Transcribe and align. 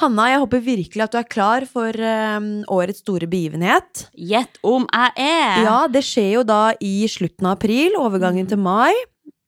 Hanna, 0.00 0.24
jeg 0.32 0.40
håper 0.40 0.62
virkelig 0.64 1.02
at 1.04 1.12
du 1.12 1.18
er 1.20 1.28
klar 1.28 1.66
for 1.68 1.92
um, 1.92 2.46
årets 2.72 3.02
store 3.04 3.28
begivenhet. 3.30 4.06
Gjett 4.16 4.56
om 4.64 4.86
jeg 4.88 5.12
er! 5.20 5.58
Ja, 5.66 5.78
det 5.92 6.00
skjer 6.06 6.30
jo 6.38 6.44
da 6.48 6.62
i 6.80 6.94
slutten 7.12 7.48
av 7.50 7.58
april, 7.58 7.98
overgangen 8.00 8.48
til 8.48 8.60
mai. 8.62 8.92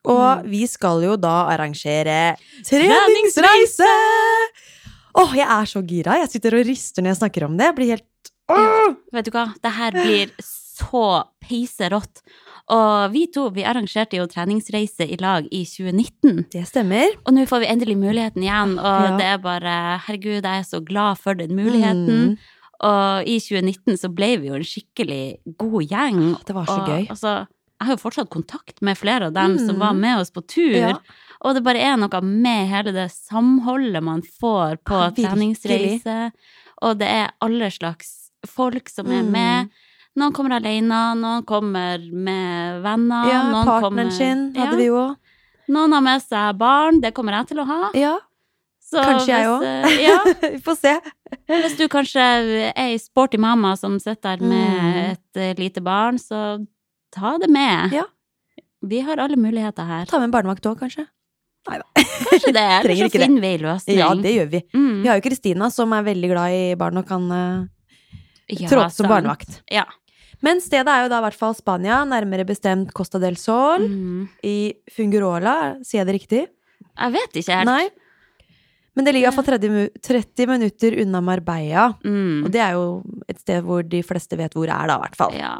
Og 0.04 0.44
vi 0.52 0.66
skal 0.68 1.00
jo 1.06 1.14
da 1.16 1.46
arrangere 1.54 2.34
treningsreise! 2.68 3.88
Åh, 5.16 5.32
jeg 5.38 5.46
er 5.46 5.70
så 5.70 5.80
gira. 5.86 6.18
Jeg 6.20 6.32
sitter 6.34 6.58
og 6.58 6.66
rister 6.68 7.04
når 7.04 7.14
jeg 7.14 7.20
snakker 7.22 7.46
om 7.46 7.56
det. 7.56 7.70
Jeg 7.70 7.78
blir 7.78 7.92
helt 7.94 8.32
Åh! 8.52 8.96
Vet 9.16 9.30
du 9.30 9.32
hva, 9.32 9.46
det 9.64 9.70
her 9.72 9.94
blir 9.96 10.32
så 10.44 11.06
peiserått. 11.40 12.20
Og 12.72 13.12
vi 13.12 13.26
to 13.28 13.50
vi 13.52 13.62
arrangerte 13.68 14.16
jo 14.16 14.24
treningsreise 14.26 15.04
i 15.04 15.16
lag 15.20 15.44
i 15.52 15.64
2019. 15.68 16.46
Det 16.52 16.62
stemmer. 16.66 17.10
Og 17.26 17.34
nå 17.36 17.44
får 17.46 17.60
vi 17.60 17.66
endelig 17.68 17.96
muligheten 18.00 18.42
igjen, 18.42 18.78
og 18.78 19.02
Ja. 19.10 19.16
det 19.18 19.26
er 19.26 19.38
bare 19.38 19.98
Herregud, 20.06 20.42
jeg 20.42 20.60
er 20.60 20.62
så 20.64 20.80
glad 20.84 21.18
for 21.18 21.34
den 21.34 21.50
muligheten. 21.54 22.30
Mm. 22.32 22.38
Og 22.80 23.26
i 23.28 23.38
2019 23.38 23.96
så 24.00 24.08
ble 24.14 24.36
vi 24.40 24.48
jo 24.48 24.54
en 24.54 24.64
skikkelig 24.64 25.38
god 25.58 25.82
gjeng. 25.88 26.22
Det 26.44 26.54
var 26.54 26.64
så 26.66 26.80
og, 26.80 26.88
gøy. 26.88 27.06
Altså, 27.10 27.46
jeg 27.80 27.86
har 27.86 27.96
jo 27.96 28.02
fortsatt 28.02 28.30
kontakt 28.30 28.80
med 28.82 28.96
flere 28.96 29.26
av 29.26 29.32
dem 29.34 29.58
som 29.58 29.76
Mm. 29.76 29.80
var 29.80 29.92
med 29.92 30.18
oss 30.20 30.30
på 30.30 30.40
tur. 30.46 30.74
Ja. 30.74 30.98
Og 31.44 31.54
det 31.54 31.62
bare 31.64 31.76
er 31.84 31.96
noe 31.96 32.20
med 32.22 32.68
hele 32.68 32.92
det 32.92 33.10
samholdet 33.12 34.02
man 34.02 34.22
får 34.22 34.78
på 34.84 34.96
Ja, 34.96 35.10
treningsreise. 35.10 36.32
Og 36.82 36.98
det 36.98 37.08
er 37.08 37.30
alle 37.42 37.70
slags 37.70 38.30
folk 38.46 38.88
som 38.88 39.06
er 39.06 39.22
Mm. 39.22 39.70
Noen 40.16 40.32
kommer 40.36 40.54
alene, 40.60 40.98
noen 41.18 41.42
kommer 41.48 41.98
med 42.12 42.82
venner. 42.84 43.30
Ja, 43.32 43.40
noen 43.50 43.66
partneren 43.66 43.82
kommer, 43.82 44.10
sin 44.14 44.44
hadde 44.54 44.76
ja, 44.76 44.78
vi 44.78 44.86
jo. 44.86 45.00
Noen 45.74 45.92
har 45.96 46.04
med 46.04 46.22
seg 46.22 46.58
barn, 46.60 47.00
det 47.02 47.10
kommer 47.16 47.34
jeg 47.40 47.48
til 47.50 47.62
å 47.62 47.64
ha. 47.66 47.80
Ja, 47.98 48.12
Så 48.84 49.00
kanskje 49.02 49.32
jeg 49.32 49.48
hvis, 49.48 49.50
òg. 49.50 49.64
eh, 49.64 50.04
Ja, 50.04 50.18
vi 50.54 50.60
får 50.62 50.76
se. 50.78 50.92
hvis 51.50 51.76
du 51.80 51.86
kanskje 51.90 52.20
er 52.20 52.52
ei 52.84 52.98
sporty 53.02 53.40
mamma 53.42 53.72
som 53.80 53.98
sitter 53.98 54.36
der 54.36 54.44
med 54.46 54.70
Mm. 54.84 55.00
et 55.16 55.36
eh, 55.40 55.54
lite 55.58 55.82
barn, 55.82 56.18
så 56.22 56.64
ta 57.10 57.34
det 57.42 57.50
med. 57.50 57.92
Ja. 57.92 58.04
Vi 58.84 59.00
har 59.00 59.16
alle 59.18 59.36
muligheter 59.40 59.82
her. 59.88 60.06
Ta 60.06 60.18
med 60.20 60.28
en 60.28 60.36
barnevakt 60.36 60.66
òg, 60.68 60.78
kanskje. 60.78 61.06
Nei 61.66 61.78
da. 61.80 61.86
Kanskje 62.28 62.52
det, 62.52 62.64
eller 62.84 62.94
så 63.00 63.10
finner 63.10 63.40
vi 63.40 63.52
en 63.56 63.62
løsning. 63.64 63.98
Ja, 63.98 64.12
det 64.14 64.34
gjør 64.36 64.50
vi. 64.52 64.62
Mm. 64.76 65.02
Vi 65.02 65.08
har 65.08 65.16
jo 65.18 65.24
Kristina, 65.26 65.70
som 65.72 65.92
er 65.96 66.04
veldig 66.06 66.30
glad 66.30 66.52
i 66.54 66.64
barn 66.78 67.00
og 67.00 67.08
kan 67.08 67.24
uh, 67.32 67.64
Ja, 68.52 68.68
trå 68.68 68.82
til 68.84 68.90
som 69.00 69.08
barnevakt. 69.08 69.62
Ja. 69.72 69.86
Men 70.44 70.60
stedet 70.60 70.90
er 70.92 71.04
jo 71.06 71.10
da 71.12 71.18
i 71.22 71.24
hvert 71.24 71.38
fall 71.40 71.54
Spania, 71.56 72.02
nærmere 72.08 72.44
bestemt 72.48 72.90
Costa 72.96 73.18
del 73.22 73.36
Sol, 73.40 73.86
Mm. 73.88 74.28
i 74.44 74.74
Fungurola, 74.92 75.76
sier 75.82 76.02
jeg 76.02 76.06
det 76.10 76.16
riktig? 76.20 76.42
Jeg 76.98 77.12
vet 77.14 77.38
ikke 77.40 77.56
helt. 77.62 77.70
Nei. 77.70 77.86
Men 78.94 79.04
det 79.08 79.14
ligger 79.16 79.30
iallfall 79.32 79.46
30, 79.48 79.70
mu- 79.72 80.00
30 80.06 80.46
minutter 80.46 80.94
unna 81.02 81.20
Marbella. 81.24 81.88
Mm. 82.04 82.44
Og 82.44 82.52
det 82.54 82.60
er 82.62 82.76
jo 82.76 82.84
et 83.28 83.40
sted 83.40 83.64
hvor 83.66 83.82
de 83.82 84.02
fleste 84.06 84.36
vet 84.38 84.52
hvor 84.54 84.68
det 84.68 84.74
er, 84.76 84.86
da, 84.92 84.98
i 85.00 85.02
hvert 85.02 85.16
fall. 85.18 85.34
Ja. 85.34 85.54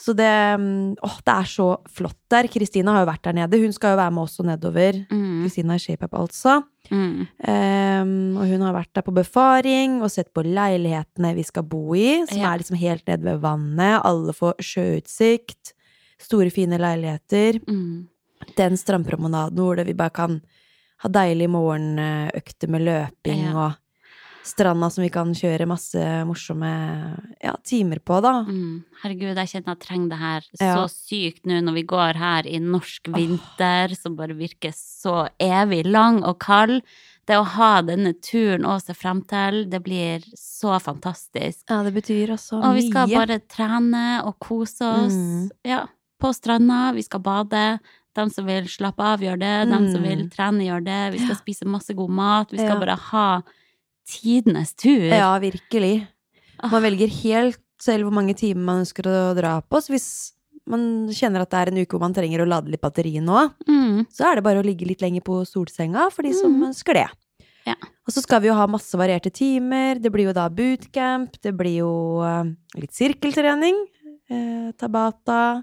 Så 0.00 0.14
det 0.16 0.30
mm, 0.56 0.94
Åh, 1.04 1.16
det 1.26 1.32
er 1.34 1.48
så 1.50 1.66
flott 1.92 2.16
der. 2.32 2.46
Kristina 2.48 2.94
har 2.94 3.02
jo 3.04 3.10
vært 3.10 3.26
der 3.26 3.34
nede. 3.36 3.58
Hun 3.60 3.72
skal 3.76 3.92
jo 3.92 3.98
være 4.00 4.14
med 4.16 4.22
også 4.24 4.46
nedover. 4.48 5.00
Mm. 5.10 5.42
Kristina 5.44 5.74
er 5.76 5.82
ShapeUp, 5.84 6.14
altså. 6.16 6.54
Mm. 6.90 7.26
Um, 7.44 8.14
og 8.40 8.46
hun 8.48 8.64
har 8.64 8.72
vært 8.78 8.94
der 8.96 9.04
på 9.06 9.12
befaring 9.14 9.98
og 10.02 10.08
sett 10.10 10.32
på 10.34 10.44
leilighetene 10.46 11.34
vi 11.36 11.44
skal 11.44 11.66
bo 11.68 11.82
i, 11.94 12.22
som 12.30 12.38
Ja. 12.40 12.54
er 12.54 12.62
liksom 12.62 12.78
helt 12.80 13.04
nede 13.06 13.24
ved 13.28 13.42
vannet. 13.44 14.00
Alle 14.08 14.32
får 14.32 14.56
sjøutsikt. 14.64 15.74
Store, 16.20 16.48
fine 16.50 16.78
leiligheter. 16.80 17.60
Mm. 17.68 18.08
Den 18.56 18.76
strandpromenaden 18.80 19.60
hvor 19.60 19.84
vi 19.84 19.92
bare 19.96 20.10
kan 20.16 20.40
ha 21.04 21.08
deilige 21.08 21.48
morgenøkter 21.48 22.68
med 22.72 22.82
løping 22.88 23.44
Ja. 23.44 23.52
og 23.56 23.76
stranda 24.46 24.88
som 24.90 25.02
vi 25.04 25.10
kan 25.12 25.32
kjøre 25.36 25.66
masse 25.68 26.00
morsomme 26.28 26.70
ja, 27.42 27.54
timer 27.66 28.00
på, 28.00 28.20
da. 28.24 28.32
Mm. 28.48 28.82
Herregud, 29.02 29.36
jeg 29.36 29.50
kjenner 29.52 29.74
jeg 29.76 29.82
trenger 29.84 30.08
det 30.14 30.18
her 30.18 30.42
Ja. 30.60 30.74
så 30.76 30.88
sykt 30.88 31.44
nå 31.46 31.60
når 31.64 31.74
vi 31.74 31.82
går 31.84 32.14
her 32.20 32.46
i 32.48 32.58
norsk 32.58 33.08
vinter, 33.14 33.94
som 33.96 34.16
bare 34.16 34.34
virker 34.38 34.72
så 34.76 35.28
evig 35.38 35.84
lang 35.86 36.22
og 36.24 36.38
kald. 36.40 36.82
Det 37.28 37.36
å 37.38 37.44
ha 37.44 37.82
denne 37.82 38.14
turen 38.18 38.64
å 38.66 38.80
se 38.82 38.92
frem 38.96 39.20
til, 39.28 39.66
det 39.70 39.82
blir 39.84 40.24
så 40.34 40.80
fantastisk. 40.82 41.62
Ja, 41.70 41.82
det 41.86 41.92
betyr 41.94 42.32
også 42.34 42.58
mye. 42.58 42.66
Og 42.70 42.74
vi 42.80 42.88
skal 42.88 43.06
mye. 43.06 43.20
bare 43.20 43.38
trene 43.46 44.04
og 44.26 44.38
kose 44.40 44.82
oss. 44.82 45.14
Mm. 45.14 45.50
Ja, 45.68 45.84
på 46.20 46.32
stranda. 46.34 46.92
Vi 46.96 47.02
skal 47.06 47.20
bade. 47.20 47.78
De 48.16 48.24
som 48.34 48.44
vil 48.44 48.64
slappe 48.66 48.98
av, 48.98 49.20
gjør 49.22 49.38
det. 49.38 49.68
De 49.70 49.78
som 49.92 50.02
Mm. 50.02 50.08
vil 50.08 50.28
trene, 50.30 50.64
gjør 50.66 50.84
det. 50.84 51.12
Vi 51.12 51.18
skal 51.18 51.36
Ja. 51.36 51.40
spise 51.44 51.64
masse 51.66 51.94
god 51.94 52.10
mat. 52.10 52.50
Vi 52.50 52.58
skal 52.58 52.80
bare 52.80 52.96
ha 52.98 53.42
tidenes 54.10 54.74
tur. 54.74 55.06
Ja, 55.08 55.30
virkelig. 55.42 56.06
Ah. 56.60 56.68
Man 56.74 56.82
velger 56.84 57.08
helt 57.22 57.62
selv 57.80 58.04
hvor 58.08 58.12
mange 58.18 58.34
timer 58.36 58.66
man 58.66 58.82
ønsker 58.82 59.06
å 59.08 59.16
dra 59.38 59.54
på. 59.64 59.80
Så 59.80 59.94
hvis 59.94 60.08
man 60.70 60.82
kjenner 61.16 61.42
at 61.46 61.50
det 61.54 61.60
er 61.62 61.70
en 61.72 61.78
uke 61.80 61.94
hvor 61.96 62.02
man 62.04 62.14
trenger 62.14 62.42
å 62.44 62.48
lade 62.50 62.70
litt 62.70 62.82
batteri 62.84 63.14
nå, 63.24 63.46
Mm. 63.66 64.04
så 64.12 64.28
er 64.28 64.36
det 64.36 64.44
bare 64.44 64.60
å 64.60 64.66
ligge 64.66 64.86
litt 64.86 65.00
lenger 65.00 65.22
på 65.24 65.40
solsenga 65.48 66.10
for 66.12 66.22
de 66.22 66.32
som 66.36 66.52
Mm. 66.52 66.68
ønsker 66.70 66.94
det. 66.94 67.08
Ja. 67.66 67.74
Og 68.06 68.12
så 68.12 68.22
skal 68.22 68.40
vi 68.40 68.48
jo 68.48 68.54
ha 68.54 68.66
masse 68.66 68.92
varierte 68.96 69.30
timer. 69.32 69.98
Det 70.00 70.10
blir 70.12 70.26
jo 70.28 70.32
da 70.32 70.48
bootcamp, 70.48 71.40
det 71.42 71.56
blir 71.56 71.78
jo 71.80 72.20
eh, 72.22 72.44
litt 72.80 72.92
sirkeltrening, 72.92 73.76
eh, 74.30 74.72
tabata, 74.78 75.62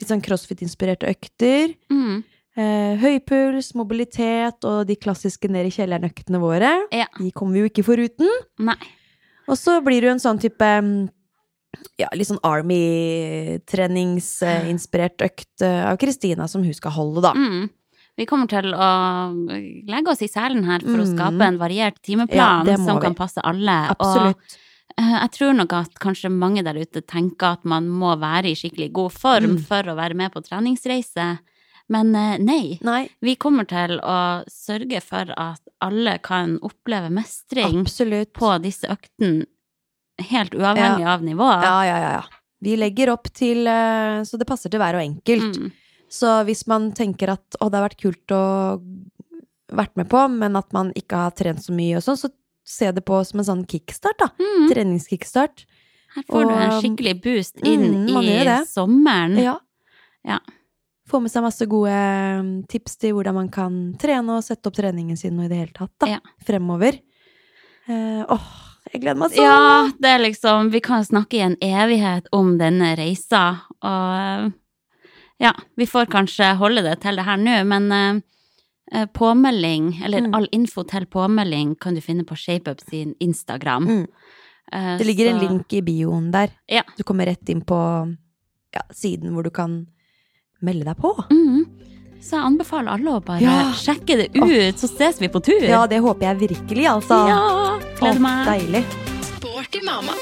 litt 0.00 0.08
sånn 0.08 0.22
crossfit-inspirerte 0.22 1.08
økter. 1.08 1.74
Mm. 1.90 2.24
Eh, 2.54 2.98
høypuls, 3.00 3.70
mobilitet 3.74 4.64
og 4.68 4.82
de 4.86 4.96
klassiske 5.00 5.48
ned 5.48 5.66
i 5.70 5.72
kjelleren-øktene 5.72 6.36
våre. 6.42 6.74
Ja. 6.92 7.06
De 7.18 7.30
kommer 7.32 7.52
vi 7.56 7.60
jo 7.64 7.68
ikke 7.70 7.84
foruten. 7.86 8.28
Nei. 8.60 8.76
Og 9.48 9.56
så 9.56 9.78
blir 9.84 10.00
du 10.04 10.08
en 10.12 10.20
sånn 10.20 10.36
type 10.42 10.60
mm, 10.60 11.08
ja, 11.98 12.08
litt 12.12 12.28
sånn 12.28 12.42
Army-treningsinspirert 12.44 15.22
økt 15.26 15.62
eh, 15.64 15.84
av 15.90 15.96
Kristina 16.00 16.48
som 16.48 16.62
hun 16.66 16.74
skal 16.76 16.90
holde, 16.96 17.20
da. 17.24 17.32
Mm. 17.36 17.68
Vi 18.20 18.26
kommer 18.28 18.46
til 18.50 18.74
å 18.76 18.88
legge 19.88 20.10
oss 20.12 20.20
i 20.22 20.28
selen 20.28 20.64
her 20.68 20.80
for 20.84 20.98
å 21.00 21.06
Mm. 21.06 21.12
skape 21.16 21.42
en 21.48 21.56
variert 21.58 21.96
timeplan 22.04 22.66
ja, 22.68 22.76
som 22.76 22.96
vi. 22.98 23.02
kan 23.06 23.14
passe 23.16 23.40
alle. 23.42 23.78
Absolutt. 23.96 24.36
Og 24.36 24.42
eh, 25.00 25.14
jeg 25.22 25.30
tror 25.38 25.52
nok 25.56 25.72
at 25.72 25.94
kanskje 25.98 26.28
mange 26.30 26.62
der 26.62 26.74
ute 26.76 27.00
tenker 27.00 27.46
at 27.56 27.64
man 27.64 27.88
må 27.88 28.12
være 28.20 28.46
i 28.52 28.54
skikkelig 28.54 28.92
god 28.92 29.12
form 29.12 29.50
Mm. 29.56 29.62
for 29.64 29.82
å 29.82 29.94
være 29.96 30.14
med 30.14 30.30
på 30.32 30.40
treningsreise. 30.44 31.38
Men 31.88 32.14
eh, 32.14 32.36
nei. 32.38 32.78
Nei, 32.86 33.08
Vi 33.20 33.34
kommer 33.36 33.66
til 33.68 33.98
å 34.00 34.42
sørge 34.50 35.00
for 35.04 35.32
at 35.36 35.60
alle 35.82 36.18
kan 36.22 36.58
oppleve 36.62 37.10
mestring 37.10 37.80
absolutt. 37.82 38.32
på 38.32 38.52
disse 38.62 38.86
øktene, 38.92 39.46
helt 40.30 40.54
uavhengig 40.54 41.06
av 41.08 41.22
nivået. 41.26 41.64
Ja, 41.66 41.78
ja, 41.88 41.98
ja, 41.98 42.12
ja. 42.20 42.22
Vi 42.62 42.76
legger 42.78 43.10
opp 43.10 43.26
til 43.34 43.66
eh, 43.66 44.22
Så 44.22 44.38
det 44.38 44.46
passer 44.46 44.70
til 44.70 44.78
hver 44.78 44.94
og 44.94 45.02
enkelt. 45.02 45.56
Mm. 45.58 45.72
Så 46.12 46.44
hvis 46.46 46.66
man 46.70 46.92
tenker 46.92 47.32
at 47.34 47.56
å, 47.58 47.66
det 47.72 47.80
har 47.80 47.88
vært 47.88 48.00
kult 48.04 48.34
å 48.36 48.42
vært 49.72 49.96
med 49.96 50.08
på, 50.12 50.20
men 50.28 50.56
at 50.60 50.68
man 50.76 50.92
ikke 50.98 51.16
har 51.24 51.32
trent 51.36 51.62
så 51.64 51.72
mye 51.72 51.96
og 51.96 52.04
sånn, 52.04 52.18
så 52.20 52.28
se 52.68 52.90
det 52.92 53.02
på 53.08 53.16
som 53.26 53.40
en 53.40 53.46
sånn 53.48 53.62
kickstart, 53.66 54.18
da. 54.20 54.28
Mm. 54.38 54.66
Treningskickstart. 54.70 55.64
Her 56.12 56.26
får 56.28 56.44
du 56.44 56.52
en 56.52 56.74
skikkelig 56.82 57.14
boost 57.24 57.62
inn 57.64 57.86
Mm, 58.04 58.20
i 58.20 58.58
sommeren. 58.68 59.38
Ja. 59.40 59.54
Ja. 60.28 60.38
Få 61.12 61.20
med 61.20 61.28
seg 61.32 61.44
masse 61.44 61.66
gode 61.68 61.92
mm, 61.92 62.50
tips 62.72 62.96
til 63.02 63.12
hvordan 63.12 63.36
man 63.36 63.48
kan 63.52 63.74
trene 64.00 64.38
og 64.38 64.44
sette 64.46 64.70
opp 64.70 64.78
treningen 64.78 65.18
sin 65.20 65.36
og 65.38 65.44
i 65.44 65.50
det 65.52 65.58
hele 65.60 65.74
tatt, 65.76 65.92
da. 66.00 66.08
Ja. 66.14 66.20
Fremover. 66.48 66.96
Eh, 67.90 68.22
åh, 68.32 68.46
jeg 68.94 69.02
gleder 69.02 69.18
meg 69.20 69.34
sånn! 69.34 69.44
Ja, 69.44 69.90
det 70.00 70.08
er 70.14 70.22
liksom 70.22 70.70
Vi 70.72 70.80
kan 70.84 71.04
snakke 71.04 71.36
i 71.36 71.42
en 71.44 71.56
evighet 71.60 72.30
om 72.32 72.54
denne 72.60 72.94
reisa, 72.96 73.42
og 73.82 74.52
ja, 75.42 75.52
vi 75.76 75.88
får 75.90 76.06
kanskje 76.12 76.52
holde 76.60 76.84
det 76.86 77.00
til 77.02 77.18
det 77.18 77.24
her 77.26 77.40
nå, 77.42 77.56
men 77.66 77.88
eh, 77.92 78.20
eh, 78.94 79.06
påmelding, 79.12 79.96
eller 80.06 80.20
Mm. 80.28 80.34
all 80.38 80.48
info 80.52 80.84
til 80.86 81.04
påmelding, 81.10 81.74
kan 81.80 81.94
du 81.94 82.00
finne 82.00 82.24
på 82.24 82.36
ShapeUp 82.38 82.80
sin 82.88 83.14
Instagram. 83.20 83.88
Mm. 83.88 84.06
Eh, 84.72 84.96
Det 84.98 85.06
ligger 85.06 85.32
en 85.32 85.40
link 85.42 85.72
i 85.72 85.82
bioen 85.82 86.30
der. 86.30 86.50
Ja. 86.68 86.82
Du 86.96 87.02
kommer 87.02 87.26
rett 87.26 87.48
inn 87.50 87.60
på 87.60 87.76
ja, 88.72 88.82
siden 88.94 89.34
hvor 89.34 89.42
du 89.42 89.50
kan 89.50 89.88
melde 90.62 90.84
deg 90.88 90.96
på. 91.02 91.12
Mm. 91.30 91.64
Så 92.22 92.36
jeg 92.38 92.46
anbefaler 92.52 92.92
alle 92.94 93.16
å 93.18 93.22
bare 93.24 93.42
Ja. 93.42 93.72
sjekke 93.74 94.16
det 94.20 94.28
ut, 94.36 94.78
så 94.78 94.86
ses 94.88 95.18
vi 95.20 95.28
på 95.28 95.42
tur. 95.42 95.62
Ja, 95.66 95.86
det 95.90 95.98
håper 96.00 96.28
jeg 96.30 96.50
virkelig, 96.50 96.86
altså. 96.86 97.18
Ja, 97.28 97.78
gleder 97.98 98.20
meg. 98.22 98.46
Deilig. 98.46 98.84
Sporty 99.32 99.82
mamma. 99.84 100.14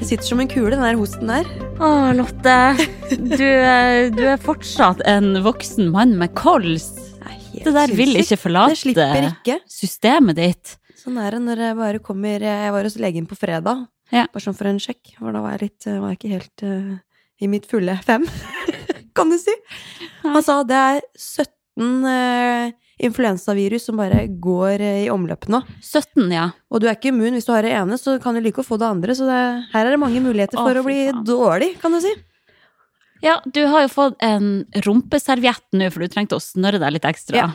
Det 0.00 0.10
sitter 0.10 0.24
som 0.28 0.40
en 0.42 0.48
kule, 0.50 0.70
den 0.76 0.84
der 0.84 0.98
hosten 1.00 1.30
der. 1.30 1.48
Å, 1.82 1.88
Lotte. 2.16 2.56
Du, 3.10 3.48
du 4.16 4.22
er 4.26 4.38
fortsatt 4.42 5.02
en 5.08 5.32
voksen 5.44 5.90
mann 5.94 6.14
med 6.20 6.32
kols. 6.38 6.92
Det, 7.64 7.70
er 7.72 7.76
der 7.86 7.94
vil 7.96 8.16
ikke 8.20 8.36
forlate 8.40 8.92
ikke. 8.92 9.58
systemet 9.70 10.36
ditt. 10.38 10.76
Sånn 10.96 11.18
er 11.22 11.36
det 11.36 11.42
når 11.44 11.60
jeg 11.62 11.76
bare 11.78 11.98
kommer 12.02 12.42
Jeg 12.42 12.72
var 12.74 12.82
hos 12.88 12.96
legen 12.98 13.26
på 13.30 13.36
fredag, 13.38 13.86
Ja. 14.12 14.26
bare 14.32 14.42
sånn 14.42 14.56
for 14.58 14.66
en 14.70 14.78
sjekk. 14.82 15.14
For 15.18 15.32
da 15.32 15.40
var 15.44 15.56
jeg 15.58 15.70
litt 15.70 15.86
Var 15.86 16.08
jeg 16.14 16.18
ikke 16.18 16.32
helt 16.34 16.62
uh, 16.66 16.96
i 17.40 17.46
mitt 17.52 17.66
fulle 17.68 17.98
fem, 18.02 18.24
kan 19.16 19.28
du 19.30 19.36
si. 19.38 19.52
Han 20.24 20.42
sa 20.42 20.62
det 20.64 20.76
er 20.76 21.00
17 21.20 22.04
uh, 22.06 22.70
influensavirus 23.06 23.84
som 23.90 23.98
bare 24.00 24.22
går 24.40 24.80
uh, 24.80 25.02
i 25.04 25.10
omløp 25.12 25.46
nå. 25.52 25.60
17, 25.84 26.30
ja. 26.32 26.46
Og 26.72 26.80
du 26.80 26.88
er 26.88 26.96
ikke 26.96 27.12
immun 27.12 27.36
hvis 27.36 27.46
du 27.48 27.52
har 27.52 27.62
det 27.66 27.74
ene, 27.76 27.98
så 28.00 28.16
kan 28.22 28.34
du 28.34 28.40
like 28.44 28.62
å 28.62 28.66
få 28.66 28.78
det 28.80 28.88
andre. 28.88 29.14
Så 29.18 29.28
det, 29.28 29.40
her 29.74 29.84
er 29.86 29.94
det 29.94 30.00
mange 30.00 30.22
muligheter 30.24 30.56
Å, 30.58 30.64
for 30.64 30.80
å 30.80 30.86
bli 30.86 30.98
faen. 31.10 31.22
dårlig, 31.28 31.70
kan 31.82 31.92
du 31.92 32.00
si. 32.04 32.14
Ja, 33.24 33.38
du 33.46 33.62
har 33.70 33.86
jo 33.86 33.88
fått 33.92 34.16
en 34.24 34.64
rumpeserviett 34.84 35.64
nå, 35.76 35.88
for 35.92 36.04
du 36.04 36.08
trengte 36.12 36.36
å 36.36 36.42
snørre 36.42 36.80
deg 36.82 36.96
litt 36.98 37.08
ekstra. 37.08 37.36
Ja. 37.36 37.48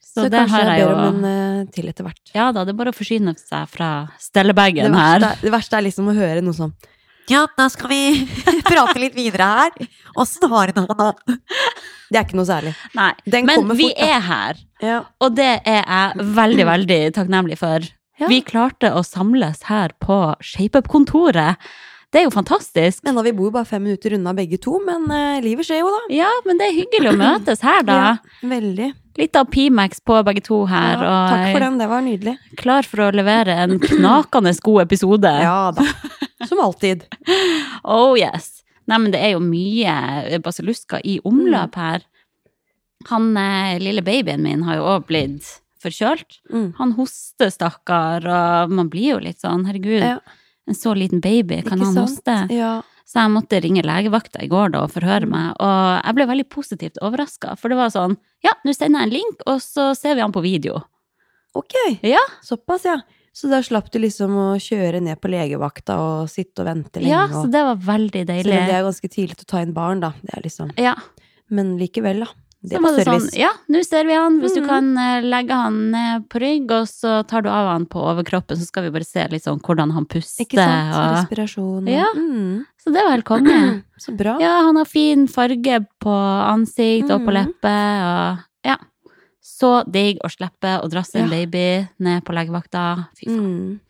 Så, 0.00 0.24
Så, 0.24 0.28
det 0.30 0.40
kanskje 0.42 0.60
jeg 0.64 0.78
jeg 0.80 0.86
ber 0.88 0.94
om 0.98 1.18
en 1.24 1.26
eh, 1.30 1.66
til 1.74 1.88
etter 1.90 2.06
hvert. 2.06 2.32
Ja 2.34 2.48
da, 2.54 2.64
det 2.66 2.72
er 2.74 2.78
bare 2.80 2.90
å 2.90 2.96
forsyne 2.96 3.34
seg 3.38 3.68
fra 3.70 3.90
stellebagen 4.18 4.94
her. 4.96 5.20
verste, 5.22 5.44
det 5.46 5.52
verste 5.54 5.78
er 5.78 5.84
liksom 5.86 6.08
å 6.10 6.14
høre 6.16 6.42
noe 6.42 6.56
sånn 6.56 6.72
Ja, 7.30 7.44
da 7.54 7.68
skal 7.70 7.92
vi 7.92 8.00
prate 8.70 8.98
litt 8.98 9.14
videre 9.14 9.46
her. 9.46 9.86
Åssen 10.18 10.48
har 10.50 10.72
du 10.72 10.80
det 10.80 10.86
nå? 10.88 11.06
Det 12.10 12.18
er 12.18 12.24
ikke 12.26 12.40
noe 12.40 12.48
særlig. 12.48 12.72
Nei, 12.98 13.12
Den 13.22 13.46
men 13.46 13.60
kommer 13.62 13.78
vi 13.78 13.86
fort, 13.92 14.02
er 14.02 14.20
her, 14.26 14.58
Ja. 14.82 14.96
og 15.22 15.36
det 15.38 15.50
er 15.62 15.84
jeg 15.84 16.26
veldig, 16.40 16.66
veldig 16.72 17.00
takknemlig 17.20 17.60
for. 17.62 17.86
Ja. 18.18 18.26
Vi 18.28 18.40
klarte 18.42 18.90
å 18.98 19.04
samles 19.06 19.62
her 19.70 19.94
på 20.02 20.16
ShapeUp-kontoret. 20.42 21.56
Det 22.10 22.18
er 22.20 22.24
jo 22.26 22.32
fantastisk. 22.34 23.04
Enda 23.06 23.22
vi 23.22 23.30
bor 23.38 23.46
jo 23.46 23.52
bare 23.54 23.68
fem 23.68 23.84
minutter 23.86 24.16
unna 24.16 24.32
begge 24.34 24.58
to, 24.58 24.80
men 24.82 25.04
uh, 25.10 25.38
livet 25.44 25.66
skjer 25.68 25.78
jo, 25.84 25.90
da. 25.94 26.00
Ja, 26.16 26.30
men 26.46 26.58
det 26.58 26.66
er 26.66 26.74
hyggelig 26.80 27.12
å 27.12 27.18
møtes 27.20 27.62
her, 27.62 27.84
da. 27.86 27.98
Ja, 28.42 28.48
veldig. 28.50 28.88
Litt 29.20 29.36
av 29.36 29.46
Pimax 29.52 30.00
på 30.06 30.16
begge 30.26 30.42
to 30.46 30.62
her, 30.70 31.02
Ja, 31.04 31.14
takk 31.30 31.52
for 31.52 31.64
den, 31.66 31.78
det 31.78 31.88
var 31.90 32.02
nydelig. 32.02 32.34
klar 32.58 32.86
for 32.88 33.04
å 33.04 33.10
levere 33.14 33.54
en 33.62 33.76
knakende 33.82 34.52
god 34.64 34.82
episode. 34.88 35.30
Ja 35.44 35.70
da. 35.76 35.86
Som 36.48 36.62
alltid. 36.64 37.04
Oh 37.84 38.14
yes. 38.18 38.62
Nei, 38.90 38.98
men 38.98 39.12
det 39.14 39.20
er 39.22 39.34
jo 39.36 39.40
mye 39.44 40.38
basillusker 40.42 41.02
i 41.06 41.18
omløp 41.24 41.76
Mm. 41.76 41.80
her. 41.82 42.02
Han 43.10 43.30
eh, 43.38 43.78
lille 43.80 44.02
babyen 44.04 44.42
min 44.44 44.62
har 44.66 44.76
jo 44.80 44.88
òg 44.96 45.06
blitt 45.08 45.46
forkjølt. 45.80 46.40
Mm. 46.52 46.66
Han 46.80 46.92
hoster, 46.98 47.48
stakkar, 47.54 48.26
og 48.28 48.74
man 48.76 48.90
blir 48.92 49.14
jo 49.14 49.20
litt 49.22 49.40
sånn, 49.40 49.62
herregud, 49.68 50.02
Ja. 50.02 50.18
En 50.70 50.78
så 50.78 50.94
liten 50.96 51.20
baby, 51.20 51.60
kan 51.66 51.80
han 51.82 51.96
hoste? 51.98 52.36
Ja. 52.54 52.72
Så 53.10 53.18
jeg 53.18 53.32
måtte 53.34 53.58
ringe 53.60 53.82
legevakta 53.82 54.38
i 54.44 54.48
går 54.48 54.70
da 54.76 54.84
og 54.86 54.92
forhøre 54.94 55.26
Mm. 55.26 55.30
meg, 55.34 55.56
og 55.58 56.04
jeg 56.06 56.14
ble 56.14 56.26
veldig 56.30 56.48
positivt 56.48 57.00
overraska, 57.02 57.56
for 57.58 57.68
det 57.72 57.76
var 57.80 57.90
sånn, 57.90 58.16
ja, 58.46 58.52
nå 58.64 58.70
sender 58.76 59.00
jeg 59.02 59.08
en 59.08 59.14
link, 59.16 59.40
og 59.50 59.58
så 59.64 59.88
ser 59.98 60.14
vi 60.14 60.20
han 60.22 60.32
på 60.32 60.42
video. 60.46 60.82
Ok, 61.58 61.74
Ja, 62.06 62.22
såpass, 62.46 62.84
ja. 62.86 63.00
Så 63.32 63.48
da 63.50 63.60
slapp 63.62 63.90
du 63.90 63.98
liksom 64.02 64.30
å 64.38 64.46
kjøre 64.58 65.00
ned 65.02 65.20
på 65.20 65.30
legevakta 65.30 65.96
og 65.98 66.28
sitte 66.30 66.62
og 66.62 66.66
vente 66.66 67.00
lenge. 67.00 67.10
ja, 67.10 67.26
så 67.30 67.50
det 67.50 67.62
var 67.66 67.76
veldig 67.76 68.26
Selv 68.26 68.46
om 68.46 68.66
det 68.66 68.74
er 68.74 68.82
ganske 68.86 69.08
tidlig 69.10 69.36
å 69.42 69.46
ta 69.46 69.58
inn 69.62 69.72
barn, 69.74 70.00
da. 70.00 70.12
Det 70.22 70.34
er 70.36 70.42
liksom 70.42 70.70
Ja, 70.78 70.94
Men 71.50 71.76
likevel, 71.78 72.20
da. 72.20 72.26
Det 72.62 72.76
så 72.76 72.82
var 72.84 72.92
det 72.98 73.04
sånn, 73.06 73.28
ja, 73.40 73.48
nå 73.72 73.80
ser 73.86 74.04
vi 74.04 74.12
han. 74.12 74.34
Hvis 74.42 74.52
du 74.54 74.60
Mhm. 74.60 74.66
kan 74.68 74.98
eh, 74.98 75.22
legge 75.22 75.54
han 75.56 75.78
på 76.28 76.40
rygg, 76.42 76.70
og 76.70 76.84
så 76.86 77.26
tar 77.26 77.40
du 77.42 77.48
av 77.48 77.70
han 77.72 77.86
på 77.86 77.96
overkroppen, 78.04 78.56
så 78.58 78.66
skal 78.66 78.82
vi 78.84 78.90
bare 78.90 79.04
se 79.08 79.26
litt 79.30 79.44
sånn 79.44 79.60
hvordan 79.62 79.92
han 79.92 80.04
puster. 80.04 80.44
Ikke 80.44 80.56
sant? 80.60 80.94
Og... 80.94 81.16
Respirasjon 81.16 81.88
Ja. 81.88 82.04
mm. 82.14 82.66
Så 82.84 82.92
det 82.92 83.02
var 83.04 83.10
helt 83.16 83.24
konge. 83.24 83.82
Så 83.98 84.12
bra. 84.16 84.38
Ja, 84.40 84.60
han 84.66 84.76
har 84.76 84.84
fin 84.84 85.26
farge 85.26 85.86
på 86.00 86.12
ansikt 86.12 87.10
og 87.10 87.22
på 87.24 87.32
Mhm. 87.32 87.38
leppe, 87.38 87.74
og 88.04 88.38
ja. 88.64 88.76
Så 89.42 89.84
digg 89.90 90.18
å 90.22 90.28
slippe 90.28 90.82
å 90.84 90.88
drasse 90.90 91.16
en 91.16 91.30
Ja. 91.30 91.30
baby 91.46 91.88
ned 91.98 92.24
på 92.24 92.32
legevakta. 92.36 93.08
Fy 93.16 93.24
faen. 93.26 93.40
Mm. 93.40 93.80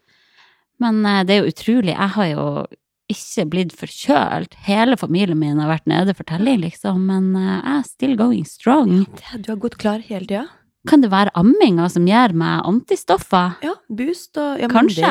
Men 0.78 1.04
eh, 1.06 1.24
det 1.24 1.30
er 1.36 1.42
jo 1.44 1.50
utrolig. 1.50 1.96
Jeg 1.98 2.08
har 2.08 2.26
jo 2.26 2.66
ikke 3.12 3.44
blitt 3.52 3.72
forkjølt. 3.76 4.54
Hele 4.66 4.96
familien 5.00 5.38
min 5.40 5.58
har 5.62 5.68
vært 5.72 5.86
nede 5.90 6.14
for 6.16 6.24
telling, 6.28 6.60
liksom. 6.64 7.02
Men 7.10 7.30
eh, 7.36 7.60
jeg 7.60 7.78
er 7.78 7.88
still 7.88 8.16
going 8.16 8.44
strong. 8.46 9.04
Det- 9.18 9.42
Du 9.44 9.52
har 9.52 9.60
gått 9.62 9.78
klar 9.78 10.00
hele 10.06 10.26
tida? 10.26 10.46
Kan 10.88 11.02
det 11.02 11.10
være 11.12 11.30
amminga 11.36 11.90
som 11.92 12.06
gir 12.08 12.32
meg 12.32 12.62
antistoffer? 12.64 13.58
Ja. 13.62 13.74
Boost 13.92 14.38
og 14.40 14.60
ja, 14.62 14.68
Kanskje. 14.72 15.10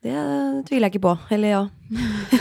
Det, 0.00 0.14
det 0.14 0.64
tviler 0.68 0.86
jeg 0.88 0.94
ikke 0.94 1.02
på. 1.04 1.12
Eller 1.34 1.48
ja. 1.52 1.62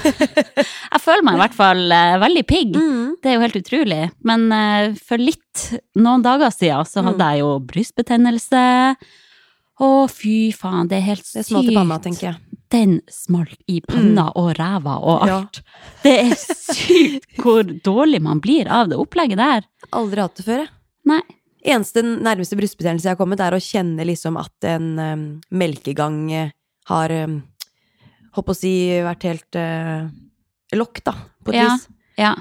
Jeg 0.94 1.02
føler 1.04 1.24
meg 1.28 1.38
i 1.38 1.42
hvert 1.42 1.56
fall 1.58 1.82
uh, 1.92 2.16
veldig 2.24 2.44
pigg. 2.48 2.76
Mm. 2.78 3.16
Det 3.22 3.30
er 3.32 3.36
jo 3.38 3.44
helt 3.44 3.60
utrolig. 3.60 4.00
Men 4.28 4.48
uh, 4.54 4.96
for 5.10 5.20
litt, 5.22 5.64
noen 6.00 6.24
dager 6.26 6.52
siden, 6.56 6.88
så 6.88 7.04
hadde 7.04 7.18
Mm. 7.18 7.32
jeg 7.34 7.40
jo 7.44 7.52
brystbetennelse. 7.74 8.64
Å, 9.78 9.88
fy 10.10 10.52
faen, 10.58 10.88
det 10.90 10.98
er 10.98 11.06
helt 11.12 11.22
Det 11.28 11.44
sykt. 11.44 11.52
smalt 11.52 11.70
i 11.70 11.76
panna, 11.78 12.00
tenker 12.02 12.32
jeg. 12.32 12.38
Den 12.74 12.98
smalt 13.08 13.60
i 13.72 13.80
panna 13.82 14.26
og 14.36 14.50
ræva 14.58 14.98
og 15.00 15.28
Ja. 15.28 15.38
alt. 15.40 15.62
Det 16.04 16.14
er 16.20 16.36
sykt 16.36 17.38
hvor 17.40 17.64
dårlig 17.64 18.20
man 18.22 18.42
blir 18.44 18.68
av 18.68 18.90
det 18.92 18.98
opplegget 19.00 19.38
der. 19.40 19.64
Aldri 19.96 20.22
hatt 20.22 20.36
det 20.36 20.46
før, 20.46 20.64
jeg. 20.66 20.70
Nei. 21.08 21.22
Eneste 21.68 22.04
nærmeste 22.04 22.56
brystbetennelse 22.60 23.08
jeg 23.08 23.16
har 23.16 23.20
kommet, 23.20 23.40
er 23.44 23.56
å 23.56 23.60
kjenne 23.64 24.06
liksom 24.08 24.38
at 24.40 24.68
en 24.70 25.00
um, 25.00 25.24
melkegang 25.52 26.20
eh, 26.32 26.52
har 26.92 27.12
um, 27.26 27.42
Håper 28.38 28.54
å 28.54 28.56
si 28.60 28.72
vært 29.02 29.24
helt 29.26 29.56
uh, 29.58 30.06
lokk, 30.78 31.00
da, 31.08 31.14
på 31.44 31.50
et 31.50 31.56
Ja. 31.58 31.70
vis. 31.74 31.88
Ja. 32.20 32.36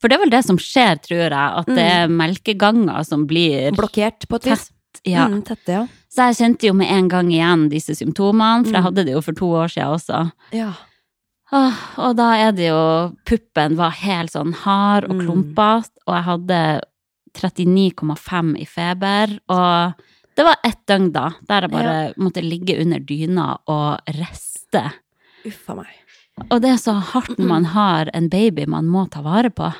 For 0.00 0.08
det 0.08 0.16
er 0.16 0.22
vel 0.24 0.30
det 0.32 0.44
som 0.46 0.56
skjer, 0.58 0.96
tror 1.04 1.18
jeg, 1.26 1.32
at 1.60 1.66
det 1.68 1.84
er 1.84 2.08
melkeganger 2.08 3.04
som 3.04 3.26
blir 3.28 3.70
Blokkert, 3.76 4.24
på 4.30 4.36
et 4.40 4.46
vis. 4.48 4.70
ja. 5.04 5.26
Mm, 5.28 5.42
tette, 5.44 5.68
ja. 5.76 5.82
Så 6.12 6.26
jeg 6.28 6.36
kjente 6.42 6.66
jo 6.68 6.74
med 6.76 6.90
en 6.92 7.06
gang 7.08 7.30
igjen 7.32 7.68
disse 7.72 7.94
symptomene, 7.96 8.66
for 8.66 8.72
jeg 8.74 8.82
Mm. 8.82 8.86
hadde 8.88 9.04
det 9.06 9.12
jo 9.14 9.20
for 9.24 9.32
to 9.32 9.46
år 9.62 9.68
siden 9.72 9.94
også. 9.96 10.32
ja. 10.52 10.72
Åh, 11.54 11.74
og 11.98 12.16
da 12.16 12.30
er 12.48 12.52
det 12.52 12.68
jo 12.70 13.14
Puppen 13.28 13.74
var 13.76 13.90
helt 13.90 14.30
sånn 14.32 14.54
hard 14.54 15.04
og 15.04 15.16
Mm. 15.16 15.20
klumpete, 15.26 15.90
og 16.06 16.14
jeg 16.16 16.24
hadde 16.24 16.80
39,5 17.34 18.56
i 18.60 18.64
feber, 18.64 19.38
og 19.48 19.94
det 20.36 20.44
var 20.46 20.56
ett 20.64 20.80
døgn 20.88 21.10
da, 21.12 21.30
der 21.48 21.60
jeg 21.66 21.70
bare 21.70 22.14
måtte 22.16 22.42
ligge 22.44 22.78
under 22.80 22.98
dyna 23.00 23.58
og 23.68 24.00
riste. 24.08 24.92
Uff 25.44 25.68
a 25.70 25.74
meg. 25.74 25.86
Og 26.50 26.62
det 26.62 26.70
er 26.70 26.80
så 26.80 26.94
hardt 27.00 27.36
når 27.38 27.46
man 27.48 27.64
har 27.76 28.08
en 28.14 28.28
baby 28.32 28.64
man 28.66 28.86
må 28.88 29.06
ta 29.10 29.20
vare 29.20 29.50
på. 29.50 29.74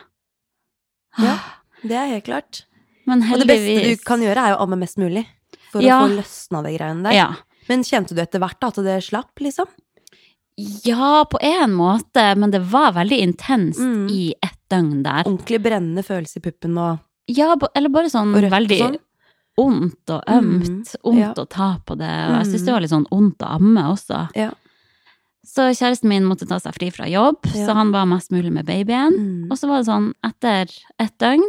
Ja. 1.18 1.38
Det 1.82 1.92
er 1.96 2.06
helt 2.12 2.24
klart. 2.24 2.64
Men 3.06 3.22
Og 3.32 3.38
det 3.40 3.48
beste 3.48 3.96
du 3.96 3.96
kan 4.04 4.20
gjøre, 4.20 4.36
er 4.36 4.56
å 4.56 4.60
amme 4.62 4.76
mest 4.78 4.96
mulig. 4.98 5.24
For 5.72 5.80
Ja. 5.82 6.02
å 6.02 6.08
få 6.10 6.16
løsna 6.20 6.62
de 6.66 6.74
greiene 6.76 7.02
der. 7.08 7.16
Ja. 7.16 7.30
Men 7.68 7.82
kjente 7.86 8.14
du 8.14 8.20
etter 8.20 8.42
hvert 8.42 8.58
da, 8.60 8.68
at 8.68 8.74
det 8.84 8.98
slapp, 9.06 9.32
liksom? 9.40 9.66
ja, 10.84 11.24
på 11.30 11.38
en 11.40 11.72
måte, 11.72 12.24
men 12.36 12.50
det 12.52 12.60
var 12.70 12.92
veldig 12.92 13.18
intenst 13.24 13.80
Mm. 13.80 14.10
i 14.10 14.34
ett 14.42 14.58
døgn 14.70 15.02
der. 15.02 15.24
Ordentlig 15.24 15.62
brennende 15.64 16.02
følelse 16.04 16.36
i 16.36 16.40
puppen 16.44 16.76
og 16.78 16.98
Ja, 17.28 17.54
eller 17.74 17.88
bare 17.88 18.10
sånn 18.10 18.34
rødt 18.34 18.50
veldig 18.52 18.78
sånn? 18.78 18.96
ondt 19.58 20.10
og 20.10 20.22
ømt. 20.26 20.68
Mm, 20.68 20.96
Ondt 21.04 21.18
ja. 21.18 21.32
å 21.34 21.48
ta 21.48 21.78
på 21.86 21.96
det, 21.96 22.10
og 22.28 22.36
jeg 22.44 22.46
syns 22.52 22.60
Mm. 22.62 22.66
det 22.66 22.72
var 22.72 22.80
litt 22.80 22.90
sånn 22.90 23.06
ondt 23.12 23.38
å 23.38 23.50
amme 23.56 23.82
også. 23.92 24.28
Ja. 24.36 24.50
Så 25.46 25.70
kjæresten 25.74 26.08
min 26.08 26.24
måtte 26.24 26.46
ta 26.46 26.58
seg 26.58 26.74
fri 26.74 26.90
fra 26.90 27.06
jobb, 27.06 27.38
Ja. 27.54 27.66
så 27.66 27.74
han 27.74 27.90
var 27.92 28.04
mest 28.06 28.30
mulig 28.30 28.52
med 28.52 28.66
babyen. 28.66 29.12
Mm. 29.12 29.50
Og 29.50 29.56
så 29.58 29.68
var 29.68 29.78
det 29.78 29.86
sånn, 29.86 30.12
etter 30.22 30.68
et 31.00 31.18
døgn, 31.18 31.42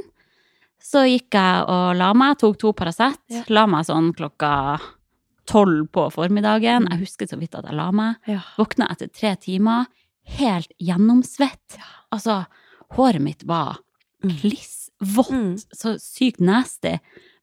så 0.83 1.05
gikk 1.07 1.31
jeg 1.37 1.63
og 1.71 1.95
la 1.97 2.09
meg, 2.17 2.37
tok 2.41 2.57
to 2.59 2.73
Paracet, 2.75 3.15
Ja. 3.31 3.43
la 3.55 3.65
meg 3.71 3.85
sånn 3.87 4.11
klokka 4.13 4.79
tolv 5.49 5.87
på 5.91 6.05
formiddagen. 6.13 6.87
Jeg 6.91 6.99
husker 7.03 7.27
så 7.27 7.37
vidt 7.39 7.55
at 7.55 7.65
jeg 7.67 7.75
la 7.75 7.89
meg. 7.91 8.15
Ja. 8.27 8.41
Våkna 8.57 8.89
etter 8.91 9.07
tre 9.11 9.35
timer, 9.39 9.85
helt 10.37 10.71
gjennomsvett. 10.81 11.77
Altså, 12.13 12.45
håret 12.95 13.21
mitt 13.21 13.43
var 13.43 13.79
Mm. 14.23 14.37
kliss 14.39 14.89
vått, 15.01 15.31
Mm. 15.31 15.55
så 15.75 15.95
sykt 15.99 16.39
nasty. 16.39 16.97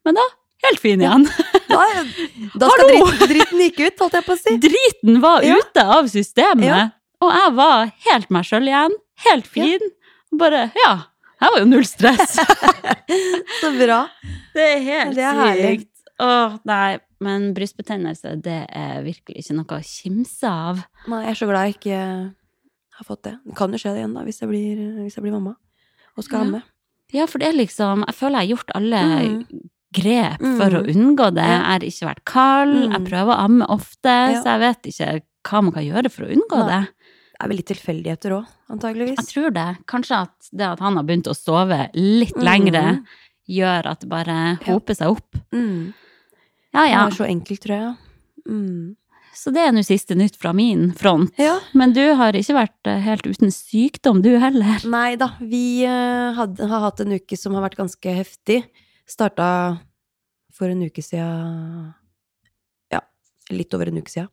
Men 0.04 0.14
da, 0.14 0.22
helt 0.64 0.78
fin 0.80 1.00
igjen. 1.00 1.26
Da, 1.68 1.76
da 2.58 2.68
skal 2.70 2.88
Hallo! 2.88 3.06
dritten, 3.06 3.28
dritten 3.28 3.58
gikk 3.60 3.80
ut, 3.86 3.98
holdt 3.98 4.12
jeg 4.16 4.24
på 4.24 4.32
å 4.32 4.38
si. 4.38 4.56
Driten 4.58 5.20
var 5.20 5.42
Ja. 5.42 5.56
ute 5.56 5.84
av 5.84 6.04
systemet, 6.08 6.64
Ja. 6.64 6.90
og 7.20 7.32
jeg 7.32 7.52
var 7.54 7.92
helt 8.08 8.30
meg 8.30 8.44
sjøl 8.44 8.64
igjen. 8.68 8.90
Helt 9.26 9.46
fin. 9.46 9.80
Bare, 10.32 10.72
ja. 10.84 11.02
Her 11.40 11.52
var 11.54 11.58
jo 11.62 11.68
null 11.70 11.84
stress. 11.88 12.36
Så 13.60 13.70
bra. 13.78 14.00
det 14.54 14.66
er 14.74 14.82
helt 14.84 15.14
Det 15.16 15.24
er 15.24 15.38
herlig. 15.40 15.70
sykt. 15.80 15.86
Åh, 16.20 16.58
nei. 16.68 16.98
men 17.24 17.50
brystbetennelse, 17.56 18.34
det 18.44 18.58
er 18.76 19.00
virkelig 19.04 19.40
ikke 19.42 19.54
noe 19.56 19.78
å 19.78 19.84
kimse 19.84 20.48
av. 20.48 20.82
Nei, 21.08 21.22
jeg 21.26 21.30
er 21.34 21.38
så 21.40 21.48
glad 21.48 21.66
jeg 21.68 21.74
ikke 21.78 22.00
har 23.00 23.04
fått 23.08 23.22
det. 23.24 23.34
Det 23.46 23.56
kan 23.56 23.72
jo 23.72 23.80
skje 23.80 23.94
det 23.94 24.02
igjen, 24.02 24.14
da, 24.16 24.24
hvis 24.28 24.40
jeg 24.40 24.48
blir, 24.52 24.78
hvis 25.04 25.16
jeg 25.16 25.24
blir 25.24 25.32
mamma 25.36 25.54
og 26.16 26.24
skal 26.24 26.40
Ja. 26.40 26.44
amme. 26.46 26.62
Ja, 27.12 27.26
for 27.26 27.38
det 27.42 27.48
er 27.48 27.56
liksom 27.58 28.04
Jeg 28.06 28.14
føler 28.14 28.40
jeg 28.40 28.48
har 28.48 28.56
gjort 28.56 28.70
alle 28.76 29.00
Mm. 29.00 29.70
grep 29.92 30.38
for 30.38 30.70
å 30.78 30.82
Mm. 30.84 30.92
unngå 30.94 31.34
det. 31.34 31.44
Jeg 31.48 31.64
har 31.64 31.80
ikke 31.80 32.08
vært 32.08 32.24
kald, 32.24 32.74
Mm. 32.76 32.92
jeg 32.92 33.04
prøver 33.10 33.32
å 33.34 33.40
amme 33.44 33.66
ofte, 33.68 34.04
Ja. 34.04 34.42
så 34.42 34.44
jeg 34.44 34.60
vet 34.60 34.82
ikke 34.92 35.22
hva 35.44 35.62
man 35.62 35.72
kan 35.72 35.82
gjøre 35.84 36.10
for 36.10 36.24
å 36.24 36.32
unngå 36.36 36.58
Nei. 36.68 36.68
det. 36.80 36.88
Er 37.40 37.48
vel 37.48 37.56
litt 37.56 37.70
tilfeldigheter 37.70 38.34
òg, 38.36 38.48
antageligvis. 38.68 39.16
Jeg 39.22 39.28
tror 39.30 39.50
det. 39.56 39.68
Kanskje 39.88 40.18
at 40.26 40.48
det 40.52 40.66
at 40.66 40.80
han 40.84 40.98
har 40.98 41.04
begynt 41.08 41.30
å 41.30 41.34
sove 41.36 41.88
litt 41.96 42.36
Mm. 42.36 42.44
lengre, 42.44 43.04
gjør 43.48 43.86
at 43.90 44.00
det 44.00 44.08
bare 44.10 44.36
hoper 44.66 44.94
seg 44.94 45.08
opp. 45.16 45.36
Mm. 45.52 45.94
Ja, 46.74 46.84
Det 46.84 46.94
er 46.94 47.16
så 47.16 47.26
enkelt, 47.26 47.60
tror 47.64 47.76
jeg. 47.76 47.96
Mm. 48.46 48.96
Så 49.34 49.52
det 49.54 49.62
er 49.62 49.72
nå 49.72 49.80
siste 49.86 50.14
nytt 50.18 50.36
fra 50.36 50.52
min 50.52 50.92
front. 50.92 51.32
Ja. 51.38 51.58
Men 51.72 51.92
du 51.94 52.02
har 52.14 52.32
ikke 52.36 52.54
vært 52.58 52.86
eh, 52.90 52.98
helt 53.00 53.22
uten 53.24 53.48
sykdom, 53.50 54.20
du 54.22 54.38
heller. 54.38 54.84
Nei 54.84 55.14
da, 55.16 55.30
vi 55.40 55.82
eh, 55.86 56.32
hadde, 56.36 56.66
har 56.68 56.80
hatt 56.80 57.00
en 57.00 57.12
uke 57.16 57.38
som 57.38 57.54
har 57.54 57.62
vært 57.62 57.78
ganske 57.78 58.04
heftig. 58.14 58.64
Starta 59.08 59.80
for 60.52 60.68
en 60.68 60.82
uke 60.82 61.00
siden 61.02 61.94
Ja, 62.92 63.00
litt 63.50 63.72
over 63.74 63.88
en 63.88 63.98
uke 64.02 64.10
siden. 64.12 64.28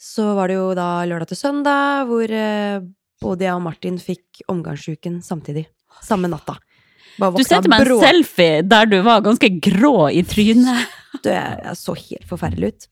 Så 0.00 0.24
var 0.38 0.48
det 0.48 0.56
jo 0.56 0.70
da 0.76 0.88
lørdag 1.04 1.28
til 1.28 1.38
søndag, 1.40 2.06
hvor 2.08 2.32
eh, 2.32 2.80
både 3.20 3.44
jeg 3.44 3.52
og 3.58 3.64
Martin 3.66 3.98
fikk 4.00 4.40
omgangsuken 4.48 5.18
samtidig. 5.24 5.66
Samme 6.00 6.30
natta. 6.32 6.54
Du 7.20 7.42
sendte 7.44 7.68
meg 7.68 7.82
en 7.82 7.88
brå- 7.90 7.98
selfie 8.00 8.62
der 8.64 8.86
du 8.88 8.96
var 9.04 9.20
ganske 9.26 9.50
grå 9.60 10.08
i 10.14 10.22
trynet. 10.24 10.86
Du, 11.20 11.26
jeg, 11.26 11.56
jeg 11.66 11.74
så 11.76 11.92
helt 11.98 12.26
forferdelig 12.30 12.68
ut. 12.70 12.84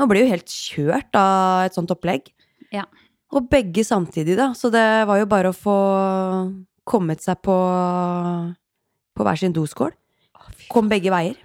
Man 0.00 0.08
blir 0.08 0.22
jo 0.24 0.30
helt 0.32 0.48
kjørt 0.48 1.14
av 1.20 1.66
et 1.66 1.74
sånt 1.76 1.90
opplegg. 1.92 2.30
Ja. 2.74 2.86
Og 3.36 3.44
begge 3.52 3.84
samtidig, 3.84 4.38
da. 4.40 4.46
Så 4.56 4.70
det 4.72 4.84
var 5.06 5.20
jo 5.20 5.26
bare 5.28 5.50
å 5.52 5.54
få 5.54 5.74
kommet 6.88 7.20
seg 7.22 7.42
på, 7.44 7.54
på 9.14 9.26
hver 9.28 9.36
sin 9.38 9.52
doskål. 9.52 9.92
Kom 10.72 10.88
begge 10.90 11.12
veier. 11.12 11.36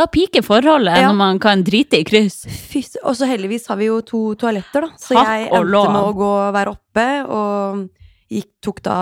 Da 0.00 0.06
piker 0.08 0.40
forholdet 0.46 0.96
Ja. 0.96 1.08
når 1.10 1.16
man 1.18 1.38
kan 1.42 1.62
drite 1.66 1.98
i 2.00 2.04
kryss. 2.08 2.46
Fy 2.48 2.80
Og 3.04 3.12
så 3.18 3.26
heldigvis 3.28 3.66
har 3.68 3.76
vi 3.76 3.90
jo 3.90 4.00
to 4.06 4.20
toaletter, 4.40 4.86
da. 4.86 4.90
Så 4.96 5.12
Takk 5.16 5.28
jeg 5.28 5.50
endte 5.52 5.92
med 5.92 6.02
å 6.06 6.12
gå 6.16 6.30
være 6.56 6.72
oppe, 6.72 7.06
og 7.28 7.88
gikk, 8.30 8.48
tok 8.64 8.80
da 8.86 8.96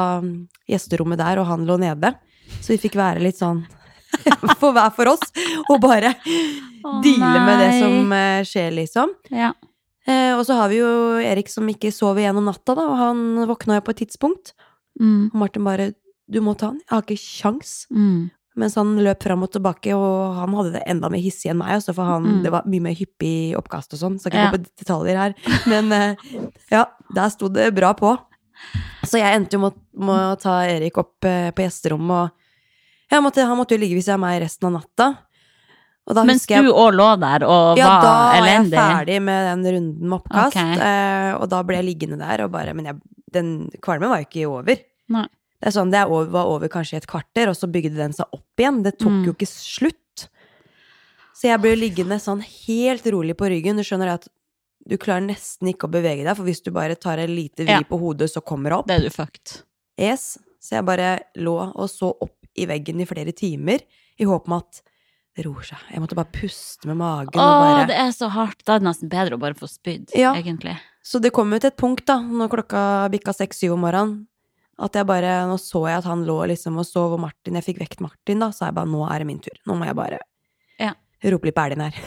gjesterommet 0.69 1.21
der, 1.21 1.39
og 1.39 1.47
han 1.47 1.67
lå 1.69 1.77
nede. 1.79 2.15
Så 2.61 2.73
vi 2.75 2.81
fikk 2.89 2.97
være 2.99 3.23
litt 3.23 3.39
sånn 3.39 3.61
for 4.61 4.73
hver 4.73 4.91
for 4.97 5.13
oss, 5.13 5.23
og 5.69 5.79
bare 5.85 6.15
oh, 6.17 6.99
deale 7.05 7.43
med 7.45 7.61
det 7.63 7.71
som 7.83 8.13
eh, 8.17 8.41
skjer, 8.49 8.71
liksom. 8.81 9.13
Ja. 9.31 9.53
Eh, 10.09 10.33
og 10.35 10.47
så 10.49 10.57
har 10.57 10.71
vi 10.73 10.81
jo 10.81 10.91
Erik 11.21 11.51
som 11.53 11.69
ikke 11.69 11.93
sover 11.95 12.25
gjennom 12.25 12.49
natta, 12.49 12.75
da, 12.75 12.89
og 12.89 12.97
han 12.97 13.23
våkna 13.51 13.79
jo 13.79 13.85
på 13.87 13.95
et 13.95 14.03
tidspunkt. 14.07 14.55
Mm, 14.99 15.31
Og 15.31 15.39
Martin 15.45 15.63
bare 15.69 15.93
'du 16.29 16.41
må 16.43 16.57
ta 16.59 16.73
han', 16.73 16.81
jeg 16.81 16.91
har 16.91 17.03
ikke 17.03 17.23
kjangs. 17.23 17.87
mm. 17.93 18.31
Mens 18.59 18.75
han 18.79 18.97
løp 18.99 19.23
fram 19.23 19.45
og 19.47 19.53
tilbake, 19.55 19.93
og 19.95 20.35
han 20.41 20.55
hadde 20.59 20.73
det 20.75 20.83
enda 20.91 21.09
mer 21.13 21.23
hissig 21.23 21.53
enn 21.53 21.61
meg, 21.61 21.77
Også, 21.79 21.95
for 21.95 22.05
han, 22.11 22.25
Mm. 22.27 22.43
det 22.43 22.51
var 22.53 22.65
mye 22.67 22.81
mer 22.89 22.97
hyppig 22.99 23.55
oppkast 23.57 23.95
og 23.95 24.01
sånn. 24.03 24.19
Skal 24.19 24.33
ikke 24.33 24.45
Ja. 24.45 24.51
gå 24.51 24.59
på 24.59 24.65
detaljer 24.83 25.17
her. 25.17 25.35
Men 25.71 25.93
eh, 25.93 26.17
ja, 26.75 26.85
der 27.15 27.29
sto 27.31 27.49
det 27.49 27.71
bra 27.77 27.93
på. 27.95 28.17
Så 29.07 29.21
jeg 29.23 29.37
endte 29.39 29.55
jo 29.55 29.61
med, 29.63 29.73
å 30.35 30.35
ta 30.41 30.63
Erik 30.67 30.99
opp 30.99 31.25
eh, 31.25 31.51
på 31.55 31.63
gjesterommet, 31.63 32.33
og 33.13 33.23
måtte, 33.25 33.47
han 33.47 33.57
måtte 33.57 33.77
jo 33.77 33.81
ligge 33.81 33.95
ved 33.95 34.03
siden 34.05 34.19
av 34.19 34.25
meg 34.27 34.43
resten 34.43 34.67
av 34.69 34.81
natta. 34.83 35.17
Mens 36.25 36.47
du 36.49 36.73
òg 36.73 36.95
lå 36.97 37.07
der 37.21 37.43
og 37.45 37.77
ja, 37.77 37.85
da 37.87 37.97
var 38.01 38.13
var 38.17 38.35
jeg 38.35 38.43
elendig. 38.43 38.79
ferdig 38.81 39.17
med 39.23 39.63
den 39.63 39.73
runden 39.75 40.09
med 40.09 40.17
oppkast, 40.23 40.57
Okay. 40.57 40.79
eh, 40.81 41.33
og 41.37 41.49
da 41.53 41.63
ble 41.63 41.77
jeg 41.77 41.85
liggende 41.85 42.19
der 42.19 42.45
og 42.47 42.51
bare 42.51 42.73
Men 42.75 42.87
jeg, 42.87 42.97
den 43.31 43.51
kvalmen 43.85 44.09
var 44.09 44.23
jo 44.23 44.27
ikke 44.27 44.49
over. 44.49 44.79
Nei. 45.11 45.27
Det 45.61 45.73
sånn, 45.75 45.91
det 45.91 46.05
over, 46.07 46.27
var 46.31 46.47
over 46.47 46.69
kanskje 46.71 46.97
et 47.01 47.07
kvarter, 47.11 47.49
og 47.51 47.57
så 47.59 47.67
bygde 47.71 47.97
den 47.99 48.13
seg 48.15 48.27
opp 48.33 48.57
igjen. 48.63 48.83
Det 48.85 48.99
tok 48.99 49.11
Mm. 49.11 49.25
jo 49.27 49.33
ikke 49.35 49.49
slutt. 49.51 50.29
Så 51.35 51.49
jeg 51.51 51.61
ble 51.63 51.75
liggende 51.79 52.19
sånn 52.23 52.43
helt 52.43 53.05
rolig 53.07 53.35
på 53.39 53.49
ryggen. 53.51 53.77
Du 53.79 53.83
skjønner 53.87 54.13
at 54.15 54.29
du 54.89 54.97
klarer 54.97 55.27
nesten 55.27 55.69
ikke 55.73 55.87
å 55.89 55.91
bevege 55.93 56.25
deg, 56.25 56.37
for 56.37 56.45
hvis 56.45 56.63
du 56.63 56.71
bare 56.75 56.95
tar 56.97 57.19
en 57.19 57.31
lite 57.35 57.65
vri 57.67 57.79
Ja. 57.79 57.83
på 57.83 57.99
hodet, 57.99 58.31
så 58.31 58.41
kommer 58.45 58.71
det 58.71 58.79
opp. 58.79 58.87
Det 58.87 58.97
er 58.99 59.03
du 59.09 59.11
fucked. 59.11 59.63
Yes. 59.99 60.39
Så 60.61 60.77
jeg 60.77 60.85
bare 60.87 61.21
lå 61.37 61.57
og 61.77 61.89
så 61.89 62.15
opp 62.21 62.35
i 62.57 62.67
veggen 62.67 63.01
i 63.01 63.05
flere 63.07 63.33
timer, 63.33 63.81
i 64.19 64.25
håp 64.25 64.47
om 64.49 64.55
at 64.59 64.83
det 65.37 65.45
roer 65.47 65.63
seg. 65.63 65.79
Jeg 65.93 66.01
måtte 66.01 66.17
bare 66.17 66.33
puste 66.33 66.87
med 66.87 66.97
magen 66.97 67.39
Å, 67.39 67.39
og 67.39 67.63
bare 67.77 67.87
det 67.87 67.97
er 67.97 68.11
så 68.11 68.29
hardt. 68.31 68.65
Da 68.65 68.75
er 68.75 68.79
det 68.81 68.89
nesten 68.89 69.09
bedre 69.09 69.35
å 69.37 69.39
bare 69.39 69.55
få 69.55 69.69
spydd, 69.69 70.11
Ja. 70.17 70.35
egentlig. 70.35 70.77
Så 71.05 71.21
det 71.21 71.33
kom 71.33 71.51
jo 71.53 71.59
til 71.61 71.69
et 71.69 71.77
punkt, 71.77 72.05
da, 72.07 72.19
når 72.21 72.49
klokka 72.49 73.11
bikka 73.11 73.33
seks-syv 73.35 73.73
om 73.75 73.81
morgenen, 73.83 74.27
at 74.79 74.95
jeg 74.95 75.07
bare 75.09 75.31
Nå 75.51 75.57
så 75.59 75.81
jeg 75.89 75.99
at 75.99 76.05
han 76.07 76.25
lå 76.27 76.37
liksom 76.53 76.77
og 76.79 76.87
sov, 76.87 77.13
og 77.17 77.21
Martin 77.21 77.57
Jeg 77.59 77.65
fikk 77.67 77.81
vekt 77.83 78.01
Martin, 78.05 78.39
da, 78.39 78.51
så 78.55 78.69
jeg 78.69 78.75
bare 78.77 78.87
Nå 78.91 79.01
er 79.11 79.19
det 79.19 79.27
min 79.27 79.41
tur. 79.43 79.57
Nå 79.67 79.75
må 79.79 79.85
jeg 79.89 79.97
bare 79.99 80.19
Ja. 80.79 80.93
rope 81.33 81.49
litt 81.49 81.55
på 81.57 81.65
elgen 81.67 81.81
her. 81.89 81.99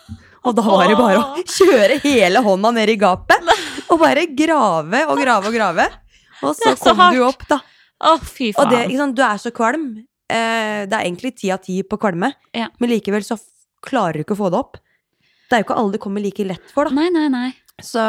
Og 0.46 0.54
da 0.56 0.62
var 0.64 0.86
det 0.88 0.96
bare 0.96 1.18
å 1.20 1.42
kjøre 1.44 1.98
hele 2.00 2.40
hånda 2.40 2.70
ned 2.72 2.88
i 2.88 2.94
gapet, 2.96 3.50
og 3.92 3.98
bare 4.00 4.22
grave 4.32 5.02
og 5.12 5.18
grave 5.20 5.50
og 5.50 5.52
grave. 5.52 5.84
Og 6.40 6.54
så 6.56 6.70
så 6.80 6.94
kom 6.96 7.12
du 7.12 7.20
opp, 7.26 7.42
da. 7.50 7.58
Å, 8.00 8.14
fy 8.24 8.48
Og 8.56 8.70
det, 8.70 8.86
faen. 8.86 8.94
sant, 8.96 9.16
du 9.18 9.20
er 9.26 9.36
så 9.42 9.50
kvalm. 9.52 9.84
Eh, 10.32 10.86
det 10.88 10.96
er 10.96 11.04
egentlig 11.04 11.34
ti 11.36 11.50
av 11.52 11.60
ti 11.60 11.82
på 11.84 11.98
kvalme, 12.00 12.32
Ja. 12.56 12.70
men 12.80 12.88
likevel 12.88 13.20
så 13.26 13.36
klarer 13.84 14.14
du 14.16 14.24
ikke 14.24 14.32
å 14.38 14.40
få 14.40 14.48
det 14.54 14.62
opp. 14.62 14.78
Det 15.50 15.58
er 15.58 15.60
jo 15.60 15.66
ikke 15.68 15.76
alle 15.82 15.92
det 15.92 16.00
kommer 16.00 16.22
like 16.24 16.46
lett 16.48 16.72
for, 16.72 16.88
da. 16.88 16.90
Nei, 16.96 17.10
nei, 17.12 17.26
nei. 17.28 17.50
Så 17.86 18.02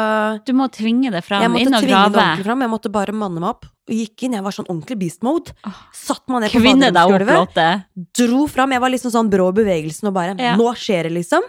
Du 0.46 0.52
må 0.56 0.68
tvinge 0.72 1.10
det 1.12 1.22
jeg 1.22 1.28
fram. 1.28 1.56
Inn 1.56 1.68
og 1.74 1.82
tvinge 1.82 2.02
det 2.12 2.18
ordentlig 2.20 2.46
fram. 2.46 2.64
Jeg 2.66 2.72
måtte 2.72 2.92
bare 2.92 3.12
manne 3.16 3.40
meg 3.42 3.48
opp. 3.54 3.66
Og 3.88 3.94
gikk 3.96 4.26
inn. 4.26 4.36
Jeg 4.38 4.44
var 4.46 4.54
sånn 4.54 4.68
ordentlig 4.68 4.98
beast 5.00 5.22
mode. 5.26 5.54
Satt 5.96 6.22
meg 6.28 6.44
ned 6.44 6.52
på 6.54 6.60
deg 6.62 6.94
baderomsgulvet. 6.94 7.88
Dro 8.18 8.46
fram. 8.48 8.72
Jeg 8.76 8.84
var 8.84 8.94
liksom 8.94 9.14
sånn 9.14 9.30
brå 9.32 9.48
i 9.50 9.56
bevegelsen 9.62 10.08
og 10.08 10.14
bare 10.14 10.36
Ja. 10.38 10.54
Nå 10.56 10.68
skjer 10.78 11.08
det, 11.08 11.16
liksom. 11.18 11.42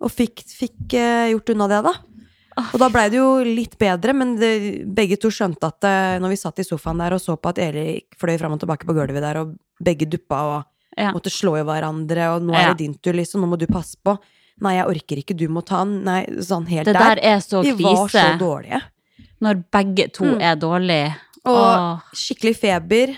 Og 0.00 0.10
fikk, 0.10 0.44
fikk 0.46 0.94
uh, 0.96 1.28
gjort 1.34 1.50
unna 1.52 1.68
det, 1.68 1.82
da. 1.90 1.94
Og 2.60 2.78
da 2.82 2.88
blei 2.92 3.06
det 3.12 3.16
jo 3.20 3.28
litt 3.46 3.76
bedre, 3.80 4.12
men 4.16 4.34
det, 4.36 4.50
begge 4.96 5.16
to 5.20 5.30
skjønte 5.32 5.68
at 5.70 5.86
eh, 5.86 6.18
når 6.20 6.32
vi 6.34 6.38
satt 6.40 6.58
i 6.60 6.66
sofaen 6.66 6.98
der 7.00 7.14
og 7.16 7.22
så 7.22 7.36
på 7.40 7.52
at 7.52 7.60
Erik 7.62 8.16
fløy 8.20 8.34
fram 8.40 8.56
og 8.56 8.60
tilbake 8.60 8.88
på 8.88 8.96
gulvet 8.96 9.22
der, 9.22 9.38
og 9.40 9.54
begge 9.80 10.08
duppa 10.10 10.40
og 10.50 10.58
Ja. 10.98 11.12
måtte 11.14 11.30
slå 11.30 11.54
i 11.56 11.62
hverandre, 11.64 12.34
og 12.34 12.42
nå 12.42 12.52
er 12.52 12.72
det 12.74 12.78
din 12.82 12.94
tur, 12.98 13.14
liksom, 13.14 13.40
nå 13.40 13.46
må 13.52 13.56
du 13.56 13.66
passe 13.70 13.96
på. 14.02 14.18
Nei, 14.60 14.74
jeg 14.76 14.86
orker 14.86 15.16
ikke, 15.22 15.36
du 15.36 15.46
må 15.48 15.62
ta 15.64 15.84
den', 15.84 16.02
Nei, 16.04 16.26
sånn 16.44 16.66
helt 16.68 16.84
Det 16.84 16.92
der. 16.94 17.14
der 17.16 17.20
er 17.24 17.38
så 17.40 17.62
Vi 17.64 17.72
var 17.82 18.08
så 18.08 18.36
dårlige. 18.38 18.82
Når 19.40 19.64
begge 19.72 20.12
to 20.12 20.24
Mm. 20.24 20.40
er 20.42 20.56
dårlige. 20.56 21.14
Og 21.46 21.56
Åh. 21.56 22.02
skikkelig 22.12 22.56
feber. 22.60 23.16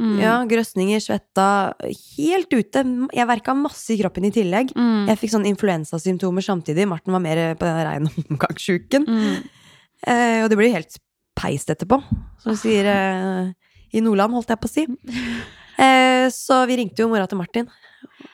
Mm. 0.00 0.18
Ja, 0.18 0.44
grøsninger, 0.44 0.98
svetta. 0.98 1.74
Helt 2.16 2.48
ute. 2.50 2.82
Jeg 3.14 3.26
verka 3.28 3.54
masse 3.54 3.90
i 3.90 3.98
kroppen 4.00 4.24
i 4.24 4.30
tillegg. 4.30 4.72
Mm. 4.74 5.06
Jeg 5.06 5.18
fikk 5.18 5.30
sånn 5.30 5.46
influensasymptomer 5.46 6.42
samtidig. 6.42 6.88
Martin 6.88 7.12
var 7.12 7.20
mer 7.20 7.54
på 7.54 7.60
den 7.60 7.86
reine 7.86 8.08
omgangssjuken. 8.30 9.06
Mm. 9.06 9.48
Eh, 10.06 10.42
og 10.44 10.50
det 10.50 10.58
blir 10.58 10.72
helt 10.72 10.98
peist 11.36 11.68
etterpå, 11.68 12.02
som 12.42 12.52
vi 12.52 12.56
sier 12.56 12.86
eh, 12.86 13.52
i 13.92 14.00
Nordland, 14.00 14.32
holdt 14.32 14.48
jeg 14.48 14.60
på 14.60 14.68
å 14.68 14.74
si. 14.74 14.86
Eh, 15.76 16.28
så 16.30 16.64
vi 16.68 16.76
ringte 16.76 17.02
jo 17.02 17.08
mora 17.08 17.26
til 17.26 17.36
Martin 17.36 17.66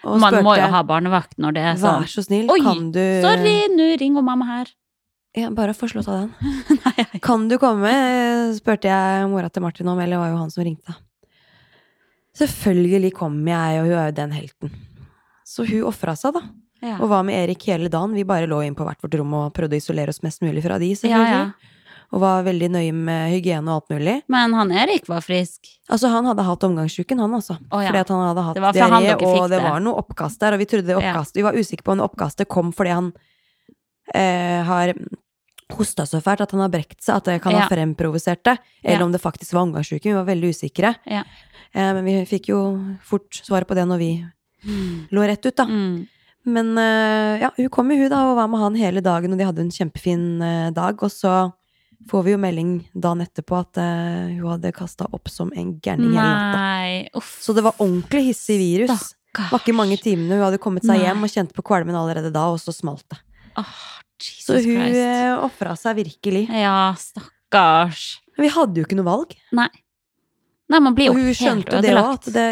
og 0.04 0.18
Man 0.20 0.32
spurte 0.32 0.44
må 0.46 0.56
jo 0.58 0.68
ha 0.72 0.82
barnevakt 0.86 1.38
når 1.40 1.56
det 1.56 1.64
er 1.64 1.80
sånn. 1.80 2.04
Vær 2.04 2.12
så 2.12 2.24
snill, 2.26 2.50
Oi, 2.52 2.60
kan 2.64 2.90
du 2.94 3.02
Sorry, 3.24 3.56
nå 3.74 3.90
ringer 4.00 4.24
mamma 4.26 4.48
her. 4.48 4.72
Ja, 5.36 5.50
bare 5.54 5.74
få 5.78 5.86
slå 5.86 6.02
av 6.10 6.24
den. 6.24 6.30
Kan 7.26 7.46
du 7.46 7.54
komme? 7.62 7.90
spurte 8.56 8.90
jeg 8.90 9.28
mora 9.30 9.46
til 9.52 9.62
Martin 9.62 9.86
om, 9.86 10.00
eller 10.02 10.16
det 10.16 10.22
var 10.24 10.32
jo 10.32 10.40
han 10.40 10.50
som 10.50 10.64
ringte. 10.66 10.96
Selvfølgelig 12.40 13.12
kom 13.14 13.36
jeg, 13.46 13.78
og 13.78 13.86
hun 13.86 13.94
er 13.94 14.08
jo 14.10 14.16
den 14.16 14.34
helten. 14.34 14.72
Så 15.46 15.66
hun 15.68 15.86
ofra 15.86 16.16
seg, 16.18 16.34
da. 16.34 16.42
Ja. 16.80 16.96
Og 16.98 17.10
var 17.12 17.22
med 17.28 17.36
Erik 17.36 17.62
hele 17.68 17.90
dagen. 17.92 18.16
Vi 18.16 18.24
bare 18.26 18.48
lå 18.50 18.62
inn 18.64 18.74
på 18.74 18.86
hvert 18.86 19.02
vårt 19.04 19.14
rom 19.20 19.34
og 19.36 19.52
prøvde 19.54 19.76
å 19.76 19.82
isolere 19.82 20.10
oss 20.10 20.22
mest 20.24 20.42
mulig 20.42 20.64
fra 20.64 20.80
de, 20.80 20.94
ja, 21.06 21.20
ja. 21.28 21.42
Og 22.10 22.18
var 22.18 22.42
veldig 22.42 22.68
nøye 22.74 22.92
med 22.92 23.30
hygiene 23.30 23.70
og 23.70 23.84
alt 23.84 23.92
mulig. 23.94 24.16
Men 24.32 24.52
han 24.58 24.72
Erik 24.74 25.06
var 25.06 25.20
frisk. 25.22 25.68
Altså, 25.88 26.08
han 26.10 26.26
hadde 26.26 26.42
hatt 26.42 26.64
omgangsuken, 26.66 27.20
han 27.22 27.36
også. 27.38 27.54
Oh, 27.70 27.78
ja. 27.84 27.92
Fordi 27.92 28.00
at 28.00 28.08
han 28.10 28.24
hadde 28.26 28.42
hatt 28.48 28.56
diaré, 28.56 29.12
og 29.30 29.48
det 29.48 29.60
det. 29.60 29.62
var 29.62 29.80
noe 29.84 29.94
oppkast 30.02 30.40
der. 30.42 30.56
Og 30.56 30.58
vi 30.58 30.66
trodde 30.66 30.90
det 30.90 30.98
Ja. 31.04 31.22
Vi 31.34 31.42
var 31.46 31.54
usikre 31.54 31.84
på 31.86 31.92
om 31.94 32.00
oppkastet 32.02 32.48
kom 32.50 32.72
fordi 32.74 32.90
han 32.90 33.12
eh, 34.14 34.64
har 34.66 34.94
hosta 35.70 36.02
så 36.02 36.18
fælt 36.18 36.40
at 36.42 36.50
han 36.50 36.60
har 36.64 36.68
brekt 36.72 36.98
seg, 37.04 37.16
at 37.20 37.24
det 37.30 37.42
kan 37.42 37.52
Ja. 37.52 37.60
ha 37.60 37.68
fremprovosert 37.70 38.42
det. 38.42 38.58
Eller 38.82 38.98
Ja. 38.98 39.04
om 39.04 39.12
det 39.12 39.20
faktisk 39.22 39.52
var 39.52 39.62
omgangssjuken. 39.62 40.10
Vi 40.10 40.18
var 40.18 40.24
veldig 40.26 40.50
usikre. 40.50 40.96
Ja. 41.06 41.22
Eh, 41.72 41.92
men 41.94 42.04
vi 42.04 42.24
fikk 42.26 42.48
jo 42.48 42.96
fort 43.04 43.30
svaret 43.30 43.68
på 43.68 43.74
det 43.76 43.86
når 43.86 43.98
vi 43.98 44.26
lå 45.12 45.22
rett 45.26 45.46
ut, 45.46 45.54
da. 45.56 45.64
Mm. 45.64 46.08
Men 46.46 46.76
eh, 46.76 47.40
ja, 47.42 47.50
hun 47.56 47.68
kom 47.68 47.90
jo 47.92 47.96
hun 47.98 48.10
da, 48.10 48.24
og 48.32 48.36
var 48.36 48.48
med 48.48 48.60
han 48.60 48.74
hele 48.74 49.00
dagen, 49.00 49.30
og 49.32 49.38
de 49.38 49.44
hadde 49.44 49.60
en 49.60 49.70
kjempefin 49.70 50.42
eh, 50.42 50.70
dag. 50.72 51.00
Og 51.02 51.10
så 51.10 51.52
får 52.08 52.22
vi 52.24 52.32
jo 52.32 52.38
melding 52.40 52.70
dagen 52.94 53.20
etterpå 53.24 53.58
at 53.60 53.80
uh, 53.80 54.30
hun 54.32 54.46
hadde 54.54 54.72
kasta 54.76 55.08
opp 55.12 55.28
som 55.28 55.50
en 55.52 55.74
gærning 55.82 56.14
hele 56.16 56.22
natta. 56.24 57.22
Så 57.42 57.52
det 57.56 57.64
var 57.66 57.76
ordentlig 57.78 58.30
hissig 58.30 58.56
virus. 58.60 59.10
Det 59.36 59.50
var 59.52 59.60
ikke 59.60 59.76
mange 59.76 59.98
timene 60.00 60.38
hun 60.38 60.46
hadde 60.48 60.58
kommet 60.62 60.82
seg 60.86 60.96
Nei. 60.96 61.04
hjem 61.06 61.26
og 61.26 61.30
kjente 61.30 61.54
på 61.54 61.62
kvalmen 61.66 61.94
allerede 61.94 62.32
da, 62.34 62.48
og 62.50 62.58
så 62.62 62.72
smalt 62.74 63.04
det. 63.12 63.20
Oh, 63.60 63.76
Jesus 64.20 64.46
Så 64.48 64.56
hun 64.64 64.80
Christ. 64.80 64.98
eh, 65.04 65.44
ofra 65.44 65.76
seg 65.78 66.00
virkelig. 66.00 66.48
Ja, 66.50 66.94
stakkars. 66.98 68.08
Men 68.36 68.48
vi 68.48 68.50
hadde 68.56 68.80
jo 68.80 68.88
ikke 68.88 68.98
noe 68.98 69.06
valg. 69.06 69.36
Nei. 69.54 69.68
Nei, 70.70 70.78
man 70.78 70.94
blir 70.94 71.10
jo 71.10 71.14
Og 71.16 71.22
hun 71.22 71.34
skjønte 71.34 71.78
jo 71.78 71.82
det 71.82 71.94
òg, 71.98 72.12
at 72.14 72.28
det, 72.34 72.44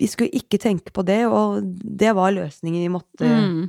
vi 0.00 0.06
skulle 0.10 0.34
ikke 0.34 0.58
tenke 0.58 0.90
på 0.94 1.04
det, 1.06 1.20
og 1.30 1.60
det 1.64 2.14
var 2.18 2.34
løsningen 2.34 2.82
vi 2.82 2.94
måtte 2.94 3.26
Mm. 3.30 3.68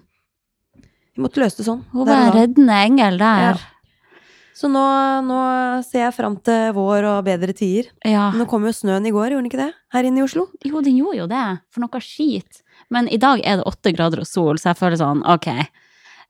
Vi 1.11 1.19
måtte 1.25 1.41
løse 1.41 1.59
det 1.59 1.65
sånn. 1.67 1.81
Hun 1.91 2.07
var 2.07 2.31
reddende 2.31 2.75
engel 2.88 3.17
der. 3.19 3.59
Så 4.53 4.67
nå, 4.70 4.81
nå 5.25 5.38
ser 5.88 6.03
jeg 6.08 6.13
fram 6.17 6.36
til 6.43 6.74
vår 6.75 7.05
og 7.08 7.24
bedre 7.25 7.53
tider. 7.55 7.88
Ja. 8.05 8.29
Nå 8.36 8.46
kom 8.51 8.65
jo 8.67 8.74
snøen 8.75 9.05
i 9.08 9.13
går, 9.15 9.31
gjorde 9.31 9.41
den 9.46 9.50
ikke 9.51 9.62
det? 9.63 9.70
Her 9.96 10.03
inne 10.10 10.20
i 10.22 10.25
Oslo. 10.25 10.48
Jo, 10.67 10.81
den 10.84 10.98
gjorde 11.00 11.17
jo 11.22 11.27
det, 11.31 11.46
for 11.72 11.86
noe 11.86 12.01
skit. 12.03 12.62
Men 12.91 13.08
i 13.08 13.17
dag 13.22 13.39
er 13.48 13.62
det 13.62 13.65
åtte 13.70 13.93
grader 13.96 14.20
og 14.25 14.27
sol, 14.27 14.60
så 14.60 14.74
jeg 14.74 14.79
føler 14.81 15.00
sånn, 15.00 15.24
ok, 15.24 15.48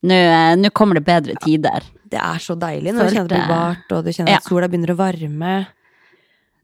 nå 0.06 0.70
kommer 0.78 1.00
det 1.00 1.06
bedre 1.08 1.36
tider. 1.42 1.84
Det 2.12 2.20
er 2.22 2.42
så 2.44 2.56
deilig 2.60 2.94
når 2.94 3.08
du 3.10 3.16
kjenner 3.16 3.30
det 3.32 3.38
blir 3.40 3.52
vart, 3.56 3.92
og 3.96 4.04
du 4.06 4.12
kjenner 4.14 4.32
Ja. 4.36 4.38
at 4.42 4.44
sola 4.50 4.68
begynner 4.68 4.94
å 4.94 5.00
varme. 5.00 5.54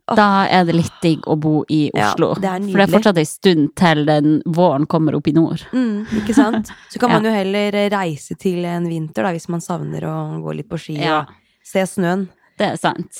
Da 0.07 0.45
er 0.47 0.63
det 0.63 0.75
litt 0.77 1.01
digg 1.03 1.25
å 1.27 1.35
bo 1.35 1.65
i 1.67 1.89
Oslo. 1.91 2.29
Ja, 2.37 2.39
det 2.39 2.47
er 2.47 2.67
for 2.71 2.77
det 2.79 2.85
er 2.85 2.93
fortsatt 2.93 3.17
en 3.19 3.25
stund 3.27 3.73
til 3.75 4.05
den 4.07 4.37
våren 4.45 4.85
kommer 4.87 5.17
opp 5.17 5.27
i 5.27 5.33
nord. 5.35 5.65
Mm, 5.73 6.05
ikke 6.21 6.33
sant? 6.37 6.69
Så 6.93 6.99
kan 7.01 7.09
Ja. 7.11 7.17
man 7.19 7.25
jo 7.27 7.33
heller 7.35 7.71
reise 7.91 8.37
til 8.39 8.63
en 8.63 8.87
vinter, 8.87 9.23
da, 9.27 9.33
hvis 9.35 9.49
man 9.49 9.59
savner 9.59 10.05
å 10.07 10.39
gå 10.43 10.55
litt 10.55 10.69
på 10.69 10.79
ski 10.79 10.95
Ja. 11.01 11.21
og 11.25 11.27
se 11.67 11.83
snøen. 11.89 12.27
Det 12.57 12.71
er 12.73 12.79
sant. 12.81 13.19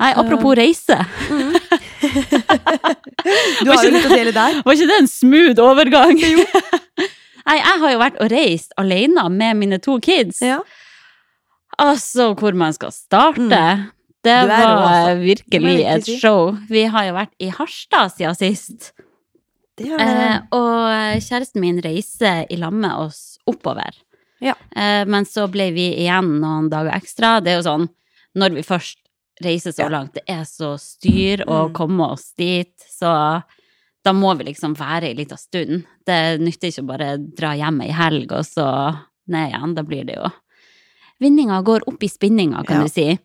Nei, 0.00 0.10
apropos 0.20 0.56
reise. 0.58 0.96
Du 3.64 3.70
har 3.70 3.82
jo 3.84 3.90
litt 3.94 4.06
å 4.06 4.12
dele 4.12 4.32
der. 4.36 4.58
Var 4.66 4.76
ikke 4.76 4.88
det 4.90 4.98
en 5.02 5.08
smooth 5.10 5.60
overgang? 5.62 6.18
Nei, 7.46 7.56
jeg 7.60 7.80
har 7.82 7.92
jo 7.94 8.00
vært 8.02 8.18
og 8.22 8.30
reist 8.32 8.74
alene 8.80 9.24
med 9.32 9.56
mine 9.60 9.78
to 9.82 9.96
kids. 10.02 10.40
Ja. 10.44 10.58
Altså, 11.80 12.32
hvor 12.38 12.56
man 12.58 12.74
skal 12.76 12.94
starte. 12.94 13.48
Det 13.50 13.66
Mm. 14.26 14.26
Du 14.26 14.30
er 14.34 14.48
var 14.50 14.80
også. 14.82 15.10
Virkelig 15.22 15.74
et 15.86 16.08
show. 16.18 16.48
Vi 16.66 16.80
har 16.90 17.04
jo 17.06 17.12
vært 17.14 17.30
i 17.38 17.46
Harstad 17.54 18.10
siden 18.16 18.34
sist. 18.34 18.88
Det 19.78 19.86
er 19.92 20.00
Eh, 20.02 20.40
og 20.56 21.20
kjæresten 21.22 21.60
min 21.62 21.78
reiser 21.84 22.42
i 22.50 22.56
lag 22.58 22.72
med 22.74 22.90
oss 23.04 23.38
oppover. 23.46 23.94
Ja. 24.40 24.54
Eh, 24.76 25.04
men 25.08 25.24
så 25.24 25.46
ble 25.50 25.70
vi 25.72 25.88
igjen 26.04 26.40
noen 26.40 26.68
dager 26.70 26.92
ekstra. 26.92 27.40
Det 27.42 27.52
er 27.54 27.56
jo 27.62 27.66
sånn, 27.70 27.88
når 28.36 28.54
vi 28.58 28.62
først 28.62 28.98
reiser 29.44 29.72
så 29.72 29.88
langt, 29.90 30.14
det 30.14 30.24
er 30.28 30.44
så 30.44 30.74
styr 30.80 31.44
å 31.46 31.66
Mm. 31.68 31.72
komme 31.74 32.00
oss 32.12 32.32
dit, 32.36 32.72
så 32.90 33.42
da 34.04 34.12
må 34.12 34.36
vi 34.38 34.44
liksom 34.44 34.74
være 34.76 35.04
ei 35.10 35.14
lita 35.14 35.36
stund. 35.36 35.84
Det 36.06 36.38
nytter 36.40 36.68
ikke 36.70 36.82
å 36.84 36.86
bare 36.86 37.18
dra 37.18 37.52
hjem 37.54 37.80
ei 37.82 37.90
helg, 37.92 38.32
og 38.32 38.44
så 38.44 38.98
ned 39.28 39.52
igjen. 39.52 39.74
Da 39.74 39.82
blir 39.82 40.04
det 40.06 40.16
jo 40.16 40.30
Vinninga 41.18 41.62
går 41.64 41.80
opp 41.88 42.02
i 42.04 42.08
spinninga, 42.08 42.62
kan 42.66 42.76
Ja. 42.76 42.82
du 42.82 42.88
si. 42.88 43.18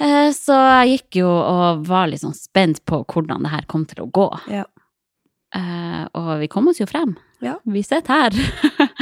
Eh, 0.00 0.30
Så 0.32 0.52
jeg 0.84 0.98
gikk 0.98 1.16
jo 1.20 1.28
og 1.30 1.84
var 1.86 2.08
litt 2.08 2.20
sånn 2.20 2.34
spent 2.34 2.84
på 2.84 3.04
hvordan 3.06 3.42
det 3.44 3.50
her 3.52 3.62
kom 3.68 3.84
til 3.86 4.04
å 4.04 4.10
gå. 4.10 4.40
Ja. 4.50 4.64
Eh, 5.54 6.06
og 6.14 6.40
vi 6.40 6.48
kom 6.48 6.66
oss 6.68 6.78
jo 6.80 6.86
frem. 6.86 7.16
Ja. 7.40 7.58
Vi 7.64 7.82
sitter 7.82 8.08
her. 8.12 8.30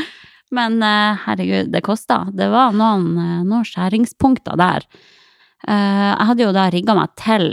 Men 0.52 0.82
eh, 0.84 1.20
herregud, 1.24 1.70
det 1.72 1.80
kosta. 1.86 2.26
Det 2.32 2.48
var 2.52 2.74
noen, 2.76 3.12
eh, 3.16 3.38
noen 3.48 3.64
skjæringspunkter 3.66 4.58
der. 4.60 4.84
Eh, 5.68 6.10
jeg 6.10 6.28
hadde 6.28 6.44
jo 6.44 6.52
da 6.56 6.66
rigga 6.72 6.96
meg 6.98 7.14
til 7.20 7.48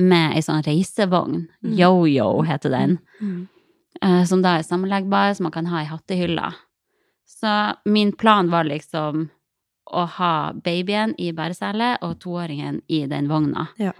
med 0.00 0.36
ei 0.36 0.42
sånn 0.44 0.64
reisevogn. 0.66 1.46
Mm. 1.64 1.74
Yo-yo 1.78 2.28
heter 2.48 2.72
den. 2.74 2.98
Mm. 3.20 3.48
eh, 4.02 4.24
som 4.26 4.42
da 4.42 4.56
er 4.58 4.66
sammenleggbar, 4.66 5.34
som 5.36 5.46
man 5.46 5.54
kan 5.54 5.68
ha 5.70 5.82
i 5.82 5.88
hattehylla. 5.88 6.52
Så 7.28 7.52
min 7.84 8.12
plan 8.12 8.50
var 8.50 8.64
liksom 8.64 9.28
å 9.92 10.04
ha 10.16 10.52
babyen 10.52 11.14
i 11.18 11.32
bæresele 11.32 11.96
og 12.02 12.18
toåringen 12.22 12.80
i 12.88 13.04
den 13.06 13.28
vogna. 13.28 13.68
Ja. 13.78 13.92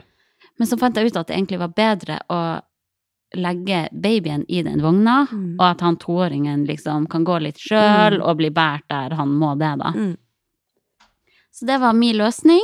Men 0.58 0.68
så 0.68 0.78
fant 0.78 0.96
jeg 0.96 1.10
ut 1.10 1.16
at 1.16 1.28
det 1.28 1.36
egentlig 1.36 1.60
var 1.62 1.72
bedre 1.76 2.18
å 2.30 2.40
legge 3.34 3.88
babyen 3.92 4.44
i 4.48 4.62
den 4.62 4.80
vogna, 4.82 5.26
Mm. 5.30 5.56
og 5.58 5.66
at 5.70 5.80
han 5.80 5.96
toåringen 5.96 6.66
liksom 6.66 7.06
kan 7.08 7.24
gå 7.24 7.40
litt 7.40 7.56
sjøl 7.58 8.18
Mm. 8.18 8.22
og 8.22 8.36
bli 8.36 8.50
båret 8.50 8.82
der 8.90 9.14
han 9.16 9.28
må 9.28 9.54
det, 9.58 9.78
da. 9.78 9.90
Mm. 9.92 10.16
Så 11.52 11.66
det 11.66 11.78
var 11.80 11.92
min 11.92 12.16
løsning, 12.16 12.62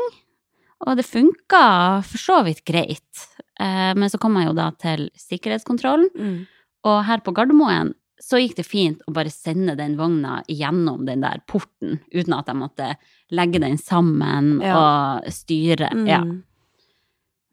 og 0.87 0.96
det 0.96 1.04
funka 1.07 2.02
for 2.04 2.18
så 2.18 2.42
vidt 2.44 2.64
greit. 2.64 3.26
Eh, 3.61 3.94
men 3.94 4.09
så 4.09 4.18
kom 4.18 4.37
jeg 4.37 4.46
jo 4.48 4.54
da 4.54 4.70
til 4.70 5.11
sikkerhetskontrollen, 5.16 6.09
Mm. 6.16 6.46
og 6.85 7.04
her 7.04 7.18
på 7.18 7.33
Gardermoen 7.35 7.94
så 8.20 8.37
gikk 8.40 8.57
det 8.57 8.66
fint 8.66 9.00
å 9.09 9.12
bare 9.12 9.31
sende 9.31 9.76
den 9.76 9.96
vogna 9.96 10.42
gjennom 10.48 11.04
den 11.07 11.20
der 11.20 11.40
porten, 11.46 12.00
uten 12.12 12.35
at 12.35 12.46
jeg 12.46 12.57
måtte 12.57 12.96
legge 13.31 13.61
den 13.61 13.76
sammen 13.78 14.61
Ja. 14.61 14.74
og 15.20 15.24
styre. 15.31 15.90
Mm. 15.92 16.07
Ja. 16.09 16.22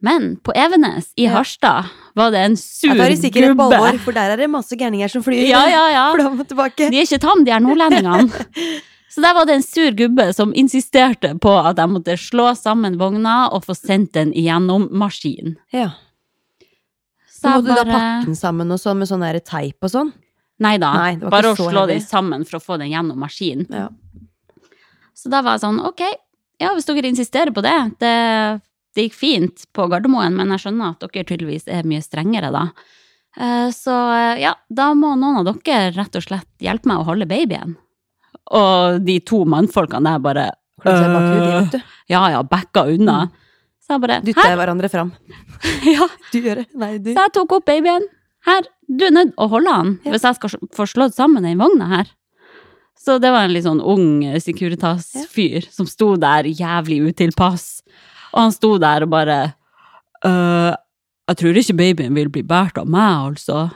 Men 0.03 0.35
på 0.43 0.51
Evenes 0.55 1.11
i 1.15 1.25
Ja. 1.25 1.37
Harstad 1.37 1.85
var 2.15 2.31
det 2.31 2.39
en 2.39 2.57
sur 2.57 2.89
Jeg 2.91 2.97
tar 2.97 3.11
i 3.11 3.15
sikkerhet 3.15 3.55
på 3.55 3.63
gubbe. 3.69 3.77
alvor, 3.77 3.99
for 3.99 4.11
der 4.11 4.31
er 4.33 4.37
det 4.37 4.49
masse 4.49 4.75
gærninger 4.75 5.09
som 5.09 5.23
flyr 5.23 5.47
Ja, 5.47 5.65
ja, 5.67 5.85
ja. 5.89 6.13
fram 6.17 6.39
og 6.39 6.47
tilbake. 6.47 6.89
De 6.91 6.99
er 6.99 7.07
ikke 7.07 7.21
tam, 7.21 7.45
de 7.45 7.51
er 7.51 7.59
nordlendingene. 7.63 8.29
Så 9.15 9.21
der 9.23 9.33
var 9.33 9.45
det 9.47 9.55
en 9.55 9.63
sur 9.63 9.91
gubbe 9.95 10.33
som 10.35 10.51
insisterte 10.53 11.37
på 11.39 11.51
at 11.55 11.77
jeg 11.79 11.87
måtte 11.87 12.17
slå 12.19 12.49
sammen 12.59 12.97
vogna 12.99 13.47
og 13.47 13.63
få 13.63 13.73
sendt 13.77 14.11
den 14.17 14.33
igjennom 14.35 14.89
maskin. 14.91 15.55
Ja. 15.71 15.93
Så 17.31 17.47
måtte 17.47 17.69
du 17.69 17.75
da 17.75 17.85
pakke 17.87 18.25
den 18.25 18.35
sammen 18.35 18.71
og 18.75 18.81
sånn 18.81 18.99
med 18.99 19.07
sånn 19.07 19.23
teip 19.45 19.77
og 19.87 19.93
sånn? 19.93 20.11
Nei 20.59 20.77
da, 20.79 20.91
Nei, 20.99 21.15
var 21.19 21.31
bare 21.31 21.53
å 21.53 21.55
slå 21.55 21.85
heavy. 21.85 21.93
den 21.93 22.03
sammen 22.03 22.43
for 22.47 22.59
å 22.59 22.63
få 22.63 22.77
den 22.79 22.91
gjennom 22.91 23.19
maskin. 23.19 23.65
Ja. 23.71 23.89
Så 25.15 25.31
da 25.31 25.41
var 25.41 25.55
jeg 25.57 25.63
sånn, 25.65 25.79
ok, 25.79 26.03
ja, 26.59 26.73
hvis 26.75 26.87
dere 26.87 27.07
insisterer 27.07 27.51
på 27.55 27.63
det, 27.63 27.75
det, 28.03 28.13
det 28.95 29.07
gikk 29.09 29.17
fint 29.19 29.65
på 29.75 29.87
Gardermoen, 29.91 30.35
men 30.37 30.51
jeg 30.55 30.63
skjønner 30.65 30.93
at 30.95 31.03
dere 31.11 31.27
tydeligvis 31.27 31.67
er 31.71 31.83
mye 31.87 32.01
strengere 32.03 32.51
da. 32.55 32.65
Eh, 33.37 33.69
Så 33.75 33.91
eh, 34.15 34.41
ja, 34.45 34.53
da 34.69 34.93
må 34.95 35.13
noen 35.19 35.41
av 35.41 35.49
dere 35.63 35.91
rett 35.97 36.15
og 36.15 36.23
slett 36.23 36.47
hjelpe 36.63 36.87
meg 36.91 37.01
å 37.03 37.07
holde 37.09 37.27
babyen. 37.29 37.75
Og 38.55 39.01
de 39.05 39.19
to 39.25 39.43
mannfolkene 39.49 40.15
der 40.15 40.21
bare 40.23 40.45
øh. 40.85 41.79
Ja, 42.11 42.23
ja, 42.31 42.43
backa 42.43 42.85
unna. 42.91 43.29
Så 43.85 43.95
jeg 43.95 44.01
bare, 44.01 44.19
Dytta 44.25 44.49
hverandre 44.57 44.89
fram. 44.89 45.11
ja, 45.95 46.07
Du 46.33 46.39
gjør 46.41 46.63
det. 46.63 46.67
Nei, 46.77 46.97
du. 46.99 47.11
så 47.13 47.25
jeg 47.27 47.33
tok 47.37 47.55
opp 47.59 47.65
babyen. 47.69 48.05
Her, 48.45 48.67
du 48.87 49.07
er 49.07 49.13
nødt 49.15 49.33
å 49.41 49.47
holde 49.49 49.71
han, 49.73 49.95
Ja. 50.05 50.11
hvis 50.13 50.25
jeg 50.27 50.37
skal 50.37 50.55
få 50.77 50.85
slått 50.89 51.15
sammen 51.17 51.43
den 51.45 51.57
vogna 51.61 51.87
her. 51.97 52.11
Så 53.05 53.17
det 53.21 53.29
var 53.33 53.45
en 53.45 53.53
litt 53.53 53.65
sånn 53.65 53.81
ung 53.83 54.23
eh, 54.25 54.39
Securitas-fyr 54.41 55.65
som 55.73 55.85
sto 55.89 56.13
der 56.21 56.47
jævlig 56.49 57.01
utilpass. 57.11 57.81
Og 58.35 58.41
han 58.47 58.53
sto 58.55 58.75
der 58.81 58.99
og 59.07 59.11
bare 59.15 59.39
«Øh, 60.25 60.73
Jeg 61.25 61.37
tror 61.39 61.57
ikke 61.57 61.73
babyen 61.79 62.13
vil 62.15 62.29
bli 62.29 62.43
båret 62.45 62.77
av 62.77 62.85
meg, 62.85 63.31
altså. 63.31 63.69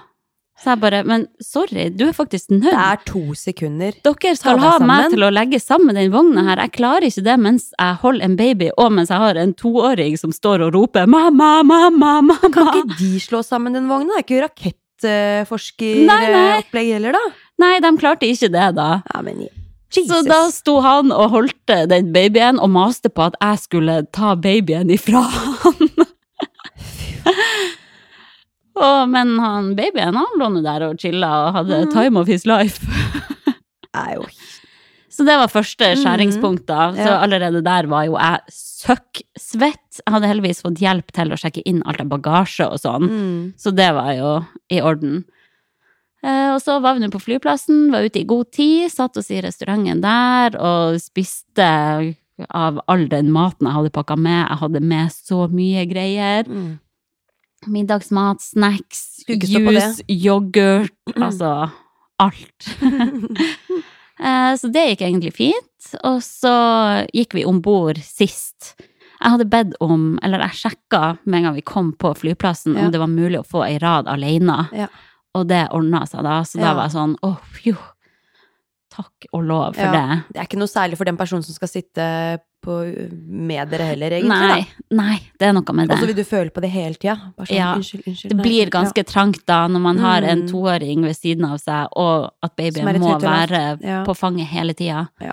Så 0.60 0.74
jeg 0.74 0.80
bare 0.82 1.04
Men 1.08 1.28
sorry, 1.42 1.90
du 1.96 2.08
er 2.10 2.14
faktisk 2.14 2.50
nødt. 2.52 2.64
Det 2.68 2.74
er 2.76 2.96
to 3.08 3.34
sekunder. 3.34 3.92
Dere 4.04 4.36
skal 4.36 4.60
ha 4.60 4.78
meg 4.84 5.10
til 5.14 5.24
å 5.24 5.30
legge 5.32 5.60
sammen 5.64 5.96
den 5.96 6.12
vogna 6.12 6.44
her. 6.50 6.58
Jeg 6.66 6.72
klarer 6.76 7.04
ikke 7.08 7.24
det 7.24 7.38
mens 7.40 7.70
jeg 7.80 7.96
holder 8.02 8.26
en 8.28 8.36
baby, 8.40 8.68
og 8.78 8.92
mens 8.92 9.10
jeg 9.10 9.20
har 9.24 9.36
en 9.40 9.54
toåring 9.56 10.18
som 10.20 10.32
står 10.36 10.60
og 10.68 10.74
roper 10.76 11.06
'mamma, 11.08 11.64
mamma, 11.64 12.20
mamma'. 12.22 12.52
Kan 12.54 12.68
ikke 12.76 12.98
de 13.00 13.20
slå 13.24 13.40
sammen 13.42 13.74
den 13.74 13.88
vogna? 13.88 14.14
Det 14.20 14.24
er 14.24 14.24
ikke 14.28 14.44
rakettforskeropplegg 14.48 16.88
heller, 16.94 17.12
da? 17.16 17.24
Nei, 17.60 17.80
de 17.80 17.98
klarte 17.98 18.26
ikke 18.28 18.50
det, 18.52 18.76
da. 18.76 19.02
Ja, 19.16 19.22
men 19.22 19.48
Så 19.48 19.59
Jesus. 19.96 20.26
da 20.30 20.52
sto 20.54 20.80
han 20.86 21.12
og 21.12 21.32
holdt 21.34 21.74
den 21.90 22.12
babyen 22.14 22.60
og 22.62 22.70
maste 22.70 23.10
på 23.10 23.24
at 23.30 23.38
jeg 23.42 23.58
skulle 23.64 23.96
ta 24.14 24.36
babyen 24.38 24.90
ifra 24.94 25.24
han. 25.26 25.90
og, 28.80 29.10
men 29.12 29.34
han 29.42 29.74
babyen 29.78 30.16
han 30.20 30.38
lå 30.40 30.50
nå 30.54 30.62
der 30.66 30.86
og 30.90 31.00
chilla 31.02 31.32
og 31.48 31.58
hadde 31.58 31.82
mm. 31.88 31.94
time 31.96 32.22
of 32.22 32.28
his 32.30 32.46
life. 32.50 32.86
Så 35.10 35.26
det 35.28 35.36
var 35.36 35.50
første 35.52 35.84
Mhm. 35.90 36.00
skjæringspunkt, 36.04 36.66
da. 36.70 36.92
Så 36.96 37.10
allerede 37.20 37.60
der 37.66 37.88
var 37.92 38.06
jo 38.06 38.14
jeg 38.16 38.40
søkksvett. 38.56 40.00
Jeg 40.06 40.14
hadde 40.14 40.28
heldigvis 40.30 40.62
fått 40.64 40.80
hjelp 40.80 41.12
til 41.12 41.34
å 41.34 41.40
sjekke 41.42 41.62
inn 41.66 41.82
alt 41.86 42.00
av 42.00 42.08
bagasje 42.08 42.70
og 42.70 42.80
sånn. 42.80 43.10
mm. 43.10 43.54
Så 43.58 43.74
det 43.76 43.90
var 43.98 44.14
jo 44.14 44.46
i 44.72 44.80
orden. 44.80 45.26
Eh, 46.24 46.50
og 46.54 46.60
så 46.62 46.80
var 46.84 46.98
vi 46.98 47.04
nå 47.06 47.10
på 47.14 47.22
flyplassen, 47.24 47.90
var 47.94 48.04
ute 48.04 48.20
i 48.22 48.28
god 48.28 48.50
tid, 48.52 48.90
satt 48.92 49.16
oss 49.22 49.30
i 49.32 49.40
restauranten 49.46 50.02
der 50.04 50.58
og 50.60 50.98
spiste 51.00 51.70
av 52.56 52.80
all 52.88 53.06
den 53.12 53.32
maten 53.36 53.68
jeg 53.68 53.76
hadde 53.78 53.94
pakka 53.96 54.16
med. 54.20 54.42
Jeg 54.50 54.60
hadde 54.64 54.82
med 54.84 55.12
så 55.16 55.46
mye 55.52 55.86
greier. 55.90 56.48
Mm. 56.48 56.78
Middagsmat, 57.68 58.40
snacks, 58.44 59.24
juice, 59.28 60.04
yoghurt, 60.08 60.96
altså 61.16 61.70
alt. 62.20 62.70
Eh, 64.20 64.54
så 64.60 64.68
det 64.68 64.82
gikk 64.84 65.02
egentlig 65.08 65.30
fint. 65.32 65.86
Og 66.04 66.18
så 66.20 66.50
gikk 67.16 67.38
vi 67.38 67.46
om 67.48 67.62
bord 67.64 67.96
sist. 68.04 68.74
Jeg 69.16 69.32
hadde 69.32 69.46
bedt 69.48 69.78
om, 69.80 70.18
eller 70.20 70.44
jeg 70.44 70.58
sjekka 70.60 71.02
med 71.24 71.38
en 71.38 71.46
gang 71.48 71.56
vi 71.56 71.64
kom 71.64 71.94
på 71.96 72.12
flyplassen, 72.20 72.76
Ja. 72.76 72.84
om 72.84 72.92
det 72.92 73.00
var 73.00 73.08
mulig 73.08 73.40
å 73.40 73.48
få 73.48 73.64
ei 73.64 73.78
rad 73.80 74.12
alene. 74.12 74.58
Ja. 74.76 74.90
Og 75.40 75.48
det 75.50 75.64
ordna 75.72 76.04
seg 76.10 76.24
da. 76.24 76.42
Så 76.44 76.60
da 76.60 76.68
Ja. 76.70 76.74
var 76.76 76.88
jeg 76.90 76.96
sånn 76.98 77.16
åh, 77.24 77.40
pjo. 77.56 77.78
Takk 78.92 79.28
og 79.34 79.44
lov 79.46 79.76
for 79.76 79.86
Ja. 79.86 79.92
det. 79.92 80.24
Det 80.34 80.40
er 80.42 80.48
ikke 80.48 80.58
noe 80.60 80.68
særlig 80.68 80.98
for 80.98 81.06
den 81.06 81.16
personen 81.18 81.44
som 81.46 81.54
skal 81.54 81.68
sitte 81.70 82.40
på, 82.62 82.74
med 83.30 83.70
dere 83.72 83.86
heller, 83.94 84.12
egentlig. 84.12 84.28
Nei, 84.28 84.68
nei, 84.92 85.20
det 85.40 85.48
er 85.48 85.54
noe 85.54 85.74
med 85.74 85.88
det. 85.88 85.96
Og 85.96 86.02
så 86.04 86.08
vil 86.10 86.16
du 86.18 86.24
føle 86.28 86.50
på 86.52 86.60
det 86.62 86.72
hele 86.72 86.96
tida. 86.96 87.16
Sånn, 87.38 87.56
Ja. 87.56 87.76
unnskyld, 87.76 88.04
unnskyld. 88.08 88.30
Det 88.30 88.38
blir 88.38 88.44
blir 88.44 88.66
ja. 88.66 88.82
ganske 88.82 89.04
trangt 89.06 89.46
da, 89.46 89.68
når 89.68 89.80
man 89.80 89.98
har 90.00 90.22
en 90.24 90.42
Mm. 90.42 90.50
toåring 90.52 91.02
ved 91.04 91.16
siden 91.16 91.46
av 91.46 91.60
seg, 91.62 91.88
og 91.96 92.32
at 92.44 92.56
babyen 92.58 93.00
må 93.00 93.20
være 93.22 93.80
Ja. 93.82 94.04
på 94.04 94.14
fanget 94.18 94.48
hele 94.48 94.74
tida. 94.74 95.08
Ja. 95.22 95.32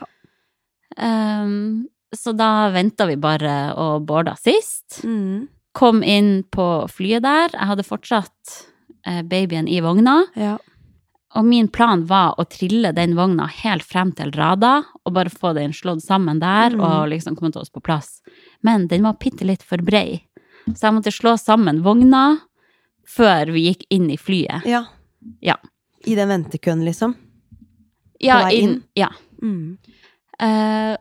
Um, 0.99 1.89
så 2.15 2.33
da 2.37 2.71
venta 2.71 3.07
vi 3.07 3.17
bare 3.17 3.75
og 3.77 4.07
boarda 4.07 4.37
sist. 4.39 5.03
Mm. 5.05 5.49
Kom 5.75 6.03
inn 6.03 6.45
på 6.51 6.89
flyet 6.89 7.23
der. 7.23 7.49
Jeg 7.53 7.69
hadde 7.69 7.85
fortsatt 7.85 8.67
babyen 9.23 9.69
i 9.69 9.81
vogna. 9.85 10.25
Ja. 10.35 10.57
Og 11.37 11.45
min 11.45 11.69
plan 11.69 12.05
var 12.09 12.35
å 12.41 12.45
trille 12.49 12.93
den 12.97 13.15
vogna 13.19 13.47
helt 13.63 13.85
frem 13.85 14.13
til 14.17 14.31
Rada, 14.33 14.85
og 15.05 15.13
bare 15.17 15.29
få 15.33 15.51
den 15.57 15.73
slått 15.77 16.03
sammen 16.05 16.39
der, 16.41 16.71
Mm. 16.73 16.81
og 16.81 17.09
liksom 17.13 17.37
komme 17.37 17.53
til 17.53 17.61
oss 17.63 17.71
på 17.71 17.83
plass. 17.85 18.21
Men 18.63 18.87
den 18.89 19.03
var 19.03 19.15
bitte 19.21 19.45
litt 19.45 19.63
for 19.63 19.79
brei, 19.85 20.23
så 20.73 20.89
jeg 20.89 20.95
måtte 20.97 21.13
slå 21.13 21.37
sammen 21.39 21.83
vogna 21.85 22.39
før 23.07 23.53
vi 23.53 23.67
gikk 23.69 23.85
inn 23.91 24.11
i 24.11 24.17
flyet. 24.17 24.65
ja. 24.67 24.85
Ja. 25.43 25.57
I 26.07 26.15
den 26.15 26.29
ventekøen, 26.29 26.85
liksom. 26.87 27.17
Ja, 28.21 28.45
vei 28.45 28.55
inn, 28.61 28.71
inn? 28.71 28.83
ja. 28.95 29.09
Mm. 29.43 29.77
Uh, 30.41 30.97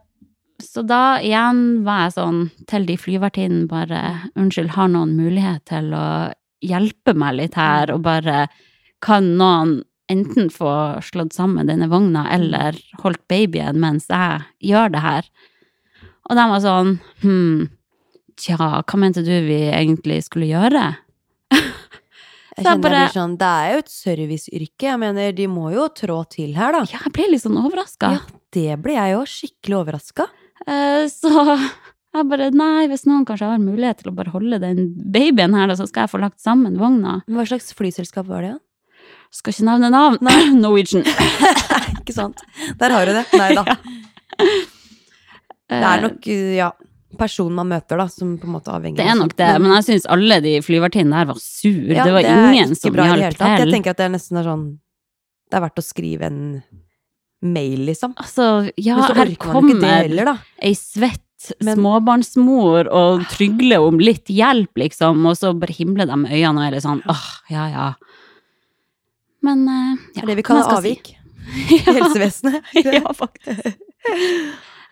så 0.60 0.82
da 0.88 1.20
igjen 1.22 1.84
var 1.86 2.06
jeg 2.10 2.14
sånn 2.16 2.40
til 2.68 2.86
de 2.88 2.96
flyvertinnene 2.98 3.68
bare 3.68 4.02
Unnskyld, 4.36 4.70
har 4.76 4.88
noen 4.88 5.16
mulighet 5.16 5.64
til 5.66 5.92
å 5.94 6.34
hjelpe 6.62 7.14
meg 7.16 7.36
litt 7.36 7.56
her, 7.60 7.92
og 7.94 8.02
bare 8.06 8.48
Kan 9.02 9.36
noen 9.38 9.84
enten 10.10 10.50
få 10.54 11.02
slått 11.04 11.34
sammen 11.34 11.68
denne 11.68 11.88
vogna, 11.90 12.28
eller 12.32 12.78
holdt 13.04 13.28
babyen 13.28 13.80
mens 13.82 14.08
jeg 14.08 14.42
gjør 14.72 14.92
det 14.94 15.02
her? 15.02 15.26
Og 16.30 16.36
de 16.38 16.46
var 16.50 16.60
sånn 16.64 17.00
Hm, 17.22 17.70
tja, 18.38 18.58
hva 18.82 18.98
mente 19.00 19.24
du 19.26 19.34
vi 19.48 19.60
egentlig 19.72 20.24
skulle 20.24 20.48
gjøre? 20.50 20.96
Jeg 22.56 22.64
kjenner 22.64 22.82
bare- 22.82 23.00
jeg 23.00 23.10
blir 23.12 23.20
sånn, 23.22 23.38
Det 23.38 23.48
er 23.52 23.72
jo 23.74 23.78
et 23.80 23.90
serviceyrke. 23.90 24.80
Jeg 24.88 25.00
mener, 25.00 25.32
de 25.34 25.48
må 25.48 25.74
jo 25.74 25.90
trå 25.90 26.24
til 26.30 26.54
her, 26.56 26.72
da. 26.72 26.80
Ja, 26.88 27.00
jeg 27.04 27.12
ble 27.12 27.28
litt 27.32 27.42
sånn 27.44 27.58
overraska. 27.60 28.12
Ja, 28.14 28.20
det 28.54 28.82
ble 28.82 28.94
jeg 28.94 29.12
jo 29.12 29.24
skikkelig 29.26 29.76
overraska. 29.84 30.28
Eh, 30.66 31.06
Så 31.12 31.30
jeg 32.22 32.30
bare 32.32 32.52
Nei, 32.56 32.86
hvis 32.92 33.06
noen 33.10 33.26
kanskje 33.28 33.50
har 33.52 33.62
mulighet 33.62 34.02
til 34.02 34.12
å 34.12 34.16
bare 34.18 34.34
holde 34.34 34.60
den 34.64 34.88
babyen 35.14 35.56
her, 35.58 35.70
da, 35.72 35.78
så 35.80 35.88
skal 35.90 36.06
jeg 36.06 36.14
få 36.14 36.22
lagt 36.24 36.40
sammen 36.44 36.78
vogna. 36.80 37.20
Hva 37.32 37.46
slags 37.50 37.74
flyselskap 37.78 38.30
var 38.30 38.46
det? 38.46 38.54
Ja? 38.56 38.62
Skal 39.36 39.56
ikke 39.56 39.68
nevne 39.68 39.92
navn. 39.92 40.18
Nei. 40.24 40.38
Norwegian. 40.64 41.06
Ikke 42.02 42.16
sant? 42.16 42.42
Der 42.80 42.94
har 42.94 43.10
du 43.10 43.16
det. 43.18 43.26
Nei 43.36 43.52
da. 43.58 43.66
Det 45.66 45.80
er 45.82 46.02
nok, 46.04 46.28
ja, 46.54 46.68
personen 47.18 47.56
man 47.58 47.72
møter, 47.72 47.98
da, 47.98 48.06
som 48.12 48.36
på 48.38 48.46
en 48.46 48.54
måte 48.54 48.70
avhenger 48.70 49.02
Det 49.02 49.08
er 49.10 49.18
nok 49.18 49.32
det, 49.40 49.48
men 49.64 49.72
jeg 49.74 49.86
syns 49.88 50.08
alle 50.14 50.38
de 50.46 50.52
flyvertinnene 50.62 51.24
der 51.24 51.30
var 51.32 51.40
sur. 51.42 51.90
Ja, 51.90 52.06
det 52.06 52.14
var 52.14 52.22
det 52.22 52.34
ingen 52.36 52.76
som 52.78 53.00
hjalp 53.00 53.40
tatt. 53.40 53.64
Jeg 53.64 53.72
tenker 53.74 53.96
at 53.96 54.02
det 54.02 54.06
er 54.06 54.14
nesten 54.14 54.38
er 54.38 54.46
sånn 54.46 54.66
Det 55.50 55.58
er 55.58 55.64
verdt 55.66 55.82
å 55.82 55.86
skrive 55.88 56.30
en 56.30 56.44
mail, 57.46 57.82
liksom. 57.90 58.14
Altså, 58.22 58.70
ja, 58.78 59.00
her 59.18 59.34
kommer 59.42 59.82
heller, 59.82 60.36
ei 60.62 60.76
svett 60.78 61.25
Men- 61.64 61.80
småbarnsmor 61.80 62.90
og 62.92 63.26
trygler 63.32 63.84
om 63.86 64.00
litt 64.02 64.30
hjelp, 64.32 64.72
liksom, 64.78 65.26
og 65.26 65.38
så 65.40 65.54
bare 65.58 65.76
himler 65.76 66.10
de 66.10 66.18
med 66.18 66.32
øynene 66.32 66.62
og 66.62 66.68
er 66.68 66.76
litt 66.78 66.86
sånn 66.86 67.04
åh, 67.12 67.26
ja 67.54 67.68
ja. 67.74 67.90
Men 69.46 69.68
eh, 69.70 69.92
Det 70.14 70.22
ja, 70.22 70.24
er 70.24 70.32
det 70.32 70.38
vi 70.40 70.46
kaller 70.48 70.78
avvik 70.78 71.12
si. 71.12 71.18
i 71.76 71.82
helsevesenet. 71.86 72.64
ja, 72.98 73.14
faktisk. 73.14 73.76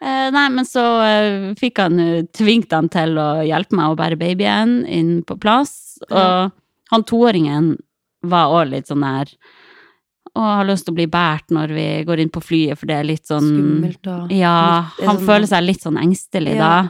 Eh, 0.03 0.27
nei, 0.35 0.47
men 0.53 0.67
så 0.67 0.83
eh, 1.01 1.53
fikk 1.57 1.79
han 1.81 1.97
tvingt 2.35 2.69
dem 2.73 2.89
til 2.93 3.17
å 3.17 3.29
hjelpe 3.47 3.77
meg 3.79 3.93
å 3.93 3.97
bære 3.97 4.19
babyen 4.19 4.81
inn 4.85 5.23
på 5.25 5.39
plass. 5.41 5.97
Og 6.11 6.51
han 6.93 7.05
toåringen 7.09 7.73
var 8.23 8.53
òg 8.53 8.69
litt 8.75 8.91
sånn 8.91 9.03
der 9.03 9.31
Og 10.35 10.41
har 10.43 10.65
lyst 10.65 10.85
til 10.87 10.93
å 10.93 10.97
bli 10.97 11.05
båret 11.05 11.51
når 11.53 11.73
vi 11.77 11.87
går 12.05 12.19
inn 12.23 12.29
på 12.33 12.41
flyet, 12.41 12.77
for 12.79 12.87
det 12.89 12.95
er 12.97 13.03
litt 13.05 13.27
sånn 13.29 13.45
Skummelt 13.45 14.07
og 14.09 14.31
Ja, 14.33 14.89
litt- 14.97 15.07
han 15.07 15.17
sånn- 15.17 15.25
føler 15.27 15.47
seg 15.47 15.63
litt 15.63 15.81
sånn 15.83 15.97
engstelig 16.01 16.55
Ja. 16.55 16.59
da. 16.81 16.89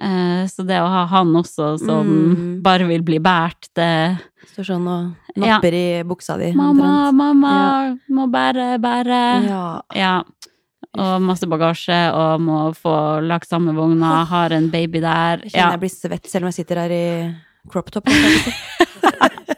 Eh, 0.00 0.44
så 0.46 0.64
det 0.66 0.76
å 0.78 0.86
ha 0.86 1.06
han 1.06 1.32
også 1.34 1.78
som 1.80 2.06
Mm. 2.06 2.62
bare 2.62 2.84
vil 2.86 3.02
bli 3.02 3.18
båret, 3.18 3.68
det 3.74 4.18
Står 4.52 4.64
sånn 4.64 4.86
og 4.86 5.14
napper 5.36 5.72
i 5.74 6.02
buksa 6.04 6.36
di. 6.38 6.52
Mamma, 6.52 7.10
mamma, 7.10 7.32
mamma, 7.34 7.98
må 8.10 8.30
bære, 8.30 8.78
bære. 8.80 9.48
Ja. 9.48 9.80
Ja. 9.94 10.22
Og 10.96 11.20
masse 11.22 11.44
bagasje, 11.46 12.12
og 12.14 12.40
må 12.40 12.74
få 12.76 13.20
lagt 13.26 13.48
samme 13.48 13.74
vogna, 13.74 14.24
har 14.26 14.52
en 14.52 14.68
baby 14.70 15.00
der. 15.00 15.38
Jeg 15.42 15.52
kjenner 15.52 15.58
Ja. 15.58 15.70
jeg 15.70 15.80
blir 15.80 15.90
svett 15.90 16.26
selv 16.26 16.42
om 16.44 16.48
jeg 16.50 16.54
sitter 16.66 16.74
her 16.76 16.90
i 16.90 17.34
crop 17.68 17.90
top. 17.90 18.04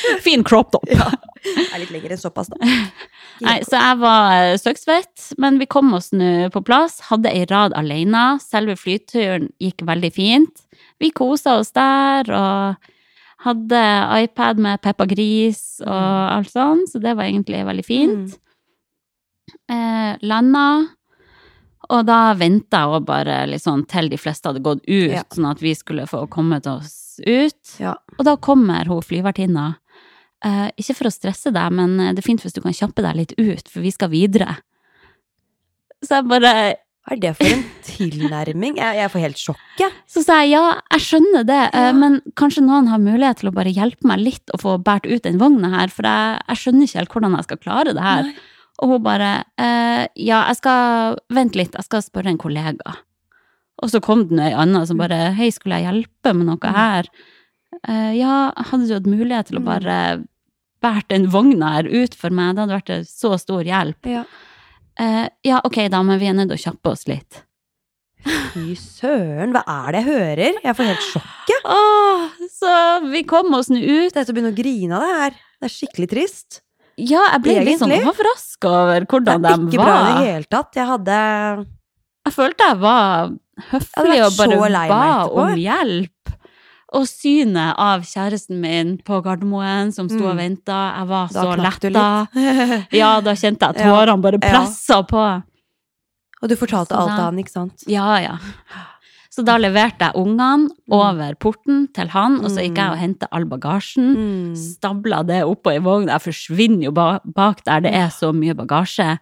Fin 0.26 0.44
crop 0.46 0.72
top. 0.74 0.84
Ja. 0.90 1.10
Er 1.46 1.78
litt 1.82 1.92
lengre 1.94 2.16
enn 2.16 2.20
såpass, 2.20 2.48
da. 2.52 2.58
Nei, 3.46 3.58
så 3.66 3.76
jeg 3.78 3.98
var 4.00 4.32
eh, 4.34 4.56
søksvett, 4.58 5.28
men 5.42 5.58
vi 5.60 5.68
kom 5.70 5.92
oss 5.94 6.10
nå 6.16 6.48
på 6.54 6.62
plass. 6.66 6.98
Hadde 7.10 7.30
ei 7.30 7.44
rad 7.50 7.74
alene. 7.78 8.24
Selve 8.42 8.76
flyturen 8.80 9.50
gikk 9.62 9.84
veldig 9.86 10.12
fint. 10.16 10.64
Vi 11.02 11.12
kosa 11.14 11.58
oss 11.60 11.70
der 11.76 12.30
og 12.32 12.92
hadde 13.46 13.80
iPad 14.24 14.58
med 14.64 14.80
Peppa 14.82 15.04
Gris 15.06 15.78
og 15.84 15.92
alt 16.32 16.50
sånn, 16.50 16.86
så 16.90 16.98
det 17.04 17.12
var 17.18 17.28
egentlig 17.28 17.60
veldig 17.68 17.84
fint. 17.86 18.38
Eh, 19.70 20.16
landa. 20.26 20.66
Og 21.92 22.02
da 22.08 22.32
venta 22.34 22.80
jeg 22.90 23.04
bare 23.06 23.58
sånn 23.62 23.84
til 23.86 24.08
de 24.10 24.18
fleste 24.18 24.48
hadde 24.50 24.64
gått 24.64 24.82
ut, 24.88 25.12
Ja. 25.12 25.22
sånn 25.30 25.50
at 25.50 25.60
vi 25.62 25.74
skulle 25.74 26.06
få 26.10 26.24
kommet 26.28 26.66
oss 26.66 27.20
ut. 27.22 27.76
Ja. 27.78 27.94
Og 28.18 28.24
da 28.26 28.34
kommer 28.36 28.84
hun 28.90 29.02
flyvertinna. 29.02 29.76
Eh, 30.46 30.68
ikke 30.78 30.94
for 31.00 31.08
å 31.08 31.14
stresse 31.14 31.50
deg, 31.54 31.72
men 31.74 31.98
eh, 31.98 32.12
det 32.14 32.22
er 32.22 32.26
fint 32.28 32.42
hvis 32.44 32.54
du 32.54 32.60
kan 32.62 32.74
kjappe 32.76 33.02
deg 33.02 33.16
litt 33.18 33.32
ut, 33.40 33.68
for 33.72 33.82
vi 33.82 33.90
skal 33.94 34.12
videre. 34.12 34.58
Så 36.04 36.20
jeg 36.20 36.28
bare 36.30 36.50
Hva 37.06 37.14
er 37.14 37.20
det 37.22 37.30
for 37.38 37.46
en 37.46 37.62
tilnærming? 37.86 38.76
Jeg, 38.80 38.96
jeg 38.98 39.10
får 39.12 39.22
helt 39.22 39.38
sjokk, 39.40 39.60
jeg. 39.78 39.94
Så 40.10 40.22
sa 40.26 40.40
jeg 40.42 40.52
ja, 40.56 40.62
jeg 40.92 41.04
skjønner 41.06 41.44
det, 41.46 41.58
eh, 41.72 41.86
Ja. 41.88 41.92
men 41.94 42.20
kanskje 42.38 42.64
noen 42.66 42.88
har 42.90 42.98
mulighet 43.02 43.40
til 43.42 43.50
å 43.50 43.54
bare 43.54 43.70
hjelpe 43.74 44.06
meg 44.10 44.22
litt 44.24 44.50
og 44.54 44.62
få 44.64 44.76
båret 44.82 45.06
ut 45.06 45.22
den 45.26 45.38
vogna 45.38 45.70
her, 45.76 45.88
for 45.94 46.06
jeg, 46.06 46.40
jeg 46.50 46.62
skjønner 46.62 46.88
ikke 46.88 46.98
helt 47.00 47.14
hvordan 47.16 47.36
jeg 47.38 47.46
skal 47.48 47.60
klare 47.62 47.94
det 47.96 48.02
her. 48.06 48.22
Nei. 48.30 48.36
Og 48.82 48.90
hun 48.92 49.02
bare 49.06 49.30
eh, 49.56 50.02
ja, 50.20 50.42
jeg 50.50 50.58
skal 50.58 51.16
Vent 51.32 51.54
litt, 51.56 51.74
jeg 51.78 51.86
skal 51.86 52.02
spørre 52.04 52.28
en 52.34 52.38
kollega. 52.42 52.96
Og 53.82 53.90
så 53.92 54.00
kom 54.04 54.26
det 54.28 54.40
ei 54.50 54.52
anna 54.56 54.82
som 54.88 54.98
bare 55.00 55.30
hei, 55.38 55.48
skulle 55.54 55.78
jeg 55.80 55.86
hjelpe 55.88 56.34
med 56.36 56.46
noe 56.50 56.74
her? 56.74 57.08
Eh, 57.86 58.12
ja, 58.18 58.50
hadde 58.70 58.86
du 58.88 58.94
hatt 58.98 59.08
mulighet 59.08 59.48
til 59.50 59.58
å 59.60 59.62
Mm. 59.64 59.68
bare 59.70 59.96
båret 60.86 61.08
den 61.12 61.26
vogna 61.32 61.74
her 61.76 61.90
ut 61.90 62.14
for 62.18 62.34
meg? 62.34 62.54
Det 62.54 62.64
hadde 62.64 62.78
vært 62.78 62.94
en 62.96 63.08
så 63.10 63.34
stor 63.42 63.66
hjelp. 63.66 64.08
Ja. 64.08 64.24
Uh, 64.96 65.26
ja, 65.44 65.60
ok 65.66 65.82
da, 65.92 66.00
men 66.06 66.20
vi 66.22 66.30
er 66.30 66.38
nødt 66.38 66.48
til 66.54 66.56
å 66.56 66.64
kjappe 66.70 66.94
oss 66.94 67.04
litt. 67.10 67.42
Fy 68.26 68.74
søren, 68.80 69.52
hva 69.54 69.62
er 69.68 69.94
det 69.94 70.00
jeg 70.00 70.06
hører? 70.08 70.60
Jeg 70.64 70.76
får 70.78 70.88
helt 70.88 71.04
sjokk, 71.04 71.50
jeg. 71.50 71.60
Åh, 71.70 72.24
så 72.50 72.76
vi 73.12 73.22
kom 73.28 73.52
oss 73.54 73.68
nå 73.70 73.78
ut. 73.78 74.14
Det 74.14 74.22
er 74.22 74.24
til 74.24 74.32
å 74.32 74.38
begynne 74.38 74.54
å 74.54 74.56
grine 74.56 74.96
av 74.96 75.04
det 75.04 75.10
her. 75.20 75.36
Det 75.60 75.68
er 75.68 75.74
skikkelig 75.76 76.08
trist. 76.10 76.60
Ja, 76.96 77.22
jeg 77.34 77.42
ble 77.44 77.54
litt 77.60 77.80
sånn 77.82 77.92
Egentlig. 77.92 78.08
overraska 78.08 78.72
over 78.72 79.04
hvordan 79.04 79.42
Det 79.44 79.50
hvordan 79.52 79.52
er 79.52 79.70
de 79.70 79.76
ikke 79.76 79.84
bra 79.84 79.96
i 79.96 80.06
det 80.08 80.30
hele 80.30 80.50
tatt. 80.56 80.78
Jeg 80.80 80.88
hadde 80.88 81.16
Jeg 82.26 82.34
følte 82.34 82.68
jeg 82.70 82.78
var 82.80 83.34
høflig 83.70 84.20
og 84.24 84.38
bare 84.40 84.86
ba 84.88 85.02
om 85.28 85.60
hjelp. 85.60 86.15
Og 86.94 87.02
synet 87.10 87.74
av 87.82 88.02
kjæresten 88.06 88.60
min 88.62 88.96
på 89.02 89.18
Gardermoen 89.24 89.92
som 89.92 90.08
sto 90.08 90.22
og 90.28 90.36
Mm. 90.36 90.38
venta, 90.38 90.94
jeg 90.98 91.08
var 91.08 91.28
Da 91.32 91.42
så 91.42 91.56
letta. 91.58 92.28
Ja, 92.92 93.20
da 93.20 93.32
kjente 93.34 93.66
jeg 93.66 93.76
Ja. 93.76 93.90
tårene 93.90 94.22
bare 94.22 94.38
Ja. 94.40 94.50
pressa 94.52 95.02
på. 95.06 95.42
Og 96.42 96.48
du 96.48 96.54
fortalte 96.54 96.90
Så 96.94 97.00
alt 97.00 97.16
da- 97.16 97.24
han, 97.24 97.38
ikke 97.38 97.50
sant? 97.50 97.82
Ja, 97.88 98.18
ja. 98.18 98.38
Så 99.36 99.44
da 99.44 99.58
leverte 99.58 99.98
jeg 100.00 100.14
ungene 100.14 100.70
over 100.90 101.34
porten 101.34 101.92
til 101.92 102.08
han, 102.08 102.38
og 102.40 102.50
så 102.50 102.62
gikk 102.62 102.76
jeg 102.76 102.90
og 102.90 102.96
hentet 102.98 103.28
all 103.32 103.44
bagasjen. 103.44 104.16
Mm. 104.16 104.56
Stabla 104.56 105.26
det 105.26 105.42
oppå 105.44 105.74
i 105.74 105.78
vogn. 105.78 106.06
Jeg 106.08 106.22
forsvinner 106.22 106.84
jo 106.84 106.92
bak 106.92 107.62
der 107.64 107.80
det 107.80 107.92
er 107.92 108.08
så 108.08 108.32
mye 108.32 108.54
bagasje. 108.54 109.18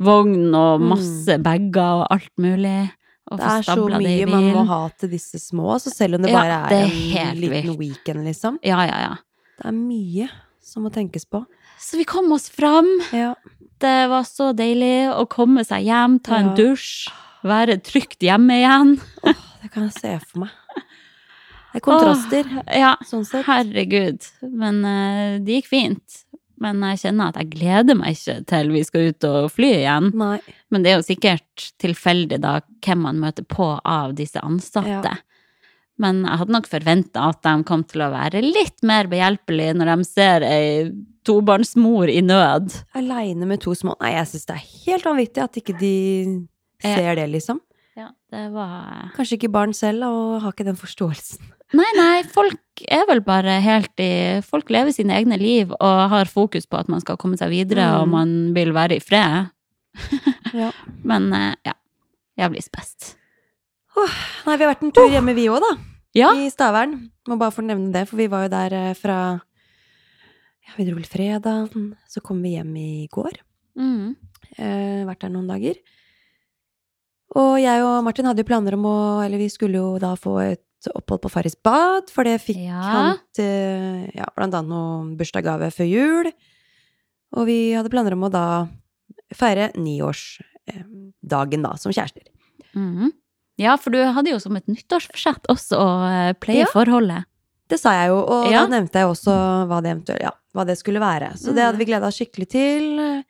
Vogn 0.00 0.54
og 0.54 0.80
masse 0.80 1.36
bager 1.42 2.00
og 2.00 2.06
alt 2.10 2.30
mulig. 2.38 2.90
Det 3.36 3.44
er 3.44 3.62
så 3.66 3.76
mye 3.88 4.26
man 4.30 4.44
må 4.54 4.64
ha 4.66 4.80
til 4.98 5.10
disse 5.12 5.38
små, 5.42 5.74
så 5.82 5.90
selv 5.92 6.16
om 6.16 6.22
det 6.22 6.32
bare 6.32 6.58
er, 6.64 6.68
det 6.68 6.78
er 7.18 7.30
en 7.30 7.40
liten 7.40 7.66
vilt. 7.74 7.78
weekend, 7.78 8.24
liksom. 8.24 8.58
Ja, 8.64 8.80
ja, 8.88 8.98
ja. 9.04 9.14
Det 9.58 9.66
er 9.68 9.76
mye 9.76 10.28
som 10.64 10.82
må 10.86 10.90
tenkes 10.94 11.26
på. 11.28 11.44
Så 11.80 11.96
vi 12.00 12.04
kom 12.08 12.30
oss 12.32 12.48
fram. 12.48 12.88
Ja. 13.12 13.34
Det 13.78 13.96
var 14.10 14.24
så 14.26 14.52
deilig 14.56 15.10
å 15.14 15.26
komme 15.30 15.64
seg 15.66 15.84
hjem, 15.86 16.18
ta 16.22 16.36
en 16.40 16.50
Ja. 16.50 16.54
dusj, 16.54 17.10
være 17.44 17.76
trygt 17.82 18.18
hjemme 18.24 18.56
igjen. 18.62 18.96
Det 19.62 19.70
kan 19.72 19.84
jeg 19.88 19.92
se 19.98 20.18
for 20.24 20.40
meg. 20.46 20.50
Det 21.72 21.82
er 21.82 21.84
kontraster, 21.84 22.44
Ja, 22.74 22.94
sånn 23.04 23.26
sett. 23.28 23.44
herregud. 23.46 24.24
Men 24.42 24.80
uh, 24.84 25.38
det 25.44 25.60
gikk 25.62 25.66
fint. 25.68 26.24
Men 26.62 26.82
jeg 26.90 27.02
kjenner 27.04 27.30
at 27.30 27.38
jeg 27.40 27.52
gleder 27.52 27.98
meg 27.98 28.16
ikke 28.16 28.40
til 28.50 28.72
vi 28.74 28.82
skal 28.86 29.12
ut 29.12 29.26
og 29.28 29.50
fly 29.54 29.70
igjen. 29.80 30.10
Nei. 30.18 30.38
Men 30.74 30.84
det 30.84 30.92
er 30.92 30.98
jo 30.98 31.06
sikkert 31.06 31.68
tilfeldig 31.82 32.40
da 32.42 32.58
hvem 32.84 33.04
man 33.06 33.20
møter 33.22 33.46
på 33.46 33.72
av 33.78 34.16
disse 34.18 34.42
ansatte. 34.42 35.14
Ja. 35.14 35.16
Men 35.98 36.22
jeg 36.26 36.40
hadde 36.40 36.54
nok 36.54 36.68
forventa 36.70 37.28
at 37.32 37.40
de 37.42 37.54
kom 37.66 37.82
til 37.86 38.04
å 38.06 38.12
være 38.12 38.42
litt 38.44 38.84
mer 38.86 39.08
behjelpelige 39.10 39.74
når 39.78 39.92
de 39.92 40.06
ser 40.06 40.46
ei 40.46 40.68
tobarnsmor 41.26 42.10
i 42.10 42.20
nød. 42.24 42.70
Aleine 42.98 43.48
med 43.48 43.62
to 43.64 43.74
små 43.76 43.96
Nei, 43.98 44.14
jeg 44.14 44.30
syns 44.30 44.48
det 44.48 44.58
er 44.58 44.68
helt 44.86 45.08
vanvittig 45.08 45.42
at 45.44 45.58
ikke 45.60 45.74
de 45.80 45.96
ser 46.84 47.18
det, 47.18 47.26
liksom. 47.34 47.58
Ja, 47.98 48.12
det 48.30 48.44
var 48.54 49.08
Kanskje 49.16 49.34
ikke 49.40 49.50
barn 49.50 49.72
selv, 49.74 50.04
og 50.06 50.40
har 50.44 50.52
ikke 50.54 50.66
den 50.68 50.78
forståelsen. 50.78 51.40
Nei, 51.76 51.88
nei, 51.98 52.22
folk 52.32 52.82
er 52.88 53.02
vel 53.10 53.20
bare 53.26 53.58
helt 53.60 54.00
i 54.00 54.38
Folk 54.46 54.70
lever 54.72 54.94
sine 54.94 55.16
egne 55.18 55.36
liv 55.36 55.74
og 55.76 55.98
har 56.14 56.30
fokus 56.30 56.64
på 56.70 56.78
at 56.78 56.88
man 56.88 57.02
skal 57.04 57.18
komme 57.20 57.36
seg 57.36 57.50
videre, 57.52 57.88
Mm. 57.90 57.98
og 58.00 58.08
man 58.14 58.30
vil 58.54 58.70
være 58.72 58.96
i 58.96 59.02
fred. 59.04 59.50
Ja. 60.54 60.70
Men 61.10 61.28
ja. 61.34 61.54
ja. 61.66 61.74
Jævlig 62.38 62.62
spest. 62.62 63.16
Nei, 64.46 64.54
vi 64.54 64.62
har 64.62 64.70
vært 64.70 64.84
en 64.86 64.92
tur 64.94 65.10
hjemme, 65.10 65.34
vi 65.34 65.48
òg, 65.50 65.58
da. 65.64 65.72
Ja. 66.14 66.30
I 66.38 66.48
Stavern. 66.54 67.10
Må 67.28 67.36
bare 67.36 67.50
få 67.52 67.64
nevne 67.66 67.90
det, 67.92 68.06
for 68.08 68.16
vi 68.20 68.28
var 68.30 68.46
jo 68.46 68.52
der 68.54 68.72
eh, 68.78 68.94
fra 68.96 69.18
Ja, 70.68 70.76
vi 70.78 70.86
dro 70.86 70.94
vel 70.96 71.08
fredag, 71.08 71.74
så 72.08 72.22
kom 72.24 72.40
vi 72.46 72.54
hjem 72.54 72.70
i 72.78 73.08
går. 73.12 73.40
Mm. 73.76 74.14
Eh, 74.56 75.02
vært 75.08 75.24
der 75.26 75.32
noen 75.34 75.50
dager. 75.50 75.76
Og 77.36 77.58
jeg 77.60 77.82
og 77.84 78.04
Martin 78.06 78.24
hadde 78.24 78.40
jo 78.40 78.48
planer 78.48 78.72
om 78.74 78.86
å 78.88 79.24
Eller 79.24 79.36
vi 79.38 79.48
skulle 79.52 79.76
jo 79.76 79.98
da 79.98 80.14
få 80.16 80.38
et 80.52 80.64
opphold 80.94 81.20
på 81.24 81.30
Farris 81.30 81.56
bad, 81.56 82.08
for 82.08 82.22
det 82.24 82.36
fikk 82.40 82.60
Ja. 82.68 82.80
han 82.80 83.18
til 83.34 84.10
ja, 84.14 84.24
blant 84.36 84.54
annet 84.54 84.70
noen 84.70 85.16
bursdagsgave 85.18 85.72
før 85.74 85.88
jul. 85.90 86.32
Og 87.34 87.46
vi 87.46 87.72
hadde 87.74 87.90
planer 87.90 88.12
om 88.14 88.22
å 88.22 88.30
da 88.30 88.68
feire 89.34 89.72
niårsdagen, 89.74 91.62
da, 91.62 91.74
som 91.76 91.90
kjærester. 91.92 92.22
Mhm. 92.76 93.10
Ja, 93.58 93.74
for 93.76 93.90
du 93.90 93.98
hadde 93.98 94.30
jo 94.30 94.38
som 94.38 94.54
et 94.56 94.66
nyttårsforsett 94.70 95.50
også 95.50 95.76
å 95.82 95.88
eh, 96.06 96.32
pleie 96.38 96.60
Ja. 96.62 96.66
forholdet. 96.72 97.24
Det 97.68 97.80
sa 97.80 97.90
jeg 97.90 98.08
jo, 98.10 98.18
og 98.24 98.50
Ja. 98.52 98.64
da 98.64 98.78
nevnte 98.80 98.92
jeg 99.02 99.08
også 99.08 99.66
hva 99.66 99.82
det 99.82 100.20
ja, 100.22 100.30
hva 100.54 100.64
det 100.64 100.78
skulle 100.78 101.00
være. 101.00 101.34
Så 101.36 101.52
det 101.52 101.56
Mm. 101.58 101.66
hadde 101.66 101.78
vi 101.78 101.84
gleda 101.86 102.06
oss 102.06 102.16
skikkelig 102.18 102.48
til. 102.48 103.24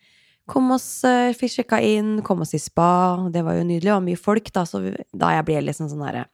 Kom 0.48 0.70
oss, 0.72 0.86
eh, 1.04 1.34
fikk 1.36 1.52
sjekka 1.58 1.78
inn, 1.84 2.22
kom 2.24 2.40
oss 2.44 2.54
i 2.56 2.60
spa. 2.62 3.28
Det 3.32 3.42
var 3.44 3.58
jo 3.58 3.66
nydelig. 3.68 3.84
Det 3.90 3.92
var 3.96 4.06
mye 4.06 4.20
folk, 4.20 4.48
da, 4.54 4.62
så 4.68 4.80
da 5.12 5.34
jeg 5.36 5.44
ble 5.48 5.60
liksom 5.68 5.90
sånn 5.92 6.06
herre 6.06 6.24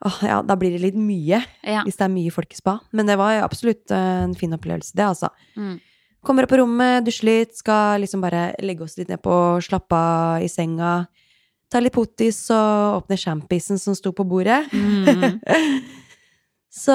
Åh, 0.00 0.14
ja, 0.24 0.38
da 0.40 0.54
blir 0.56 0.72
det 0.72 0.78
litt 0.80 0.94
mye, 0.96 1.42
Ja. 1.68 1.82
hvis 1.84 1.98
det 1.98 2.06
er 2.06 2.08
mye 2.08 2.32
folk 2.32 2.54
i 2.54 2.56
spa. 2.56 2.78
Men 2.96 3.04
det 3.04 3.18
var 3.20 3.34
jo 3.34 3.42
absolutt 3.44 3.90
eh, 3.92 4.22
en 4.24 4.32
fin 4.34 4.50
opplevelse, 4.56 4.94
det, 4.96 5.04
altså. 5.04 5.28
Mm. 5.60 5.74
Kommer 6.24 6.44
opp 6.46 6.48
på 6.54 6.56
rommet, 6.62 7.04
dusjer 7.04 7.28
litt, 7.28 7.52
skal 7.60 8.00
liksom 8.00 8.22
bare 8.24 8.54
legge 8.64 8.80
oss 8.86 8.96
litt 8.96 9.08
ned 9.12 9.20
på, 9.20 9.60
slappe 9.60 9.92
av 9.92 10.40
i 10.40 10.48
senga. 10.48 11.06
Ta 11.70 11.80
litt 11.84 11.92
potis 11.92 12.40
og 12.50 13.02
åpne 13.02 13.18
sjampisen 13.20 13.78
som 13.78 13.92
sto 13.94 14.14
på 14.16 14.24
bordet. 14.24 14.72
Mm. 14.72 15.36
Så 16.70 16.94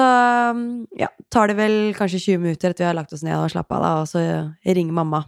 ja, 0.98 1.08
tar 1.30 1.50
det 1.52 1.56
vel 1.58 1.94
kanskje 1.94 2.18
20 2.18 2.38
minutter 2.42 2.72
etter 2.72 2.84
vi 2.84 2.88
har 2.88 2.96
lagt 2.96 3.12
oss 3.12 3.22
ned 3.22 3.36
og 3.36 3.50
slappa 3.52 3.76
av, 3.76 4.02
og 4.02 4.08
så 4.08 4.22
ringer 4.64 4.96
mamma. 4.96 5.20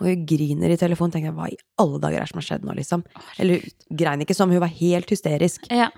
Og 0.00 0.08
hun 0.08 0.26
griner 0.26 0.74
i 0.74 0.78
telefonen. 0.80 1.14
Tenker 1.14 1.30
jeg, 1.30 1.36
hva 1.38 1.48
i 1.52 1.58
alle 1.82 2.00
dager 2.02 2.18
er 2.18 2.26
det 2.26 2.32
som 2.32 2.40
har 2.40 2.48
skjedd 2.48 2.66
nå, 2.66 2.74
liksom? 2.78 3.04
Eller 3.38 3.62
hun 3.62 3.98
grein 4.02 4.24
ikke 4.24 4.36
som, 4.36 4.50
hun 4.50 4.62
var 4.64 4.72
helt 4.74 5.10
hysterisk. 5.14 5.68
Ja. 5.70 5.90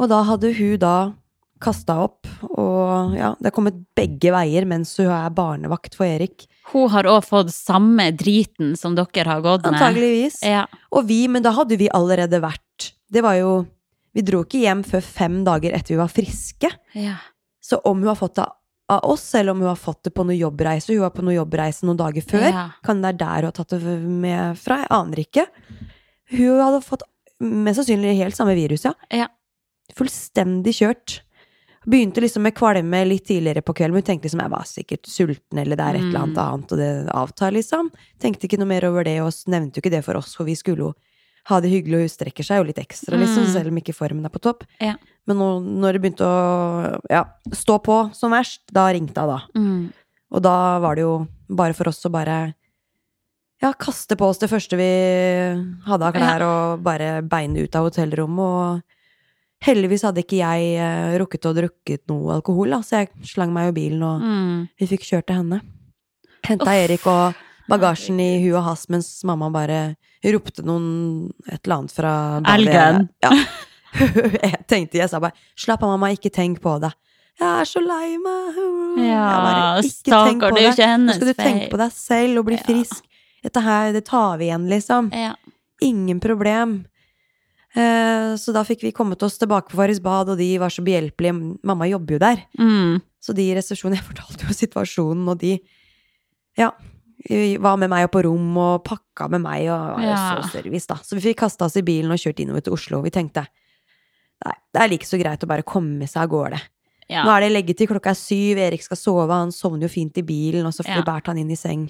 Og 0.00 0.10
da 0.12 0.22
hadde 0.28 0.52
hun 0.56 0.76
da 0.80 0.96
kasta 1.62 1.94
opp, 2.04 2.28
og 2.52 3.14
ja, 3.16 3.30
det 3.40 3.48
er 3.48 3.54
kommet 3.56 3.78
begge 3.96 4.28
veier 4.34 4.66
mens 4.68 4.90
hun 5.00 5.08
er 5.08 5.32
barnevakt 5.32 5.96
for 5.96 6.04
Erik. 6.04 6.44
Hun 6.72 6.90
har 6.92 7.08
òg 7.08 7.22
fått 7.24 7.52
samme 7.54 8.10
driten 8.12 8.74
som 8.76 8.96
dere 8.98 9.24
har 9.30 9.40
gått 9.44 9.64
med. 9.64 9.78
Antageligvis. 9.78 10.42
Ja. 10.44 10.66
Og 10.92 11.08
vi, 11.08 11.22
men 11.32 11.44
da 11.46 11.54
hadde 11.56 11.78
vi 11.80 11.88
allerede 11.94 12.42
vært 12.44 12.90
Det 13.08 13.22
var 13.22 13.36
jo 13.38 13.50
Vi 14.16 14.24
dro 14.26 14.40
ikke 14.42 14.58
hjem 14.64 14.82
før 14.84 15.04
fem 15.04 15.38
dager 15.46 15.72
etter 15.76 15.94
vi 15.94 16.00
var 16.00 16.12
friske. 16.12 16.70
ja. 16.96 17.16
Så 17.66 17.80
om 17.82 17.98
hun 17.98 18.06
har 18.06 18.18
fått 18.18 18.36
det 18.38 18.44
av 18.88 19.04
oss, 19.04 19.22
selv 19.34 19.50
om 19.50 19.58
hun 19.60 19.68
har 19.68 19.76
fått 19.80 20.04
det 20.06 20.12
på 20.14 20.22
noen 20.24 20.38
jobbreise 20.38 20.92
Hun 20.92 21.00
var 21.02 21.10
på 21.10 21.22
noen 21.26 21.34
jobbreise 21.40 21.82
noen 21.88 21.98
dager 21.98 22.22
før. 22.22 22.44
Ja. 22.46 22.66
Kan 22.86 23.00
det 23.02 23.08
være 23.14 23.18
der 23.18 23.36
hun 23.42 23.48
har 23.50 23.52
tatt 23.56 23.74
det 23.74 23.98
med 24.06 24.58
fra? 24.62 24.76
Jeg 24.84 24.90
aner 24.94 25.22
ikke. 25.24 25.46
Hun 26.30 26.60
hadde 26.62 26.82
fått 26.86 27.02
mest 27.40 27.80
sannsynlig 27.82 28.16
helt 28.20 28.36
samme 28.38 28.54
virus, 28.54 28.84
ja. 28.86 28.92
Ja. 29.10 29.26
Fullstendig 29.96 30.74
kjørt. 30.78 31.20
Begynte 31.86 32.22
liksom 32.22 32.42
med 32.42 32.54
kvalme 32.58 33.04
litt 33.06 33.26
tidligere 33.28 33.62
på 33.62 33.74
kvelden, 33.78 33.94
men 33.94 34.02
hun 34.02 34.06
tenkte 34.08 34.26
liksom 34.26 34.40
jeg 34.42 34.50
var 34.50 34.64
sikkert 34.66 35.06
sulten, 35.06 35.60
eller 35.62 35.78
det 35.78 35.84
er 35.86 35.98
et 36.00 36.06
eller 36.08 36.22
annet 36.24 36.36
Mm. 36.40 36.46
annet, 36.46 36.72
og 36.72 36.78
det 36.78 37.10
avtar, 37.14 37.52
liksom. 37.54 37.90
Tenkte 38.18 38.48
ikke 38.48 38.58
noe 38.58 38.66
mer 38.66 38.84
over 38.88 39.04
det, 39.04 39.20
og 39.22 39.30
nevnte 39.46 39.78
jo 39.78 39.82
ikke 39.84 39.94
det 39.94 40.04
for 40.04 40.16
oss, 40.16 40.34
for 40.34 40.44
vi 40.44 40.56
skulle 40.56 40.78
jo 40.82 40.94
ha 41.46 41.60
det 41.62 41.70
hyggelig, 41.70 41.94
og 42.00 42.04
hun 42.06 42.12
strekker 42.12 42.44
seg 42.46 42.58
jo 42.60 42.64
litt 42.70 42.80
ekstra, 42.82 43.18
liksom, 43.20 43.44
Mm. 43.46 43.52
selv 43.52 43.68
om 43.70 43.76
ikke 43.78 43.94
formen 43.94 44.24
er 44.26 44.32
på 44.34 44.40
topp. 44.42 44.64
Ja. 44.82 44.96
Men 45.26 45.36
nå, 45.38 45.48
når 45.62 45.92
det 45.94 46.02
begynte 46.02 46.26
å 46.26 47.00
ja, 47.10 47.24
stå 47.52 47.78
på 47.82 47.98
som 48.14 48.30
verst, 48.34 48.62
da 48.72 48.88
ringte 48.90 49.20
hun, 49.22 49.28
da. 49.28 49.40
Mm. 49.54 49.92
Og 50.32 50.42
da 50.42 50.78
var 50.82 50.94
det 50.98 51.02
jo 51.06 51.26
bare 51.48 51.72
for 51.74 51.88
oss 51.88 52.02
å 52.06 52.10
bare 52.10 52.54
ja, 53.62 53.72
kaste 53.72 54.16
på 54.18 54.26
oss 54.28 54.38
det 54.42 54.50
første 54.50 54.76
vi 54.76 54.90
hadde 55.86 56.02
av 56.04 56.12
klær, 56.14 56.42
og 56.44 56.82
bare 56.84 57.22
beine 57.22 57.62
ut 57.62 57.74
av 57.78 57.86
hotellrommet. 57.88 58.38
Og 58.38 58.82
heldigvis 59.64 60.02
hadde 60.04 60.20
ikke 60.22 60.42
jeg 60.42 60.74
eh, 60.76 61.14
rukket 61.18 61.46
å 61.48 61.54
drukket 61.56 62.02
noe 62.10 62.34
alkohol, 62.36 62.70
da, 62.74 62.82
så 62.84 63.00
jeg 63.00 63.10
slang 63.24 63.54
meg 63.54 63.70
i 63.70 63.76
bilen, 63.80 64.02
og 64.02 64.20
Mm. 64.20 64.68
vi 64.78 64.86
fikk 64.86 65.06
kjørt 65.08 65.26
til 65.26 65.36
henne. 65.36 65.60
Henta 66.44 66.74
Erik 66.76 67.06
og 67.06 67.34
bagasjen 67.70 68.20
i 68.22 68.30
hu 68.44 68.52
og 68.56 68.64
hast, 68.68 68.90
mens 68.92 69.08
mamma 69.26 69.50
bare 69.54 69.80
ropte 70.26 70.64
noen 70.66 71.30
et 71.50 71.60
eller 71.64 71.76
annet 71.80 71.94
fra. 71.96 72.12
Elgen. 72.54 73.08
Ja. 73.24 73.32
jeg 73.96 74.62
tenkte, 74.68 75.00
jeg 75.00 75.10
sa 75.10 75.20
bare 75.22 75.36
'slapp 75.56 75.82
av, 75.82 75.94
mamma, 75.94 76.12
ikke 76.14 76.32
tenk 76.34 76.60
på 76.64 76.78
det'. 76.82 76.94
Jeg 77.36 77.60
er 77.60 77.68
så 77.68 77.82
lei 77.84 78.16
meg. 78.16 78.60
Ja, 79.04 79.24
bare, 79.44 79.64
«Ikke 79.84 79.92
stakkar, 79.92 80.54
det 80.56 80.62
er 80.62 80.66
jo 80.70 80.72
ikke 80.72 80.86
Nå 80.86 80.92
hennes 80.94 81.18
skal 81.18 81.28
du 81.28 81.34
tenke 81.36 81.66
på 81.68 81.80
deg 81.82 81.92
selv 81.92 82.40
og 82.40 82.46
bli 82.48 82.56
Ja. 82.56 82.64
frisk. 82.64 83.02
Dette 83.44 83.60
her, 83.60 83.92
det 83.92 84.06
tar 84.06 84.38
vi 84.38 84.48
igjen, 84.48 84.68
liksom. 84.70 85.10
Ja. 85.12 85.34
Ingen 85.84 86.18
problem. 86.18 86.86
Eh, 87.76 88.36
så 88.40 88.54
da 88.56 88.64
fikk 88.64 88.80
vi 88.86 88.92
kommet 88.96 89.22
oss 89.22 89.36
tilbake 89.38 89.68
på 89.68 89.76
Farris 89.76 90.00
bad, 90.00 90.30
og 90.32 90.38
de 90.38 90.48
var 90.58 90.72
så 90.72 90.82
behjelpelige. 90.82 91.36
Mamma 91.62 91.86
jobber 91.86 92.16
jo 92.16 92.18
der. 92.18 92.42
Mm. 92.58 93.02
Så 93.20 93.34
de 93.36 93.50
i 93.50 93.54
resepsjonen, 93.54 93.96
jeg 94.00 94.06
fortalte 94.08 94.48
jo 94.48 94.56
situasjonen, 94.56 95.28
og 95.28 95.38
de 95.38 95.58
ja, 96.56 96.70
var 97.58 97.76
med 97.80 97.90
meg 97.90 98.04
opp 98.06 98.12
på 98.14 98.22
rom 98.24 98.56
og 98.62 98.84
pakka 98.86 99.28
med 99.32 99.42
meg, 99.42 99.66
og 99.68 99.96
var 99.96 100.02
jo 100.02 100.08
Ja. 100.08 100.42
så 100.42 100.50
service, 100.52 100.86
da. 100.86 100.94
Så 101.02 101.16
vi 101.18 101.20
fikk 101.32 101.38
kasta 101.42 101.64
oss 101.66 101.76
i 101.76 101.82
bilen 101.82 102.10
og 102.12 102.18
kjørt 102.18 102.38
innover 102.40 102.62
til 102.62 102.72
Oslo. 102.72 102.98
og 102.98 103.04
Vi 103.04 103.10
tenkte 103.10 103.46
nei, 104.44 104.52
det 104.72 104.82
er 104.82 104.88
like 104.88 105.04
så 105.08 105.18
greit 105.18 105.42
å 105.42 105.48
bare 105.48 105.62
komme 105.66 106.06
seg 106.06 106.22
av 106.22 106.28
gårde. 106.30 106.60
Ja. 107.08 107.24
Nå 107.24 107.30
er 107.36 107.40
det 107.46 107.52
leggetid, 107.52 107.88
klokka 107.88 108.10
er 108.10 108.14
syv, 108.18 108.58
Erik 108.58 108.82
skal 108.82 108.96
sove, 108.96 109.30
han 109.30 109.50
sovner 109.54 109.82
jo 109.82 109.88
fint 109.88 110.16
i 110.18 110.22
bilen, 110.22 110.66
og 110.66 110.72
så 110.72 110.82
får 110.84 111.02
Ja. 111.04 111.06
bært 111.06 111.26
han 111.26 111.38
inn 111.38 111.50
i 111.50 111.54
seng. 111.56 111.86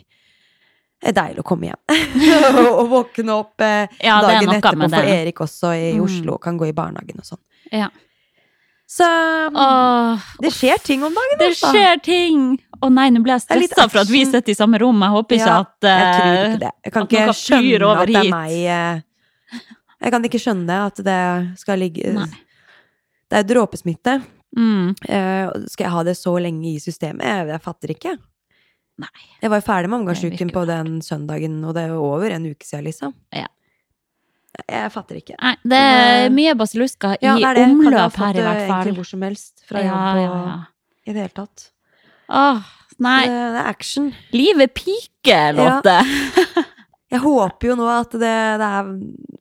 Det 1.03 1.09
er 1.17 1.23
deilig 1.29 1.39
å 1.41 1.45
komme 1.45 1.69
hjem. 1.69 1.83
og 2.79 2.89
våkne 2.89 3.33
opp 3.37 3.61
eh, 3.61 3.89
Ja, 4.03 4.21
dagen 4.23 4.49
etterpå 4.49 4.89
for. 4.91 5.03
Erik 5.05 5.37
også 5.45 5.73
i 5.77 5.93
Mm. 5.99 6.05
Oslo, 6.05 6.39
kan 6.39 6.57
gå 6.59 6.69
i 6.69 6.73
barnehagen 6.73 7.19
og 7.19 7.25
sånn. 7.25 7.39
Ja. 7.73 7.89
Så 8.87 9.07
Åh, 9.51 10.27
det 10.39 10.53
skjer 10.55 10.79
ting 10.85 11.03
om 11.03 11.15
dagen, 11.15 11.39
det 11.41 11.49
altså. 11.51 11.73
skjer 11.75 11.99
ting! 12.07 12.45
Å 12.85 12.91
nei, 12.93 13.09
nå 13.11 13.23
ble 13.25 13.33
jeg 13.35 13.43
stressa 13.47 13.87
for 13.91 14.03
at 14.05 14.11
vi 14.13 14.21
sitter 14.29 14.53
i 14.53 14.55
samme 14.55 14.79
rom. 14.79 15.01
Jeg 15.03 15.15
håper 15.15 15.39
ikke 15.39 15.49
Ja, 15.49 15.57
at 15.65 15.87
Jeg 15.89 16.13
tror 16.15 16.29
eh, 16.29 16.45
ikke 16.47 16.61
det. 16.63 16.71
Jeg 16.85 16.93
kan 16.95 17.07
ikke 17.09 17.35
skjønne 17.41 17.91
at 17.97 18.07
det 18.13 18.21
er 18.21 18.31
meg 18.31 18.53
eh, 18.77 19.01
Jeg 20.05 20.13
kan 20.15 20.29
ikke 20.29 20.41
skjønne 20.45 20.77
at 20.87 21.03
det 21.09 21.21
skal 21.65 21.81
ligge 21.83 22.13
Nei. 22.15 22.29
Det 23.27 23.41
er 23.41 23.49
dråpesmitte. 23.49 24.21
mm, 24.57 24.95
Eh, 25.09 25.51
Skal 25.73 25.85
jeg 25.89 25.93
ha 25.97 26.03
det 26.07 26.15
så 26.21 26.37
lenge 26.39 26.69
i 26.77 26.79
systemet? 26.79 27.25
Jeg, 27.27 27.49
jeg 27.57 27.65
fatter 27.65 27.95
ikke. 27.97 28.15
Nei. 29.03 29.25
Jeg 29.43 29.51
var 29.51 29.61
ferdig 29.67 29.91
med 29.91 29.99
omgangsuken 30.05 30.53
på 30.55 30.63
den 30.69 31.01
søndagen, 31.03 31.59
og 31.67 31.75
det 31.75 31.83
er 31.89 31.97
jo 31.97 32.05
over 32.07 32.31
en 32.31 32.47
uke 32.53 32.65
siden, 32.65 32.87
liksom. 32.87 33.17
Ja. 33.35 33.49
Jeg 34.67 34.93
fatter 34.95 35.19
ikke. 35.21 35.37
Nei, 35.43 35.55
det 35.63 35.81
er 35.81 36.31
mye 36.35 36.55
basillusker 36.59 37.17
Ja, 37.23 37.35
i 37.37 37.43
det 37.43 37.49
er 37.51 37.59
det. 37.61 37.65
Omløp 37.75 38.17
her, 38.23 38.39
i 38.41 38.45
hvert 38.45 38.63
fall. 38.67 38.81
Egentlig 38.81 38.95
hvor 39.01 39.09
som 39.11 39.23
helst 39.27 39.65
fra 39.69 39.83
Ja, 39.85 39.91
jobb 39.91 40.21
ja, 40.23 40.31
og 40.31 40.47
ja. 40.49 40.57
i 41.07 41.13
det 41.17 41.21
hele 41.27 41.35
tatt. 41.37 41.67
Åh, 42.27 42.63
nei, 43.07 43.21
Det, 43.27 43.43
det 43.55 43.61
er 43.63 43.69
action. 43.71 44.09
livet 44.35 44.75
piker, 44.75 45.53
Lotte. 45.59 45.99
Jeg 47.13 47.21
håper 47.23 47.69
jo 47.71 47.77
nå 47.79 47.87
at 47.87 48.11
det, 48.19 48.33
det 48.59 48.71
er 48.81 48.89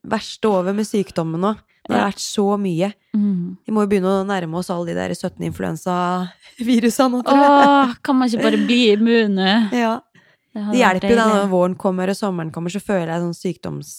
verst 0.05 0.45
over 0.45 0.75
med 0.77 0.85
sykdommen 0.85 1.41
nå. 1.41 1.55
Det 1.85 1.93
har 1.93 2.07
vært 2.09 2.21
så 2.21 2.45
mye. 2.57 2.91
Mm. 3.13 3.57
Vi 3.65 3.73
må 3.73 3.83
jo 3.85 3.89
begynne 3.89 4.09
å 4.09 4.25
nærme 4.25 4.57
oss 4.57 4.71
alle 4.73 4.89
de 4.89 4.95
der 4.97 5.13
17 5.13 5.37
influensavirusene. 5.49 7.21
Åh, 7.25 7.93
kan 8.05 8.17
man 8.17 8.29
ikke 8.29 8.43
bare 8.45 8.61
bli 8.65 8.81
immun 8.95 9.35
nå? 9.37 9.53
Ja. 9.85 9.95
Det 10.55 10.63
Det 10.71 10.79
hjelper 10.79 11.11
jo 11.11 11.15
da 11.19 11.25
når 11.27 11.49
våren 11.51 11.73
kommer 11.75 12.09
og 12.09 12.15
sommeren 12.15 12.51
kommer, 12.55 12.71
så 12.71 12.79
føler 12.79 13.11
jeg 13.11 13.23
sånn 13.25 13.35
sykdoms... 13.41 13.89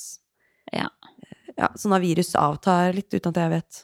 Ja. 1.56 1.70
Sånn 1.78 1.94
at 1.96 2.04
virus 2.04 2.34
avtar 2.38 2.92
litt 2.96 3.12
uten 3.14 3.32
at 3.32 3.40
jeg 3.40 3.52
vet. 3.54 3.82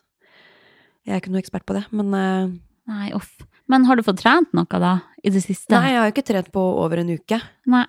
Jeg 1.07 1.15
er 1.17 1.23
ikke 1.23 1.33
noe 1.35 1.43
ekspert 1.43 1.67
på 1.67 1.75
det, 1.77 1.87
men 1.91 2.13
uh, 2.15 2.53
Nei, 2.93 3.11
uff. 3.17 3.31
Men 3.71 3.87
har 3.89 3.97
du 3.97 4.03
fått 4.05 4.21
trent 4.21 4.51
noe, 4.57 4.67
da? 4.83 4.97
I 5.23 5.31
det 5.33 5.43
siste? 5.45 5.73
Nei, 5.73 5.95
jeg 5.95 6.01
har 6.03 6.11
ikke 6.13 6.27
trent 6.27 6.51
på 6.55 6.63
over 6.83 7.01
en 7.03 7.13
uke. 7.15 7.39
Nei. 7.71 7.87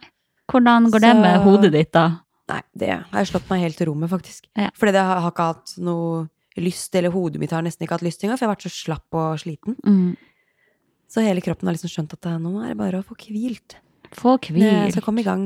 Hvordan 0.51 0.89
går 0.93 1.03
det 1.03 1.13
med 1.17 1.41
hodet 1.43 1.71
ditt, 1.73 1.91
da? 1.95 2.05
Nei, 2.51 2.59
det 2.77 2.89
har 2.91 3.21
jeg 3.23 3.31
slått 3.31 3.49
meg 3.51 3.63
helt 3.63 3.77
til 3.79 3.89
rommet, 3.89 4.11
faktisk. 4.11 4.47
Ja. 4.59 4.69
Fordi 4.77 4.93
det 4.95 5.03
har, 5.07 5.23
ikke 5.31 5.47
hatt 5.53 5.73
noe 5.81 6.27
lyst, 6.59 6.93
eller 6.99 7.13
hodet 7.13 7.41
mitt 7.41 7.53
har 7.55 7.63
nesten 7.65 7.85
ikke 7.87 7.97
hatt 7.97 8.05
lyst 8.05 8.23
engang, 8.23 8.37
for 8.37 8.45
jeg 8.45 8.51
har 8.51 8.55
vært 8.57 8.67
så 8.67 8.73
slapp 8.73 9.17
og 9.17 9.39
sliten. 9.41 9.77
Mm. 9.87 10.13
Så 11.09 11.23
hele 11.25 11.43
kroppen 11.45 11.69
har 11.69 11.75
liksom 11.77 11.91
skjønt 11.93 12.15
at 12.17 12.27
eh, 12.29 12.39
nå 12.41 12.51
er 12.61 12.73
det 12.73 12.79
bare 12.79 13.01
å 13.01 13.05
få 13.07 13.17
hvilt. 13.19 13.77
Få 14.13 14.35
Jeg 14.45 14.91
Så 14.91 14.97
skal 14.97 15.05
komme 15.07 15.23
i 15.23 15.27
gang. 15.27 15.45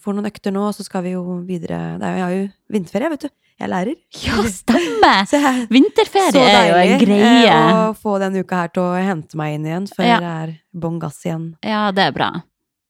Får 0.00 0.16
noen 0.16 0.28
økter 0.30 0.54
nå, 0.54 0.62
og 0.68 0.76
så 0.76 0.86
skal 0.86 1.04
vi 1.04 1.16
jo 1.16 1.24
videre. 1.48 1.98
Det 2.00 2.06
er, 2.06 2.12
jo- 2.12 2.20
jeg 2.20 2.24
har 2.26 2.34
jo 2.36 2.44
vinterferie, 2.76 3.10
vet 3.16 3.26
du. 3.26 3.30
Jeg 3.60 3.66
er 3.66 3.72
lærer. 3.74 3.96
Ja, 4.24 4.40
stemmer! 4.48 5.26
Jeg, 5.36 5.66
Vinterferie 5.68 6.40
er 6.40 6.68
jo 6.70 6.76
en 6.80 6.90
deilig 6.94 7.06
greie. 7.06 7.52
eh, 7.52 7.80
å 7.90 7.94
få 8.00 8.14
denne 8.22 8.40
uka 8.40 8.62
her 8.62 8.70
til 8.72 8.86
å 8.86 8.94
hente 9.04 9.36
meg 9.36 9.58
inn 9.58 9.66
igjen, 9.68 9.88
før 9.92 10.06
Ja. 10.08 10.18
det 10.22 10.30
er 10.32 10.54
bånn 10.80 10.98
gass 11.02 11.18
igjen 11.26 11.50
Ja, 11.62 11.90
det 11.92 12.06
er 12.08 12.12
bra. 12.16 12.30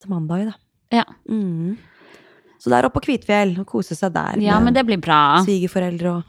til 0.00 0.10
mandag, 0.14 0.46
da. 0.52 0.54
Ja. 1.00 1.04
Mm. 1.28 1.74
Så 2.60 2.70
er 2.76 2.86
oppe 2.86 3.00
på 3.00 3.06
Kvitfjell 3.08 3.56
og 3.58 3.66
kose 3.66 3.96
seg 3.98 4.12
der. 4.14 4.38
Ja, 4.40 4.58
med 4.60 4.70
men 4.70 4.74
det 4.78 4.86
blir 4.86 5.00
bra. 5.02 5.40
Svigerforeldre 5.44 6.12
og 6.20 6.24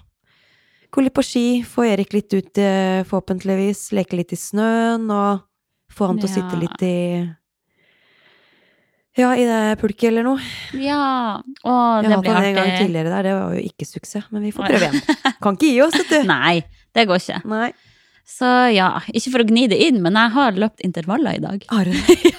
gå 0.91 1.03
litt 1.05 1.13
på 1.15 1.23
ski, 1.23 1.45
få 1.63 1.85
Erik 1.91 2.11
litt 2.13 2.33
ut, 2.33 2.57
eh, 2.57 3.03
forhåpentligvis. 3.07 3.91
Leke 3.95 4.17
litt 4.17 4.33
i 4.33 4.39
snøen 4.39 5.05
og 5.11 5.41
få 5.93 6.07
han 6.07 6.17
til 6.19 6.29
å 6.29 6.33
sitte 6.33 6.59
litt 6.59 6.81
i 6.87 6.95
Ja, 9.19 9.33
i 9.35 9.43
det 9.43 9.77
pulket 9.81 10.07
eller 10.07 10.23
noe. 10.23 10.39
Ja, 10.79 11.41
å, 11.67 11.73
Jeg 11.99 12.07
det 12.07 12.11
har 12.11 12.15
hatt 12.15 12.25
den 12.25 12.45
en 12.45 12.55
gang 12.55 12.69
tidligere 12.79 13.09
der, 13.11 13.23
det 13.27 13.33
var 13.35 13.55
jo 13.57 13.63
ikke 13.67 13.85
suksess, 13.89 14.29
men 14.31 14.41
vi 14.45 14.51
får 14.55 14.69
prøve 14.71 14.87
igjen. 14.87 15.35
Kan 15.43 15.57
ikke 15.57 15.67
gi 15.73 15.81
oss, 15.83 15.97
vet 15.99 16.13
du. 16.13 16.27
Nei, 16.31 16.61
det 16.95 17.07
går 17.09 17.19
ikke. 17.19 17.41
Nei. 17.51 17.71
Så 18.31 18.47
ja, 18.71 18.87
ikke 19.11 19.33
for 19.33 19.43
å 19.43 19.47
gni 19.49 19.65
det 19.67 19.81
inn, 19.83 19.99
men 20.05 20.15
jeg 20.15 20.31
har 20.37 20.55
løpt 20.63 20.79
intervaller 20.87 21.35
i 21.35 21.43
dag. 21.43 21.65
Har 21.73 21.89
du 21.89 21.91
det? 21.97 22.31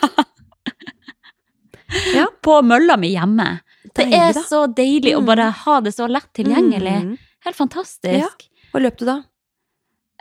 Ja. 2.16 2.26
På 2.42 2.62
mølla 2.64 2.96
mi 2.96 3.10
hjemme. 3.12 3.50
Det 3.92 4.06
Deilig, 4.06 4.20
er 4.38 4.46
så 4.48 4.62
deilig 4.72 5.12
å 5.16 5.20
Mm. 5.20 5.26
bare 5.28 5.50
ha 5.52 5.80
det 5.84 5.92
så 5.92 6.06
lett 6.08 6.30
tilgjengelig. 6.32 6.94
Mm. 7.04 7.18
Helt 7.44 7.56
fantastisk. 7.58 8.46
Hva 8.72 8.80
løp 8.80 8.96
du 8.96 9.04
da? 9.04 9.18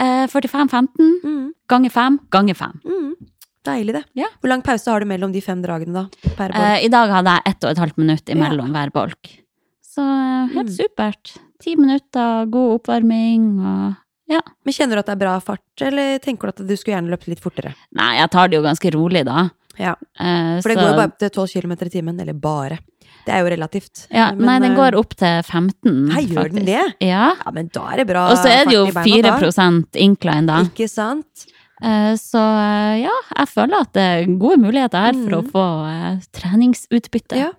Eh, 0.02 0.28
45-15 0.28 1.00
Mm. 1.24 1.54
ganger 1.70 1.90
5 1.90 2.20
ganger 2.30 2.56
5. 2.56 2.82
Mm. 2.84 3.14
Deilig, 3.64 3.94
det. 3.94 4.04
Ja. 4.18 4.28
Hvor 4.42 4.50
lang 4.50 4.64
pause 4.66 4.90
har 4.90 5.00
du 5.04 5.06
mellom 5.06 5.32
de 5.32 5.42
fem 5.46 5.62
dragene, 5.62 5.94
da? 5.94 6.30
Per 6.36 6.50
bolk? 6.50 6.58
Eh, 6.58 6.86
I 6.86 6.90
dag 6.90 7.10
hadde 7.14 7.36
jeg 7.38 7.42
ett 7.54 7.64
og 7.68 7.72
et 7.76 7.78
halvt 7.84 7.98
minutt 8.02 8.26
imellom 8.34 8.72
hver 8.74 8.92
bolk. 8.96 9.30
Så 9.86 10.02
eh, 10.02 10.54
helt 10.56 10.70
Mm. 10.72 10.78
supert. 10.78 11.36
Ti 11.62 11.76
minutter, 11.76 12.46
god 12.50 12.80
oppvarming 12.80 13.60
og 13.60 13.96
Men 14.32 14.74
kjenner 14.74 14.96
du 14.96 15.00
at 15.00 15.06
det 15.08 15.12
er 15.18 15.20
bra 15.26 15.40
fart, 15.44 15.82
eller 15.82 16.18
tenker 16.24 16.48
du 16.48 16.54
at 16.54 16.68
du 16.68 16.76
skulle 16.78 16.96
gjerne 16.96 17.12
løpt 17.12 17.28
litt 17.28 17.42
fortere? 17.44 17.74
Nei, 17.94 18.16
jeg 18.18 18.30
tar 18.32 18.48
det 18.48 18.56
jo 18.56 18.64
ganske 18.64 18.92
rolig, 18.96 19.26
da. 19.26 19.50
Ja. 19.78 19.96
Eh, 20.20 20.62
For 20.62 20.70
det 20.70 20.78
så- 20.78 20.82
går 20.82 20.90
jo 20.90 20.96
bare 20.96 21.08
opp 21.12 21.18
til 21.20 21.30
12 21.30 21.48
km 21.62 21.72
i 21.74 21.90
timen. 21.90 22.20
Eller 22.22 22.34
bare. 22.34 22.80
Det 23.26 23.34
er 23.36 23.40
jo 23.44 23.50
relativt. 23.56 24.08
ja, 24.10 24.32
Men, 24.32 24.46
Nei, 24.46 24.60
den 24.60 24.72
eh, 24.72 24.78
går 24.78 24.96
opp 24.98 25.16
til 25.16 25.44
15. 25.44 26.08
Nei, 26.08 26.26
gjør 26.26 26.52
den 26.54 26.66
det? 26.66 26.96
Ja. 27.02 27.36
Ja, 27.46 27.52
men 27.52 27.68
da 27.68 27.88
er 27.92 27.98
det 27.98 28.08
bra 28.08 28.30
Og 28.32 28.38
så 28.38 28.48
er 28.50 28.66
det 28.66 28.74
jo 28.74 28.86
fart 28.88 29.06
i 29.06 29.22
beina, 29.22 29.38
4 29.38 29.86
incline, 30.00 30.46
da. 30.48 30.64
Ikke 30.64 30.90
sant? 30.90 31.46
Eh, 31.82 32.14
Så 32.22 32.38
eh, 32.42 33.02
ja, 33.04 33.14
jeg 33.38 33.48
føler 33.50 33.82
at 33.82 33.94
det 33.98 34.04
er 34.06 34.26
gode 34.38 34.60
muligheter 34.62 35.02
her 35.08 35.14
for 35.18 35.38
å 35.40 35.42
Mm. 35.42 35.52
få 35.52 35.66
eh, 35.90 36.20
treningsutbytte. 36.38 37.38
Ja. 37.40 37.52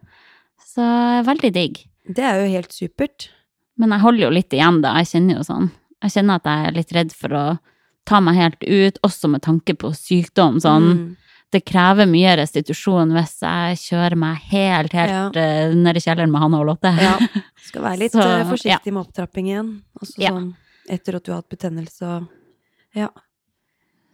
Så 0.63 0.83
veldig 1.27 1.53
digg. 1.53 1.83
Det 2.09 2.23
er 2.25 2.41
jo 2.43 2.53
helt 2.53 2.73
supert. 2.73 3.29
Men 3.79 3.91
jeg 3.91 4.01
holder 4.01 4.25
jo 4.27 4.31
litt 4.31 4.51
igjen, 4.55 4.81
da. 4.83 4.95
Jeg 5.01 5.07
kjenner 5.13 5.37
jo 5.41 5.43
sånn. 5.47 5.71
Jeg 6.03 6.11
kjenner 6.17 6.35
at 6.41 6.45
jeg 6.45 6.67
er 6.69 6.73
litt 6.77 6.93
redd 6.93 7.13
for 7.13 7.29
å 7.39 7.59
ta 8.05 8.21
meg 8.21 8.35
helt 8.37 8.63
ut, 8.63 8.99
også 9.07 9.29
med 9.31 9.43
tanke 9.43 9.75
på 9.79 9.91
sykdom. 9.95 10.59
Sånn. 10.61 10.87
Mm. 10.93 11.17
Det 11.53 11.65
krever 11.69 12.07
mye 12.09 12.37
restitusjon 12.41 13.13
hvis 13.13 13.35
jeg 13.45 13.77
kjører 13.83 14.17
meg 14.17 14.37
helt, 14.51 14.93
helt 14.97 15.37
eh, 15.37 15.75
ned 15.75 15.97
i 15.97 16.01
kjelleren 16.01 16.31
med 16.33 16.41
Hanne 16.41 16.61
og 16.63 16.67
Lotte. 16.71 16.91
Ja. 16.97 17.19
Skal 17.69 17.83
være 17.83 17.99
litt 17.99 18.13
Så, 18.13 18.23
forsiktig 18.23 18.49
forsiktig 18.55 18.93
med 18.93 19.03
opptrappingen. 19.07 19.69
Også 20.01 20.17
Ja. 20.23 20.31
sånn 20.33 20.55
etter 20.89 21.17
at 21.17 21.25
du 21.25 21.33
har 21.33 21.43
hatt 21.43 21.51
betennelse 21.53 22.03
og 22.03 22.29
Ja. 22.95 23.09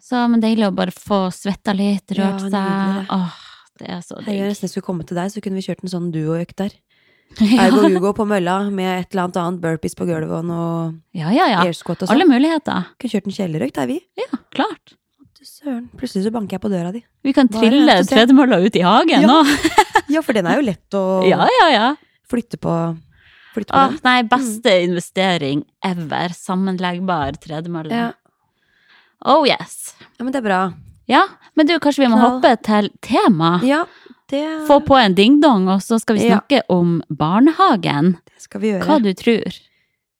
Så 0.01 0.21
men 0.31 0.41
deilig 0.43 0.69
å 0.69 0.75
bare 0.75 0.93
få 0.95 1.27
svetta 1.35 1.75
litt, 1.77 2.07
rørt 2.17 2.45
ja, 2.45 2.49
seg. 2.49 2.53
det. 2.55 3.07
Åh, 3.15 3.33
det 3.81 3.89
er 3.97 4.01
så 4.07 4.21
Hvis 4.23 4.37
jeg 4.39 4.53
nesten 4.55 4.71
skulle 4.73 4.87
komme 4.87 5.05
til 5.09 5.19
deg, 5.19 5.33
så 5.35 5.43
kunne 5.45 5.59
vi 5.59 5.65
kjørt 5.67 5.83
en 5.85 5.93
sånn 5.93 6.13
duoøkt 6.15 6.57
der. 6.61 6.77
Ergo 7.61 7.83
Hugo 7.93 8.15
på 8.17 8.25
mølla 8.25 8.55
med 8.73 8.89
et 9.03 9.11
eller 9.13 9.27
annet 9.27 9.37
annet 9.43 9.61
burpees 9.61 9.93
på 9.99 10.07
gulvet 10.09 10.33
og 10.33 10.47
noe 10.49 10.95
Ja, 11.13 11.29
ja, 11.35 11.45
ja. 11.53 11.65
airsquat 11.67 12.07
og 12.07 12.13
Alle 12.15 12.25
sånn. 12.25 12.33
muligheter. 12.33 12.87
Kunne 12.97 13.13
kjørt 13.13 13.29
en 13.29 13.37
kjellerøkt 13.37 13.77
der, 13.77 13.91
vi. 13.91 13.99
Ja, 14.17 14.39
klart. 14.55 14.95
Du 15.39 15.45
søren. 15.47 15.85
Plutselig 15.99 16.25
så 16.25 16.33
banker 16.35 16.57
jeg 16.57 16.63
på 16.65 16.71
døra 16.73 16.89
di. 16.95 17.03
Vi 17.23 17.35
kan 17.37 17.51
trille 17.53 17.99
tredemølla 18.09 18.59
ut 18.65 18.75
i 18.81 18.87
hagen 18.87 19.27
Ja. 19.27 19.29
nå. 19.29 19.43
Ja, 20.09 20.23
for 20.25 20.33
den 20.33 20.47
er 20.49 20.57
jo 20.57 20.65
lett 20.65 20.95
å 20.97 21.03
Ja, 21.29 21.45
ja, 21.61 21.67
ja. 21.75 21.89
flytte 22.33 22.57
på. 22.57 22.73
Flytte 23.53 23.75
på 23.77 23.83
Åh, 23.83 23.99
nei, 24.07 24.23
beste 24.31 24.73
investering 24.87 25.61
ever. 25.85 26.33
Sammenleggbar 26.33 27.37
tredemølle. 27.45 27.93
Ja. 27.93 28.09
Oh 29.27 29.47
yes. 29.49 29.95
ja, 30.19 30.25
men 30.25 30.33
det 30.33 30.39
er 30.43 30.47
bra. 30.47 30.61
Ja, 31.09 31.23
men 31.57 31.67
du, 31.67 31.79
kanskje 31.81 32.05
vi 32.05 32.11
må 32.13 32.19
Knall. 32.19 32.37
hoppe 32.39 32.53
til 32.63 32.91
tema? 33.03 33.61
Ja, 33.67 33.85
det, 34.31 34.43
Få 34.69 34.81
på 34.85 34.95
en 35.01 35.15
dingdong, 35.17 35.69
og 35.73 35.81
så 35.83 35.99
skal 36.01 36.17
vi 36.19 36.29
Ja. 36.29 36.37
snakke 36.39 36.61
om 36.69 37.03
barnehagen. 37.11 38.19
det 38.29 38.43
skal 38.43 38.61
vi 38.61 38.73
gjøre. 38.75 38.85
Hva 38.87 38.99
du 39.03 39.13
tror. 39.15 39.45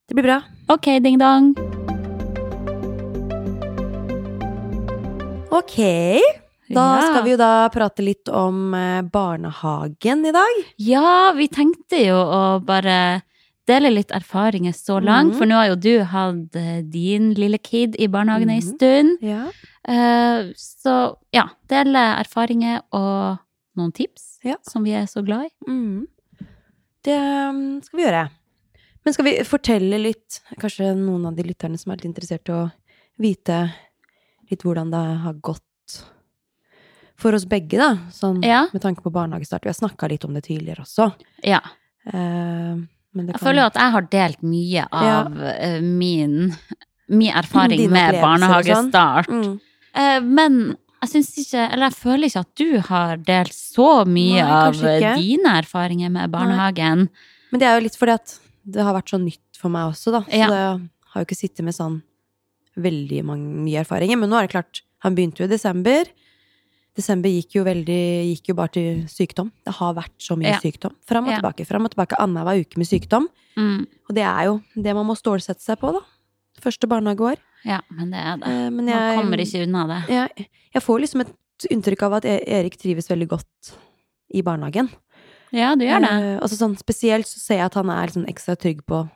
Det 0.09 0.15
blir 0.17 0.25
bra. 0.25 0.43
Ok, 0.71 0.89
dingdong. 1.05 1.55
Ok. 5.51 5.77
Da 6.69 6.85
Ja. 7.01 7.03
skal 7.03 7.23
vi 7.25 7.31
jo 7.31 7.37
da 7.37 7.69
prate 7.73 8.03
litt 8.05 8.29
om 8.29 8.75
eh, 8.75 9.01
barnehagen 9.03 10.27
i 10.27 10.33
dag. 10.33 10.65
Ja, 10.79 11.33
vi 11.33 11.49
tenkte 11.49 11.97
jo 12.07 12.17
å 12.17 12.65
bare 12.65 13.23
dele 13.69 13.91
litt 13.93 14.11
erfaringer 14.17 14.73
så 14.75 14.97
langt, 15.05 15.35
Mhm. 15.35 15.39
for 15.39 15.47
nå 15.47 15.55
har 15.61 15.67
jo 15.69 15.77
du 15.77 16.05
hatt 16.05 16.57
eh, 16.57 16.81
din 16.83 17.35
lille 17.37 17.59
kid 17.59 17.97
i 17.99 18.09
barnehagen 18.09 18.51
ei 18.51 18.61
Mhm. 18.61 18.75
stund. 18.75 19.19
Ja. 19.23 19.45
Uh, 19.89 20.53
Så 20.57 21.17
ja, 21.33 21.49
dele 21.69 21.99
erfaringer 22.21 22.83
og 22.93 23.39
noen 23.77 23.93
tips 23.93 24.39
Ja. 24.45 24.57
som 24.63 24.83
vi 24.85 24.93
er 24.93 25.05
så 25.07 25.23
glad 25.25 25.47
i. 25.47 25.51
Mm. 25.71 26.07
Det 27.05 27.19
mm, 27.19 27.83
skal 27.85 27.97
vi 27.99 28.05
gjøre. 28.05 28.31
Men 29.05 29.13
skal 29.15 29.25
vi 29.25 29.37
fortelle 29.45 29.99
litt, 30.03 30.41
kanskje 30.59 30.95
noen 30.97 31.27
av 31.27 31.37
de 31.37 31.43
lytterne 31.45 31.79
som 31.79 31.93
er 31.93 31.97
litt 31.97 32.05
interessert 32.15 32.49
i 32.49 32.53
å 32.53 32.73
vite 33.19 33.73
litt 34.51 34.63
hvordan 34.63 34.91
det 34.91 35.21
har 35.23 35.35
gått 35.35 35.63
for 37.17 37.33
oss 37.35 37.45
begge, 37.47 37.79
da. 37.79 37.95
Sånn 38.11 38.43
Ja. 38.45 38.67
med 38.73 38.83
tanke 38.83 39.03
på 39.03 39.11
barnehagestart. 39.13 39.63
Vi 39.65 39.69
har 39.71 39.75
snakka 39.89 40.09
litt 40.09 40.25
om 40.25 40.35
det 40.35 40.45
tidligere 40.45 40.81
også. 40.85 41.15
Ja. 41.43 41.61
Eh, 42.07 42.75
det 42.77 42.89
Jeg 43.17 43.27
kan- 43.35 43.41
føler 43.41 43.63
jo 43.63 43.67
at 43.67 43.75
jeg 43.75 43.93
har 43.93 44.03
delt 44.03 44.43
mye 44.43 44.87
av 44.93 45.33
ja. 45.39 45.81
min, 45.81 46.55
min 47.09 47.33
erfaring 47.33 47.79
Dine 47.79 47.91
med 47.93 48.15
barnehagestart. 48.23 49.27
sånn. 49.27 49.45
mm. 49.45 49.61
Eh, 49.95 50.21
Men 50.21 50.77
jeg 51.03 51.11
syns 51.11 51.31
ikke 51.39 51.73
Eller 51.73 51.87
jeg 51.89 51.97
føler 51.97 52.25
ikke 52.29 52.41
at 52.45 52.55
du 52.55 52.81
har 52.81 53.17
delt 53.17 53.53
så 53.57 54.05
mye 54.07 54.43
Nei, 54.43 54.51
av 54.51 54.75
ikke. 54.75 55.15
dine 55.17 55.55
erfaringer 55.63 56.11
med 56.11 56.31
barnehagen. 56.31 57.09
Men 57.51 57.59
det 57.61 57.67
er 57.67 57.79
jo 57.81 57.85
litt 57.87 57.97
fordi 57.97 58.15
at 58.15 58.39
det 58.69 58.83
har 58.85 58.93
vært 58.95 59.09
så 59.15 59.19
nytt 59.23 59.57
for 59.59 59.71
meg 59.71 59.89
også, 59.95 60.13
da. 60.13 60.21
Så 60.29 60.37
Ja. 60.37 60.47
det 60.49 60.91
har 61.15 61.23
jo 61.23 61.25
ikke 61.25 61.39
sittet 61.41 61.65
med 61.65 61.75
sånn 61.75 62.03
veldig 62.77 63.25
mange, 63.25 63.49
mye 63.65 63.81
erfaringer. 63.85 64.19
Men 64.19 64.31
nå 64.31 64.37
er 64.39 64.47
det 64.47 64.53
klart, 64.53 64.83
han 65.01 65.15
begynte 65.17 65.39
jo 65.41 65.45
i 65.49 65.49
desember. 65.49 66.05
Desember 66.99 67.31
gikk 67.31 67.55
jo 67.61 67.63
veldig 67.67 67.99
Gikk 68.33 68.49
jo 68.51 68.55
bare 68.59 68.73
til 68.75 69.03
sykdom. 69.11 69.53
Det 69.65 69.75
har 69.79 69.95
vært 69.95 70.17
så 70.19 70.35
mye 70.37 70.51
Ja. 70.57 70.59
sykdom. 70.59 70.95
Fram 71.07 71.25
og 71.29 71.31
Ja. 71.31 71.39
tilbake, 71.41 71.67
fram 71.67 71.85
og 71.87 71.93
tilbake. 71.95 72.19
Annenhver 72.19 72.59
uke 72.61 72.77
med 72.77 72.87
sykdom. 72.91 73.29
Mm. 73.57 73.87
Og 74.09 74.15
det 74.15 74.25
er 74.25 74.45
jo 74.47 74.63
det 74.75 74.95
man 74.95 75.07
må 75.07 75.15
stålsette 75.17 75.61
seg 75.63 75.79
på, 75.79 75.93
da. 75.93 76.01
Første 76.61 76.89
barnehageår. 76.91 77.37
Ja, 77.65 77.81
men 77.91 78.11
det 78.11 78.19
er 78.19 78.37
det. 78.39 78.47
Eh, 78.49 78.71
Men 78.71 78.85
Man 78.87 79.19
kommer 79.23 79.39
ikke 79.39 79.63
unna 79.67 79.87
det. 79.87 80.09
jeg, 80.09 80.49
jeg 80.75 80.83
får 80.83 81.01
liksom 81.01 81.21
et 81.23 81.35
inntrykk 81.71 82.03
av 82.03 82.13
at 82.15 82.25
E- 82.25 82.45
Erik 82.47 82.77
trives 82.77 83.09
veldig 83.09 83.29
godt 83.29 83.75
i 84.35 84.43
barnehagen. 84.43 84.89
Ja, 85.53 85.75
du 85.75 85.85
gjør 85.85 86.01
det. 86.01 86.11
Eh, 86.11 86.39
altså 86.41 86.57
sånn, 86.59 86.77
spesielt 86.79 87.27
så 87.27 87.39
ser 87.39 87.57
jeg 87.59 87.65
at 87.67 87.75
han 87.75 87.89
er 87.91 88.07
liksom 88.07 88.27
ekstra 88.27 88.57
trygg 88.57 88.83
på 88.87 89.09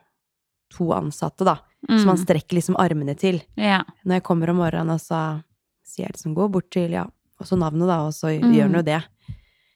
to 0.73 0.85
ansatte, 0.93 1.45
da. 1.45 1.59
Som 1.89 2.09
han 2.09 2.17
Mm. 2.17 2.25
strekker 2.27 2.55
liksom 2.57 2.77
armene 2.79 3.17
til. 3.19 3.43
Ja. 3.57 3.83
Når 4.07 4.15
jeg 4.15 4.23
kommer 4.23 4.49
om 4.51 4.57
morgenen, 4.57 4.91
og 4.91 5.01
så 5.01 5.43
sier 5.85 6.07
jeg 6.07 6.13
liksom 6.15 6.35
gå 6.35 6.51
bort 6.51 6.71
til, 6.71 6.91
ja, 6.93 7.07
også 7.43 7.59
navnet, 7.59 7.87
da, 7.91 7.99
og 8.07 8.13
så 8.17 8.31
Mm. 8.41 8.53
gjør 8.55 8.63
han 8.71 8.75
jo 8.79 8.83
det. 8.83 9.03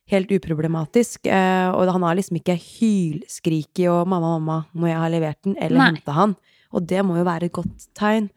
Helt 0.09 0.31
uproblematisk. 0.31 1.27
eh, 1.27 1.69
og 1.75 1.89
han 1.93 2.03
har 2.03 2.15
liksom 2.15 2.37
ikke 2.39 2.57
hylskriket 2.57 3.89
og 3.91 4.07
'mamma, 4.07 4.39
mamma, 4.39 4.65
må 4.75 4.87
jeg 4.87 4.97
ha 4.99 5.09
levert 5.09 5.43
den', 5.45 5.57
eller 5.61 5.81
henta 5.81 6.13
han. 6.13 6.37
Og 6.73 6.87
det 6.87 7.05
må 7.05 7.17
jo 7.17 7.25
være 7.25 7.45
et 7.45 7.53
godt 7.53 7.89
tegn 7.95 8.31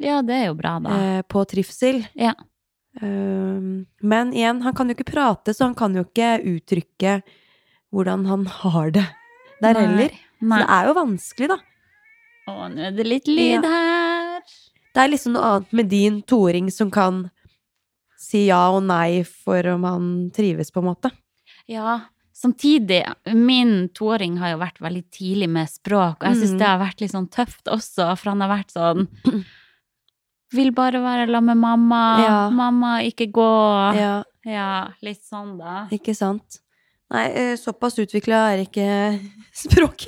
ja, 0.00 0.20
det 0.22 0.34
er 0.34 0.46
jo 0.46 0.54
bra, 0.54 0.78
da. 0.80 0.90
eh, 0.90 1.22
på 1.22 1.44
trivsel. 1.46 2.04
Ja. 2.16 2.34
Um, 3.00 3.86
men 4.02 4.32
igjen, 4.32 4.60
han 4.62 4.74
kan 4.74 4.88
jo 4.88 4.94
ikke 4.94 5.10
prate, 5.12 5.54
så 5.54 5.64
han 5.66 5.74
kan 5.74 5.94
jo 5.94 6.04
ikke 6.04 6.42
uttrykke 6.44 7.22
hvordan 7.92 8.26
han 8.26 8.44
har 8.46 8.90
det 8.90 9.06
der 9.62 9.72
Nei. 9.74 9.80
heller. 9.86 10.10
Så 10.42 10.58
det 10.58 10.68
er 10.68 10.86
jo 10.88 10.94
vanskelig, 10.94 11.48
da. 11.48 11.56
Å, 12.48 12.68
nå 12.74 12.78
er 12.86 12.90
det 12.92 13.06
litt 13.06 13.26
lyd 13.26 13.62
Ja. 13.64 13.70
her. 13.70 14.40
Det 14.94 15.02
er 15.02 15.08
liksom 15.08 15.32
noe 15.32 15.42
annet 15.42 15.72
med 15.72 15.88
din 15.88 16.22
toåring 16.22 16.70
som 16.70 16.90
kan 16.90 17.30
si 18.24 18.46
ja 18.48 18.62
og 18.74 18.82
nei 18.88 19.22
for 19.28 19.66
om 19.74 19.84
han 19.88 20.08
trives, 20.34 20.72
på 20.74 20.80
en 20.82 20.88
måte. 20.90 21.10
Ja, 21.70 22.00
samtidig, 22.34 23.02
min 23.36 23.88
toåring 23.96 24.38
har 24.40 24.54
jo 24.54 24.62
vært 24.64 24.80
veldig 24.84 25.04
tidlig 25.14 25.48
med 25.48 25.68
språk, 25.70 26.18
og 26.20 26.26
jeg 26.30 26.40
syns 26.42 26.54
Mm. 26.56 26.58
det 26.58 26.66
har 26.72 26.80
vært 26.82 27.00
litt 27.04 27.12
sånn 27.14 27.28
tøft 27.30 27.70
også, 27.70 28.08
for 28.18 28.30
han 28.34 28.40
har 28.44 28.50
vært 28.56 28.72
sånn 28.74 29.06
Vil 30.54 30.70
bare 30.70 31.00
være 31.02 31.24
sammen 31.26 31.46
med 31.50 31.58
mamma. 31.64 32.00
Ja. 32.22 32.34
Mamma, 32.54 32.90
ikke 33.02 33.26
gå. 33.34 33.46
Ja. 33.98 34.22
Ja, 34.46 34.66
litt 35.02 35.22
sånn, 35.24 35.56
da. 35.58 35.88
ikke 35.90 36.12
sant? 36.14 36.60
Nei, 37.10 37.24
eh, 37.32 37.54
såpass 37.56 37.96
utvikla 37.98 38.52
er 38.52 38.62
ikke 38.66 38.84
språk. 39.64 40.04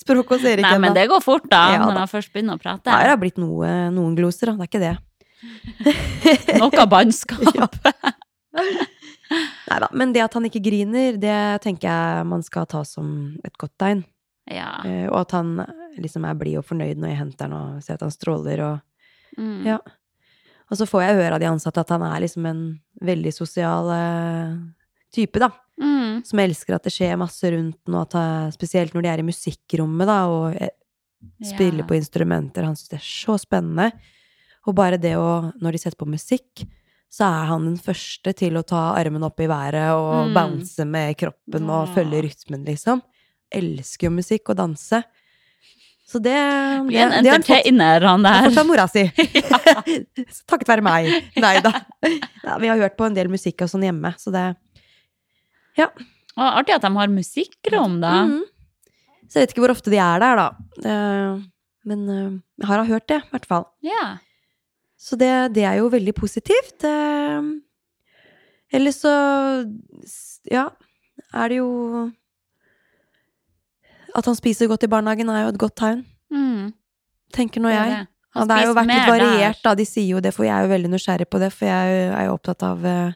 Språk 0.00 0.28
hos 0.32 0.44
Erik 0.46 0.64
Nei, 0.66 0.78
men 0.78 0.94
det 0.94 1.04
går 1.10 1.20
fort, 1.22 1.46
da, 1.50 1.60
Ja, 1.74 1.78
når 1.84 1.92
da. 1.94 1.98
han 2.04 2.08
først 2.10 2.32
begynner 2.32 2.56
å 2.58 2.62
prate. 2.62 2.86
Nei, 2.90 3.02
Det 3.04 3.10
har 3.12 3.20
blitt 3.20 3.38
noe, 3.38 3.70
noen 3.94 4.16
gloser, 4.18 4.46
da. 4.50 4.56
Det 4.56 4.66
er 4.66 4.70
ikke 4.72 4.82
det. 4.82 4.94
Noe 6.60 6.86
bannskap. 6.90 7.42
Ja. 7.56 7.68
Nei 9.66 9.78
da. 9.82 9.88
Men 9.92 10.12
det 10.14 10.22
at 10.24 10.36
han 10.38 10.46
ikke 10.48 10.62
griner, 10.64 11.16
det 11.20 11.38
tenker 11.64 11.88
jeg 11.90 12.26
man 12.30 12.44
skal 12.46 12.68
ta 12.70 12.84
som 12.86 13.08
et 13.44 13.56
godt 13.60 13.74
tegn. 13.82 14.04
Ja. 14.50 14.70
Uh, 14.86 15.06
Og 15.10 15.20
at 15.24 15.34
han 15.34 15.56
liksom 15.98 16.24
er 16.28 16.38
blid 16.38 16.60
og 16.60 16.66
fornøyd 16.68 17.00
når 17.02 17.10
jeg 17.12 17.18
henter 17.24 17.48
han 17.48 17.56
og 17.58 17.82
ser 17.84 17.98
at 17.98 18.06
han 18.06 18.14
stråler 18.14 18.64
og 18.72 18.76
Mm. 19.36 19.66
Ja. 19.66 19.74
Og 20.70 20.78
så 20.78 20.86
får 20.88 21.02
jeg 21.02 21.16
høre 21.18 21.34
av 21.36 21.40
de 21.42 21.48
ansatte 21.50 21.82
at 21.82 21.90
han 21.92 22.00
er 22.06 22.22
liksom 22.22 22.46
en 22.48 22.60
veldig 23.04 23.32
sosial 23.36 23.90
uh, 23.92 24.54
type, 25.12 25.36
da. 25.42 25.50
Mm. 25.76 26.22
Som 26.24 26.40
elsker 26.40 26.72
at 26.78 26.86
det 26.88 26.94
skjer 26.94 27.18
masse 27.20 27.50
rundt 27.52 27.76
ham, 27.84 27.98
og 28.00 28.06
at 28.16 28.54
spesielt 28.56 28.94
når 28.96 29.04
de 29.04 29.10
er 29.12 29.20
i 29.20 29.26
musikkrommet, 29.28 30.08
da, 30.08 30.16
og 30.32 30.56
eh, 30.56 30.72
spiller 31.44 31.82
Ja. 31.84 31.88
på 31.90 31.98
instrumenter. 31.98 32.64
Han 32.64 32.78
syns 32.80 32.94
det 32.94 33.00
er 33.02 33.04
så 33.04 33.36
spennende. 33.42 33.90
Og 34.66 34.74
bare 34.74 34.98
det 34.98 35.14
å 35.16 35.52
Når 35.62 35.72
de 35.72 35.78
setter 35.78 35.96
på 36.00 36.08
musikk, 36.10 36.64
så 37.08 37.22
er 37.24 37.46
han 37.46 37.64
den 37.64 37.76
første 37.78 38.32
til 38.36 38.56
å 38.58 38.64
ta 38.66 38.94
armen 38.98 39.22
opp 39.22 39.38
i 39.40 39.46
været 39.46 39.92
og 39.94 40.26
Mm. 40.28 40.34
bounce 40.34 40.84
med 40.84 41.16
kroppen 41.16 41.70
og 41.70 41.88
følge 41.94 42.22
rytmen, 42.26 42.64
liksom. 42.66 43.00
Elsker 43.54 44.08
jo 44.08 44.10
musikk 44.10 44.50
og 44.50 44.56
danse. 44.56 45.04
Så 46.06 46.20
det 46.22 46.34
Blir 46.86 46.98
en 46.98 47.10
det- 47.10 47.22
det 47.22 47.30
har 47.30 47.38
han 47.38 47.42
fått- 47.42 48.02
han 48.02 48.22
der. 48.22 48.42
Det 48.42 48.50
fått 48.50 48.54
fra 48.54 48.64
mora 48.64 48.86
si. 48.88 49.04
Takket 50.46 50.66
være 50.68 50.82
meg. 50.82 51.08
Nei 51.36 51.60
da. 51.60 51.72
Ja, 52.44 52.58
vi 52.58 52.66
har 52.68 52.76
hørt 52.78 52.96
på 52.98 53.06
en 53.06 53.14
del 53.14 53.28
musikk 53.28 53.62
og 53.62 53.68
sånn 53.70 53.82
hjemme, 53.86 54.14
så 54.18 54.30
det 54.32 54.56
Ja. 55.78 55.88
Og 56.36 56.58
artig 56.64 56.74
at 56.74 56.82
de 56.82 56.90
har 56.90 57.06
musikkrom, 57.08 58.00
da. 58.00 58.24
Mhm. 58.26 58.42
Så 59.28 59.34
jeg 59.40 59.46
vet 59.48 59.54
ikke 59.54 59.62
hvor 59.64 59.74
ofte 59.74 59.90
de 59.90 59.98
er 59.98 60.18
der, 60.20 60.36
da. 60.36 60.48
Eh, 60.84 61.42
Men 61.86 62.08
eh, 62.10 62.40
jeg 62.58 62.66
har 62.66 62.84
hørt 62.84 63.06
det, 63.06 63.22
i 63.22 63.28
hvert 63.30 63.46
fall. 63.46 63.66
Ja. 63.82 64.18
Så 64.98 65.16
det, 65.20 65.30
det 65.54 65.64
er 65.68 65.76
jo 65.80 65.90
veldig 65.92 66.14
positivt. 66.16 66.84
Eh, 66.84 67.42
Eller 68.72 68.90
så 68.90 69.10
ja, 70.50 70.68
er 71.34 71.48
det 71.48 71.56
jo 71.60 72.10
At 74.16 74.24
han 74.26 74.36
spiser 74.38 74.68
godt 74.70 74.86
i 74.86 74.90
barnehagen 74.90 75.28
er 75.28 75.42
jo 75.44 75.52
et 75.54 75.58
godt 75.60 75.76
tegn, 75.76 76.04
Mm. 76.32 76.72
tenker 77.32 77.60
nå 77.60 77.68
jeg. 77.70 78.06
Ja, 78.34 78.44
det 78.44 78.50
har 78.56 78.64
jo 78.66 78.74
vært 78.74 78.86
litt 78.88 79.08
variert, 79.08 79.62
da. 79.62 79.74
De 79.74 79.84
sier 79.84 80.08
jo 80.14 80.20
det, 80.20 80.32
for 80.34 80.44
jeg 80.44 80.52
er 80.56 80.62
jo 80.66 80.72
veldig 80.72 80.90
nysgjerrig 80.90 81.26
på 81.30 81.38
det. 81.38 81.52
For 81.52 81.66
jeg 81.66 82.10
er 82.12 82.24
jo 82.26 82.34
opptatt 82.36 82.62
av 82.62 82.84
eh, 82.84 83.12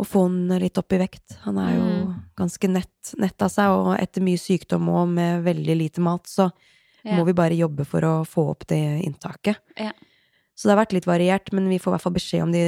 å 0.00 0.04
få 0.04 0.22
han 0.26 0.48
litt 0.60 0.78
opp 0.78 0.92
i 0.92 0.98
vekt. 0.98 1.36
Han 1.44 1.58
er 1.58 1.74
jo 1.76 1.82
Mm. 1.84 2.14
ganske 2.36 2.68
nett, 2.68 3.14
nett 3.18 3.42
av 3.42 3.48
seg, 3.50 3.68
og 3.68 3.98
etter 4.00 4.20
mye 4.22 4.36
sykdom 4.40 4.88
og 4.88 5.08
med 5.08 5.44
veldig 5.44 5.76
lite 5.78 6.00
mat, 6.00 6.24
så 6.26 6.50
Ja. 7.04 7.16
må 7.16 7.24
vi 7.26 7.32
bare 7.32 7.54
jobbe 7.56 7.84
for 7.86 8.00
å 8.00 8.24
få 8.26 8.48
opp 8.50 8.66
det 8.66 9.02
inntaket. 9.04 9.56
Ja. 9.76 9.92
Så 10.54 10.68
det 10.68 10.74
har 10.76 10.84
vært 10.84 10.92
litt 10.94 11.06
variert, 11.10 11.50
men 11.52 11.66
vi 11.68 11.80
får 11.82 11.90
i 11.90 11.94
hvert 11.96 12.04
fall 12.04 12.14
beskjed 12.14 12.42
om 12.44 12.52
de 12.54 12.60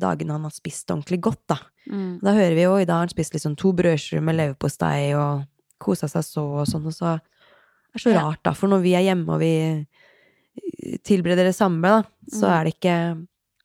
dagene 0.00 0.36
han 0.36 0.44
har 0.46 0.52
spist 0.54 0.90
ordentlig 0.94 1.18
godt, 1.26 1.40
da. 1.50 1.56
Mm. 1.90 2.20
Da 2.22 2.32
hører 2.36 2.54
vi 2.54 2.62
jo, 2.62 2.76
i 2.78 2.86
dag 2.86 2.94
har 3.00 3.08
han 3.08 3.12
spist 3.12 3.34
liksom 3.34 3.56
to 3.58 3.72
brødskiver 3.74 4.22
med 4.22 4.38
leverpostei 4.38 5.12
og 5.18 5.42
kosa 5.82 6.06
seg 6.08 6.22
så 6.24 6.44
og 6.62 6.68
sånn, 6.70 6.86
og 6.86 6.94
så 6.94 7.16
det 7.18 7.98
er 7.98 8.04
så 8.04 8.14
rart, 8.14 8.40
da, 8.46 8.52
for 8.54 8.70
når 8.70 8.80
vi 8.86 8.94
er 8.98 9.04
hjemme 9.08 9.34
og 9.34 9.42
vi 9.42 9.50
eh, 9.70 10.98
tilbereder 11.06 11.50
det 11.50 11.54
samme, 11.58 11.82
da, 11.82 12.02
så 12.30 12.46
Mm. 12.46 12.54
er 12.54 12.64
det 12.64 12.74
ikke, 12.74 12.96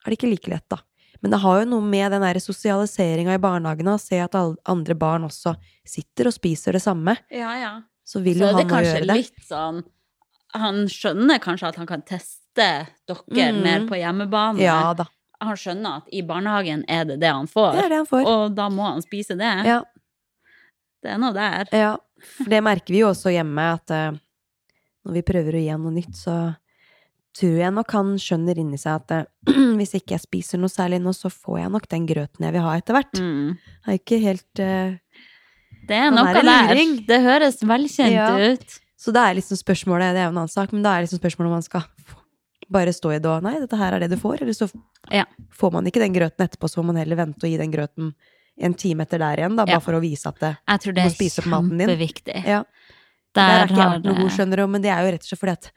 er 0.06 0.10
det 0.10 0.18
ikke 0.18 0.32
like 0.34 0.50
lett, 0.50 0.70
da. 0.70 0.78
Men 1.22 1.32
det 1.32 1.40
har 1.42 1.60
jo 1.60 1.70
noe 1.70 1.82
med 1.84 2.12
den 2.12 2.24
sosialiseringa 2.40 3.34
i 3.36 3.42
barnehagene, 3.44 3.94
å 3.94 4.00
se 4.00 4.20
at 4.24 4.36
alle 4.36 4.56
andre 4.66 4.96
barn 4.96 5.24
også 5.28 5.56
sitter 5.86 6.28
og 6.28 6.34
spiser 6.34 6.72
det 6.74 6.82
samme. 6.82 7.18
Ja, 7.30 7.54
ja. 7.60 7.82
Så 8.06 8.24
vil 8.24 8.40
jo 8.40 8.46
han 8.48 8.56
gjøre 8.56 8.66
det 8.66 8.70
Så 8.70 8.74
kanskje 8.74 8.94
det 8.94 9.08
kanskje 9.08 9.16
litt 9.16 9.46
sånn 9.46 9.84
Han 10.58 10.88
skjønner 10.90 11.40
kanskje 11.40 11.68
at 11.68 11.76
han 11.76 11.86
kan 11.86 12.02
teste 12.02 12.49
dere 12.60 13.54
mm. 13.56 13.62
mer 13.64 13.88
på 13.90 14.00
hjemmebane. 14.00 14.62
Ja 14.64 14.94
da. 14.98 15.08
Han 15.40 15.56
skjønner 15.56 16.02
at 16.02 16.10
i 16.12 16.20
barnehagen 16.28 16.82
er 16.92 17.06
det 17.08 17.22
det 17.22 17.32
han 17.32 17.48
får, 17.48 17.78
Det 17.78 17.86
det 17.94 18.00
han 18.02 18.08
får. 18.10 18.26
og 18.28 18.56
da 18.58 18.68
må 18.74 18.90
han 18.90 19.04
spise 19.06 19.38
det. 19.40 19.54
Ja. 19.68 19.80
Det 21.00 21.14
er 21.14 21.20
noe 21.22 21.32
der. 21.36 21.70
Ja, 21.72 21.94
for 22.36 22.52
det 22.52 22.60
merker 22.66 22.92
vi 22.92 23.04
jo 23.04 23.12
også 23.14 23.32
hjemme, 23.32 23.70
at 23.78 23.94
uh, 23.96 24.18
når 25.08 25.16
vi 25.16 25.24
prøver 25.30 25.56
å 25.56 25.62
gi 25.62 25.70
han 25.72 25.86
noe 25.86 25.96
nytt, 25.96 26.18
så 26.20 26.36
tror 27.40 27.56
jeg 27.62 27.72
nok 27.72 27.96
han 27.96 28.12
skjønner 28.20 28.60
inni 28.60 28.80
seg 28.82 29.00
at 29.00 29.16
uh, 29.16 29.54
hvis 29.80 29.96
ikke 30.02 30.18
jeg 30.18 30.26
spiser 30.26 30.62
noe 30.62 30.72
særlig 30.74 31.00
nå, 31.04 31.16
så 31.16 31.32
får 31.32 31.62
jeg 31.62 31.74
nok 31.78 31.88
den 31.96 32.10
grøten 32.10 32.50
jeg 32.50 32.58
vil 32.58 32.68
ha 32.68 32.76
etter 32.82 33.00
hvert. 33.00 33.24
Mm. 33.24 33.56
Det 33.56 33.96
er 33.96 34.02
ikke 34.02 34.22
helt 34.26 34.64
uh, 34.66 35.24
Det 35.88 36.04
er 36.04 36.14
noe 36.14 36.36
er 36.36 36.52
der. 36.52 36.84
Det 37.08 37.24
høres 37.24 37.64
velkjent 37.64 38.18
Ja. 38.18 38.30
ut. 38.36 38.80
Så 39.00 39.14
da 39.16 39.30
er 39.30 39.38
liksom 39.38 39.56
spørsmålet, 39.56 40.12
det 40.12 40.20
er 40.20 40.28
jo 40.28 40.34
en 40.34 40.42
annen 40.42 40.52
sak, 40.52 40.74
men 40.76 40.84
da 40.84 40.98
er 40.98 41.06
liksom 41.06 41.22
spørsmålet 41.22 41.48
om 41.48 41.56
man 41.62 41.64
skal 41.64 41.88
bare 42.70 42.92
stå 42.94 43.14
i 43.16 43.20
det 43.20 43.30
og 43.30 43.44
nei, 43.44 43.56
dette 43.60 43.78
her 43.80 43.94
er 43.96 44.00
det 44.04 44.10
du 44.12 44.18
får, 44.18 44.42
eller 44.42 44.54
så 44.54 44.70
Ja. 45.12 45.24
får 45.56 45.72
man 45.74 45.86
ikke 45.86 46.00
den 46.04 46.14
grøten 46.14 46.44
etterpå, 46.46 46.68
så 46.70 46.82
må 46.84 46.88
man 46.92 46.98
heller 46.98 47.16
vente 47.16 47.44
og 47.46 47.50
gi 47.50 47.58
den 47.58 47.72
grøten 47.72 48.14
en 48.60 48.74
time 48.74 49.04
etter 49.06 49.18
der 49.20 49.38
igjen, 49.38 49.56
da, 49.56 49.66
bare 49.66 49.78
Ja. 49.78 49.80
for 49.80 49.94
å 49.94 50.02
vise 50.02 50.28
at 50.28 50.40
det 50.40 50.58
Jeg 50.68 50.80
tror 50.82 50.94
det 50.94 51.04
Du 51.04 51.10
må 51.10 51.16
spise 51.16 51.40
opp 51.40 51.46
maten 51.48 51.78
din. 51.78 52.44
Ja. 52.46 52.64
Der, 53.34 53.34
Der 53.34 53.60
er 53.64 53.68
ikke 53.68 53.78
jeg 53.78 54.04
noe 54.04 54.16
god, 54.16 54.32
skjønner 54.32 54.56
du, 54.58 54.68
men 54.68 54.82
det 54.82 54.90
er 54.92 55.02
jo 55.06 55.12
rett 55.14 55.22
og 55.24 55.28
slett 55.30 55.40
fordi 55.40 55.52
at 55.52 55.72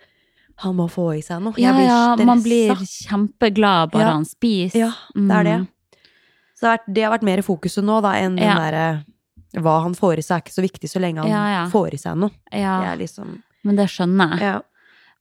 han 0.56 0.74
må 0.76 0.88
få 0.90 1.16
i 1.16 1.20
seg 1.22 1.40
noe. 1.42 1.54
Ja, 1.56 1.72
ja, 1.78 2.16
man 2.24 2.42
blir 2.42 2.74
kjempeglad 2.76 3.90
bare 3.92 4.12
han 4.12 4.24
spiser. 4.24 4.78
Ja, 4.78 4.92
det 5.14 5.30
er 5.30 5.44
det. 5.44 5.58
Mm. 5.60 5.68
Så 6.56 6.60
det 6.60 6.68
har 6.68 6.78
vært, 6.78 6.94
det 6.94 7.02
har 7.04 7.12
vært 7.18 7.22
mer 7.22 7.38
i 7.38 7.42
fokuset 7.42 7.84
nå, 7.84 8.00
da, 8.02 8.12
enn 8.14 8.36
den 8.36 8.56
derre 8.56 9.04
hva 9.60 9.82
han 9.82 9.94
får 9.94 10.18
i 10.18 10.22
seg, 10.22 10.36
er 10.36 10.42
ikke 10.42 10.54
så 10.54 10.62
viktig 10.64 10.88
så 10.90 11.00
lenge 11.00 11.22
han 11.28 11.70
får 11.70 11.94
i 11.94 11.98
seg 11.98 12.16
noe. 12.16 12.30
Ja, 12.52 12.80
Det 12.80 12.88
er 12.88 12.96
liksom 13.06 13.42
men 13.64 13.76
det 13.76 13.86
skjønner 13.88 14.30
jeg. 14.32 14.40
Ja. 14.40 14.60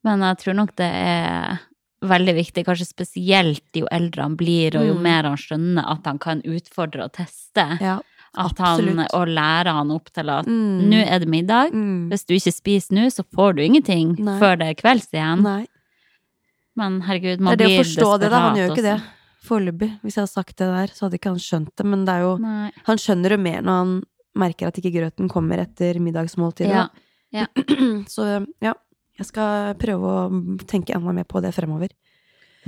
Men 0.03 0.19
jeg 0.25 0.37
tror 0.41 0.55
nok 0.57 0.75
det 0.75 0.87
er 0.89 1.59
veldig 2.01 2.33
viktig, 2.35 2.63
kanskje 2.65 2.87
spesielt 2.89 3.77
jo 3.77 3.85
eldre 3.93 4.23
han 4.25 4.35
blir, 4.37 4.75
og 4.79 4.87
jo 4.87 4.93
Mm. 4.95 5.01
mer 5.03 5.23
han 5.29 5.37
skjønner 5.37 5.85
at 5.91 6.05
han 6.05 6.17
kan 6.17 6.41
utfordre 6.41 7.03
og 7.05 7.13
teste. 7.13 7.79
ja. 7.81 7.99
At 8.33 8.57
han, 8.59 8.97
og 9.13 9.27
lære 9.27 9.67
han 9.75 9.89
opp 9.91 10.05
til 10.13 10.29
at 10.29 10.45
Mm. 10.47 10.87
nå 10.89 11.05
er 11.05 11.19
det 11.19 11.27
middag. 11.27 11.73
Mm. 11.73 12.07
Hvis 12.09 12.25
du 12.25 12.33
ikke 12.33 12.53
spiser 12.55 12.93
nå, 12.95 13.05
så 13.11 13.25
får 13.35 13.55
du 13.57 13.61
ingenting 13.61 14.15
Nei. 14.17 14.39
før 14.39 14.57
det 14.57 14.67
er 14.69 14.73
kvelds 14.81 15.11
igjen. 15.11 15.41
Nei. 15.43 15.65
Men 16.77 17.01
herregud, 17.01 17.37
Det 17.37 17.41
man 17.41 17.53
er 17.53 17.57
det 17.57 17.67
å 17.67 17.83
forstå 17.83 18.19
det, 18.21 18.29
da. 18.31 18.39
Han 18.39 18.55
gjør 18.55 18.67
jo 18.67 18.73
ikke 18.73 18.83
det. 18.87 19.01
Foreløpig. 19.43 19.89
Hvis 20.01 20.15
jeg 20.15 20.21
hadde 20.23 20.31
sagt 20.31 20.55
det 20.55 20.67
der, 20.71 20.87
så 20.87 20.99
hadde 21.09 21.19
ikke 21.19 21.29
han 21.29 21.39
skjønt 21.43 21.75
det. 21.75 21.85
Men 21.85 22.05
det 22.05 22.13
er 22.13 22.21
jo 22.21 22.37
Han 22.85 22.97
skjønner 22.97 23.29
det 23.29 23.39
mer 23.39 23.61
når 23.61 23.77
han 23.81 24.03
merker 24.37 24.67
at 24.67 24.75
ikke 24.79 24.93
grøten 24.95 25.29
kommer 25.29 25.57
etter 25.59 25.99
middagsmåltidet. 25.99 26.89
Ja. 27.33 27.45
Så 28.07 28.47
ja, 28.61 28.73
jeg 29.21 29.29
skal 29.29 29.75
prøve 29.81 30.11
å 30.11 30.21
tenke 30.69 30.95
enda 30.97 31.13
mer 31.15 31.27
på 31.29 31.41
det 31.43 31.53
fremover. 31.55 31.93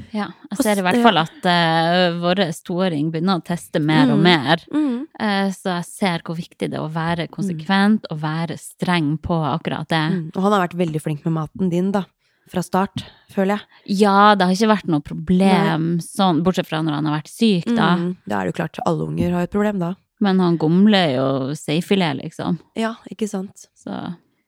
Ja, 0.09 0.31
jeg 0.49 0.57
ser 0.65 0.79
i 0.81 0.83
hvert 0.87 1.03
fall 1.05 1.19
at 1.21 1.43
uh, 1.45 2.15
vår 2.17 2.39
toåring 2.65 3.11
begynner 3.13 3.37
å 3.37 3.43
teste 3.45 3.77
mer 3.77 4.09
og 4.09 4.17
Mm. 4.17 4.23
mer. 4.25 4.63
Mm. 4.73 4.95
Uh, 5.21 5.49
så 5.53 5.75
jeg 5.77 5.85
ser 5.85 6.23
hvor 6.25 6.37
viktig 6.39 6.69
det 6.71 6.79
er 6.79 6.81
å 6.81 6.89
være 6.89 7.27
konsekvent 7.29 8.07
og 8.09 8.17
være 8.23 8.57
streng 8.57 9.19
på 9.21 9.37
akkurat 9.51 9.85
det. 9.93 10.01
Mm. 10.15 10.23
Og 10.33 10.41
han 10.41 10.55
har 10.55 10.63
vært 10.67 10.79
veldig 10.81 11.01
flink 11.03 11.21
med 11.27 11.35
maten 11.37 11.69
din, 11.69 11.91
da. 11.93 12.05
Fra 12.49 12.59
start, 12.65 13.05
føler 13.31 13.55
jeg. 13.61 13.99
Ja, 14.01 14.33
det 14.35 14.47
har 14.49 14.51
ikke 14.57 14.73
vært 14.73 14.89
noe 14.91 14.99
problem 15.05 15.85
sånn, 16.03 16.41
bortsett 16.43 16.67
fra 16.67 16.81
når 16.83 16.97
han 16.97 17.05
har 17.07 17.19
vært 17.21 17.29
syk, 17.31 17.69
da. 17.69 17.93
Mm. 18.01 18.09
Da 18.25 18.39
er 18.39 18.41
det 18.49 18.51
jo 18.55 18.57
klart, 18.63 18.81
alle 18.89 19.05
unger 19.07 19.31
har 19.37 19.45
et 19.45 19.53
problem, 19.53 19.77
da. 19.79 19.93
Men 20.23 20.39
han 20.41 20.57
gomler 20.57 21.13
jo 21.19 21.27
seifilet, 21.55 22.17
liksom. 22.23 22.57
Ja, 22.75 22.95
ikke 23.13 23.29
sant. 23.29 23.69
Så 23.77 23.93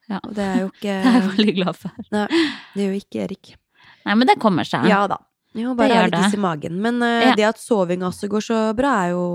ja. 0.10 0.20
Og 0.22 0.34
det 0.38 0.44
er 0.46 0.60
jo 0.64 0.68
ikke 0.72 0.96
Det 1.06 1.12
er 1.12 1.16
jeg 1.20 1.30
veldig 1.32 1.56
glad 1.60 1.80
for. 1.80 2.04
Nei, 2.14 2.26
det 2.76 2.84
gjør 2.84 2.92
jo 2.94 3.02
ikke 3.04 3.24
Erik. 3.26 3.54
Nei, 4.06 4.16
men 4.20 4.30
det 4.30 4.38
kommer 4.42 4.68
seg. 4.68 4.86
Ja 4.90 5.06
da. 5.10 5.18
Jo, 5.56 5.72
bare 5.78 5.96
ha 5.96 6.06
litt 6.10 6.18
is 6.20 6.34
det. 6.34 6.38
i 6.38 6.44
magen. 6.44 6.80
Men 6.84 7.00
uh, 7.02 7.30
Ja. 7.30 7.36
det 7.40 7.48
at 7.54 7.62
sovinga 7.62 8.10
også 8.10 8.28
går 8.30 8.44
så 8.44 8.60
bra, 8.76 8.92
er 9.06 9.14
jo 9.16 9.26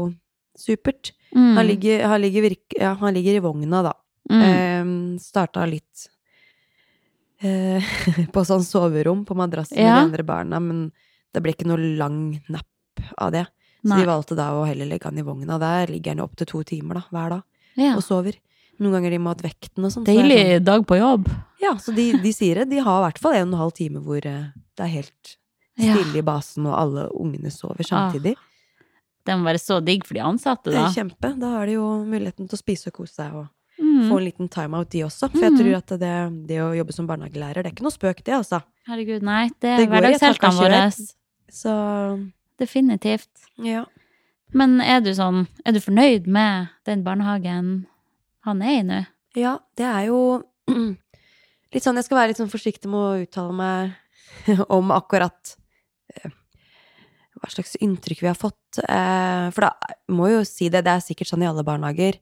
supert. 0.58 1.12
Mm. 1.34 1.54
Han, 1.56 1.66
ligger, 1.66 2.02
han, 2.10 2.20
ligger 2.20 2.44
virk, 2.44 2.74
ja, 2.76 2.92
han 3.00 3.14
ligger 3.16 3.38
i 3.38 3.42
vogna, 3.42 3.80
da. 3.86 3.92
Mm. 4.30 4.42
Eh, 4.46 4.90
starta 5.22 5.64
litt 5.66 6.04
uh, 7.44 7.80
på 8.34 8.44
sånn 8.46 8.64
soverom 8.66 9.24
på 9.26 9.36
madrassen 9.38 9.78
med 9.78 9.86
Ja. 9.86 9.96
de 10.00 10.10
andre 10.10 10.26
barna, 10.26 10.60
men 10.60 10.90
det 11.32 11.42
ble 11.42 11.54
ikke 11.54 11.68
noe 11.70 11.80
lang 11.98 12.20
napp 12.52 13.02
av 13.16 13.32
det. 13.32 13.46
Så 13.80 13.94
Nei. 13.94 14.02
de 14.02 14.10
valgte 14.10 14.36
da 14.36 14.50
å 14.52 14.66
heller 14.68 14.90
legge 14.90 15.08
han 15.08 15.18
i 15.18 15.24
vogna. 15.24 15.56
Der 15.58 15.88
ligger 15.88 16.12
han 16.12 16.20
opptil 16.26 16.46
to 16.50 16.62
timer 16.68 17.00
da, 17.00 17.04
hver 17.14 17.30
dag 17.38 17.42
ja. 17.80 17.94
og 17.96 18.02
sover. 18.04 18.36
Noen 18.80 18.92
ganger 18.96 19.10
de 19.12 19.18
må 19.20 19.28
ha 19.30 19.34
hatt 19.36 19.42
vekten 19.44 19.84
og 19.84 19.92
sånn. 19.92 20.06
så 20.06 20.10
er 20.14 20.22
Deilig 20.24 20.64
dag 20.64 20.86
på 20.88 20.96
jobb. 20.98 21.26
Sånn, 21.28 21.44
ja, 21.60 21.74
så 21.76 21.92
de, 21.94 22.06
de 22.22 22.32
sier 22.32 22.62
det. 22.62 22.70
De 22.70 22.78
har 22.80 23.02
i 23.02 23.04
hvert 23.10 23.18
fall 23.20 23.34
en 23.36 23.48
og 23.50 23.52
en 23.54 23.58
halv 23.60 23.74
time 23.76 24.00
hvor 24.00 24.24
eh, 24.24 24.46
det 24.76 24.86
er 24.86 24.94
helt 24.96 25.36
Ja. 25.80 25.94
stille 25.94 26.18
i 26.18 26.22
basen, 26.24 26.66
og 26.66 26.74
alle 26.78 27.08
ungene 27.16 27.50
sover 27.52 27.84
samtidig. 27.86 28.34
det 29.24 29.36
må 29.38 29.44
være 29.44 29.60
så 29.60 29.78
digg 29.84 30.04
for 30.04 30.14
de 30.16 30.20
ansatte, 30.20 30.72
da. 30.72 30.88
kjempe. 30.92 31.38
Da 31.38 31.50
har 31.58 31.66
de 31.66 31.72
jo 31.78 31.86
muligheten 32.04 32.48
til 32.48 32.56
å 32.56 32.60
spise 32.60 32.88
og 32.88 32.92
kose 32.94 33.14
seg 33.14 33.34
og 33.34 33.48
Mm. 33.80 34.10
få 34.10 34.18
en 34.18 34.24
liten 34.26 34.48
timeout, 34.50 34.90
de 34.90 35.00
også. 35.04 35.30
For 35.30 35.40
jeg 35.40 35.52
tror 35.56 35.76
at 35.76 35.86
det, 36.00 36.46
det 36.48 36.58
å 36.60 36.74
jobbe 36.76 36.92
som 36.92 37.06
barnehagelærer, 37.08 37.62
det 37.62 37.66
er 37.66 37.72
ikke 37.72 37.82
noe 37.86 37.94
spøk, 37.94 38.22
det, 38.24 38.34
altså. 38.34 38.62
Herregud, 38.86 39.22
nei. 39.22 39.48
Det 39.58 39.70
er 39.70 39.86
hverdagsheltene 39.86 40.52
våre. 40.60 40.82
Så 41.50 42.30
Definitivt. 42.58 43.28
ja. 43.58 43.84
Men 44.52 44.80
er 44.80 45.00
du 45.00 45.12
sånn 45.14 45.46
Er 45.64 45.72
du 45.72 45.78
fornøyd 45.78 46.26
med 46.26 46.68
den 46.84 47.04
barnehagen 47.04 47.86
han 48.46 48.62
er 48.64 48.76
i 48.78 48.82
nå? 48.86 49.00
Ja, 49.38 49.58
det 49.78 49.86
er 49.86 50.08
jo 50.08 50.20
litt 51.74 51.84
sånn 51.84 52.00
Jeg 52.00 52.08
skal 52.08 52.20
være 52.20 52.32
litt 52.32 52.40
sånn 52.40 52.52
forsiktig 52.52 52.90
med 52.90 53.00
å 53.00 53.24
uttale 53.24 53.56
meg 53.56 54.60
om 54.76 54.92
akkurat 54.94 55.54
eh, 56.16 56.32
hva 57.40 57.50
slags 57.52 57.76
inntrykk 57.80 58.24
vi 58.24 58.30
har 58.30 58.38
fått. 58.38 58.80
Eh, 58.82 59.46
For 59.54 59.66
da 59.66 59.94
må 60.12 60.30
jo 60.32 60.44
si 60.48 60.68
det, 60.72 60.84
det 60.86 60.96
er 60.96 61.04
sikkert 61.04 61.30
sånn 61.30 61.44
i 61.44 61.48
alle 61.48 61.64
barnehager. 61.66 62.18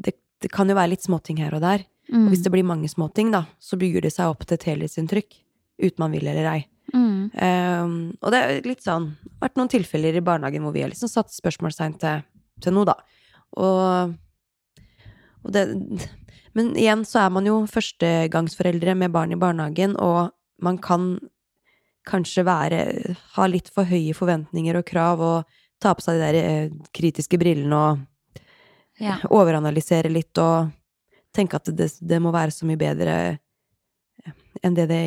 Det, 0.00 0.16
det 0.42 0.52
kan 0.52 0.70
jo 0.70 0.78
være 0.78 0.94
litt 0.94 1.06
småting 1.06 1.42
her 1.42 1.56
og 1.56 1.64
der. 1.64 1.84
Mm. 2.10 2.24
Og 2.24 2.32
hvis 2.32 2.42
det 2.46 2.52
blir 2.54 2.66
mange 2.66 2.88
småting, 2.90 3.30
da, 3.34 3.44
så 3.62 3.78
bygger 3.80 4.06
det 4.06 4.14
seg 4.14 4.32
opp 4.32 4.46
til 4.46 4.56
et 4.56 4.68
helhetsinntrykk. 4.72 5.36
Uten 5.80 6.02
man 6.02 6.16
vil 6.16 6.26
eller 6.30 6.48
ei. 6.50 6.62
Mm. 6.90 7.30
Um, 7.30 7.92
og 8.18 8.32
det 8.34 8.40
er 8.40 8.64
litt 8.66 8.82
sånn 8.82 9.12
vært 9.38 9.60
noen 9.60 9.70
tilfeller 9.70 10.16
i 10.18 10.24
barnehagen 10.24 10.64
hvor 10.66 10.74
vi 10.74 10.82
har 10.82 10.90
liksom 10.90 11.10
satt 11.12 11.30
spørsmålstegn 11.30 11.94
til, 12.02 12.24
til 12.64 12.74
noe, 12.74 12.88
da. 12.88 12.96
Og 13.60 14.16
det 15.48 15.66
Men 16.58 16.72
igjen 16.74 17.04
så 17.06 17.20
er 17.22 17.30
man 17.30 17.46
jo 17.46 17.60
førstegangsforeldre 17.70 18.96
med 18.98 19.12
barn 19.14 19.30
i 19.30 19.36
barnehagen, 19.38 19.92
og 20.02 20.32
man 20.58 20.80
kan 20.82 21.12
kanskje 22.08 22.42
være 22.42 22.80
Ha 23.36 23.46
litt 23.46 23.68
for 23.70 23.86
høye 23.86 24.16
forventninger 24.16 24.74
og 24.80 24.86
krav 24.88 25.20
og 25.22 25.44
ta 25.80 25.92
på 25.94 26.02
seg 26.02 26.18
de 26.18 26.24
der 26.24 26.38
eh, 26.40 26.72
kritiske 26.96 27.38
brillene 27.38 27.76
og 27.76 28.06
Ja. 29.00 29.14
overanalysere 29.30 30.10
litt 30.12 30.36
og 30.42 30.72
tenke 31.32 31.56
at 31.56 31.70
det, 31.72 31.86
det 32.02 32.18
må 32.20 32.32
være 32.34 32.50
så 32.50 32.66
mye 32.68 32.76
bedre 32.80 33.14
eh, 34.26 34.34
enn 34.62 34.74
det 34.74 34.88
det 34.90 34.98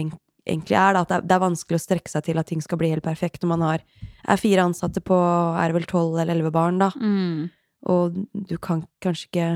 egentlig 0.48 0.78
er. 0.80 0.94
Da. 0.96 1.02
At 1.04 1.10
det, 1.12 1.18
er, 1.18 1.28
det 1.28 1.36
er 1.36 1.44
vanskelig 1.44 1.78
å 1.78 1.84
strekke 1.84 2.10
seg 2.10 2.24
til 2.26 2.40
at 2.40 2.48
ting 2.48 2.64
skal 2.64 2.80
bli 2.80 2.90
helt 2.90 3.04
perfekt 3.06 3.44
når 3.44 3.52
man 3.52 3.68
har, 3.68 3.84
er 4.26 4.40
fire 4.42 4.64
ansatte 4.66 5.04
på 5.04 5.20
er 5.60 5.76
vel 5.76 5.86
tolv 5.86 6.16
eller 6.18 6.34
elleve 6.34 6.54
barn, 6.56 6.80
da. 6.82 6.90
Mm. 6.98 7.52
Og 7.92 8.18
du 8.34 8.56
kan 8.64 8.86
kanskje 9.04 9.28
ikke 9.30 9.52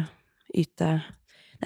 yte 0.56 1.02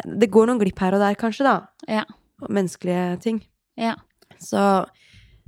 Det 0.05 0.29
går 0.31 0.47
noen 0.47 0.59
glipp 0.61 0.79
her 0.79 0.93
og 0.95 1.01
der, 1.03 1.15
kanskje, 1.19 1.43
da. 1.43 1.55
Ja. 1.87 2.05
Menneskelige 2.49 3.19
ting. 3.21 3.41
Ja. 3.77 3.95
Så 4.39 4.85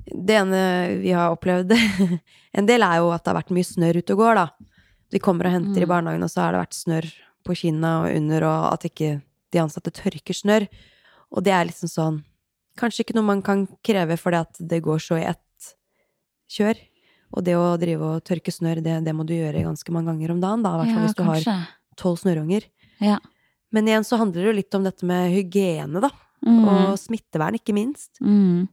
det 0.05 0.35
ene 0.35 0.59
vi 0.99 1.13
har 1.15 1.31
opplevd 1.31 1.71
en 2.57 2.65
del, 2.67 2.83
er 2.83 2.97
jo 2.99 3.11
at 3.15 3.23
det 3.23 3.31
har 3.31 3.39
vært 3.39 3.53
mye 3.55 3.63
snørr 3.69 4.01
ute 4.01 4.13
og 4.17 4.19
går, 4.19 4.35
da. 4.41 4.47
Vi 5.13 5.19
kommer 5.23 5.47
og 5.47 5.53
henter 5.55 5.79
i 5.81 5.85
Mm. 5.85 5.91
barnehagen, 5.93 6.23
og 6.25 6.29
så 6.33 6.41
har 6.43 6.51
det 6.57 6.59
vært 6.65 6.75
snørr 6.75 7.07
på 7.45 7.55
kinna 7.55 7.93
og 8.03 8.15
under, 8.17 8.43
og 8.49 8.73
at 8.73 8.83
ikke 8.89 9.21
de 9.53 9.59
ansatte 9.61 9.91
tørker 9.95 10.33
snørr. 10.35 10.67
Og 11.31 11.43
det 11.45 11.53
er 11.53 11.65
liksom 11.69 11.89
sånn 11.91 12.21
Kanskje 12.75 13.03
ikke 13.05 13.13
noe 13.13 13.27
man 13.27 13.41
kan 13.45 13.67
kreve 13.85 14.15
fordi 14.17 14.39
at 14.41 14.57
det 14.59 14.79
går 14.81 14.97
så 14.97 15.19
i 15.21 15.27
ett 15.29 15.67
kjør. 16.49 16.79
Og 17.37 17.43
det 17.45 17.53
å 17.53 17.77
drive 17.77 18.01
og 18.15 18.23
tørke 18.25 18.49
snørr, 18.49 18.81
det, 18.81 18.95
det 19.05 19.13
må 19.13 19.21
du 19.29 19.35
gjøre 19.35 19.61
ganske 19.61 19.93
mange 19.93 20.09
ganger 20.09 20.31
om 20.33 20.39
dagen, 20.41 20.63
da. 20.65 20.71
I 20.73 20.79
hvert 20.81 20.89
fall 20.89 21.03
ja, 21.03 21.05
hvis 21.05 21.15
du 21.19 21.21
har 21.23 21.37
kanskje. 21.37 21.55
tolv 22.01 22.17
snørrunger. 22.23 22.65
Ja. 22.99 23.19
Men 23.71 23.87
igjen 23.87 24.03
så 24.05 24.17
handler 24.17 24.43
det 24.43 24.49
jo 24.51 24.57
litt 24.59 24.75
om 24.75 24.83
dette 24.83 25.03
med 25.05 25.31
hygiene, 25.33 25.99
da. 26.03 26.09
Mm. 26.45 26.63
Og 26.67 26.97
smittevern, 26.99 27.55
ikke 27.57 27.73
minst. 27.73 28.19
Mm. 28.21 28.67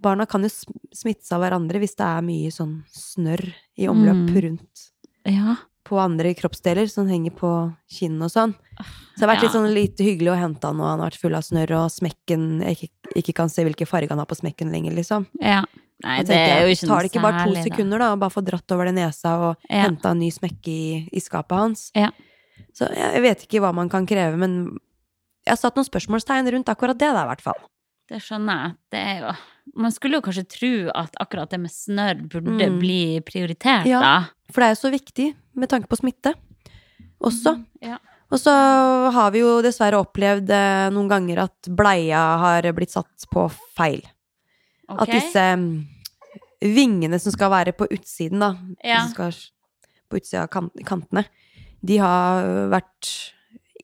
Barna 0.00 0.26
kan 0.28 0.42
jo 0.44 0.48
smitte 0.52 0.96
smittes 0.96 1.32
av 1.32 1.40
hverandre 1.42 1.80
hvis 1.82 1.96
det 1.96 2.04
er 2.06 2.22
mye 2.24 2.50
sånn 2.52 2.84
snørr 2.92 3.52
i 3.78 3.88
omløp 3.88 4.28
Mm. 4.30 4.42
rundt 4.42 4.90
Ja. 5.26 5.56
på 5.84 5.98
andre 6.00 6.34
kroppsdeler 6.34 6.88
som 6.90 7.06
henger 7.08 7.30
på 7.32 7.50
kinnet 7.90 8.22
og 8.22 8.30
sånn. 8.30 8.54
Så 9.16 9.20
det 9.20 9.26
har 9.26 9.36
vært 9.36 9.42
litt 9.42 9.52
sånn 9.52 9.74
lite 9.74 10.04
hyggelig 10.04 10.32
å 10.32 10.38
hente 10.40 10.64
han 10.66 10.76
når 10.76 10.84
han 10.90 11.00
har 11.00 11.10
vært 11.10 11.20
full 11.20 11.34
av 11.34 11.42
snørr, 11.42 11.70
og 11.84 11.90
smekken 11.90 12.60
Jeg 12.62 12.76
ikke, 12.76 12.90
ikke 13.16 13.34
kan 13.34 13.48
se 13.48 13.64
hvilken 13.64 13.86
farge 13.86 14.08
han 14.10 14.18
har 14.18 14.26
på 14.26 14.36
smekken 14.36 14.70
lenger, 14.72 14.92
liksom. 14.94 15.26
ja. 15.40 15.64
Nei, 16.04 16.22
det 16.24 16.36
er 16.36 16.60
jo 16.66 16.74
ikke 16.74 16.86
Tar 16.88 17.02
det 17.02 17.10
ikke 17.12 17.22
bare 17.22 17.46
to 17.46 17.54
sekunder, 17.62 17.98
da, 17.98 18.14
å 18.14 18.18
bare 18.18 18.30
få 18.30 18.44
dratt 18.44 18.70
over 18.72 18.84
det 18.84 18.94
nesa 18.94 19.38
og 19.50 19.56
Ja. 19.70 19.84
henta 19.88 20.10
en 20.10 20.18
ny 20.18 20.28
smekke 20.30 20.68
i, 20.68 21.08
i 21.10 21.20
skapet 21.20 21.56
hans? 21.56 21.90
Ja. 21.94 22.10
Så 22.76 22.88
jeg, 22.92 23.22
vet 23.24 23.44
ikke 23.46 23.62
hva 23.64 23.70
man 23.72 23.88
kan 23.92 24.04
kreve, 24.08 24.36
men 24.36 24.56
jeg 25.46 25.54
har 25.54 25.60
satt 25.60 25.78
noen 25.78 25.86
spørsmålstegn 25.88 26.50
rundt 26.52 26.68
akkurat 26.68 26.98
det, 27.00 27.08
da, 27.16 27.22
i 27.24 27.30
hvert 27.30 27.44
fall. 27.44 27.60
Det 28.10 28.20
skjønner 28.22 28.58
jeg. 28.62 28.74
Det 28.94 29.00
er 29.02 29.20
jo 29.24 29.36
Man 29.82 29.90
skulle 29.90 30.20
jo 30.20 30.22
kanskje 30.22 30.44
tro 30.46 30.68
at 30.94 31.16
akkurat 31.18 31.50
det 31.50 31.58
med 31.58 31.72
snørr 31.74 32.20
burde 32.30 32.68
Mm. 32.70 32.76
bli 32.78 33.20
prioritert, 33.26 33.84
Ja. 33.90 33.98
da. 34.00 34.12
For 34.52 34.60
det 34.62 34.66
er 34.68 34.74
jo 34.76 34.88
så 34.88 34.92
viktig 34.94 35.34
med 35.58 35.68
tanke 35.68 35.88
på 35.90 35.96
smitte 35.98 36.34
også. 37.20 37.56
Ja. 37.82 37.98
Og 38.30 38.38
så 38.38 38.52
har 39.12 39.30
vi 39.32 39.40
jo 39.42 39.56
dessverre 39.62 39.98
opplevd 39.98 40.50
eh, 40.50 40.90
noen 40.94 41.08
ganger 41.10 41.42
at 41.48 41.68
bleia 41.68 42.38
har 42.38 42.62
blitt 42.72 42.90
satt 42.94 43.26
på 43.32 43.48
feil. 43.76 44.02
Okay. 44.88 45.02
At 45.02 45.08
disse 45.10 45.44
mm, 45.56 45.86
vingene 46.62 47.18
som 47.22 47.32
skal 47.34 47.50
være 47.50 47.72
på 47.76 47.88
utsiden, 47.90 48.38
da, 48.38 48.52
Ja. 48.84 49.02
som 49.02 49.10
skal 49.14 49.32
på 50.10 50.20
utsida 50.20 50.42
av 50.44 50.48
kan 50.50 50.70
kantene, 50.86 51.24
de 51.86 51.96
har 52.02 52.46
vært 52.72 53.10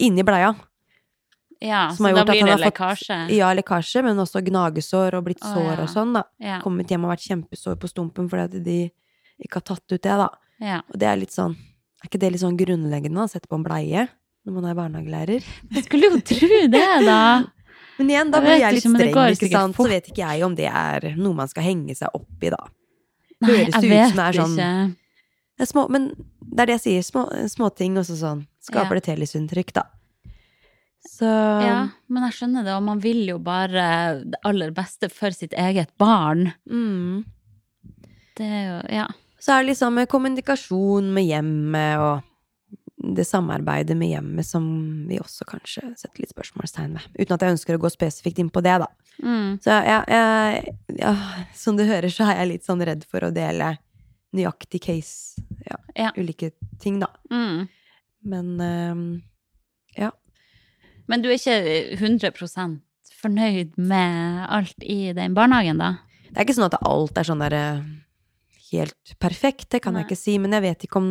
inni 0.03 0.25
bleia. 0.27 0.53
Ja, 1.63 1.85
så 1.95 2.11
da 2.11 2.25
blir 2.27 2.43
det 2.43 2.57
lekkasje? 2.59 3.17
fått. 3.29 3.35
Ja, 3.37 3.53
lekkasje, 3.55 4.03
men 4.03 4.19
også 4.19 4.41
gnagesår 4.43 5.15
og 5.15 5.29
blitt 5.29 5.43
Å, 5.47 5.53
sår 5.55 5.69
ja. 5.77 5.77
og 5.85 5.91
sånn, 5.93 6.17
da. 6.17 6.25
Ja. 6.43 6.57
Kommet 6.65 6.91
hjem 6.91 7.05
og 7.07 7.13
vært 7.13 7.23
kjempesår 7.29 7.77
på 7.79 7.91
stumpen 7.91 8.27
fordi 8.33 8.49
at 8.49 8.65
de 8.67 8.79
ikke 9.43 9.61
har 9.61 9.67
tatt 9.71 9.85
ut 9.95 10.01
det, 10.03 10.17
da. 10.25 10.27
ja. 10.63 10.81
Og 10.91 10.99
det 10.99 11.07
er 11.11 11.21
litt 11.21 11.35
sånn 11.35 11.55
Er 12.03 12.09
ikke 12.11 12.19
det 12.19 12.33
litt 12.35 12.43
sånn 12.43 12.59
grunnleggende 12.59 13.23
å 13.23 13.31
sette 13.31 13.47
på 13.51 13.55
en 13.61 13.63
bleie 13.67 14.09
når 14.43 14.55
man 14.57 14.67
er 14.67 14.75
barnehagelærer? 14.75 15.47
Jeg 15.77 15.85
skulle 15.87 16.11
jo 16.11 16.19
tro 16.27 16.49
det, 16.75 16.83
da. 17.07 17.21
Men 18.01 18.11
igjen, 18.11 18.31
da 18.33 18.41
blir 18.43 18.57
jeg, 18.57 18.63
jeg 18.65 18.75
litt 18.81 18.87
streng, 18.89 19.19
ikke 19.37 19.51
sant? 19.53 19.77
Så 19.79 19.87
vet 19.87 20.07
ikke 20.11 20.23
jeg 20.25 20.43
om 20.47 20.55
det 20.59 20.67
er 20.67 21.05
noe 21.15 21.37
man 21.37 21.51
skal 21.51 21.63
henge 21.69 21.95
seg 21.95 22.11
opp 22.17 22.43
i, 22.43 22.51
da. 22.51 22.59
Nei, 23.45 23.51
Høres 23.53 23.77
jeg 23.77 23.91
det 23.93 23.99
ut 24.01 24.09
som 24.09 24.17
det 24.19 24.25
er 24.25 24.39
sånn- 24.41 24.57
ikke. 24.57 24.97
Det 25.59 25.67
små, 25.69 25.87
men 25.93 26.11
det 26.41 26.61
er 26.65 26.67
det 26.73 26.77
jeg 26.81 26.85
sier, 26.87 27.03
små, 27.07 27.27
småting 27.53 27.99
også 28.01 28.17
sånn. 28.19 28.47
Skaper 28.65 28.97
Ja. 28.97 29.01
det 29.01 29.13
helhetsinntrykk, 29.13 29.73
da. 29.77 29.83
Så 31.03 31.27
Ja, 31.27 31.89
men 32.09 32.23
jeg 32.25 32.33
skjønner 32.39 32.65
det, 32.65 32.73
og 32.77 32.83
man 32.87 33.01
vil 33.03 33.27
jo 33.27 33.39
bare 33.39 34.23
det 34.25 34.39
aller 34.45 34.71
beste 34.71 35.11
for 35.11 35.31
sitt 35.31 35.53
eget 35.53 35.91
barn. 35.99 36.53
mm. 36.71 37.25
Det 38.37 38.47
er 38.47 38.65
jo 38.69 38.95
Ja. 38.95 39.07
Så 39.39 39.53
er 39.53 39.63
det 39.65 39.75
liksom 39.75 39.95
med 39.95 40.09
kommunikasjon 40.09 41.13
med 41.13 41.25
hjemmet 41.27 41.99
og 41.99 42.23
det 43.17 43.27
samarbeidet 43.27 43.97
med 43.97 44.09
hjemmet 44.11 44.45
som 44.47 45.07
vi 45.09 45.19
også 45.19 45.43
kanskje 45.45 45.83
setter 45.99 46.21
litt 46.23 46.31
spørsmålstegn 46.33 46.93
ved. 46.95 47.03
Uten 47.19 47.35
at 47.35 47.41
jeg 47.41 47.51
ønsker 47.57 47.75
å 47.77 47.81
gå 47.83 47.91
spesifikt 47.91 48.39
inn 48.39 48.49
på 48.51 48.63
det, 48.63 48.79
da. 48.79 48.87
Mm. 49.21 49.59
Så 49.61 49.67
ja, 49.85 50.05
ja, 50.07 50.63
ja, 50.97 51.17
som 51.53 51.77
du 51.77 51.83
hører, 51.85 52.09
så 52.09 52.31
er 52.31 52.39
jeg 52.39 52.49
litt 52.53 52.65
sånn 52.65 52.81
redd 52.87 53.05
for 53.05 53.27
å 53.27 53.33
dele 53.35 53.77
nøyaktig 54.33 54.81
case. 54.85 55.43
Ja, 55.69 55.77
Ja. 55.97 56.11
ulike 56.17 56.53
ting, 56.81 56.99
da. 57.03 57.09
Mm. 57.31 57.69
Men 58.25 58.61
ehm, 58.61 59.23
ja. 59.99 60.11
Men 61.09 61.23
du 61.23 61.29
er 61.29 61.37
ikke 61.37 61.97
100% 61.99 62.81
fornøyd 63.23 63.77
med 63.79 64.47
alt 64.49 64.83
i 64.83 65.13
den 65.13 65.35
barnehagen, 65.35 65.79
da? 65.79 65.99
Det 66.31 66.39
er 66.41 66.47
ikke 66.47 66.57
sånn 66.57 66.71
at 66.71 66.79
alt 66.83 67.19
er 67.19 67.29
sånn 67.29 67.43
der 67.45 67.53
eh, 67.59 67.83
helt 68.73 69.15
perfekt, 69.21 69.69
det 69.71 69.83
kan 69.85 69.93
Nei. 69.95 70.01
jeg 70.03 70.11
ikke 70.11 70.23
si, 70.23 70.39
men 70.39 70.53
jeg 70.57 70.63
vet 70.65 70.85
ikke 70.89 70.97
om 71.03 71.11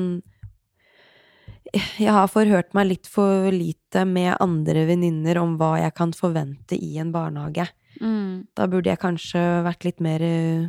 Jeg 1.71 2.09
har 2.11 2.27
forhørt 2.27 2.73
meg 2.75 2.87
litt 2.89 3.07
for 3.07 3.47
lite 3.53 4.01
med 4.09 4.33
andre 4.43 4.81
venninner 4.89 5.37
om 5.39 5.53
hva 5.59 5.77
jeg 5.79 5.93
kan 5.95 6.11
forvente 6.11 6.75
i 6.75 6.97
en 6.99 7.13
barnehage. 7.13 7.67
Mm. 8.01 8.47
Da 8.57 8.65
burde 8.67 8.89
jeg 8.91 8.99
kanskje 8.99 9.39
vært 9.63 9.85
litt 9.87 10.01
mer 10.03 10.21
eh, 10.25 10.65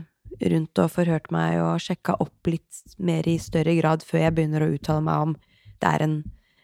rundt 0.53 0.80
og 0.83 0.93
forhørt 0.95 1.30
meg 1.35 1.59
og 1.62 1.83
sjekka 1.83 2.16
opp 2.22 2.51
litt 2.51 2.97
mer 3.03 3.26
i 3.28 3.39
større 3.43 3.74
grad 3.78 4.05
før 4.07 4.24
jeg 4.24 4.37
begynner 4.37 4.64
å 4.64 4.72
uttale 4.74 5.05
meg 5.07 5.26
om 5.28 5.35
det 5.83 5.91
er 5.91 6.05
en 6.07 6.16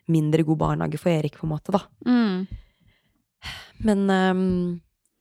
mindre 0.09 0.45
god 0.47 0.61
barnehage 0.63 1.01
for 1.01 1.13
Erik, 1.13 1.37
på 1.37 1.47
en 1.47 1.53
måte, 1.53 1.75
da. 1.75 1.83
Mm. 2.09 2.47
Men 3.85 4.05
um, 4.11 4.45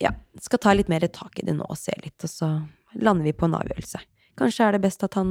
ja, 0.02 0.14
skal 0.42 0.62
ta 0.64 0.76
litt 0.78 0.92
mer 0.92 1.06
tak 1.12 1.42
i 1.42 1.46
det 1.48 1.58
nå 1.58 1.66
og 1.68 1.80
se 1.80 1.96
litt, 2.04 2.18
og 2.24 2.32
så 2.32 2.52
lander 3.02 3.28
vi 3.28 3.36
på 3.36 3.50
en 3.50 3.58
avgjørelse. 3.58 4.02
Kanskje 4.38 4.68
er 4.68 4.78
det 4.78 4.84
best 4.84 5.02
at 5.06 5.18
han 5.18 5.30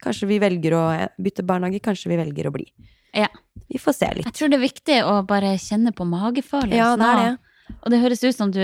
Kanskje 0.00 0.28
vi 0.30 0.38
velger 0.40 0.74
å 0.76 0.82
bytte 1.20 1.44
barnehage, 1.44 1.82
kanskje 1.84 2.08
vi 2.08 2.16
velger 2.16 2.46
å 2.48 2.52
bli. 2.54 2.64
Ja. 3.12 3.26
Vi 3.68 3.76
får 3.76 3.96
se 3.98 4.06
litt. 4.16 4.24
Jeg 4.24 4.36
tror 4.38 4.48
det 4.48 4.56
er 4.56 4.62
viktig 4.62 4.96
å 5.04 5.18
bare 5.28 5.50
kjenne 5.60 5.92
på 5.92 6.06
magefølelsen. 6.08 6.78
Ja, 6.78 6.94
det 6.96 7.08
er 7.08 7.20
det. 7.20 7.74
Og 7.82 7.92
det 7.92 7.98
høres 8.00 8.24
ut 8.24 8.36
som 8.38 8.52
du 8.54 8.62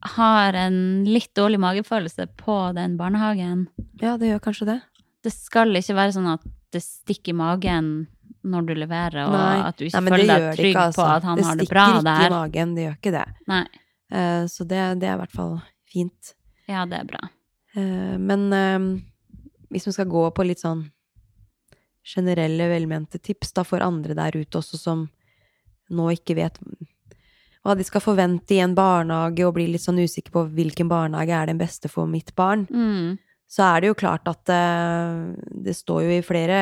har 0.00 0.56
en 0.56 0.78
litt 1.04 1.32
dårlig 1.36 1.60
magefølelse 1.60 2.26
på 2.40 2.56
den 2.76 2.96
barnehagen. 3.00 3.66
Ja, 4.00 4.16
det 4.20 4.30
gjør 4.32 4.42
kanskje 4.48 4.68
det. 4.70 4.78
Det 5.24 5.32
skal 5.34 5.76
ikke 5.76 5.96
være 5.98 6.14
sånn 6.16 6.30
at 6.32 6.46
det 6.72 6.82
stikker 6.84 7.34
i 7.34 7.36
magen 7.36 7.90
når 8.46 8.68
du 8.70 8.72
leverer, 8.78 9.26
og 9.26 9.34
Nei. 9.36 9.58
at 9.66 9.76
du 9.76 9.84
ikke 9.84 10.00
Nei, 10.00 10.12
føler 10.14 10.30
deg 10.30 10.46
trygg 10.56 10.70
ikke, 10.70 10.84
altså. 10.88 11.02
på 11.02 11.08
at 11.12 11.26
han 11.28 11.42
har 11.44 11.58
det 11.60 11.66
bra 11.68 11.84
der. 11.84 11.98
Det 11.98 12.00
stikker 12.00 12.22
ikke 12.24 12.30
i 12.30 12.36
magen, 12.36 12.72
det 12.76 12.86
gjør 12.86 12.96
ikke 12.96 13.12
det. 13.16 13.26
Nei. 13.52 13.64
Uh, 14.10 14.44
så 14.50 14.66
det, 14.66 14.80
det 15.02 15.10
er 15.10 15.18
i 15.18 15.20
hvert 15.20 15.36
fall 15.36 15.52
fint. 15.90 16.32
Ja, 16.70 16.86
det 16.88 17.02
er 17.02 17.10
bra. 17.10 17.20
Uh, 17.76 18.16
men 18.16 18.46
uh, 18.54 18.88
hvis 19.74 19.86
vi 19.90 19.94
skal 19.98 20.08
gå 20.10 20.24
på 20.34 20.46
litt 20.48 20.62
sånn 20.62 20.86
generelle, 22.10 22.70
velmente 22.72 23.20
tips 23.20 23.52
da 23.58 23.66
for 23.66 23.84
andre 23.84 24.16
der 24.16 24.40
ute 24.40 24.62
også 24.62 24.80
som 24.80 25.04
nå 25.90 26.08
ikke 26.14 26.38
vet 26.38 26.56
hva 27.64 27.76
de 27.76 27.84
skal 27.84 28.00
forvente 28.00 28.56
i 28.56 28.62
en 28.64 28.74
barnehage, 28.74 29.44
og 29.44 29.54
blir 29.58 29.68
litt 29.68 29.84
sånn 29.84 30.00
usikker 30.00 30.32
på 30.32 30.46
hvilken 30.54 30.88
barnehage 30.88 31.36
er 31.36 31.50
den 31.50 31.60
beste 31.60 31.90
for 31.92 32.08
mitt 32.08 32.34
barn, 32.34 32.66
Mm. 32.70 33.18
så 33.50 33.76
er 33.76 33.80
det 33.80 33.88
jo 33.88 33.94
klart 33.94 34.28
at 34.28 34.48
uh, 34.48 35.34
det 35.64 35.74
står 35.76 36.02
jo 36.06 36.10
i 36.16 36.22
flere 36.22 36.60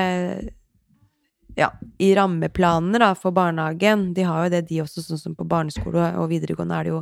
ja, 1.58 1.72
i 1.98 2.14
rammeplanene 2.14 3.00
da, 3.02 3.14
for 3.18 3.34
barnehagen. 3.34 4.12
De 4.14 4.22
har 4.22 4.46
jo 4.46 4.52
det, 4.52 4.62
de 4.68 4.82
også, 4.84 5.02
sånn 5.02 5.18
som 5.18 5.34
på 5.34 5.46
barneskole 5.48 6.12
og 6.20 6.30
videregående 6.30 6.76
er 6.76 6.86
det 6.86 6.92
jo, 6.92 7.00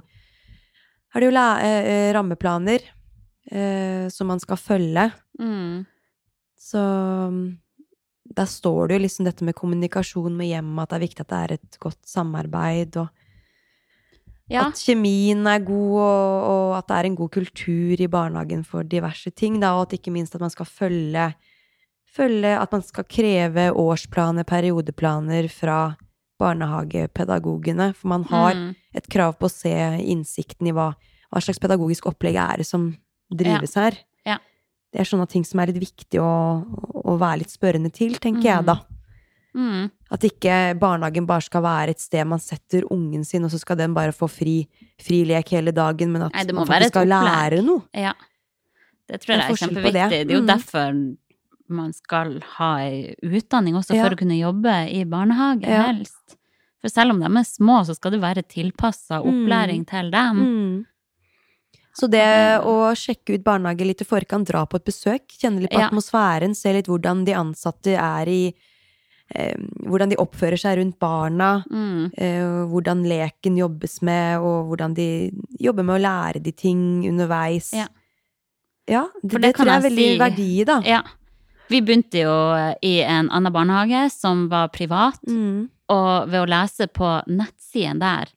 er 1.13 1.21
det 1.21 1.29
jo 1.29 1.35
eh, 1.43 1.89
eh, 1.93 2.09
rammeplaner 2.17 2.87
eh, 3.51 4.07
som 4.13 4.33
man 4.33 4.41
skal 4.41 4.61
følge. 4.61 5.11
Mm. 5.41 5.85
Så 6.57 6.83
der 8.37 8.49
står 8.49 8.89
det 8.89 8.97
jo 8.97 9.05
liksom 9.05 9.29
dette 9.29 9.45
med 9.45 9.59
kommunikasjon 9.59 10.35
med 10.35 10.49
hjemmet, 10.49 10.83
at 10.87 10.95
det 10.95 10.97
er 10.97 11.05
viktig 11.05 11.27
at 11.27 11.33
det 11.35 11.43
er 11.43 11.57
et 11.59 11.79
godt 11.83 12.01
samarbeid, 12.09 12.97
og 13.03 13.26
Ja. 14.49 14.69
at 14.69 14.79
kjemien 14.79 15.43
er 15.51 15.59
god, 15.67 15.97
og, 15.99 16.45
og 16.47 16.77
at 16.79 16.87
det 16.87 16.97
er 16.97 17.07
en 17.09 17.17
god 17.19 17.31
kultur 17.35 18.01
i 18.01 18.07
barnehagen 18.07 18.63
for 18.65 18.87
diverse 18.87 19.31
ting, 19.35 19.59
da, 19.61 19.73
og 19.75 19.89
at 19.89 19.97
ikke 19.99 20.13
minst 20.15 20.35
at 20.35 20.41
man 20.45 20.51
skal 20.55 20.67
følge, 20.67 21.35
følge 22.17 22.53
At 22.57 22.73
man 22.73 22.83
skal 22.83 23.05
kreve 23.05 23.73
årsplaner, 23.77 24.45
periodeplaner 24.49 25.49
fra 25.53 25.97
barnehagepedagogene, 26.39 27.95
for 27.95 28.09
man 28.09 28.25
har 28.25 28.55
Mm. 28.55 28.75
et 28.95 29.09
krav 29.09 29.37
på 29.39 29.47
å 29.47 29.51
se 29.51 29.73
innsikten 30.01 30.69
i 30.69 30.73
hva, 30.73 30.95
hva 31.33 31.41
slags 31.43 31.59
pedagogisk 31.59 32.07
opplegg 32.07 32.37
er 32.37 32.57
det 32.59 32.67
som 32.67 32.97
drives 33.33 33.75
her. 33.75 33.93
Ja. 34.25 34.39
Det 34.93 35.01
er 35.01 35.05
sånne 35.05 35.29
ting 35.29 35.45
som 35.45 35.61
er 35.61 35.67
litt 35.67 35.81
viktig 35.83 36.21
å, 36.21 36.65
å 37.05 37.19
være 37.19 37.39
litt 37.43 37.51
spørrende 37.51 37.93
til, 37.93 38.15
tenker 38.19 38.45
jeg 38.45 38.65
da. 38.65 38.79
Mm. 39.57 39.91
At 40.13 40.21
ikke 40.29 40.57
barnehagen 40.79 41.27
bare 41.27 41.41
skal 41.41 41.63
være 41.65 41.91
et 41.95 42.01
sted 42.01 42.27
man 42.29 42.39
setter 42.39 42.83
ungen 42.93 43.25
sin, 43.25 43.43
og 43.45 43.51
så 43.51 43.59
skal 43.59 43.77
den 43.81 43.95
bare 43.97 44.13
få 44.13 44.29
fri, 44.29 44.69
fri 45.01 45.25
lek 45.25 45.49
hele 45.57 45.73
dagen, 45.73 46.13
men 46.13 46.23
at 46.29 46.35
Nei, 46.35 46.45
man 46.53 46.67
faktisk 46.69 46.93
skal 46.93 47.09
lære 47.09 47.63
noe. 47.65 47.83
Ja. 47.97 48.13
Det 49.09 49.21
tror 49.23 49.27
Det 49.27 49.35
er 49.35 49.39
jeg 49.39 49.45
er 49.47 49.55
forskjell 49.55 49.75
det. 49.75 49.83
kjempeviktig. 49.83 50.11
Det. 50.11 50.31
er 50.31 50.35
jo 50.35 50.41
Mm. 50.43 50.47
derfor 50.47 51.17
man 51.69 51.93
skal 51.93 52.41
ha 52.59 52.73
utdanning 53.25 53.75
også, 53.75 53.95
Ja. 53.97 54.05
for 54.05 54.15
å 54.15 54.19
kunne 54.19 54.39
jobbe 54.39 54.75
i 54.93 55.05
barnehage, 55.05 55.65
Ja. 55.67 55.87
helst. 55.93 56.37
For 56.81 56.89
selv 56.89 57.11
om 57.13 57.19
de 57.21 57.25
er 57.27 57.45
små, 57.45 57.81
så 57.87 57.95
skal 57.97 58.11
det 58.13 58.21
være 58.21 58.43
tilpassa 58.47 59.23
Mm. 59.25 59.27
opplæring 59.49 59.87
til 59.87 60.11
dem. 60.11 60.37
Mm. 60.37 60.87
Så 61.99 62.11
det 62.11 62.61
å 62.63 62.93
sjekke 62.95 63.35
ut 63.35 63.43
barnehage 63.45 63.87
litt 63.87 64.03
i 64.03 64.05
forkant, 64.05 64.47
dra 64.47 64.67
på 64.67 64.77
et 64.77 64.85
besøk, 64.85 65.27
kjenne 65.41 65.61
litt 65.63 65.71
på 65.71 65.79
Ja. 65.81 65.89
atmosfæren, 65.89 66.55
se 66.55 66.73
litt 66.75 66.87
hvordan 66.87 67.25
de 67.25 67.33
ansatte 67.33 67.97
er 67.97 68.29
i 68.29 68.55
Hvordan 69.35 70.09
de 70.13 70.17
oppfører 70.23 70.57
seg 70.59 70.79
rundt 70.79 70.99
barna, 71.01 71.65
Mm. 71.71 72.13
eh, 72.17 72.67
hvordan 72.71 73.03
leken 73.09 73.57
jobbes 73.59 74.01
med, 74.03 74.39
og 74.39 74.69
hvordan 74.71 74.95
de 74.95 75.33
jobber 75.59 75.83
med 75.83 75.97
å 76.01 76.03
lære 76.05 76.43
de 76.43 76.53
ting 76.53 77.03
underveis. 77.09 77.73
Ja. 77.75 77.87
Ja, 78.89 79.07
det, 79.23 79.31
det, 79.33 79.41
det 79.43 79.55
tror 79.57 79.67
jeg 79.67 79.77
er 79.83 79.89
veldig 79.91 80.09
si- 80.13 80.19
verdi 80.19 80.61
i, 80.61 80.65
da. 80.65 80.81
Ja. 80.87 81.03
Vi 81.69 81.81
begynte 81.83 82.21
jo 82.23 82.35
i 82.87 83.01
en 83.03 83.29
annen 83.31 83.53
barnehage 83.53 84.11
som 84.13 84.49
var 84.49 84.69
privat, 84.69 85.19
Mm. 85.27 85.69
og 85.89 86.29
ved 86.31 86.41
å 86.45 86.47
lese 86.49 86.87
på 86.87 87.23
nettsiden 87.27 87.99
der, 87.99 88.23
eh, 88.23 88.31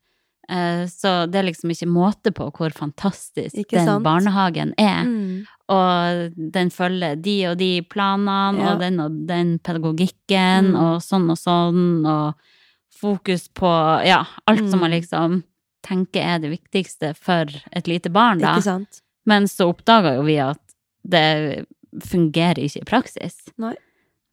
så 0.90 1.30
det 1.30 1.38
er 1.40 1.46
liksom 1.46 1.70
ikke 1.70 1.86
måte 1.88 2.32
på 2.34 2.48
hvor 2.50 2.72
fantastisk 2.74 3.54
den 3.70 4.02
barnehagen 4.02 4.72
er. 4.78 5.04
Mm. 5.06 5.46
Og 5.70 6.32
den 6.56 6.70
følger 6.74 7.20
de 7.22 7.36
og 7.52 7.58
de 7.58 7.82
planene, 7.82 8.58
Ja. 8.58 8.72
og 8.72 8.80
den 8.80 8.98
og 9.00 9.26
den 9.28 9.58
pedagogikken, 9.60 10.72
Mm. 10.72 10.76
og 10.76 11.00
sånn 11.00 11.30
og 11.30 11.38
sånn, 11.38 12.04
og 12.06 12.34
fokus 13.00 13.48
på 13.48 14.04
ja, 14.04 14.24
alt 14.46 14.68
som 14.70 14.80
man 14.80 14.90
Mm. 14.90 15.00
liksom 15.00 15.44
tenker 15.82 16.20
er 16.20 16.38
det 16.40 16.50
viktigste 16.58 17.14
for 17.16 17.46
et 17.72 17.86
lite 17.86 18.10
barn, 18.12 18.38
da. 18.38 18.58
Men 19.26 19.44
så 19.44 19.72
oppdaga 19.72 20.16
jo 20.16 20.22
vi 20.22 20.36
at 20.38 20.58
det 21.08 21.66
fungerer 22.00 22.58
ikke 22.58 22.82
i 22.82 22.84
praksis. 22.84 23.36
Nei. 23.56 23.74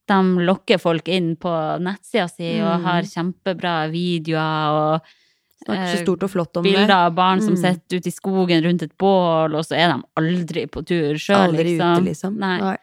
De 0.08 0.14
lokker 0.48 0.80
folk 0.80 1.08
inn 1.08 1.36
på 1.36 1.50
nettsida 1.80 2.30
si 2.30 2.60
og 2.62 2.80
Mm. 2.80 2.84
har 2.84 3.02
kjempebra 3.04 3.92
videoer 3.92 4.96
og 4.96 5.02
Snakker 5.68 5.92
så 5.92 5.98
eh, 6.00 6.04
stort 6.06 6.24
og 6.24 6.32
flott 6.32 6.58
om 6.60 6.64
bilder 6.64 6.88
det. 6.88 6.96
av 6.96 7.14
barn 7.18 7.42
som 7.44 7.54
Mm. 7.54 7.62
sitter 7.62 8.00
ute 8.00 8.08
i 8.08 8.16
skogen 8.16 8.64
rundt 8.64 8.84
et 8.88 8.94
bål, 8.98 9.56
og 9.60 9.66
så 9.68 9.76
er 9.76 9.92
de 9.94 10.02
aldri 10.22 10.64
på 10.72 10.84
tur 10.88 11.18
sjøl, 11.20 11.52
liksom. 11.58 11.98
ute, 11.98 12.04
liksom. 12.08 12.38
Nei. 12.40 12.58
Nei. 12.64 12.78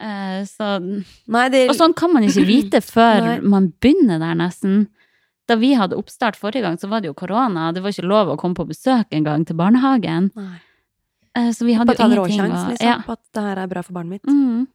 Eh, 0.00 0.42
så, 0.44 0.68
Nei, 1.28 1.48
det 1.54 1.68
og 1.70 1.76
sånn 1.78 1.94
kan 1.96 2.12
man 2.12 2.24
ikke 2.26 2.44
vite 2.44 2.80
før 2.94 3.40
man 3.42 3.72
begynner 3.80 4.18
der, 4.20 4.34
nesten. 4.36 4.88
Da 5.46 5.56
vi 5.60 5.74
hadde 5.76 5.96
oppstart 5.96 6.36
forrige 6.40 6.62
gang, 6.64 6.76
så 6.80 6.88
var 6.88 7.00
det 7.04 7.08
jo 7.10 7.14
korona. 7.14 7.70
Det 7.72 7.82
var 7.84 7.92
ikke 7.92 8.06
lov 8.08 8.28
å 8.32 8.36
komme 8.40 8.56
på 8.56 8.64
besøk 8.68 9.06
engang 9.12 9.44
til 9.46 9.56
barnehagen. 9.56 10.30
Eh, 11.36 11.50
Så 11.52 11.64
vi 11.66 11.74
hadde 11.74 11.92
jo 11.96 12.04
ingenting 12.24 12.40
å 12.40 12.48
liksom, 12.48 12.76
ja. 12.80 12.98
på 13.04 13.12
at 13.12 13.20
det 13.34 13.42
her 13.42 13.58
er 13.64 13.66
bra 13.68 13.82
for 13.82 13.92
barnet 13.92 14.10
mitt. 14.22 14.24
mm, 14.24 14.66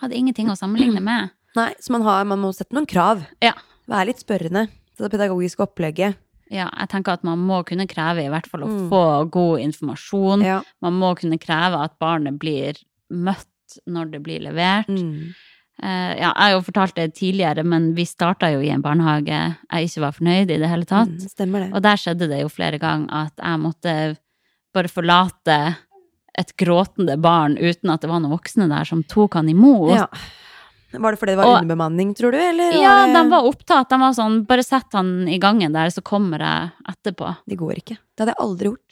Hadde 0.00 0.14
ingenting 0.14 0.48
å 0.52 0.56
sammenligne 0.56 1.00
med. 1.02 1.30
Nei, 1.56 1.72
så 1.80 1.90
man, 1.90 2.02
har, 2.02 2.24
man 2.28 2.38
må 2.38 2.52
sette 2.54 2.76
noen 2.76 2.86
krav. 2.86 3.24
Ja. 3.42 3.54
Være 3.88 4.06
litt 4.12 4.20
spørrende 4.22 4.68
til 4.68 5.08
det 5.08 5.10
pedagogiske 5.18 5.64
opplegget. 5.64 6.14
Ja, 6.50 6.68
jeg 6.78 6.88
tenker 6.88 7.12
at 7.18 7.24
man 7.26 7.38
må 7.44 7.62
kunne 7.68 7.86
kreve 7.90 8.24
i 8.24 8.30
hvert 8.32 8.46
fall 8.48 8.62
å 8.64 8.68
Mm. 8.70 8.88
få 8.88 9.02
god 9.30 9.60
informasjon. 9.60 10.44
Ja. 10.44 10.62
Man 10.80 10.94
må 10.98 11.14
kunne 11.18 11.38
kreve 11.38 11.82
at 11.84 11.98
barnet 12.00 12.38
blir 12.38 12.74
møtt 13.10 13.46
når 13.86 14.10
det 14.12 14.22
blir 14.24 14.40
levert. 14.40 14.88
Mm. 14.88 15.34
Uh, 15.78 16.14
ja, 16.18 16.32
jeg 16.32 16.34
har 16.34 16.50
jo 16.56 16.62
fortalt 16.66 16.94
det 16.96 17.14
tidligere, 17.14 17.62
men 17.64 17.92
vi 17.94 18.02
starta 18.04 18.48
jo 18.50 18.58
i 18.64 18.70
en 18.74 18.82
barnehage 18.82 19.28
jeg 19.70 19.86
ikke 19.86 20.00
var 20.00 20.12
fornøyd 20.16 20.50
i 20.50 20.58
det 20.58 20.68
hele 20.68 20.84
tatt. 20.88 21.08
Mm, 21.12 21.28
stemmer 21.30 21.60
det. 21.66 21.68
Og 21.74 21.82
der 21.84 22.00
skjedde 22.00 22.28
det 22.28 22.40
jo 22.40 22.48
flere 22.48 22.80
ganger 22.82 23.12
at 23.28 23.32
jeg 23.38 23.60
måtte 23.62 23.94
bare 24.74 24.88
forlate 24.90 25.76
et 26.38 26.50
gråtende 26.56 27.16
barn 27.20 27.56
uten 27.58 27.90
at 27.90 28.00
det 28.02 28.10
var 28.10 28.20
noen 28.20 28.34
voksne 28.34 28.68
der 28.68 28.84
som 28.88 29.04
tok 29.04 29.34
han 29.34 29.48
imot. 29.48 29.94
Ja. 29.94 30.06
Var 30.92 31.12
det 31.12 31.18
fordi 31.20 31.32
det 31.34 31.38
var 31.38 31.46
Og- 31.46 31.62
underbemanning, 31.62 32.14
tror 32.16 32.32
du? 32.32 32.38
Eller 32.38 32.72
Ja, 32.80 33.06
det... 33.06 33.12
de 33.14 33.28
var 33.28 33.44
opptatt. 33.44 33.88
De 33.90 33.98
var 34.00 34.12
sånn, 34.16 34.46
bare 34.48 34.62
sett 34.64 34.92
han 34.92 35.28
i 35.28 35.38
gangen 35.38 35.72
der, 35.72 35.90
så 35.92 36.00
kommer 36.02 36.38
jeg 36.40 36.70
etterpå. 36.94 37.36
Det 37.46 37.58
går 37.60 37.74
ikke. 37.82 37.98
Det 38.16 38.24
hadde 38.24 38.34
jeg 38.34 38.44
aldri 38.46 38.70
gjort. 38.70 38.86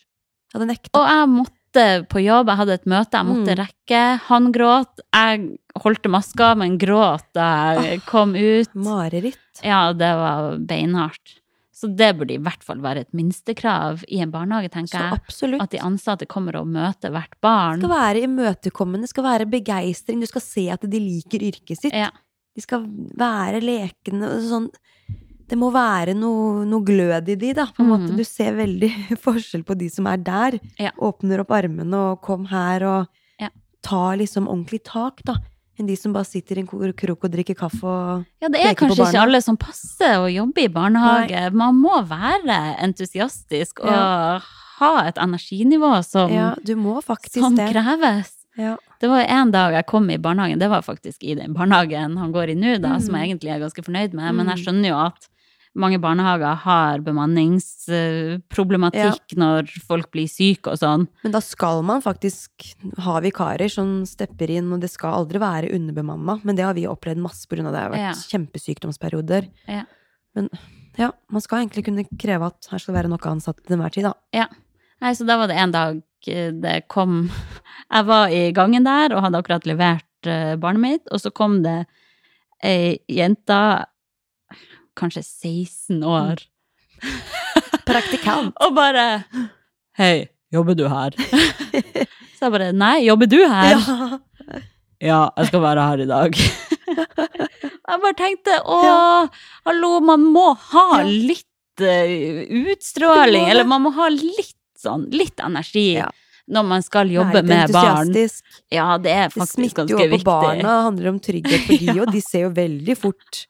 Jeg 0.52 0.60
hadde 0.60 0.68
nekta. 0.72 0.90
Og 1.00 1.06
jeg 1.08 1.28
måtte 1.32 1.86
på 2.08 2.20
jobb, 2.24 2.48
jeg 2.48 2.56
hadde 2.56 2.72
et 2.78 2.84
møte, 2.86 3.12
jeg 3.18 3.26
måtte 3.26 3.54
Mm. 3.56 3.60
rekke. 3.64 4.02
Han 4.28 4.52
gråt, 4.52 5.00
jeg 5.12 5.58
holdt 5.82 6.06
maska, 6.08 6.54
men 6.56 6.78
gråt 6.78 7.24
da 7.34 7.48
jeg 7.82 8.02
kom 8.06 8.34
ut. 8.34 8.68
Mareritt. 8.74 9.60
Ja, 9.64 9.92
det 9.92 10.12
var 10.16 10.56
beinhardt. 10.58 11.40
Så 11.76 11.90
det 11.92 12.08
burde 12.16 12.32
i 12.32 12.40
hvert 12.40 12.62
fall 12.64 12.78
være 12.80 13.02
et 13.04 13.10
minstekrav 13.16 14.00
i 14.08 14.22
en 14.24 14.30
barnehage, 14.32 14.70
tenker 14.72 14.96
jeg. 14.96 15.18
absolutt. 15.20 15.60
At 15.60 15.74
de 15.74 15.80
ansatte 15.84 16.24
kommer 16.26 16.56
og 16.56 16.70
møter 16.72 17.12
hvert 17.12 17.34
barn. 17.44 17.82
Det 17.82 17.84
skal 17.84 17.92
være 17.98 18.22
imøtekommende, 18.24 19.10
skal 19.10 19.26
være 19.26 19.46
begeistring. 19.52 20.22
Du 20.24 20.26
skal 20.30 20.40
se 20.40 20.64
at 20.72 20.86
de 20.88 21.00
liker 21.02 21.44
yrket 21.44 21.82
sitt. 21.82 21.92
Ja. 21.92 22.08
De 22.56 22.64
skal 22.64 22.86
være 23.20 23.60
lekende 23.60 24.30
og 24.38 24.46
sånn. 24.48 24.70
Det 25.46 25.54
må 25.60 25.68
være 25.70 26.14
noe, 26.16 26.64
noe 26.66 26.82
glød 26.82 27.28
i 27.30 27.36
de, 27.38 27.52
da. 27.54 27.66
På 27.76 27.84
en 27.84 27.90
måte. 27.92 28.08
Mhm. 28.08 28.16
Du 28.18 28.24
ser 28.26 28.56
veldig 28.56 28.90
forskjell 29.26 29.62
på 29.68 29.76
de 29.78 29.90
som 29.92 30.08
er 30.10 30.16
der. 30.24 30.56
Ja. 30.80 30.90
Åpner 30.96 31.44
opp 31.44 31.52
armene 31.54 32.00
og 32.12 32.22
kom 32.24 32.48
her 32.50 32.82
og 32.88 33.12
Ja. 33.38 33.50
tar 33.84 34.16
liksom 34.16 34.48
ordentlig 34.48 34.80
tak, 34.88 35.20
da. 35.28 35.36
Enn 35.78 35.86
de 35.86 35.96
som 35.96 36.12
bare 36.12 36.24
sitter 36.24 36.56
i 36.56 36.60
en 36.64 36.66
krok 36.96 37.24
og 37.24 37.30
drikker 37.30 37.54
kaffe 37.54 37.84
og 37.84 38.24
Ja, 38.40 38.48
det 38.48 38.62
er 38.64 38.74
kanskje 38.74 39.04
ikke 39.10 39.20
alle 39.26 39.42
som 39.44 39.56
passer 39.60 40.16
å 40.22 40.28
jobbe 40.32 40.62
i 40.64 40.68
barnehage. 40.72 41.52
Man 41.52 41.74
må 41.82 41.98
være 42.08 42.76
entusiastisk 42.80 43.80
og 43.84 43.90
Ja. 43.92 44.40
ha 44.78 45.06
et 45.06 45.16
energinivå 45.16 46.02
som, 46.04 46.30
Ja, 46.32 46.54
som 47.30 47.54
det. 47.56 47.72
kreves. 47.74 48.32
Ja. 48.56 48.76
Det 49.00 49.08
var 49.10 49.20
en 49.28 49.50
dag 49.50 49.72
jeg 49.74 49.86
kom 49.86 50.08
i 50.10 50.16
barnehagen, 50.16 50.58
det 50.58 50.70
var 50.70 50.80
faktisk 50.80 51.18
i 51.22 51.34
den 51.34 51.52
barnehagen 51.52 52.16
han 52.16 52.32
går 52.32 52.50
i 52.50 52.54
nå, 52.54 52.80
da, 52.80 52.96
Mm. 52.96 53.02
som 53.02 53.14
jeg 53.14 53.28
egentlig 53.38 53.50
er 53.54 53.60
ganske 53.60 53.84
fornøyd 53.84 54.14
med, 54.14 54.34
men 54.34 54.46
jeg 54.46 54.56
Mm. 54.56 54.64
skjønner 54.64 54.88
jo 54.88 54.96
at 55.06 55.28
mange 55.76 55.98
barnehager 56.00 56.54
har 56.64 57.02
bemanningsproblematikk 57.04 59.34
når 59.38 59.68
folk 59.86 60.08
blir 60.14 60.28
syke 60.30 60.70
og 60.72 60.78
sånn. 60.80 61.04
Men 61.24 61.32
da 61.34 61.40
skal 61.44 61.82
man 61.86 62.02
faktisk 62.04 62.50
ha 63.04 63.14
vikarer 63.24 63.68
som 63.72 63.88
stepper 64.08 64.48
inn, 64.56 64.72
og 64.72 64.80
det 64.84 64.90
skal 64.92 65.16
aldri 65.20 65.38
være 65.42 65.72
underbemanna. 65.76 66.34
Men 66.46 66.54
det 66.58 66.64
har 66.66 66.74
vi 66.78 66.88
opplevd 66.90 67.20
masse 67.22 67.46
av 67.50 67.56
det. 67.72 67.80
Har 67.80 67.90
vært 67.92 68.06
Ja. 68.06 68.12
kjempesykdomsperioder. 68.32 69.42
Ja. 69.68 69.82
Men 70.34 70.44
ja, 70.98 71.10
man 71.30 71.40
skal 71.40 71.58
egentlig 71.64 71.84
kunne 71.84 72.04
kreve 72.18 72.46
at 72.46 72.66
her 72.70 72.78
skal 72.78 72.94
være 72.94 73.08
noe 73.12 73.30
ansatt 73.30 73.56
til 73.64 73.76
enhver 73.76 73.90
tid, 73.92 74.04
da. 74.04 74.12
Nei, 75.02 75.12
så 75.12 75.24
da 75.28 75.36
var 75.36 75.46
det 75.48 75.56
en 75.60 75.72
dag 75.72 76.02
eh, 76.26 76.50
det 76.52 76.82
kom 76.88 77.28
Jeg 77.92 78.04
var 78.08 78.28
i 78.32 78.50
gangen 78.56 78.84
der 78.86 79.12
og 79.14 79.22
hadde 79.22 79.38
akkurat 79.42 79.66
levert 79.68 80.26
eh, 80.26 80.56
barnet 80.56 80.80
mitt, 80.80 81.02
og 81.12 81.20
så 81.20 81.30
kom 81.30 81.62
det 81.62 81.84
ei 82.64 82.96
jente, 83.12 83.84
kanskje 84.96 85.22
16 85.24 86.02
år, 86.06 86.42
Praktikant. 87.86 88.54
og 88.64 88.72
bare 88.76 89.24
Hei, 89.98 90.28
jobber 90.52 90.76
du 90.78 90.86
her? 90.90 91.14
så 92.36 92.46
jeg 92.48 92.52
bare 92.54 92.70
Nei, 92.76 92.96
jobber 93.06 93.28
du 93.30 93.38
her? 93.44 93.76
Ja. 93.76 94.08
Ja, 94.96 95.26
jeg 95.36 95.50
skal 95.50 95.60
være 95.60 95.82
her 95.84 96.00
i 96.00 96.04
dag. 96.08 96.36
Jeg 96.88 97.98
bare 98.00 98.14
tenkte 98.16 98.54
å, 98.64 98.78
hallo, 99.68 99.90
man 100.00 100.22
må 100.32 100.44
ha 100.70 101.02
litt 101.04 101.82
eh, 101.84 102.46
utstråling, 102.72 103.44
eller 103.52 103.68
man 103.68 103.84
må 103.84 103.92
ha 103.98 104.06
litt 104.08 104.56
sånn, 104.80 105.04
litt 105.12 105.42
energi 105.44 105.98
Ja. 105.98 106.08
når 106.48 106.64
man 106.70 106.86
skal 106.86 107.12
jobbe 107.12 107.42
Nei, 107.44 107.58
med 107.66 107.74
barn. 107.76 108.14
Ja, 108.72 108.86
det 108.96 109.12
er 109.12 109.36
Det 109.36 109.48
smitter 109.50 109.84
jo 109.84 110.00
på 110.00 110.08
viktig. 110.14 110.24
barna, 110.24 110.78
handler 110.88 111.12
om 111.12 111.20
trygghet 111.20 111.68
for 111.68 111.84
de, 111.84 111.98
og 112.00 112.16
de 112.16 112.24
ser 112.24 112.46
jo 112.46 112.54
veldig 112.56 112.96
fort 112.96 113.42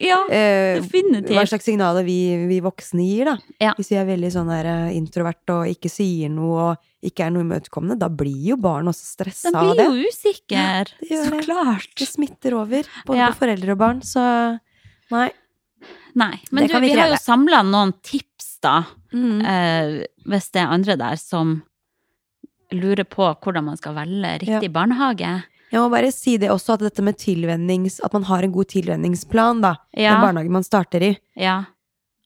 Ja, 0.00 0.18
eh, 0.28 0.82
hva 0.84 1.44
slags 1.48 1.64
signaler 1.64 2.04
vi, 2.04 2.16
vi 2.50 2.58
voksne 2.60 3.04
gir, 3.06 3.30
da. 3.30 3.36
Ja. 3.62 3.70
Hvis 3.78 3.88
vi 3.94 3.96
er 3.96 4.04
veldig 4.08 4.28
sånn 4.34 4.50
der 4.52 4.68
eh, 4.68 4.96
introvert 4.98 5.52
og 5.54 5.70
ikke 5.72 5.88
sier 5.92 6.28
noe 6.32 6.66
og 6.72 7.06
ikke 7.06 7.24
er 7.24 7.32
noe 7.32 7.46
imøtekommende, 7.46 7.96
da 8.02 8.10
blir 8.12 8.50
jo 8.50 8.58
barn 8.60 8.90
også 8.90 9.06
stressa 9.14 9.52
av 9.54 9.70
blir 9.72 9.86
jo 9.86 10.10
usikker. 10.10 10.92
det 11.00 11.08
Så 11.22 11.30
det. 11.32 11.40
klart. 11.46 11.88
Det 11.96 12.08
smitter 12.10 12.58
over, 12.58 12.84
både 13.06 13.18
Ja. 13.22 13.30
på 13.32 13.40
foreldre 13.44 13.72
og 13.72 13.78
barn, 13.78 14.02
så 14.04 14.26
nei. 15.14 15.30
Nei, 16.16 16.40
men 16.50 16.66
Det 16.66 16.72
du, 16.72 16.80
vi, 16.80 16.92
vi 16.92 16.98
har 17.00 17.08
jo 17.12 17.16
samla 17.20 17.62
noen 17.64 17.92
tips, 18.02 18.58
da. 18.64 18.82
Mm. 19.12 19.40
Eh, 19.44 20.06
hvis 20.26 20.50
det 20.52 20.62
er 20.62 20.72
andre 20.72 20.96
der 20.96 21.16
som 21.20 21.62
lurer 22.72 23.04
på 23.06 23.28
hvordan 23.40 23.64
man 23.68 23.76
skal 23.78 23.94
velge 23.94 24.38
riktig 24.42 24.72
barnehage. 24.74 25.44
Jeg 25.72 25.80
må 25.82 25.88
bare 25.90 26.12
si 26.14 26.36
det 26.38 26.50
også, 26.52 26.76
at 26.76 26.84
dette 26.86 27.02
med 27.02 27.16
tilvennings... 27.18 27.98
At 28.06 28.12
man 28.14 28.22
har 28.28 28.44
en 28.46 28.52
god 28.54 28.68
tilvenningsplan, 28.70 29.60
da. 29.64 29.74
Ja. 29.96 30.12
Den 30.14 30.22
barnehagen 30.28 30.52
man 30.54 30.66
starter 30.66 31.02
i. 31.02 31.12
Ja. 31.36 31.56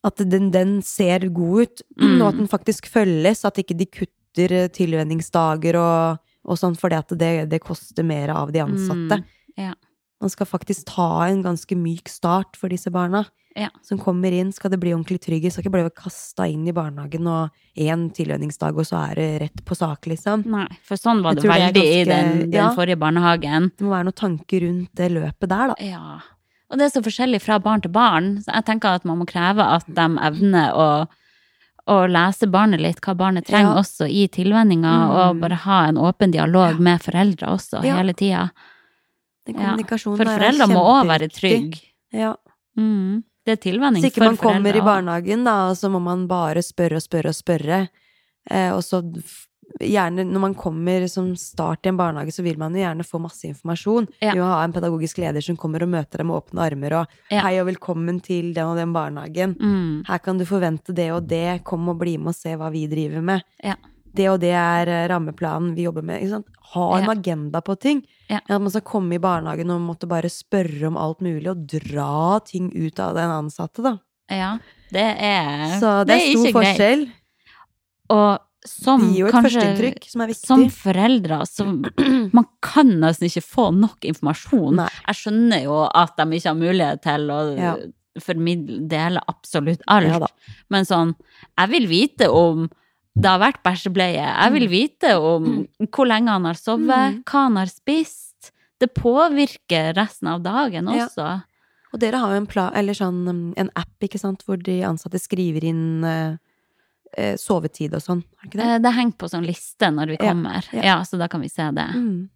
At 0.05 0.21
den, 0.29 0.51
den 0.53 0.81
ser 0.85 1.27
god 1.33 1.61
ut, 1.65 1.81
Mm. 1.97 2.21
og 2.21 2.27
at 2.29 2.37
den 2.37 2.47
faktisk 2.51 2.87
følges. 2.89 3.43
At 3.45 3.57
ikke 3.61 3.77
de 3.77 3.85
kutter 3.89 4.51
eh, 4.63 4.67
tilvenningsdager 4.73 5.77
og, 5.81 6.21
og 6.45 6.57
sånn, 6.57 6.77
fordi 6.77 6.97
at 7.01 7.13
det, 7.17 7.31
det 7.51 7.61
koster 7.65 8.05
mer 8.05 8.29
av 8.33 8.51
de 8.53 8.61
ansatte. 8.63 9.21
Mm, 9.21 9.25
ja. 9.57 9.73
Man 10.21 10.29
skal 10.29 10.45
faktisk 10.45 10.85
ta 10.93 11.09
en 11.27 11.41
ganske 11.41 11.75
myk 11.77 12.09
start 12.09 12.55
for 12.57 12.69
disse 12.69 12.91
barna. 12.93 13.25
Ja. 13.55 13.67
Som 13.83 13.99
kommer 13.99 14.31
inn, 14.31 14.51
skal 14.55 14.71
det 14.71 14.79
bli 14.79 14.93
ordentlig 14.95 15.19
trygghet. 15.25 15.51
Skal 15.51 15.65
ikke 15.65 15.73
bli 15.73 15.89
kasta 15.95 16.45
inn 16.47 16.63
i 16.67 16.71
barnehagen 16.75 17.25
og 17.27 17.49
én 17.75 18.05
tilvenningsdag, 18.15 18.77
og 18.79 18.85
så 18.87 19.01
er 19.11 19.15
det 19.19 19.29
rett 19.41 19.63
på 19.67 19.75
sak, 19.75 20.07
liksom. 20.07 20.45
Nei, 20.47 20.67
for 20.87 20.95
sånn 20.99 21.19
var 21.23 21.35
det 21.35 21.43
veldig 21.43 21.65
veldig 21.65 21.83
i 21.83 22.03
den, 22.07 22.29
den 22.45 22.53
ja. 22.55 22.69
forrige 22.77 22.99
barnehagen. 23.01 23.71
Det 23.75 23.83
må 23.83 23.91
være 23.91 24.07
noen 24.07 24.19
tanker 24.21 24.63
rundt 24.63 24.91
det 24.95 25.09
løpet 25.11 25.49
der, 25.51 25.73
da. 25.73 25.75
Ja. 25.83 26.19
Og 26.71 26.79
det 26.79 26.85
er 26.87 26.93
så 26.93 27.01
forskjellig 27.03 27.41
fra 27.43 27.57
barn 27.59 27.81
til 27.83 27.91
barn, 27.91 28.37
så 28.45 28.53
jeg 28.55 28.65
tenker 28.69 28.95
at 28.95 29.03
man 29.09 29.19
må 29.19 29.27
kreve 29.27 29.65
at 29.75 29.89
de 29.91 30.05
evner 30.29 30.71
å, 30.71 30.85
å 31.91 31.97
lese 32.07 32.47
barnet 32.47 32.79
litt, 32.79 33.01
hva 33.03 33.17
barnet 33.19 33.49
trenger 33.49 33.73
Ja. 33.75 33.81
også 33.83 34.07
i 34.07 34.27
tilvenninga, 34.31 34.93
Mm. 35.01 35.09
og 35.11 35.41
bare 35.41 35.57
ha 35.65 35.81
en 35.89 35.97
åpen 35.99 36.31
dialog 36.31 36.79
med 36.79 37.01
foreldre 37.03 37.51
også, 37.51 37.81
hele 37.83 38.13
tida. 38.13 38.51
Ja, 39.51 39.75
For 39.75 40.23
foreldre 40.23 40.67
må 40.71 40.79
òg 40.79 41.07
være 41.09 41.27
trygge. 41.27 41.81
Ja. 42.13 42.35
Mm. 42.77 43.23
Det 43.45 43.55
er 43.55 43.61
tilvenning 43.61 44.03
Så 44.03 44.11
ikke 44.11 44.25
man 44.25 44.37
kommer 44.37 44.75
i 44.75 44.83
barnehagen, 44.85 45.45
da, 45.47 45.55
og 45.71 45.77
så 45.77 45.89
må 45.89 46.01
man 46.03 46.27
bare 46.29 46.61
spørre 46.65 46.99
og 46.99 47.05
spørre 47.05 47.33
og 47.33 47.37
spørre. 47.37 47.79
Eh, 48.49 48.69
og 48.73 48.83
så 48.85 49.01
gjerne 49.79 50.25
når 50.27 50.43
man 50.43 50.55
kommer 50.57 51.05
som 51.09 51.31
start 51.39 51.85
i 51.85 51.91
en 51.91 51.99
barnehage, 51.99 52.33
så 52.35 52.43
vil 52.45 52.59
man 52.59 52.75
jo 52.75 52.83
gjerne 52.83 53.05
få 53.07 53.21
masse 53.23 53.47
informasjon. 53.49 54.07
Ja. 54.19 54.33
Vi 54.35 54.41
må 54.41 54.49
ha 54.49 54.61
en 54.63 54.75
pedagogisk 54.75 55.21
leder 55.23 55.43
som 55.45 55.57
kommer 55.59 55.85
og 55.85 55.91
møter 55.93 56.21
deg 56.21 56.27
med 56.29 56.41
åpne 56.41 56.65
armer 56.65 56.97
og 57.01 57.07
Ja. 57.31 57.41
'hei 57.41 57.61
og 57.61 57.67
velkommen 57.67 58.21
til 58.21 58.53
den 58.53 58.65
og 58.65 58.77
den 58.77 58.93
barnehagen'. 58.93 59.55
Mm. 59.59 60.03
Her 60.07 60.17
kan 60.19 60.37
du 60.37 60.45
forvente 60.45 60.93
det 60.93 61.11
og 61.11 61.27
det, 61.27 61.63
kom 61.63 61.87
og 61.89 61.99
bli 61.99 62.17
med 62.17 62.27
og 62.27 62.35
se 62.35 62.55
hva 62.55 62.71
vi 62.71 62.87
driver 62.87 63.21
med. 63.21 63.43
Ja. 63.63 63.75
Det 64.13 64.29
og 64.29 64.39
det 64.41 64.51
er 64.51 64.87
eh, 64.87 65.07
rammeplanen 65.07 65.75
vi 65.75 65.83
jobber 65.83 66.03
med. 66.03 66.43
Ha 66.73 66.99
en 66.99 67.09
agenda 67.09 67.61
på 67.61 67.79
ting. 67.79 68.05
Ja. 68.31 68.39
At 68.47 68.61
man 68.63 68.71
skal 68.71 68.85
komme 68.87 69.17
i 69.17 69.21
barnehagen 69.21 69.69
og 69.73 69.81
måtte 69.83 70.07
bare 70.09 70.29
spørre 70.31 70.87
om 70.87 70.95
alt 70.99 71.19
mulig, 71.25 71.49
og 71.51 71.65
dra 71.67 72.39
ting 72.47 72.69
ut 72.71 72.99
av 73.03 73.17
den 73.19 73.33
ansatte, 73.41 73.83
da. 73.83 73.97
Ja, 74.31 74.53
det 74.93 75.03
er 75.19 75.75
Så 75.81 76.05
det 76.07 76.15
er 76.15 76.29
stor 76.31 76.45
greit. 76.47 76.55
forskjell. 76.55 77.03
Og 78.15 78.39
som 78.67 79.01
Det 79.01 79.07
gir 79.15 79.19
jo 79.23 79.27
et 79.27 79.33
kanskje 79.33 79.49
førsteinntrykk 79.57 80.03
som 80.11 80.21
er 80.23 80.29
viktig. 80.31 80.47
Som 80.47 80.63
foreldre, 80.69 81.39
så 81.49 81.65
man 82.37 82.45
kan 82.63 82.91
nesten 83.01 83.27
ikke 83.27 83.43
få 83.43 83.69
nok 83.75 84.05
informasjon. 84.11 84.75
Nei. 84.83 84.89
Jeg 85.07 85.19
skjønner 85.23 85.63
jo 85.65 85.79
at 85.89 86.13
de 86.19 86.27
ikke 86.37 86.51
har 86.53 86.59
mulighet 86.59 87.01
til 87.07 87.31
å 87.33 87.39
Ja. 87.57 87.73
formidle, 88.21 88.81
dele 88.91 89.21
absolutt 89.31 89.81
alt. 89.87 90.05
Ja. 90.21 90.27
Men 90.69 90.85
sånn, 90.85 91.15
jeg 91.57 91.69
vil 91.73 91.87
vite 91.87 92.27
om 92.29 92.69
det 93.15 93.27
har 93.29 93.39
vært 93.39 93.61
bæsjebleie. 93.63 94.23
Jeg 94.23 94.53
vil 94.53 94.67
vite 94.71 95.15
om 95.19 95.67
hvor 95.91 96.07
lenge 96.07 96.29
han 96.31 96.45
har 96.45 96.53
sovet, 96.55 96.87
Mm. 96.87 97.23
hva 97.23 97.43
han 97.47 97.55
har 97.57 97.65
spist. 97.67 98.51
Det 98.79 98.93
påvirker 98.93 99.93
resten 99.95 100.27
av 100.27 100.41
dagen 100.43 100.87
Ja. 100.87 101.05
også. 101.07 101.43
Og 101.93 101.99
dere 101.99 102.17
har 102.17 102.31
jo 102.31 102.37
en, 102.37 102.47
sånn, 102.95 103.53
en 103.57 103.69
app, 103.75 103.91
ikke 104.01 104.17
sant, 104.19 104.43
hvor 104.47 104.57
de 104.63 104.81
ansatte 104.81 105.19
skriver 105.19 105.63
inn 105.63 106.03
eh, 106.05 106.37
eh, 107.17 107.35
sovetid 107.35 107.93
og 107.93 107.99
sånn. 108.01 108.23
Har 108.39 108.47
ikke 108.47 108.57
det? 108.57 108.65
Eh, 108.65 108.77
Det 108.79 108.93
henger 108.95 109.17
på 109.17 109.29
sånn 109.29 109.45
liste 109.45 109.91
når 109.91 110.07
vi 110.07 110.17
Ja, 110.21 110.31
kommer. 110.31 110.63
ja. 110.71 110.81
Ja, 110.81 111.01
så 111.03 111.17
da 111.17 111.27
kan 111.27 111.41
vi 111.41 111.49
se 111.49 111.69
det. 111.69 111.89
Mm. 111.93 112.29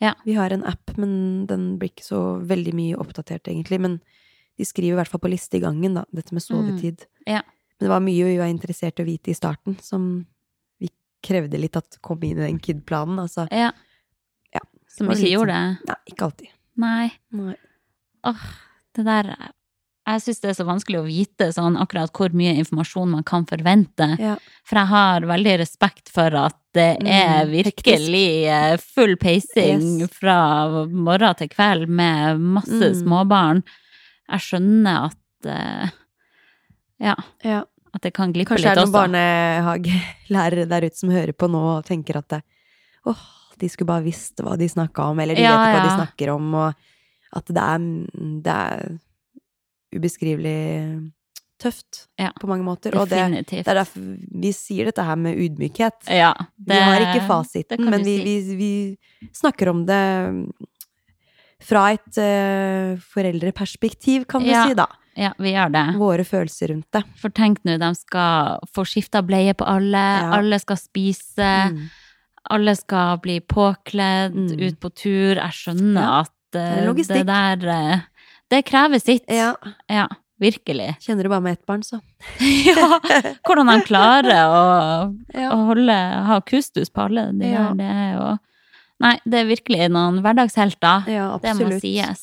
Ja. 0.00 0.14
Vi 0.24 0.32
har 0.34 0.50
en 0.50 0.64
app, 0.64 0.96
men 0.96 1.46
den 1.46 1.78
blir 1.78 1.90
ikke 1.90 2.04
så 2.04 2.40
veldig 2.46 2.72
mye 2.72 2.96
oppdatert, 2.96 3.44
egentlig. 3.44 3.78
Men 3.80 4.00
de 4.56 4.64
skriver 4.64 4.92
i 4.98 5.02
hvert 5.04 5.08
fall 5.08 5.20
på 5.20 5.30
liste 5.30 5.54
i 5.56 5.60
gangen, 5.60 5.94
da, 5.94 6.04
dette 6.14 6.32
med 6.32 6.42
sovetid. 6.42 7.04
Mm. 7.26 7.34
Ja. 7.34 7.42
Men 7.78 7.86
det 7.86 7.92
var 7.92 8.00
mye 8.00 8.24
vi 8.24 8.36
var 8.38 8.46
interessert 8.48 8.98
i 9.00 9.02
å 9.02 9.06
vite 9.06 9.30
i 9.30 9.34
starten, 9.34 9.76
som 9.82 10.26
vi 10.80 10.88
krevde 11.22 11.58
litt 11.60 11.76
at 11.76 11.98
kom 12.00 12.22
inn 12.24 12.38
i 12.38 12.46
den 12.46 12.58
KID-planen. 12.58 13.18
Altså, 13.20 13.48
Ja. 13.52 13.72
Ja, 14.54 14.60
Som 14.88 15.08
ikke 15.10 15.28
gjorde 15.30 15.52
sånn- 15.52 15.76
det. 15.78 15.88
nei, 15.88 15.96
ikke 16.08 16.24
alltid. 16.30 16.48
Nei. 16.76 17.12
Nei. 17.32 17.56
Åh, 18.24 18.40
det 18.94 19.04
der 19.04 19.36
Jeg 20.08 20.20
syns 20.22 20.40
det 20.40 20.50
er 20.50 20.62
så 20.62 20.66
vanskelig 20.68 20.98
å 21.00 21.06
vite 21.06 21.48
sånn 21.52 21.76
akkurat 21.76 22.12
hvor 22.12 22.28
mye 22.32 22.54
informasjon 22.62 23.08
man 23.10 23.24
kan 23.24 23.44
forvente. 23.44 24.16
Ja. 24.20 24.36
For 24.62 24.76
jeg 24.78 24.86
har 24.86 25.20
veldig 25.22 25.58
respekt 25.58 26.08
for 26.08 26.32
at 26.32 26.54
det 26.74 27.00
Mm, 27.00 27.06
er 27.08 27.46
virkelig 27.46 28.44
eh, 28.46 28.76
full 28.76 29.16
peising 29.16 29.98
Yes. 30.02 30.10
fra 30.10 30.86
morgen 30.86 31.34
til 31.34 31.48
kveld 31.48 31.88
med 31.88 32.38
masse 32.38 32.70
Mm. 32.70 33.02
småbarn. 33.02 33.64
Jeg 34.30 34.40
skjønner 34.40 35.06
at 35.06 35.46
eh, 35.46 35.90
Ja, 37.02 37.14
ja. 37.44 37.62
at 37.94 38.02
det 38.02 38.12
kan 38.16 38.32
glippe 38.32 38.54
Kanskje 38.54 38.70
er 38.70 38.76
litt 38.76 38.86
det 38.86 38.86
noen 38.86 38.92
også. 38.92 38.98
barnehagelærere 39.00 40.68
der 40.68 40.86
ute 40.88 40.96
som 41.00 41.10
hører 41.12 41.32
på 41.36 41.48
nå 41.52 41.62
og 41.78 41.84
tenker 41.88 42.18
at 42.20 42.28
det, 42.34 42.42
åh, 43.06 43.24
de 43.60 43.68
skulle 43.72 43.88
bare 43.88 44.04
visst 44.04 44.40
hva 44.44 44.56
de 44.60 44.68
snakka 44.68 45.10
om, 45.12 45.20
eller 45.20 45.34
de 45.38 45.42
Ja, 45.44 45.52
vet 45.56 45.66
ikke 45.68 45.76
hva 45.76 45.84
de 45.88 45.96
snakker 46.00 46.32
om, 46.34 46.54
og 46.54 46.74
at 47.36 47.52
det 47.52 47.62
er, 47.62 47.86
det 48.44 48.56
er 48.56 48.98
ubeskrivelig 49.96 51.12
tøft 51.60 52.02
Ja, 52.20 52.30
på 52.36 52.48
mange 52.50 52.64
måter. 52.66 52.92
Og 53.00 53.08
det, 53.08 53.22
det 53.48 53.62
er 53.64 53.78
derfor 53.78 54.00
vi 54.44 54.50
sier 54.52 54.90
dette 54.90 55.04
her 55.06 55.16
med 55.16 55.38
ydmykhet. 55.40 56.08
ja, 56.12 56.34
vi 56.60 56.76
har 56.80 57.00
ikke 57.08 57.24
fasiten, 57.28 57.80
men 57.88 58.04
vi, 58.04 58.18
si. 58.18 58.24
vi, 58.26 58.56
vi 58.60 59.28
snakker 59.32 59.70
om 59.72 59.86
det 59.88 60.02
fra 61.64 61.86
et 61.96 62.18
uh, 62.20 63.00
foreldreperspektiv, 63.14 64.26
kan 64.28 64.44
du 64.44 64.50
Ja. 64.52 64.66
si, 64.68 64.74
da. 64.76 64.84
Ja, 65.16 65.30
vi 65.40 65.52
gjør 65.54 65.70
det. 65.72 65.84
Våre 65.96 66.24
følelser 66.28 66.68
rundt 66.74 66.90
det. 66.92 67.00
For 67.16 67.32
tenk 67.32 67.62
nå, 67.64 67.78
de 67.80 67.88
skal 67.96 68.58
få 68.74 68.84
skifta 68.84 69.22
bleie 69.24 69.54
på 69.56 69.64
alle, 69.66 69.96
Ja. 70.20 70.32
alle 70.36 70.58
skal 70.60 70.76
spise, 70.76 71.72
Mm. 71.72 71.88
alle 72.50 72.74
skal 72.76 73.16
bli 73.18 73.40
påkledd, 73.40 74.34
Mm. 74.36 74.60
ut 74.68 74.78
på 74.80 74.90
tur. 74.94 75.34
Jeg 75.40 75.52
skjønner 75.52 76.02
Ja. 76.02 76.20
at 76.20 76.30
uh, 76.54 76.92
Det 76.94 77.10
er 77.10 77.24
det 77.24 77.26
der 77.26 77.94
uh, 77.96 78.00
Det 78.50 78.64
krever 78.64 79.00
sitt. 79.00 79.24
Ja. 79.28 79.54
Ja, 79.90 80.06
virkelig. 80.40 80.96
Kjenner 81.02 81.22
du 81.24 81.28
bare 81.30 81.40
med 81.40 81.52
ett 81.58 81.66
barn, 81.66 81.82
så. 81.82 82.00
ja, 82.40 83.00
hvordan 83.46 83.66
de 83.72 83.80
klarer 83.88 84.44
å, 84.46 85.16
å 85.34 85.66
holde, 85.72 85.96
ha 86.26 86.40
kustus 86.42 86.90
på 86.90 87.06
alle 87.08 87.32
de 87.32 87.46
her, 87.56 87.72
det 87.74 87.84
er 87.90 88.12
jo 88.18 88.38
Nei, 88.98 89.18
det 89.28 89.34
er 89.42 89.44
virkelig 89.44 89.90
noen 89.92 90.22
hverdagshelter. 90.24 91.02
Ja, 91.12 91.34
absolutt. 91.34 91.58
det 91.58 91.66
må 91.74 91.80
sies. 91.82 92.22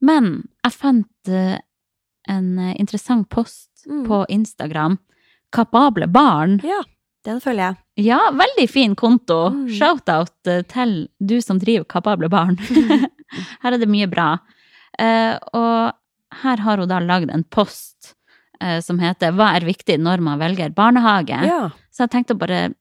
Men 0.00 0.48
jeg 0.64 0.72
fant 0.76 1.28
eh, 1.28 1.58
en 2.28 2.58
eh, 2.58 2.74
interessant 2.80 3.28
post 3.28 3.66
Mm. 3.88 4.02
på 4.04 4.26
Instagram. 4.28 4.98
Kapable 5.56 6.04
barn. 6.12 6.58
Ja, 6.62 6.82
den 7.24 7.38
følger 7.40 7.70
jeg. 7.70 7.76
Ja, 8.10 8.18
veldig 8.36 8.66
fin 8.68 8.92
konto. 8.94 9.38
Mm. 9.54 9.70
Shout-out 9.72 10.50
eh, 10.52 10.60
til 10.68 11.08
du 11.18 11.38
som 11.40 11.56
driver 11.62 11.86
Kapable 11.88 12.28
barn. 12.28 12.58
her 13.62 13.72
er 13.72 13.78
det 13.80 13.88
mye 13.88 14.06
bra. 14.12 14.34
Og 15.00 15.96
her 16.42 16.60
har 16.66 16.76
hun 16.82 16.90
da 16.92 16.98
lagd 17.00 17.32
en 17.32 17.44
post 17.48 18.12
som 18.84 18.98
heter 19.00 19.32
'Hva 19.32 19.54
er 19.56 19.64
viktig 19.64 19.96
når 19.96 20.20
man 20.20 20.38
velger 20.38 20.74
barnehage?' 20.76 21.40
Ja, 21.48 21.70
Så 21.90 22.04
jeg 22.04 22.10
tenkte 22.10 22.34
å 22.36 22.42
bare 22.44 22.74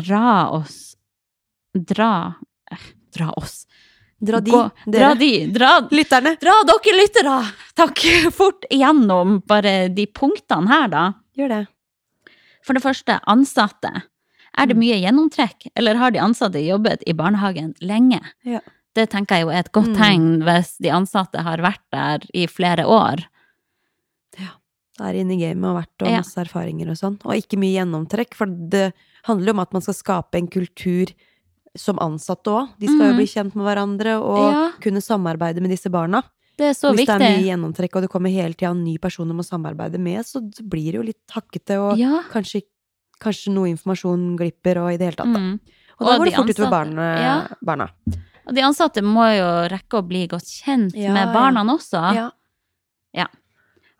dra 0.00 0.48
oss 0.48 0.96
Dra 1.74 2.36
Dra 3.12 3.30
oss. 3.36 3.66
Dra 4.24 4.40
de, 4.40 4.50
Gå-. 4.54 4.70
Dra 4.94 5.10
de. 5.14 5.30
Dra, 5.52 5.72
Lytterne. 5.92 6.34
dra 6.40 6.54
dere 6.70 6.96
lyttere! 6.98 7.36
Takk! 7.76 8.00
Fort 8.32 8.64
igjennom 8.70 9.40
bare 9.46 9.88
de 9.92 10.06
punktene 10.06 10.68
her, 10.70 10.88
da. 10.92 11.04
Gjør 11.36 11.48
det. 11.54 11.62
For 12.64 12.72
det 12.78 12.82
første, 12.84 13.18
ansatte. 13.28 13.90
Er 14.56 14.66
Mm. 14.66 14.68
det 14.70 14.76
mye 14.78 15.00
gjennomtrekk, 15.02 15.66
eller 15.76 15.98
har 16.00 16.10
de 16.14 16.20
ansatte 16.22 16.62
jobbet 16.62 17.02
i 17.06 17.12
barnehagen 17.12 17.74
lenge? 17.82 18.20
Ja. 18.46 18.60
Det 18.94 19.08
tenker 19.10 19.34
jeg 19.40 19.42
jo 19.42 19.50
er 19.50 19.58
et 19.64 19.72
godt 19.74 19.88
Mm. 19.90 19.96
tegn 19.98 20.26
hvis 20.46 20.76
de 20.80 20.88
ansatte 20.94 21.42
har 21.42 21.58
vært 21.58 21.82
der 21.92 22.20
i 22.32 22.46
flere 22.46 22.84
år. 22.86 23.24
Ja. 24.38 24.52
er 25.00 25.16
inne 25.18 25.34
i 25.34 25.40
gamet 25.42 25.64
og 25.66 25.80
vært 25.82 26.02
og 26.06 26.12
masse 26.14 26.36
erfaringer 26.38 26.88
og 26.92 26.96
sånn. 27.00 27.16
Og 27.26 27.34
ikke 27.34 27.58
mye 27.58 27.74
gjennomtrekk, 27.80 28.32
for 28.38 28.46
det 28.46 28.92
handler 29.26 29.46
jo 29.50 29.54
om 29.56 29.62
at 29.64 29.72
man 29.74 29.82
skal 29.82 29.94
skape 29.98 30.38
en 30.38 30.46
kultur 30.46 31.10
som 31.76 31.98
ansatte 31.98 32.50
òg. 32.50 32.68
De 32.78 32.86
skal 32.86 33.06
jo 33.08 33.12
Mhm. 33.12 33.16
bli 33.16 33.26
kjent 33.26 33.54
med 33.54 33.64
hverandre 33.66 34.20
og 34.22 34.52
Ja. 34.52 34.70
kunne 34.80 35.00
samarbeide 35.02 35.60
med 35.60 35.70
disse 35.70 35.90
barna. 35.90 36.22
Det 36.56 36.66
er 36.66 36.72
så 36.72 36.94
Hvis 36.94 37.06
det 37.06 37.08
er 37.08 37.18
mye 37.18 37.44
gjennomtrekk, 37.50 37.96
og 37.96 38.02
det 38.02 38.10
kommer 38.10 38.30
hele 38.30 38.54
tida 38.54 38.70
en 38.70 38.84
ny 38.84 38.96
person 38.98 39.26
du 39.26 39.34
må 39.34 39.42
samarbeide 39.44 39.98
med, 39.98 40.20
så 40.24 40.40
blir 40.62 40.92
det 40.92 40.94
jo 40.94 41.02
litt 41.02 41.26
hakkete, 41.32 41.78
og 41.80 41.98
Ja. 41.98 42.22
kanskje, 42.30 42.62
kanskje 43.20 43.52
noe 43.52 43.66
informasjon 43.74 44.36
glipper, 44.38 44.76
og 44.78 44.92
i 44.92 44.96
det 44.96 45.06
hele 45.06 45.16
tatt, 45.16 45.32
da. 45.32 45.38
Mm. 45.40 45.60
Og 46.00 46.06
da 46.06 46.12
Og 46.14 46.20
går 46.20 46.24
det 46.26 46.34
fort 46.34 46.48
utover 46.50 46.70
barna. 46.70 47.18
Ja. 47.20 47.48
barna. 47.64 47.90
Og 48.46 48.54
de 48.54 48.60
ansatte 48.60 49.02
må 49.02 49.24
jo 49.36 49.68
rekke 49.76 49.98
å 50.02 50.06
bli 50.06 50.28
godt 50.28 50.44
kjent 50.44 50.94
Ja, 50.94 51.12
med 51.12 51.26
ja. 51.28 51.32
barna 51.32 51.64
også. 51.64 52.14
Ja. 52.14 53.26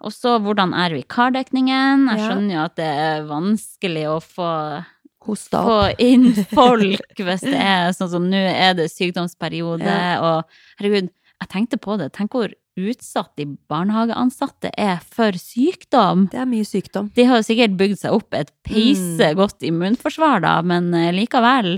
Og 0.00 0.10
så 0.12 0.38
hvordan 0.38 0.74
er 0.74 0.90
vikardekningen? 1.02 2.10
Jeg 2.10 2.18
skjønner 2.18 2.52
jo 2.52 2.64
at 2.64 2.74
det 2.76 2.84
er 2.84 3.22
vanskelig 3.26 4.04
å 4.04 4.20
få 4.20 4.84
Hosta 5.26 5.60
opp. 5.62 5.68
få 5.68 6.04
inn 6.04 6.26
folk 6.58 7.16
hvis 7.24 7.40
det 7.46 7.54
er 7.60 7.92
sånn 7.96 8.10
som 8.12 8.26
nå 8.30 8.36
er 8.50 8.74
det 8.78 8.90
sykdomsperiode, 8.92 9.84
Ja. 9.84 10.18
og 10.20 10.44
herregud, 10.80 11.08
jeg 11.40 11.48
tenkte 11.52 11.78
på 11.80 11.96
det. 12.00 12.12
Tenk 12.16 12.32
hvor 12.36 12.52
utsatt 12.76 13.30
de 13.38 13.44
barnehageansatte 13.70 14.70
er 14.76 14.98
for 15.14 15.36
sykdom. 15.38 16.28
Det 16.32 16.40
er 16.42 16.48
mye 16.50 16.64
sykdom. 16.66 17.10
De 17.14 17.24
har 17.28 17.38
jo 17.38 17.46
sikkert 17.46 17.76
bygd 17.78 17.98
seg 18.00 18.12
opp 18.16 18.34
et 18.34 18.50
peise 18.66 19.30
Mm. 19.30 19.36
godt 19.38 19.62
immunforsvar, 19.62 20.40
da, 20.42 20.56
men 20.62 20.92
eh, 20.94 21.12
likevel. 21.14 21.76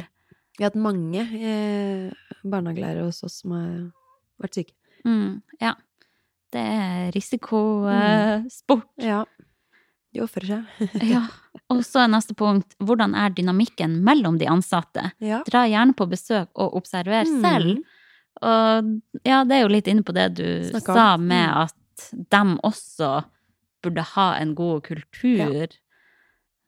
Vi 0.57 0.65
har 0.65 0.71
hatt 0.71 0.81
mange 0.81 1.21
eh, 1.21 2.11
barnehagelærere 2.49 3.05
hos 3.05 3.23
oss 3.29 3.43
som 3.43 3.53
har 3.53 3.91
vært 4.41 4.55
syke. 4.63 4.73
Mm, 5.05 5.43
ja. 5.61 5.75
Det 6.53 6.63
er 6.63 7.11
risikosport. 7.13 8.87
Ja. 9.03 9.25
De 10.17 10.23
ofrer 10.25 10.47
seg. 10.49 10.89
ja. 11.13 11.23
Og 11.73 11.83
så 11.85 12.03
er 12.05 12.11
neste 12.13 12.35
punkt 12.39 12.73
hvordan 12.81 13.15
er 13.19 13.35
dynamikken 13.37 13.99
mellom 14.07 14.39
de 14.41 14.49
ansatte? 14.49 15.11
Ja. 15.25 15.43
Dra 15.49 15.67
gjerne 15.69 15.97
på 15.99 16.07
besøk 16.09 16.49
og 16.57 16.77
observer 16.81 17.25
Mm. 17.29 17.41
selv. 17.45 17.79
Og 18.45 18.91
ja, 19.25 19.43
det 19.49 19.57
er 19.57 19.63
jo 19.65 19.73
litt 19.73 19.89
inne 19.89 20.05
på 20.05 20.13
det 20.17 20.27
du 20.37 20.45
Snakker. 20.71 20.93
sa 20.95 21.17
med 21.17 21.49
Mm. 21.49 21.57
at 21.65 22.11
dem 22.33 22.59
også 22.65 23.25
burde 23.83 24.03
ha 24.15 24.27
en 24.41 24.55
god 24.55 24.83
kultur. 24.85 25.69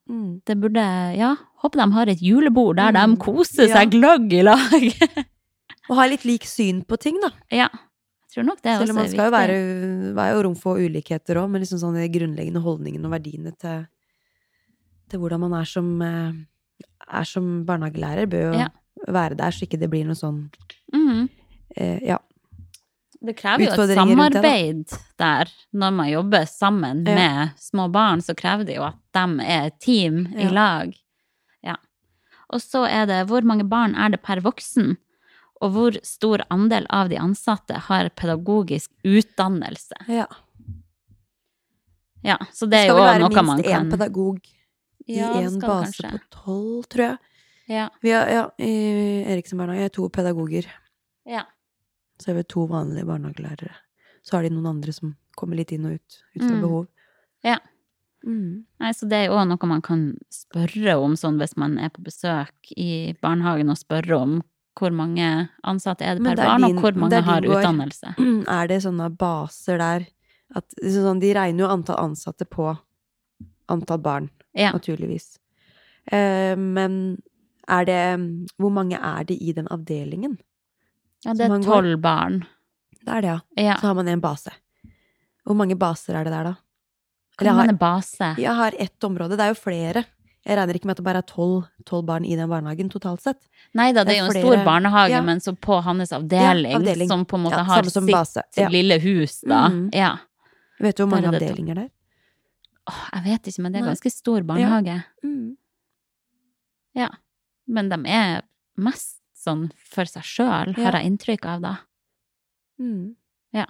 Mm. 0.09 0.41
Det 0.47 0.57
burde 0.61 0.85
Ja, 1.19 1.35
håper 1.63 1.83
de 1.85 1.93
har 1.93 2.09
et 2.09 2.23
julebord 2.23 2.77
der 2.77 2.93
Mm. 2.93 3.17
de 3.17 3.21
koser 3.25 3.69
Ja. 3.69 3.77
seg 3.77 3.91
gløgg 3.91 4.33
i 4.33 4.43
lag. 4.43 5.27
Og 5.91 5.97
ha 5.97 6.07
litt 6.07 6.25
lik 6.25 6.45
syn 6.45 6.83
på 6.85 6.99
ting, 6.99 7.19
da. 7.21 7.31
ja. 7.51 7.69
Tror 8.39 8.47
nok 8.47 8.61
det 8.63 8.75
Selv 8.79 8.91
om 8.95 8.97
man 9.01 9.09
skal 9.11 9.27
jo 9.27 9.35
være, 9.35 9.55
være 10.15 10.35
jo 10.37 10.43
rom 10.47 10.55
for 10.59 10.79
ulikheter 10.79 11.41
òg, 11.41 11.49
men 11.51 11.63
liksom 11.65 11.81
sånn 11.83 11.97
de 11.99 12.07
grunnleggende 12.15 12.63
holdningene 12.63 13.09
og 13.09 13.15
verdiene 13.17 13.51
til, 13.59 13.87
til 15.11 15.19
hvordan 15.23 15.41
man 15.43 15.57
er 15.59 15.67
som, 15.67 15.89
eh, 16.03 16.33
er 17.19 17.25
som 17.27 17.65
barnehagelærer, 17.67 18.29
bør 18.31 18.47
jo 18.53 18.59
Ja. 18.61 18.69
være 19.09 19.37
der, 19.37 19.51
så 19.51 19.67
ikke 19.67 19.79
det 19.81 19.91
blir 19.91 20.05
noe 20.07 20.15
sånn 20.19 20.51
Mhm. 20.95 21.29
eh, 21.77 21.99
Ja. 22.07 22.19
Det 23.21 23.35
krever 23.37 23.65
jo 23.67 23.73
et 23.73 23.89
det, 23.89 23.97
samarbeid 23.97 24.99
der. 25.19 25.49
Når 25.75 25.93
man 25.93 26.09
jobber 26.09 26.47
sammen 26.47 27.05
Ja. 27.05 27.15
med 27.17 27.51
små 27.59 27.91
barn, 27.91 28.21
så 28.21 28.33
krever 28.37 28.65
det 28.65 28.77
jo 28.77 28.83
at 28.85 28.95
de 29.13 29.43
er 29.43 29.67
et 29.67 29.81
team 29.81 30.29
i 30.39 30.49
lag. 30.49 30.95
Ja. 31.65 31.75
Og 32.51 32.61
så 32.61 32.87
er 32.89 33.07
det 33.07 33.27
hvor 33.27 33.43
mange 33.43 33.69
barn 33.69 33.97
er 33.97 34.11
det 34.11 34.23
per 34.23 34.37
voksen? 34.41 34.97
Og 35.61 35.73
hvor 35.75 35.97
stor 36.07 36.45
andel 36.51 36.87
av 36.91 37.09
de 37.11 37.17
ansatte 37.19 37.75
har 37.89 38.09
pedagogisk 38.11 38.91
utdannelse? 39.05 39.95
ja. 40.09 40.27
Ja, 42.23 42.37
så 42.53 42.67
det 42.67 42.71
Det 42.71 42.79
er 42.79 42.89
jo 42.89 42.95
vel 42.99 43.05
også 43.05 43.15
skal 43.15 43.31
noe 43.31 43.43
man 43.47 43.57
minst 43.57 43.69
én 43.69 43.77
kan 43.79 43.91
pedagog 43.93 44.39
i 45.07 45.15
Ja, 45.19 45.29
det 45.35 45.45
én 45.47 45.61
det 45.61 45.69
base 45.69 45.85
kanskje. 46.03 46.11
på 46.11 46.19
tolv, 46.35 46.87
tror 46.91 47.05
jeg. 47.05 47.19
Ja. 47.69 47.89
Vi 48.03 48.11
har, 48.11 48.27
ja, 48.29 48.51
I 48.59 49.25
Eriksen 49.33 49.59
barnehage 49.59 49.85
er 49.85 49.89
to 49.95 50.09
pedagoger. 50.09 50.67
ja. 51.27 51.45
Så 52.21 52.31
er 52.33 52.35
vi 52.35 52.43
to 52.43 52.67
vanlige 52.67 53.07
barnehagelærere. 53.07 53.71
Så 54.25 54.33
har 54.33 54.43
de 54.43 54.51
noen 54.51 54.67
andre 54.67 54.93
som 54.93 55.17
kommer 55.37 55.55
litt 55.55 55.71
inn 55.71 55.85
og 55.87 55.93
ut, 55.95 56.23
ut 56.35 56.43
fra 56.43 56.55
Mm. 56.57 56.61
behov. 56.61 56.87
Ja. 57.45 57.59
Mm. 58.27 58.65
Nei, 58.81 58.91
så 58.91 59.09
det 59.09 59.13
er 59.13 59.27
jo 59.31 59.45
noe 59.45 59.67
man 59.69 59.81
kan 59.81 60.19
spørre 60.29 60.99
om 61.01 61.13
sånn 61.15 61.39
hvis 61.39 61.57
man 61.57 61.79
er 61.79 61.89
på 61.91 62.03
besøk 62.03 62.51
i 62.77 63.15
barnehagen 63.23 63.71
og 63.71 63.77
spørre 63.79 64.19
om 64.21 64.43
hvor 64.79 64.93
mange 64.95 65.49
ansatte 65.67 66.05
er 66.07 66.15
det 66.19 66.25
per 66.25 66.33
er 66.39 66.47
barn, 66.47 66.63
din- 66.63 66.77
og 66.79 66.83
hvor 66.85 66.99
mange 67.03 67.23
har 67.27 67.43
går, 67.43 67.59
utdannelse. 67.59 68.15
Er 68.59 68.69
det 68.71 68.79
sånne 68.85 69.09
baser 69.19 69.79
der 69.79 70.07
at 70.57 70.65
sånn, 70.81 71.21
De 71.21 71.33
regner 71.37 71.65
jo 71.67 71.71
antall 71.73 71.99
ansatte 72.09 72.47
på 72.49 72.71
antall 73.69 73.99
barn, 73.99 74.31
Ja. 74.55 74.71
naturligvis. 74.73 75.39
Eh, 76.11 76.55
men 76.57 77.21
er 77.69 77.85
det 77.85 78.53
Hvor 78.59 78.71
mange 78.73 78.97
er 78.97 79.25
det 79.29 79.37
i 79.43 79.53
den 79.53 79.67
avdelingen? 79.69 80.39
Ja, 81.25 81.35
det 81.35 81.51
er 81.51 81.59
tolv 81.63 81.99
barn. 82.01 82.47
Det 83.05 83.09
er 83.13 83.21
det, 83.21 83.29
ja. 83.29 83.41
Ja. 83.73 83.77
Så 83.81 83.87
har 83.91 83.95
man 83.95 84.09
en 84.09 84.21
base. 84.21 84.51
Hvor 85.45 85.57
mange 85.57 85.77
baser 85.77 86.15
er 86.15 86.25
det 86.25 86.33
der, 86.33 86.45
da? 86.45 86.55
Kan 87.39 87.47
Hvor 87.47 87.55
man 87.55 87.67
har, 87.67 87.69
en 87.73 87.79
base? 87.79 88.35
jeg 88.39 88.55
har 88.55 88.73
ett 88.79 89.05
område. 89.05 89.37
Det 89.37 89.41
er 89.41 89.53
jo 89.55 89.59
flere. 89.61 90.05
Jeg 90.47 90.57
regner 90.57 90.75
ikke 90.79 90.87
med 90.87 90.95
at 90.97 91.01
det 91.03 91.05
bare 91.05 91.19
er 91.19 91.29
tolv 91.85 92.05
barn 92.07 92.25
i 92.25 92.37
den 92.37 92.49
barnehagen 92.49 92.89
totalt 92.91 93.21
sett. 93.21 93.41
Nei 93.75 93.91
da, 93.93 94.05
det 94.05 94.15
er 94.15 94.21
jo 94.21 94.25
en 94.25 94.31
flere- 94.33 94.45
stor 94.47 94.65
barnehage, 94.65 95.11
Ja. 95.11 95.21
men 95.23 95.41
så 95.41 95.53
på 95.59 95.83
hans 95.83 96.13
avdeling, 96.13 96.71
Ja, 96.73 96.79
avdeling. 96.79 97.09
som 97.09 97.25
på 97.27 97.37
en 97.37 97.43
måte 97.45 97.59
Ja, 97.59 97.63
har 97.65 97.83
sitt 97.83 98.07
base. 98.11 98.43
Lille 98.71 98.99
hus, 99.01 99.41
da. 99.41 99.69
Mm. 99.69 99.91
Ja. 99.93 100.17
Vet 100.81 100.97
du 100.97 101.03
hvor 101.05 101.11
mange 101.11 101.27
er 101.29 101.39
det 101.39 101.43
avdelinger 101.51 101.75
det 101.75 101.85
er? 101.85 101.91
Åh, 102.89 103.11
jeg 103.15 103.25
vet 103.25 103.43
ikke, 103.49 103.63
men 103.63 103.73
det 103.73 103.83
er 103.83 103.87
ganske 103.91 104.11
stor 104.13 104.41
barnehage. 104.43 105.05
Mm. 105.25 105.57
Ja. 106.95 107.09
Men 107.67 107.89
de 107.91 107.99
er 108.07 108.43
mest 108.79 109.19
sånn 109.37 109.71
for 109.85 110.05
seg 110.05 110.23
sjøl, 110.23 110.75
har 110.77 110.93
jeg 110.93 111.05
inntrykk 111.11 111.45
av, 111.47 111.61
da. 111.61 111.77
Mm. 112.81 113.15
Ja. 113.53 113.67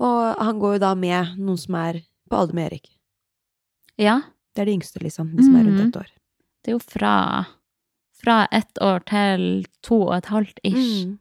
Og 0.00 0.36
han 0.38 0.58
går 0.60 0.74
jo 0.76 0.78
da 0.78 0.94
med 0.94 1.36
noen 1.38 1.58
som 1.58 1.74
er 1.74 2.00
på 2.30 2.38
alder 2.38 2.54
med 2.54 2.72
Erik. 2.72 2.88
Ja. 3.98 4.22
Det 4.54 4.62
er 4.62 4.66
de 4.70 4.76
yngste, 4.78 5.00
liksom. 5.02 5.34
De 5.36 5.42
som 5.42 5.56
er 5.56 5.64
rundt 5.66 5.80
Mhm. 5.80 5.88
ett 5.88 5.96
år. 5.96 6.06
Det 6.62 6.70
er 6.70 6.76
jo 6.76 6.78
fra, 6.78 7.46
fra 8.22 8.48
ett 8.52 8.78
år 8.80 9.04
til 9.04 9.66
to 9.82 10.02
og 10.08 10.14
et 10.16 10.26
halvt 10.26 10.58
ish 10.64 11.04
Mm. 11.06 11.18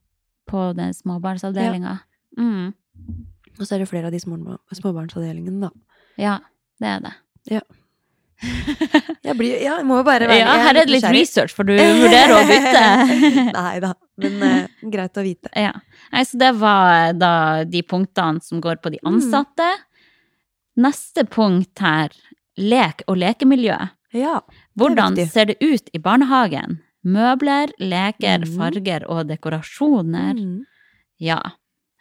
på 0.47 0.75
den 0.75 0.93
småbarnsavdelinga. 0.93 1.99
Mm. 2.37 2.73
Og 3.59 3.65
så 3.67 3.73
er 3.75 3.79
det 3.79 3.89
flere 3.89 4.05
av 4.05 4.11
de 4.11 4.19
små, 4.19 4.57
småbarnsavdelingene, 4.73 5.61
da. 5.61 5.69
Ja, 6.17 6.39
det 6.79 6.87
er 6.87 6.99
det. 6.99 7.13
Ja. 7.51 7.61
Jeg, 9.23 9.37
blir, 9.37 9.53
ja, 9.61 9.77
jeg 9.77 9.85
må 9.87 9.97
jo 10.01 10.03
bare 10.03 10.27
være 10.27 10.39
Ja, 10.41 10.53
her 10.65 10.75
er 10.75 10.85
det 10.85 10.89
litt 10.89 11.05
research, 11.13 11.53
for 11.55 11.63
du 11.63 11.73
vurderer 11.77 12.33
å 12.35 12.41
bytte. 12.49 12.81
Nei 13.57 13.79
da, 13.79 13.93
men 14.17 14.43
uh, 14.43 14.67
greit 14.91 15.13
å 15.15 15.23
vite. 15.23 15.49
Ja. 15.55 15.71
Nei, 16.11 16.23
så 16.27 16.37
det 16.41 16.49
var 16.59 17.13
da 17.13 17.63
de 17.63 17.81
punktene 17.87 18.41
som 18.43 18.59
går 18.61 18.81
på 18.83 18.91
de 18.91 18.99
Mm. 19.03 19.13
ansatte. 19.15 19.69
Neste 20.77 21.23
punkt 21.29 21.79
her, 21.79 22.09
lek 22.57 23.03
og 23.07 23.17
lekemiljø. 23.21 23.77
Ja. 24.13 24.41
Hvordan 24.77 25.17
viktig. 25.17 25.31
ser 25.31 25.49
det 25.49 25.57
ut 25.61 25.89
i 25.93 25.99
barnehagen? 25.99 26.79
Møbler, 27.03 27.73
leker, 27.79 28.45
mm. 28.45 28.53
farger 28.55 29.05
og 29.11 29.27
dekorasjoner. 29.27 30.37
Mm. 30.37 30.61
Ja, 31.19 31.39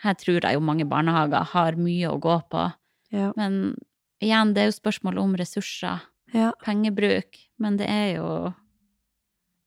her 0.02 0.18
tror 0.18 0.42
jeg 0.42 0.56
jo 0.56 0.62
mange 0.64 0.86
barnehager 0.88 1.46
har 1.54 1.78
mye 1.78 2.10
å 2.10 2.20
gå 2.22 2.36
på. 2.52 2.68
Ja. 3.14 3.32
Men 3.38 3.74
igjen, 4.22 4.54
det 4.54 4.64
er 4.64 4.70
jo 4.70 4.76
spørsmål 4.78 5.20
om 5.22 5.34
ressurser, 5.38 6.04
ja. 6.34 6.52
pengebruk. 6.64 7.38
Men 7.62 7.78
det 7.80 7.90
er 7.90 8.08
jo 8.18 8.28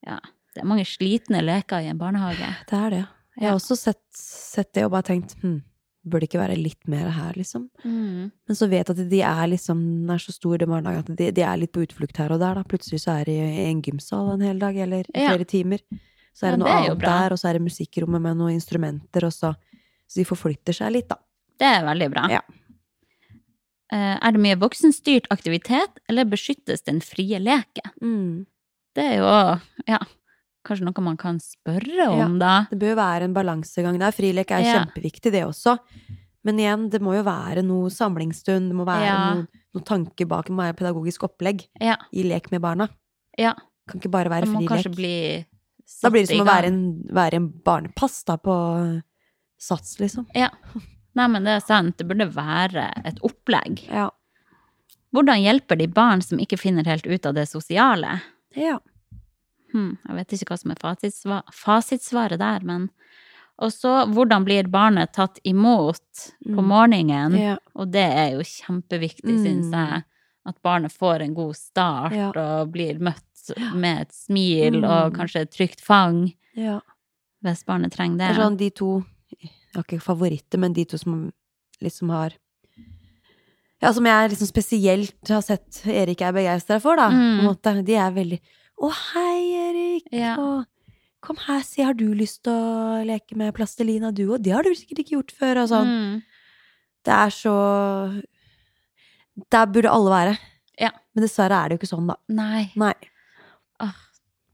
Ja, 0.05 0.19
det 0.53 0.61
er 0.61 0.67
mange 0.69 0.85
slitne 0.85 1.41
leker 1.41 1.81
i 1.81 1.89
en 1.89 1.97
barnehage. 1.97 2.51
Det 2.69 2.77
er 2.77 2.91
det. 2.93 3.05
Jeg 3.39 3.49
har 3.49 3.55
også 3.57 3.75
sett, 3.75 4.03
sett 4.15 4.69
det 4.77 4.85
og 4.85 4.93
bare 4.93 5.07
tenkt 5.09 5.33
hm, 5.41 5.57
burde 6.05 6.21
det 6.25 6.29
ikke 6.29 6.39
være 6.43 6.55
litt 6.61 6.87
mer 6.87 7.09
her, 7.09 7.33
liksom? 7.35 7.63
Mm. 7.83 8.31
Men 8.47 8.55
så 8.59 8.67
vet 8.69 8.89
at 8.93 8.99
de 9.09 9.21
er 9.25 9.47
liksom, 9.51 9.79
den 10.05 10.13
er 10.15 10.21
så 10.21 10.31
stor, 10.35 10.57
den 10.61 10.69
barnehagen, 10.69 11.01
at 11.11 11.17
de, 11.17 11.31
de 11.35 11.41
er 11.41 11.57
litt 11.57 11.71
på 11.73 11.81
utflukt 11.85 12.17
her 12.21 12.31
og 12.31 12.39
der, 12.43 12.55
da. 12.59 12.63
Plutselig 12.63 13.01
så 13.03 13.15
er 13.19 13.25
de 13.25 13.35
i 13.41 13.65
en 13.71 13.81
gymsal 13.81 14.33
en 14.35 14.41
hel 14.45 14.59
dag, 14.61 14.77
eller 14.85 15.05
Ja. 15.15 15.31
flere 15.33 15.45
timer. 15.49 15.79
Så 16.35 16.45
er 16.47 16.51
det 16.55 16.59
noe 16.59 16.67
det 16.69 16.75
er 16.75 16.89
annet 16.91 16.99
bra. 16.99 17.13
der, 17.23 17.33
og 17.33 17.39
så 17.39 17.49
er 17.49 17.53
det 17.57 17.65
musikkrommet 17.65 18.21
med 18.21 18.37
noen 18.37 18.53
instrumenter, 18.59 19.25
og 19.25 19.33
så 19.33 19.55
Så 20.07 20.19
de 20.21 20.25
forflytter 20.29 20.73
seg 20.77 20.91
litt, 20.93 21.07
da. 21.09 21.15
Det 21.57 21.65
er 21.65 21.83
veldig 21.87 22.11
bra. 22.13 22.27
Ja. 22.29 22.41
Eh, 23.91 24.17
Er 24.21 24.31
det 24.35 24.41
mye 24.41 24.57
voksenstyrt 24.59 25.25
aktivitet, 25.33 25.99
eller 26.09 26.25
beskyttes 26.29 26.83
den 26.85 27.01
frie 27.01 27.39
leken? 27.39 27.91
Mm. 28.01 28.45
Det 28.95 29.03
er 29.03 29.17
jo 29.17 29.31
ja, 29.87 29.99
kanskje 30.65 30.85
noe 30.87 31.03
man 31.05 31.17
kan 31.21 31.37
spørre 31.43 32.07
om, 32.11 32.37
da. 32.41 32.65
Det 32.71 32.79
bør 32.81 32.91
jo 32.95 32.97
være 32.99 33.27
en 33.29 33.33
balansegang 33.37 33.99
der. 34.01 34.11
Frilek 34.15 34.51
er 34.51 34.63
Ja. 34.65 34.73
kjempeviktig, 34.85 35.31
det 35.31 35.43
også. 35.45 35.77
Men 36.45 36.57
igjen, 36.59 36.89
det 36.91 37.01
må 37.01 37.15
jo 37.15 37.23
være 37.25 37.63
noe 37.65 37.89
samlingsstund, 37.89 38.69
det 38.69 38.75
må 38.77 38.85
være 38.85 39.05
Ja. 39.05 39.33
noe, 39.33 39.47
noe 39.73 39.83
tanke 39.83 40.27
bak, 40.27 40.45
det 40.45 40.53
må 40.53 40.61
være 40.65 40.77
pedagogisk 40.77 41.23
opplegg 41.29 41.67
Ja. 41.81 41.95
i 42.13 42.23
lek 42.23 42.51
med 42.51 42.61
barna. 42.61 42.89
ja. 43.37 43.53
Kan 43.87 43.99
ikke 44.01 44.09
bare 44.11 44.29
være 44.29 44.45
Det 44.45 44.49
må 44.49 44.59
frilek. 44.61 44.69
kanskje 44.69 44.95
bli 44.95 45.45
Da 46.01 46.09
blir 46.09 46.25
det 46.25 46.29
som 46.35 46.39
å 46.41 46.49
være 46.49 46.65
en, 46.65 47.03
være 47.13 47.33
en 47.35 47.47
barnepass 47.63 48.23
da, 48.25 48.37
på 48.37 49.03
sats, 49.59 49.99
liksom. 49.99 50.25
Ja. 50.33 50.49
Nei, 51.15 51.27
men 51.27 51.43
det 51.43 51.61
er 51.61 51.65
sant. 51.65 51.95
Det 51.97 52.07
burde 52.07 52.25
være 52.33 52.91
et 53.05 53.19
opplegg. 53.21 53.85
Ja. 53.87 54.09
Hvordan 55.13 55.39
hjelper 55.43 55.77
de 55.77 55.87
barn 55.87 56.21
som 56.21 56.39
ikke 56.39 56.57
finner 56.59 56.83
helt 56.85 57.05
ut 57.07 57.25
av 57.25 57.35
det 57.35 57.47
sosiale? 57.47 58.21
ja. 58.55 58.79
Hm, 59.75 59.97
jeg 60.07 60.15
vet 60.15 60.33
ikke 60.37 60.47
hva 60.53 60.57
som 60.61 60.71
er 60.71 60.79
fasitsva 60.81 61.41
fasitsvaret 61.53 62.39
der, 62.39 62.63
men 62.63 62.89
Og 63.57 63.71
så, 63.71 64.03
hvordan 64.11 64.43
blir 64.43 64.67
barnet 64.67 65.13
tatt 65.15 65.37
imot 65.47 66.01
på 66.43 66.59
Mm. 66.59 66.65
morgenen? 66.67 67.37
ja. 67.39 67.57
Og 67.75 67.89
det 67.91 68.03
er 68.03 68.31
jo 68.33 68.39
kjempeviktig, 68.43 69.37
syns 69.45 69.69
Mm. 69.71 69.71
jeg. 69.71 70.03
At 70.45 70.61
barnet 70.61 70.91
får 70.91 71.21
en 71.21 71.33
god 71.33 71.55
start 71.55 72.11
Ja. 72.11 72.31
og 72.35 72.71
blir 72.73 72.99
møtt 72.99 73.21
med 73.73 74.01
et 74.01 74.11
smil 74.11 74.81
Mm. 74.81 74.83
og 74.83 75.13
kanskje 75.13 75.41
et 75.41 75.51
trygt 75.51 75.79
fang, 75.81 76.33
ja. 76.55 76.81
hvis 77.43 77.63
barnet 77.65 77.93
trenger 77.93 78.17
Det 78.17 78.27
det. 78.27 78.37
er 78.37 78.41
sånn 78.43 78.57
de 78.57 78.69
to 78.71 79.05
Jeg 79.41 79.51
har 79.75 79.83
ikke 79.83 80.01
favoritter, 80.01 80.57
men 80.59 80.73
de 80.73 80.83
to 80.85 80.97
som 80.97 81.31
liksom 81.81 82.09
har 82.09 82.33
Ja, 83.81 83.91
som 83.93 84.05
jeg 84.05 84.31
liksom 84.31 84.47
spesielt 84.47 85.27
har 85.27 85.41
sett 85.41 85.81
Erik 85.85 86.21
er 86.21 86.33
begeistra 86.33 86.79
for, 86.81 86.95
da. 86.97 87.09
Mm. 87.09 87.85
De 87.85 87.93
er 87.95 88.11
veldig 88.11 88.39
Å, 88.81 88.91
hei! 88.91 89.64
Ja. 90.11 90.35
Og, 90.41 90.65
Kom 91.25 91.39
her, 91.47 91.63
si, 91.65 91.81
har 91.81 91.95
du 91.97 92.13
lyst 92.13 92.43
til 92.45 92.53
å 92.53 92.99
leke 93.01 93.33
med 93.35 93.55
plastelina, 93.57 94.11
du 94.13 94.27
òg? 94.27 94.43
Det 94.45 94.51
har 94.53 94.61
du 94.61 94.75
sikkert 94.77 94.99
ikke 95.01 95.15
gjort 95.15 95.31
før. 95.33 95.63
Og 95.63 95.69
sånn. 95.71 95.87
Mm. 95.89 96.19
Det 97.05 97.13
er 97.15 97.29
så 97.33 97.55
Der 99.51 99.65
burde 99.65 99.89
alle 99.89 100.11
være. 100.13 100.35
Ja. 100.79 100.91
Men 101.15 101.25
dessverre 101.25 101.57
er 101.57 101.69
det 101.69 101.75
jo 101.75 101.81
ikke 101.81 101.89
sånn, 101.95 102.07
da. 102.11 102.15
Nei. 102.29 102.67
Nei. 102.77 102.93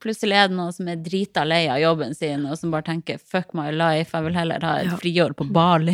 Plutselig 0.02 0.34
er 0.34 0.48
det 0.50 0.56
noen 0.58 0.74
som 0.74 0.88
er 0.90 0.96
drita 0.98 1.44
lei 1.46 1.68
av 1.70 1.78
jobben 1.78 2.16
sin, 2.18 2.48
og 2.50 2.58
som 2.58 2.72
bare 2.74 2.88
tenker 2.88 3.20
'fuck 3.20 3.54
my 3.54 3.70
life', 3.70 4.10
jeg 4.16 4.24
vil 4.24 4.34
heller 4.34 4.60
ha 4.66 4.78
et 4.80 4.86
Ja. 4.88 4.98
friår 4.98 5.36
på 5.36 5.46
Bali. 5.52 5.94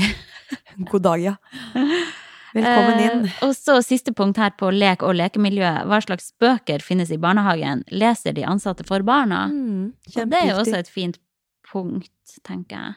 God 0.91 1.01
dag, 1.03 1.19
ja. 1.19 1.35
Velkommen 2.57 2.99
inn. 3.03 3.25
Eh, 3.27 3.39
og 3.45 3.53
så 3.57 3.77
siste 3.85 4.13
punkt 4.17 4.39
her 4.41 4.53
på 4.57 4.69
lek 4.73 5.03
og 5.05 5.15
lekemiljø. 5.19 5.69
Hva 5.89 5.99
slags 6.03 6.31
bøker 6.41 6.81
finnes 6.83 7.11
i 7.13 7.19
barnehagen? 7.21 7.83
Leser 7.93 8.33
de 8.37 8.45
ansatte 8.49 8.85
for 8.87 9.05
barna? 9.05 9.45
Mm, 9.51 9.93
Og 9.93 10.29
det 10.31 10.39
er 10.41 10.49
jo 10.51 10.59
også 10.63 10.79
et 10.79 10.89
fint 10.91 11.19
punkt, 11.67 12.37
tenker 12.47 12.77
jeg. 12.81 12.95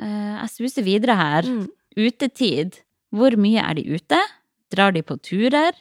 Eh, 0.00 0.34
jeg 0.40 0.50
suser 0.56 0.86
videre 0.86 1.16
her. 1.18 1.48
Mm. 1.48 1.68
Utetid. 1.98 2.80
Hvor 3.10 3.34
mye 3.40 3.62
er 3.64 3.74
de 3.80 3.86
ute? 3.96 4.18
Drar 4.70 4.92
de 4.94 5.02
på 5.02 5.16
turer? 5.18 5.74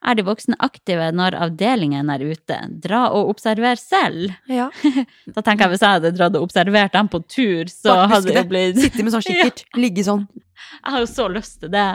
Er 0.00 0.16
de 0.16 0.22
voksne 0.24 0.56
aktive 0.64 1.10
når 1.12 1.34
avdelingen 1.36 2.08
er 2.08 2.22
ute? 2.24 2.56
Dra 2.80 3.02
og 3.12 3.34
observer 3.34 3.76
selv. 3.76 4.32
Ja. 4.48 4.70
Da 5.34 5.42
tenker 5.44 5.66
jeg 5.66 5.74
Hvis 5.74 5.84
jeg 5.84 5.98
hadde 5.98 6.12
dratt 6.16 6.38
og 6.38 6.46
observert 6.48 6.94
dem 6.96 7.10
på 7.12 7.20
tur, 7.28 7.68
så 7.68 7.92
Bare 7.98 8.08
hadde 8.14 8.32
det 8.38 8.46
blitt 8.48 8.80
Sitte 8.80 9.04
med 9.04 9.12
sånn 9.12 9.24
kikkert. 9.28 9.64
Ligge 9.76 10.04
sånn. 10.06 10.24
Jeg 10.80 10.94
har 10.94 11.04
jo 11.04 11.10
så 11.10 11.28
lyst 11.32 11.60
til 11.60 11.72
det. 11.74 11.86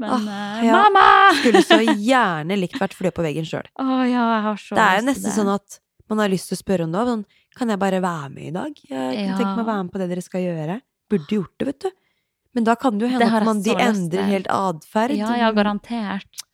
Men 0.00 0.24
ah, 0.26 0.62
ja. 0.64 0.72
mamma! 0.74 1.04
Skulle 1.38 1.60
så 1.62 1.78
gjerne 1.84 2.56
likt 2.58 2.80
vært 2.80 2.96
flue 2.96 3.12
på 3.14 3.22
veggen 3.26 3.46
sjøl. 3.46 3.68
Å 3.78 4.00
ja, 4.08 4.24
jeg 4.34 4.42
har 4.48 4.62
så 4.64 4.78
Det 4.78 4.86
er 4.88 4.96
jo 4.98 5.04
nesten 5.10 5.36
sånn 5.36 5.52
at 5.52 5.78
man 6.10 6.20
har 6.24 6.32
lyst 6.32 6.50
til 6.50 6.56
å 6.58 6.62
spørre 6.64 6.88
om 6.88 6.94
det 6.96 7.02
òg. 7.02 7.12
Sånn, 7.12 7.26
kan 7.54 7.70
jeg 7.70 7.80
bare 7.84 8.00
være 8.02 8.32
med 8.32 8.48
i 8.48 8.54
dag? 8.56 8.80
Jeg 8.88 8.96
kan 8.96 9.20
Ja. 9.20 9.36
tenke 9.38 9.52
meg 9.52 9.62
å 9.62 9.68
være 9.68 9.84
med 9.84 9.92
på 9.92 10.00
det 10.02 10.08
dere 10.10 10.24
skal 10.24 10.42
gjøre. 10.42 10.80
Burde 11.12 11.36
gjort 11.38 11.54
det, 11.60 11.68
vet 11.70 11.84
du. 11.86 11.90
Men 12.54 12.66
da 12.66 12.74
kan 12.78 12.98
det 12.98 13.06
jo 13.06 13.12
hende 13.12 13.26
Det 13.28 13.38
at 13.38 13.46
man, 13.46 13.62
de 13.62 13.76
endrer 13.84 14.28
helt 14.32 14.50
atferd. 14.50 15.14
Ja, 15.18 15.30
ja, 15.38 15.52
garantert. 15.54 16.44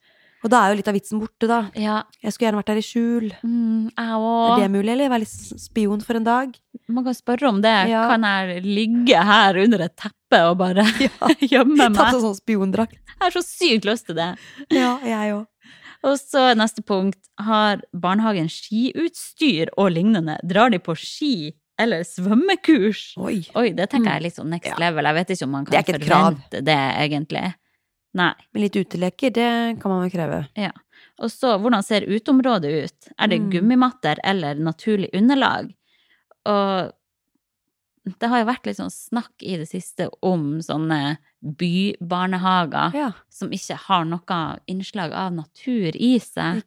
Og 0.41 0.49
da 0.49 0.63
er 0.65 0.71
jo 0.73 0.79
litt 0.79 0.89
av 0.89 0.95
vitsen 0.97 1.21
borte, 1.21 1.45
da. 1.51 1.59
Ja. 1.77 1.99
Jeg 2.25 2.33
skulle 2.33 2.47
gjerne 2.49 2.61
vært 2.63 2.71
der 2.71 2.79
i 2.81 2.85
skjul. 2.87 3.27
Mm, 3.45 3.91
Er 4.01 4.63
det 4.63 4.71
mulig, 4.73 4.89
eller? 4.95 5.11
Være 5.13 5.25
litt 5.27 5.61
spion 5.61 6.01
for 6.01 6.17
en 6.17 6.25
dag? 6.25 6.55
Man 6.89 7.05
kan 7.05 7.15
spørre 7.19 7.51
om 7.51 7.61
det. 7.61 7.75
Ja. 7.93 8.07
Kan 8.09 8.25
jeg 8.25 8.63
ligge 8.65 9.21
her 9.31 9.59
under 9.61 9.85
et 9.85 9.97
teppe 10.01 10.41
og 10.49 10.57
bare 10.63 10.87
gjemme 11.53 11.91
Tatt 11.93 11.99
meg? 11.99 12.15
en 12.17 12.25
sånn 12.25 12.39
spiondrakt. 12.41 12.97
Jeg 12.97 13.21
har 13.27 13.37
så 13.37 13.45
sykt 13.45 13.85
lyst 13.91 14.09
til 14.09 14.17
det. 14.17 14.31
Ja, 14.73 14.97
jeg 15.05 15.37
òg. 15.37 15.47
Og 16.09 16.17
så 16.17 16.55
neste 16.57 16.81
punkt. 16.89 17.21
Har 17.41 17.83
barnehagen 17.93 18.49
skiutstyr 18.49 19.69
og 19.77 19.91
lignende? 19.93 20.39
Drar 20.49 20.71
de 20.73 20.79
på 20.81 20.95
ski 20.97 21.53
eller 21.81 22.03
svømmekurs? 22.05 23.15
Oi. 23.21 23.43
Oi, 23.57 23.71
det 23.77 23.91
tenker 23.93 24.11
jeg 24.11 24.21
er 24.21 24.25
litt 24.27 24.37
sånn 24.37 24.51
next 24.53 24.77
level. 24.81 25.05
Jeg 25.09 25.17
vet 25.21 25.31
ikke 25.37 25.47
om 25.47 25.55
man 25.57 25.69
kan 25.69 25.77
det 25.77 25.85
forvente 25.87 26.09
krav. 26.09 26.41
det, 26.65 26.79
egentlig. 27.05 27.45
Nei. 28.15 28.33
Men 28.53 28.63
litt 28.63 28.77
uteleker, 28.77 29.31
det 29.31 29.81
kan 29.81 29.91
man 29.93 30.03
vel 30.03 30.11
kreve. 30.11 30.49
Ja. 30.59 30.73
Og 31.21 31.31
så, 31.31 31.55
hvordan 31.61 31.83
ser 31.85 32.01
uteområdet 32.09 32.71
ut? 32.85 33.09
Er 33.19 33.29
det 33.29 33.41
Mm. 33.41 33.51
gummimatter 33.53 34.19
eller 34.25 34.55
naturlig 34.55 35.11
underlag? 35.15 35.75
Og 36.47 36.93
det 38.19 38.29
har 38.29 38.39
jo 38.41 38.47
vært 38.49 38.67
litt 38.67 38.77
sånn 38.79 38.91
snakk 38.91 39.43
i 39.43 39.57
det 39.61 39.69
siste 39.69 40.09
om 40.23 40.59
sånne 40.61 41.19
bybarnehager 42.01 42.95
Ja, 42.95 43.13
som 43.29 43.51
ikke 43.53 43.77
har 43.77 44.05
noe 44.09 44.41
innslag 44.67 45.13
av 45.13 45.33
natur 45.33 45.93
i 45.95 46.19
seg. 46.19 46.63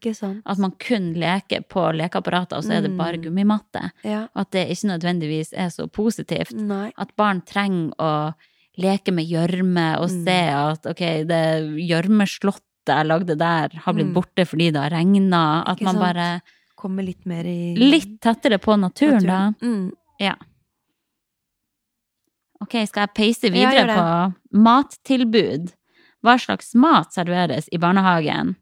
At 0.45 0.57
man 0.61 0.71
kun 0.79 1.13
leker 1.15 1.61
på 1.67 1.87
lekeapparater, 1.97 2.57
og 2.57 2.63
så 2.63 2.77
er 2.77 2.81
det 2.81 2.97
bare 2.97 3.17
Mm. 3.17 3.23
gummimatte. 3.23 3.91
Ja. 4.03 4.23
Og 4.35 4.41
at 4.41 4.51
det 4.51 4.69
ikke 4.69 4.97
nødvendigvis 4.97 5.53
er 5.53 5.67
så 5.69 5.87
positivt. 5.89 6.53
Nei. 6.53 6.91
At 6.97 7.15
barn 7.15 7.41
trenger 7.41 7.93
å 7.99 8.33
leke 8.77 9.11
med 9.13 9.27
gjørme 9.29 9.97
og 9.99 10.09
Mm. 10.09 10.23
se 10.25 10.39
at 10.49 10.85
ok, 10.85 11.03
det 11.27 11.43
gjørmeslottet 11.89 12.61
jeg 12.87 13.05
lagde 13.07 13.37
der, 13.37 13.69
har 13.79 13.93
blitt 13.93 14.07
Mm. 14.11 14.13
borte 14.13 14.45
fordi 14.45 14.71
det 14.73 14.81
har 14.81 14.89
regna. 14.89 15.63
At 15.67 15.79
man 15.81 15.95
bare 15.95 16.41
Kommer 16.75 17.01
litt 17.05 17.25
mer 17.25 17.45
i 17.45 17.75
Litt 17.77 18.19
tettere 18.19 18.57
på 18.59 18.75
naturen, 18.77 19.23
da. 19.25 19.51
Mm. 19.61 19.93
Ok, 22.63 22.75
skal 22.87 23.07
jeg 23.07 23.13
peise 23.17 23.49
videre 23.51 23.83
gjør 23.87 23.95
på 23.97 24.59
mattilbud? 24.65 25.73
Hva 26.23 26.37
slags 26.39 26.73
mat 26.79 27.11
serveres 27.15 27.67
i 27.75 27.77
barnehagen? 27.81 28.55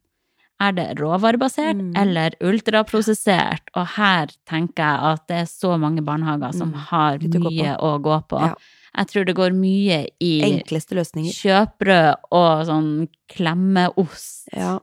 Er 0.61 0.71
det 0.77 0.97
råvarebasert 0.99 1.75
Mm. 1.77 1.93
eller 1.97 2.31
ultraprosessert? 2.41 3.61
Og 3.75 3.85
her 3.97 4.27
tenker 4.47 4.83
jeg 4.83 4.99
at 5.13 5.27
det 5.27 5.37
er 5.37 5.45
så 5.49 5.77
mange 5.79 6.01
barnehager 6.03 6.53
som 6.53 6.71
Mm. 6.71 6.77
har 6.89 7.17
mye 7.19 7.77
å 7.79 7.99
gå 8.01 8.27
på. 8.27 8.39
Ja. 8.39 8.55
Jeg 8.91 9.07
tror 9.07 9.27
det 9.27 9.35
går 9.37 9.53
mye 9.55 9.99
i 10.19 10.31
Enkleste 10.43 10.97
løsninger. 10.97 11.31
kjøpbrød 11.31 12.31
og 12.35 12.63
sånn 12.67 12.89
klemmeost. 13.31 14.49
Ja. 14.51 14.79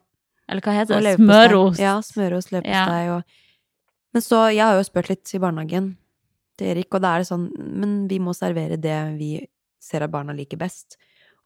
Eller 0.49 0.65
hva 0.65 0.77
heter 0.79 1.05
det? 1.05 1.17
Smørost. 1.21 1.81
Ja, 1.83 1.99
smørost, 2.05 2.55
leverpostei 2.55 3.11
og 3.13 3.23
Men 4.17 4.25
så, 4.25 4.47
jeg 4.49 4.65
har 4.65 4.79
jo 4.79 4.87
spurt 4.87 5.11
litt 5.11 5.35
i 5.37 5.41
barnehagen 5.43 5.91
til 6.57 6.73
Erik, 6.73 6.89
og 6.97 7.03
da 7.05 7.15
er 7.15 7.23
det 7.23 7.29
sånn 7.29 7.51
Men 7.53 7.99
vi 8.09 8.19
må 8.19 8.33
servere 8.35 8.81
det 8.81 8.97
vi 9.19 9.35
ser 9.79 10.03
at 10.03 10.11
barna 10.11 10.33
liker 10.35 10.59
best. 10.59 10.97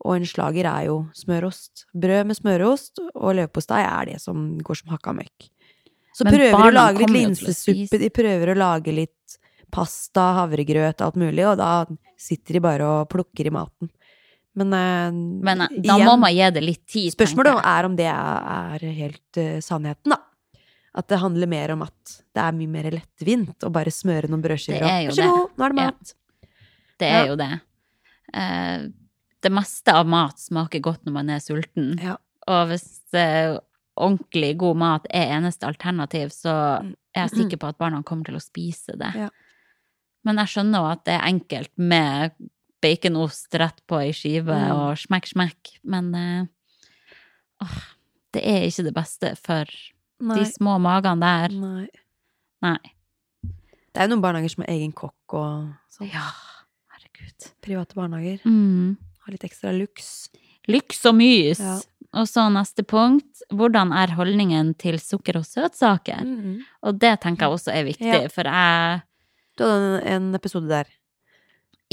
Og 0.07 0.17
en 0.17 0.27
slager 0.27 0.67
er 0.67 0.87
jo 0.87 0.97
smørost. 1.15 1.85
Brød 1.95 2.31
med 2.31 2.39
smørost 2.39 3.03
og 3.03 3.35
leverpostei 3.39 3.83
er 3.83 4.13
det 4.13 4.21
som 4.23 4.57
går 4.63 4.81
som 4.81 4.95
hakka 4.95 5.15
møkk. 5.19 5.51
Så 6.15 6.25
Men 6.27 6.35
prøver 6.37 6.57
de 6.57 6.71
å 6.71 6.75
lage 6.75 7.03
litt 7.05 7.15
linsesuppe, 7.17 7.99
de 7.99 8.09
prøver 8.13 8.53
å 8.53 8.59
lage 8.59 8.95
litt 8.95 9.37
pasta, 9.73 10.33
havregrøt, 10.43 11.01
alt 11.01 11.17
mulig, 11.17 11.45
og 11.49 11.57
da 11.61 11.87
sitter 12.23 12.59
de 12.59 12.63
bare 12.65 12.87
og 12.87 13.09
plukker 13.13 13.49
i 13.51 13.53
maten. 13.55 13.91
Men, 14.55 14.73
eh, 14.77 15.13
Men 15.49 15.65
eh, 15.65 15.79
da 15.81 15.97
igjen, 15.97 16.07
må 16.07 16.17
man 16.21 16.35
gi 16.35 16.51
det 16.55 16.63
litt 16.65 16.85
tid, 16.87 17.13
Spørsmålet 17.15 17.63
er 17.65 17.89
om 17.89 17.97
det 17.97 18.09
er, 18.11 18.85
helt 18.99 19.41
uh, 19.41 19.59
sannheten, 19.65 20.13
da. 20.13 20.21
At 20.95 21.09
det 21.09 21.23
handler 21.23 21.49
mer 21.49 21.73
om 21.73 21.87
at 21.87 22.17
det 22.37 22.43
er 22.43 22.53
mye 22.53 22.69
mer 22.69 22.91
lettvint 22.93 23.65
å 23.65 23.71
bare 23.73 23.93
smøre 23.95 24.29
noen 24.29 24.43
brødskiver 24.45 24.85
er 24.85 25.07
og 25.09 25.15
Vær 25.15 25.17
så 25.17 25.29
god, 25.31 25.55
nå 25.57 25.65
er 25.65 25.73
det 25.73 25.79
Ja. 25.81 25.87
mat. 25.87 26.15
Det 27.01 27.09
er 27.09 27.23
Ja. 27.23 27.27
jo 27.31 27.37
det. 27.41 27.53
Uh, 28.33 28.93
det 29.43 29.51
meste 29.53 29.89
av 29.93 30.07
mat 30.07 30.39
smaker 30.39 30.81
godt 30.85 31.05
når 31.07 31.13
man 31.13 31.31
er 31.31 31.41
sulten. 31.41 31.99
Ja. 32.01 32.17
Og 32.47 32.69
hvis 32.69 33.01
uh, 33.17 33.59
ordentlig 33.97 34.57
god 34.61 34.77
mat 34.77 35.07
er 35.11 35.33
eneste 35.39 35.67
alternativ, 35.67 36.29
så 36.29 36.53
er 37.17 37.27
jeg 37.27 37.31
sikker 37.31 37.57
på 37.61 37.69
at 37.73 37.79
barna 37.79 38.03
kommer 38.03 38.29
til 38.29 38.37
å 38.37 38.43
spise 38.45 38.97
det. 39.01 39.11
Ja. 39.17 39.31
Men 40.25 40.37
jeg 40.43 40.53
skjønner 40.53 40.79
jo 40.85 40.91
at 40.93 41.05
det 41.09 41.15
er 41.19 41.27
enkelt 41.29 41.73
med 41.79 42.33
baconost 42.83 43.55
rett 43.59 43.81
på 43.87 43.99
ei 44.03 44.13
skive 44.15 44.55
Mm. 44.55 44.71
og 44.75 44.97
smekk, 44.99 45.27
smekk, 45.33 45.73
men 45.85 46.15
eh, 46.15 46.47
åh, 47.63 47.79
det 48.35 48.43
er 48.47 48.67
ikke 48.67 48.85
det 48.89 48.95
beste 48.97 49.33
for 49.39 49.65
Nei. 50.23 50.39
de 50.39 50.45
små 50.51 50.79
magene 50.83 51.21
der. 51.21 51.49
Nei. 51.59 51.89
Nei. 52.63 52.79
Det 53.93 54.01
er 54.01 54.07
jo 54.09 54.15
noen 54.15 54.23
barnehager 54.25 54.51
som 54.55 54.65
har 54.65 54.73
egen 54.73 54.93
kokk 54.97 55.35
og 55.37 55.73
sånn. 55.93 56.09
Ja, 56.11 56.25
herregud. 56.95 57.49
Private 57.63 57.95
barnehager. 57.99 58.41
Mm. 58.49 58.97
Har 59.27 59.35
litt 59.35 59.45
ekstra 59.47 59.73
luks. 59.77 60.29
Lyks 60.71 61.05
og 61.11 61.15
mys. 61.19 61.61
Ja. 61.61 61.79
Og 62.15 62.27
så 62.29 62.47
neste 62.53 62.85
punkt. 62.87 63.43
Hvordan 63.53 63.93
er 63.97 64.15
holdningen 64.17 64.75
til 64.79 64.99
sukker 65.01 65.37
og 65.41 65.45
søtsaker? 65.49 66.25
Og 66.83 66.99
det 67.01 67.15
tenker 67.23 67.47
jeg 67.47 67.57
også 67.59 67.73
er 67.75 67.85
viktig, 67.89 68.23
Ja. 68.23 68.29
for 68.29 68.43
jeg 68.49 69.03
Du 69.59 69.65
hadde 69.67 70.01
en, 70.09 70.35
episode 70.35 70.69
der. 70.71 70.89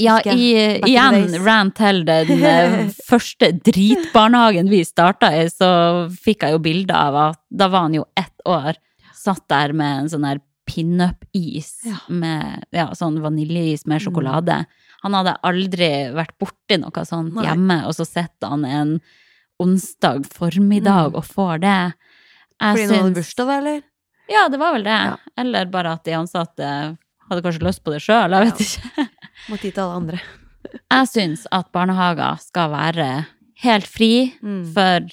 Ja, 0.00 0.14
i, 0.24 0.46
the 0.80 0.88
igjen 0.88 1.16
ran 1.34 1.44
rant 1.44 1.74
til 1.76 2.04
den 2.08 2.30
eh, 2.40 2.76
første 3.10 3.50
dritbarnehagen 3.66 4.70
vi 4.72 4.80
starta 4.88 5.28
i, 5.36 5.42
så 5.52 5.68
fikk 6.24 6.46
jeg 6.46 6.56
jo 6.56 6.62
bilde 6.64 6.96
av 6.96 7.18
at 7.26 7.40
da 7.52 7.68
var 7.68 7.84
han 7.88 7.98
jo 7.98 8.06
ett 8.16 8.46
år, 8.48 8.78
satt 9.12 9.44
der 9.52 9.74
med 9.76 10.06
en 10.06 10.08
sånn 10.14 10.24
der 10.24 10.40
pinup-is 10.70 11.82
Ja. 11.84 11.98
med 12.08 12.64
ja, 12.72 12.86
sånn 12.96 13.18
vaniljeis 13.20 13.84
med 13.90 14.00
sjokolade. 14.00 14.62
Han 15.02 15.16
hadde 15.16 15.36
aldri 15.44 15.90
vært 16.16 16.36
borti 16.40 16.78
noe 16.80 17.04
sånt 17.08 17.34
Nei. 17.36 17.44
hjemme, 17.48 17.82
og 17.88 17.92
så 17.96 18.06
sitter 18.08 18.54
han 18.54 18.64
en 18.64 18.94
onsdag 19.60 20.24
formiddag 20.32 21.10
Mm. 21.12 21.16
og 21.20 21.24
får 21.28 21.60
det. 21.60 21.76
Jeg 22.60 22.76
Fordi 22.76 22.86
noen 22.88 23.02
hadde 23.04 23.14
bursdag, 23.20 23.50
eller? 23.58 23.82
Ja, 24.30 24.48
det 24.48 24.58
var 24.60 24.72
vel 24.72 24.84
det. 24.84 24.98
Ja. 25.10 25.16
Eller 25.36 25.66
bare 25.66 25.92
at 25.98 26.04
de 26.04 26.12
ansatte 26.16 26.96
hadde 27.30 27.42
kanskje 27.46 27.64
lyst 27.66 27.82
på 27.86 27.92
det 27.94 28.02
sjøl, 28.04 28.34
jeg 28.36 28.50
vet 28.50 28.60
ikke. 28.66 29.08
Gi 29.50 29.70
til 29.70 29.82
alle 29.84 29.96
andre. 30.02 30.20
Jeg 30.92 31.08
syns 31.08 31.46
at 31.56 31.70
barnehager 31.72 32.40
skal 32.42 32.70
være 32.74 33.08
helt 33.64 33.86
fri 33.88 34.12
Mm. 34.42 34.64
for 34.74 35.06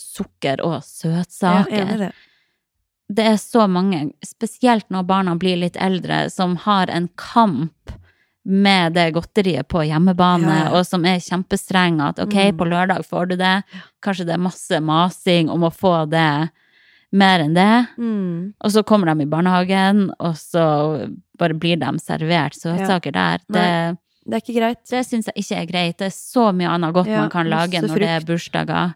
sukker 0.00 0.60
og 0.64 0.80
søtsaker. 0.86 1.90
Ja, 1.90 1.96
det. 2.06 2.12
det 3.10 3.24
er 3.34 3.36
så 3.42 3.66
mange, 3.68 4.12
spesielt 4.24 4.88
når 4.90 5.06
barna 5.06 5.34
blir 5.38 5.56
litt 5.60 5.76
eldre, 5.76 6.28
som 6.30 6.56
har 6.66 6.90
en 6.90 7.08
kamp 7.20 7.92
med 8.44 8.94
det 8.96 9.10
godteriet 9.14 9.68
på 9.68 9.82
hjemmebane, 9.84 10.48
Ja, 10.48 10.64
ja. 10.64 10.70
og 10.78 10.86
som 10.88 11.04
er 11.04 11.18
kjempestreng 11.20 12.00
at 12.00 12.18
ok, 12.18 12.32
Mm. 12.50 12.56
på 12.56 12.64
lørdag 12.70 13.04
får 13.06 13.28
du 13.28 13.36
det, 13.36 13.64
kanskje 14.02 14.26
det 14.26 14.34
er 14.34 14.38
masse 14.48 14.80
masing 14.80 15.50
om 15.50 15.60
å 15.62 15.70
få 15.70 16.08
det 16.08 16.50
mer 17.12 17.40
enn 17.40 17.54
det, 17.54 17.86
Mm. 17.98 18.54
og 18.60 18.70
så 18.70 18.82
kommer 18.86 19.06
de 19.14 19.22
i 19.22 19.26
barnehagen, 19.26 20.12
og 20.20 20.34
så 20.36 21.10
bare 21.38 21.54
blir 21.54 21.76
de 21.80 21.98
servert 21.98 22.54
søtsaker 22.54 23.12
der. 23.12 23.38
Det, 23.50 23.98
Det 24.26 24.34
er 24.34 24.40
ikke 24.40 24.60
greit. 24.60 24.84
det 24.90 25.04
syns 25.06 25.26
jeg 25.26 25.34
ikke 25.42 25.56
er 25.62 25.66
greit. 25.66 25.96
Det 25.98 26.06
er 26.06 26.14
så 26.14 26.52
mye 26.54 26.68
annet 26.68 26.94
godt 26.94 27.06
Ja, 27.08 27.20
man 27.20 27.30
kan 27.30 27.48
lage 27.50 27.80
når 27.82 27.98
det 27.98 28.08
er 28.08 28.20
bursdager. 28.20 28.94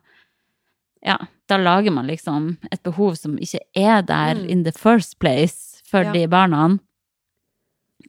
Ja, 1.05 1.17
da 1.49 1.57
lager 1.59 1.91
man 1.93 2.07
liksom 2.07 2.57
et 2.73 2.83
behov 2.83 3.17
som 3.17 3.37
ikke 3.39 3.61
er 3.75 4.03
der 4.03 4.35
Mm. 4.35 4.49
in 4.51 4.65
the 4.65 4.73
first 4.73 5.19
place 5.19 5.83
for 5.85 6.03
Ja. 6.05 6.13
de 6.13 6.27
barna. 6.29 6.79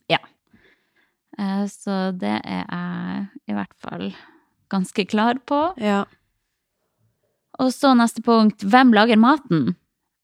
Ja. 0.09 0.17
Eh, 1.39 1.65
Så 1.67 2.11
det 2.17 2.41
er 2.45 2.65
jeg 2.69 3.27
i 3.47 3.53
hvert 3.53 3.73
fall 3.79 4.13
ganske 4.69 5.05
klar 5.07 5.35
på. 5.45 5.73
Ja. 5.77 6.05
Og 7.59 7.71
så 7.71 7.95
neste 7.95 8.21
punkt, 8.21 8.59
hvem 8.63 8.91
lager 8.93 9.17
maten? 9.17 9.75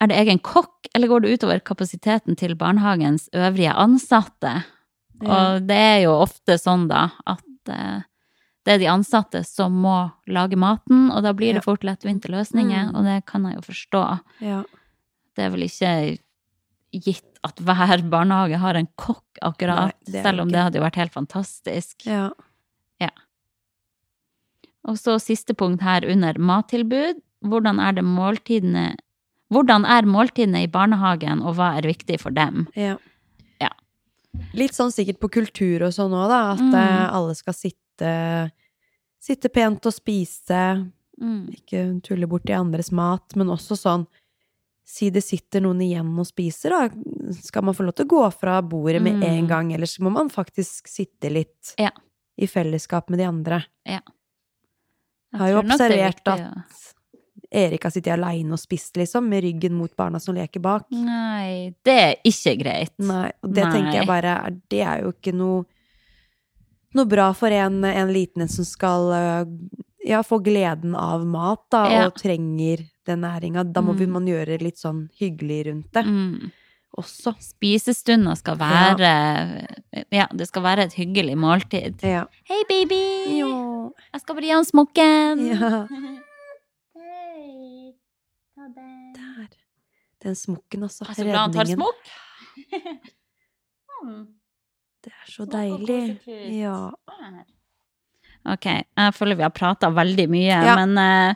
Er 0.01 0.09
det 0.09 0.17
egen 0.17 0.39
kokk, 0.41 0.87
eller 0.95 1.07
går 1.11 1.21
det 1.21 1.33
utover 1.37 1.59
kapasiteten 1.61 2.35
til 2.39 2.55
barnehagens 2.57 3.27
øvrige 3.37 3.73
ansatte? 3.77 4.63
Ja. 5.21 5.29
Og 5.35 5.67
det 5.69 5.77
er 5.77 5.99
jo 6.07 6.15
ofte 6.23 6.55
sånn, 6.57 6.87
da, 6.89 7.11
at 7.29 7.69
eh, 7.69 8.01
det 8.65 8.73
er 8.75 8.81
de 8.81 8.87
ansatte 8.89 9.43
som 9.45 9.73
må 9.83 10.11
lage 10.27 10.57
maten, 10.57 11.11
og 11.13 11.21
da 11.25 11.33
blir 11.37 11.53
det 11.57 11.63
fort 11.65 11.83
lettvinte 11.85 12.29
løsninger, 12.33 12.89
Mm. 12.89 12.95
og 12.97 13.05
det 13.05 13.19
kan 13.29 13.45
jeg 13.45 13.55
jo 13.59 13.61
forstå. 13.69 14.03
ja. 14.41 14.63
Det 15.35 15.45
er 15.45 15.49
vel 15.53 15.61
ikke 15.63 15.91
gitt 16.91 17.37
at 17.47 17.55
hver 17.63 18.01
barnehage 18.11 18.57
har 18.59 18.75
en 18.75 18.87
kokk, 18.97 19.23
akkurat, 19.41 19.93
Nei, 20.11 20.21
selv 20.21 20.41
om 20.41 20.47
ikke. 20.49 20.51
det 20.57 20.63
hadde 20.65 20.75
jo 20.79 20.83
vært 20.83 20.95
helt 20.99 21.13
fantastisk. 21.13 22.05
ja. 22.05 22.29
Og 24.83 24.97
så 24.97 25.19
siste 25.21 25.53
punkt 25.53 25.83
her 25.85 26.01
under 26.09 26.33
mattilbud. 26.41 27.19
Hvordan 27.45 27.79
er 27.79 27.91
det 27.93 28.03
måltidene 28.03 28.95
Hvordan 29.51 29.83
er 29.85 30.07
måltidene 30.07 30.63
i 30.63 30.67
barnehagen, 30.71 31.41
og 31.43 31.55
hva 31.57 31.73
er 31.77 31.81
viktig 31.89 32.19
for 32.21 32.31
dem? 32.31 32.67
Ja. 32.75 32.95
Ja. 33.59 33.69
Litt 34.55 34.71
sånn 34.77 34.91
sikkert 34.95 35.19
på 35.19 35.29
kultur 35.29 35.83
og 35.83 35.91
sånn 35.93 36.13
òg, 36.15 36.29
da. 36.31 36.41
At 36.53 36.59
Mm. 36.59 36.73
eh, 36.75 37.13
alle 37.13 37.35
skal 37.35 37.53
sitte, 37.53 38.51
sitte 39.19 39.49
pent 39.51 39.85
og 39.85 39.93
spise. 39.93 40.61
Mm. 41.21 41.49
Ikke 41.53 42.01
tulle 42.01 42.27
bort 42.27 42.49
i 42.49 42.53
andres 42.53 42.91
mat, 42.91 43.35
men 43.35 43.47
også 43.47 43.75
sånn 43.77 44.07
Si 44.83 45.09
det 45.09 45.21
sitter 45.23 45.61
noen 45.61 45.79
igjen 45.79 46.17
og 46.19 46.25
spiser, 46.25 46.69
da. 46.71 46.89
Skal 47.31 47.61
man 47.63 47.73
få 47.73 47.85
lov 47.85 47.93
til 47.95 48.05
å 48.05 48.09
gå 48.09 48.33
fra 48.33 48.61
bordet 48.61 49.01
med 49.01 49.13
Mm. 49.13 49.23
en 49.23 49.47
gang, 49.47 49.73
eller 49.73 49.85
så 49.85 50.01
må 50.01 50.11
man 50.11 50.27
faktisk 50.27 50.87
sitte 50.89 51.31
litt 51.31 51.75
Ja. 51.77 51.91
i 52.37 52.45
fellesskap 52.45 53.09
med 53.09 53.19
de 53.19 53.23
andre. 53.25 53.65
Jeg 53.85 54.01
Jeg 55.31 55.39
har 55.39 55.47
jo 55.49 55.57
er 55.59 55.63
observert 55.63 56.23
viktig 56.25 56.27
at 56.27 56.93
Erik 57.51 57.83
har 57.83 57.91
sittet 57.91 58.13
aleine 58.15 58.53
og 58.55 58.59
spist, 58.61 58.95
liksom, 58.95 59.25
med 59.27 59.43
ryggen 59.43 59.73
mot 59.75 59.91
barna 59.99 60.19
som 60.23 60.35
leker 60.37 60.61
bak. 60.63 60.85
Nei, 60.95 61.73
det 61.83 61.95
er 61.99 62.15
ikke 62.23 62.53
greit. 62.61 62.93
Nei, 63.03 63.29
og 63.43 63.53
det 63.53 63.65
tenker 63.73 63.97
jeg 63.99 64.07
bare 64.07 64.35
Det 64.71 64.79
er 64.87 65.01
jo 65.03 65.11
ikke 65.11 65.33
noe 65.35 65.65
noe 66.95 67.05
bra 67.07 67.29
for 67.33 67.47
en, 67.55 67.83
en 67.87 68.09
liten 68.11 68.41
en 68.43 68.49
som 68.51 68.65
skal 68.67 69.05
øh, 69.15 69.51
ja, 70.03 70.19
få 70.27 70.41
gleden 70.43 70.95
av 70.95 71.21
mat, 71.25 71.61
da, 71.71 71.85
Ja. 71.91 72.05
og 72.07 72.15
trenger 72.19 72.85
den 73.07 73.21
næringa. 73.23 73.63
Da 73.71 73.81
må 73.81 73.93
Mm. 73.95 74.09
man 74.11 74.25
gjøre 74.27 74.57
litt 74.61 74.77
sånn 74.77 75.09
hyggelig 75.19 75.65
rundt 75.67 75.91
det 75.93 76.05
Mm. 76.05 76.51
også. 76.97 77.35
Spisestunder 77.39 78.35
skal 78.35 78.57
være 78.57 79.67
Ja, 80.11 80.27
det 80.33 80.47
skal 80.47 80.63
være 80.63 80.83
et 80.87 80.93
hyggelig 80.93 81.37
måltid. 81.37 82.01
Ja. 82.03 82.25
Hei, 82.43 82.63
baby! 82.67 83.39
Jo. 83.39 83.93
Jeg 84.13 84.21
skal 84.21 84.35
bare 84.35 84.45
gi 84.45 84.51
han 84.51 84.65
smokken. 84.65 85.47
ja. 85.47 85.87
Hei. 88.61 88.69
det. 88.75 89.19
Der. 89.19 89.47
Den 90.21 90.35
smokken, 90.37 90.83
altså. 90.85 91.05
Er 91.09 91.17
så 91.17 91.23
glad 91.25 91.39
han 91.39 91.53
tar 91.55 91.71
smokk. 91.75 92.11
Mm. 94.01 94.23
Det 95.05 95.11
er 95.13 95.27
så 95.29 95.45
deilig. 95.45 96.15
Ja. 96.57 96.89
Ok, 98.49 98.65
jeg 98.65 99.13
føler 99.13 99.37
vi 99.37 99.43
har 99.45 99.51
prata 99.53 99.91
veldig 99.93 100.25
mye, 100.33 100.55
Ja. 100.65 100.73
men 100.79 100.97
uh, 100.97 101.35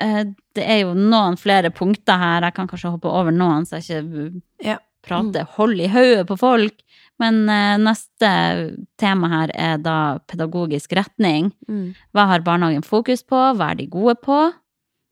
eh, 0.00 0.22
det 0.56 0.64
er 0.64 0.78
jo 0.80 0.94
noen 0.96 1.36
flere 1.36 1.68
punkter 1.68 2.16
her. 2.16 2.40
Jeg 2.48 2.54
kan 2.56 2.70
kanskje 2.70 2.94
hoppe 2.94 3.12
over 3.12 3.36
noen, 3.36 3.68
så 3.68 3.76
jeg 3.82 4.06
ikke 4.06 4.42
Ja. 4.64 4.78
prater 5.04 5.44
hold 5.58 5.78
i 5.78 5.88
hodet 5.92 6.24
på 6.26 6.38
folk. 6.40 6.80
Men 7.20 7.44
uh, 7.52 7.76
neste 7.84 8.32
tema 8.96 9.28
her 9.28 9.52
er 9.52 9.76
da 9.76 10.18
pedagogisk 10.26 10.96
retning. 10.96 11.52
Mm. 11.68 11.94
Hva 12.16 12.28
har 12.32 12.40
barnehagen 12.48 12.82
fokus 12.82 13.20
på? 13.22 13.36
Hva 13.60 13.72
er 13.74 13.74
de 13.74 13.86
gode 13.92 14.16
på? 14.24 14.54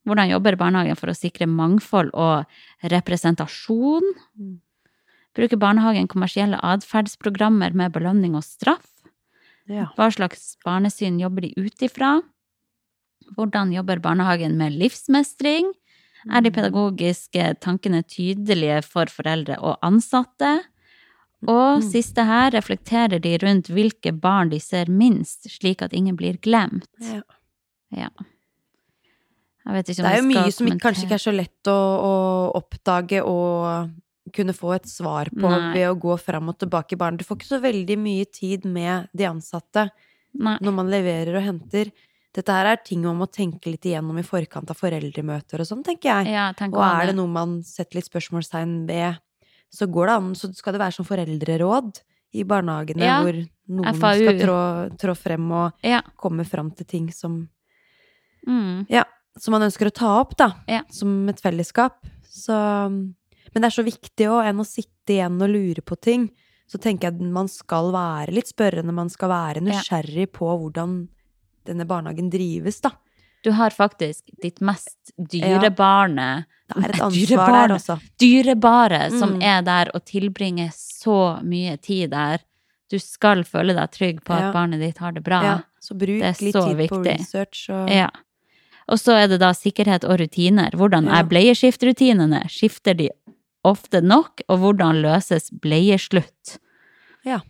Hvordan 0.05 0.28
jobber 0.31 0.56
barnehagen 0.60 0.97
for 1.01 1.09
å 1.09 1.16
sikre 1.16 1.47
mangfold 1.48 2.10
og 2.12 2.44
representasjon? 2.93 4.05
Mm. 4.39 4.59
Bruker 5.35 5.59
barnehagen 5.59 6.06
kommersielle 6.09 6.60
atferdsprogrammer 6.62 7.74
med 7.74 7.93
belønning 7.93 8.36
og 8.39 8.44
straff? 8.44 8.90
ja. 9.66 9.86
Hva 9.97 10.10
slags 10.12 10.59
barnesyn 10.64 11.16
jobber 11.18 11.40
de 11.47 11.55
ut 11.56 11.81
ifra? 11.82 12.18
Hvordan 13.35 13.72
jobber 13.72 13.98
barnehagen 14.05 14.59
med 14.60 14.76
livsmestring? 14.76 15.70
Er 16.32 16.40
de 16.44 16.51
pedagogiske 16.52 17.47
tankene 17.60 18.02
tydelige 18.05 18.82
for 18.85 19.06
foreldre 19.12 19.56
og 19.60 19.78
ansatte? 19.85 20.60
Og 21.47 21.81
Mm. 21.81 21.90
siste 21.90 22.24
her 22.24 22.51
reflekterer 22.52 23.20
de 23.20 23.36
rundt 23.39 23.68
hvilke 23.68 24.12
barn 24.18 24.48
de 24.51 24.59
ser 24.60 24.86
minst, 24.86 25.44
slik 25.48 25.82
at 25.82 25.93
ingen 25.93 26.16
blir 26.16 26.39
glemt. 26.40 26.86
Ja. 27.01 27.22
Ja. 27.90 28.09
Det 29.65 29.99
er 30.05 30.19
jo 30.20 30.27
mye 30.28 30.53
som 30.53 30.66
kanskje 30.78 31.07
ikke 31.07 31.16
er 31.16 31.23
så 31.24 31.32
lett 31.32 31.69
å, 31.73 31.77
å 32.05 32.15
oppdage 32.59 33.23
og 33.24 33.91
kunne 34.35 34.53
få 34.57 34.74
et 34.77 34.89
svar 34.89 35.28
på 35.32 35.49
Nei. 35.49 35.73
ved 35.77 35.89
å 35.89 35.95
gå 36.01 36.16
fram 36.20 36.49
og 36.53 36.59
tilbake 36.61 36.93
i 36.97 36.99
baren. 37.01 37.16
Du 37.16 37.24
får 37.24 37.39
ikke 37.39 37.53
så 37.55 37.61
veldig 37.62 37.97
mye 38.01 38.24
tid 38.32 38.65
med 38.69 39.09
de 39.16 39.24
ansatte 39.28 39.86
Nei. 40.35 40.57
når 40.61 40.73
man 40.77 40.91
leverer 40.93 41.36
og 41.39 41.47
henter. 41.47 41.93
Dette 42.35 42.51
her 42.53 42.66
er 42.73 42.81
ting 42.85 43.05
man 43.07 43.16
må 43.20 43.28
tenke 43.31 43.70
litt 43.70 43.85
igjennom 43.86 44.19
i 44.19 44.24
forkant 44.27 44.69
av 44.73 44.77
foreldremøter 44.81 45.61
og 45.62 45.69
sånn, 45.69 45.85
tenker 45.86 46.11
jeg. 46.24 46.32
Ja, 46.35 46.49
tenker 46.57 46.81
Og 46.81 46.85
er 46.85 47.07
det 47.12 47.16
noe 47.16 47.31
man 47.31 47.61
setter 47.62 48.01
litt 48.01 48.09
spørsmålstegn 48.11 48.86
ved, 48.89 49.20
så 49.73 49.86
går 49.91 50.11
det 50.11 50.16
an, 50.19 50.32
så 50.35 50.51
skal 50.57 50.74
det 50.74 50.81
være 50.82 50.97
som 50.99 51.07
foreldreråd 51.09 52.03
i 52.35 52.43
barnehagene, 52.43 53.07
Ja, 53.07 53.20
hvor 53.23 53.39
noen 53.70 53.95
FAU. 54.01 54.19
skal 54.24 54.41
trå, 54.43 54.59
trå 54.99 55.15
frem 55.16 55.53
og 55.53 55.73
Ja. 55.86 56.03
komme 56.19 56.45
fram 56.45 56.73
til 56.74 56.85
ting 56.86 57.11
som 57.15 57.49
Mm. 58.47 58.85
Ja, 58.91 59.05
som 59.39 59.52
man 59.52 59.62
ønsker 59.62 59.86
å 59.86 59.94
ta 59.94 60.20
opp, 60.20 60.36
da. 60.36 60.52
Ja. 60.69 60.82
Som 60.90 61.28
et 61.28 61.40
fellesskap. 61.40 62.05
Så 62.28 62.55
Men 63.55 63.62
det 63.62 63.65
er 63.70 63.82
så 63.82 63.85
viktig 63.86 64.27
òg, 64.27 64.44
enn 64.48 64.59
å 64.59 64.66
sitte 64.66 65.15
igjen 65.15 65.40
og 65.40 65.48
lure 65.51 65.82
på 65.82 65.94
ting. 66.01 66.31
Så 66.66 66.78
tenker 66.81 67.06
jeg 67.11 67.15
at 67.15 67.20
man 67.20 67.47
skal 67.47 67.93
være 67.93 68.32
litt 68.32 68.47
spørrende, 68.51 68.93
man 68.93 69.09
skal 69.11 69.28
være 69.28 69.55
Ja. 69.56 69.61
nysgjerrig 69.69 70.32
på 70.32 70.48
hvordan 70.59 71.09
denne 71.65 71.86
barnehagen 71.86 72.31
drives, 72.31 72.81
da. 72.81 72.90
Du 73.44 73.52
har 73.52 73.70
faktisk 73.70 74.23
ditt 74.43 74.61
mest 74.61 75.12
dyrebare 75.19 76.44
Det 76.69 76.77
er 76.85 76.89
et 76.89 77.01
ansvar 77.01 77.11
dyrebare. 77.12 77.69
der, 77.69 77.74
altså. 77.74 78.01
Dyrebare 78.19 79.11
som 79.19 79.35
Mm. 79.39 79.43
er 79.43 79.62
der 79.62 79.90
og 79.94 80.05
tilbringer 80.05 80.70
så 80.73 81.43
mye 81.44 81.77
tid 81.81 82.11
der. 82.11 82.39
Du 82.90 82.98
skal 82.98 83.44
føle 83.44 83.74
deg 83.74 83.90
trygg 83.93 84.24
på 84.24 84.31
Ja. 84.39 84.48
at 84.48 84.55
barnet 84.55 84.81
ditt 84.81 84.98
har 84.98 85.12
det 85.12 85.23
bra. 85.23 85.43
Ja, 85.43 85.61
så 85.81 85.94
bruk 85.97 86.20
litt 86.40 86.55
så 86.55 86.74
viktig. 86.74 86.89
på 86.89 87.05
research 87.05 87.69
og 87.70 87.89
Ja. 87.90 88.09
Og 88.89 89.01
så 89.01 89.16
er 89.23 89.28
det 89.32 89.40
da 89.40 89.52
sikkerhet 89.56 90.05
og 90.05 90.19
rutiner. 90.20 90.74
Hvordan 90.77 91.09
er 91.09 91.24
bleieskiftrutinene? 91.28 92.43
Skifter 92.52 92.97
de 92.98 93.09
ofte 93.65 94.02
nok? 94.05 94.43
Og 94.48 94.61
hvordan 94.61 95.01
løses 95.05 95.48
bleieslutt? 95.65 96.59
Ja. 97.24 97.40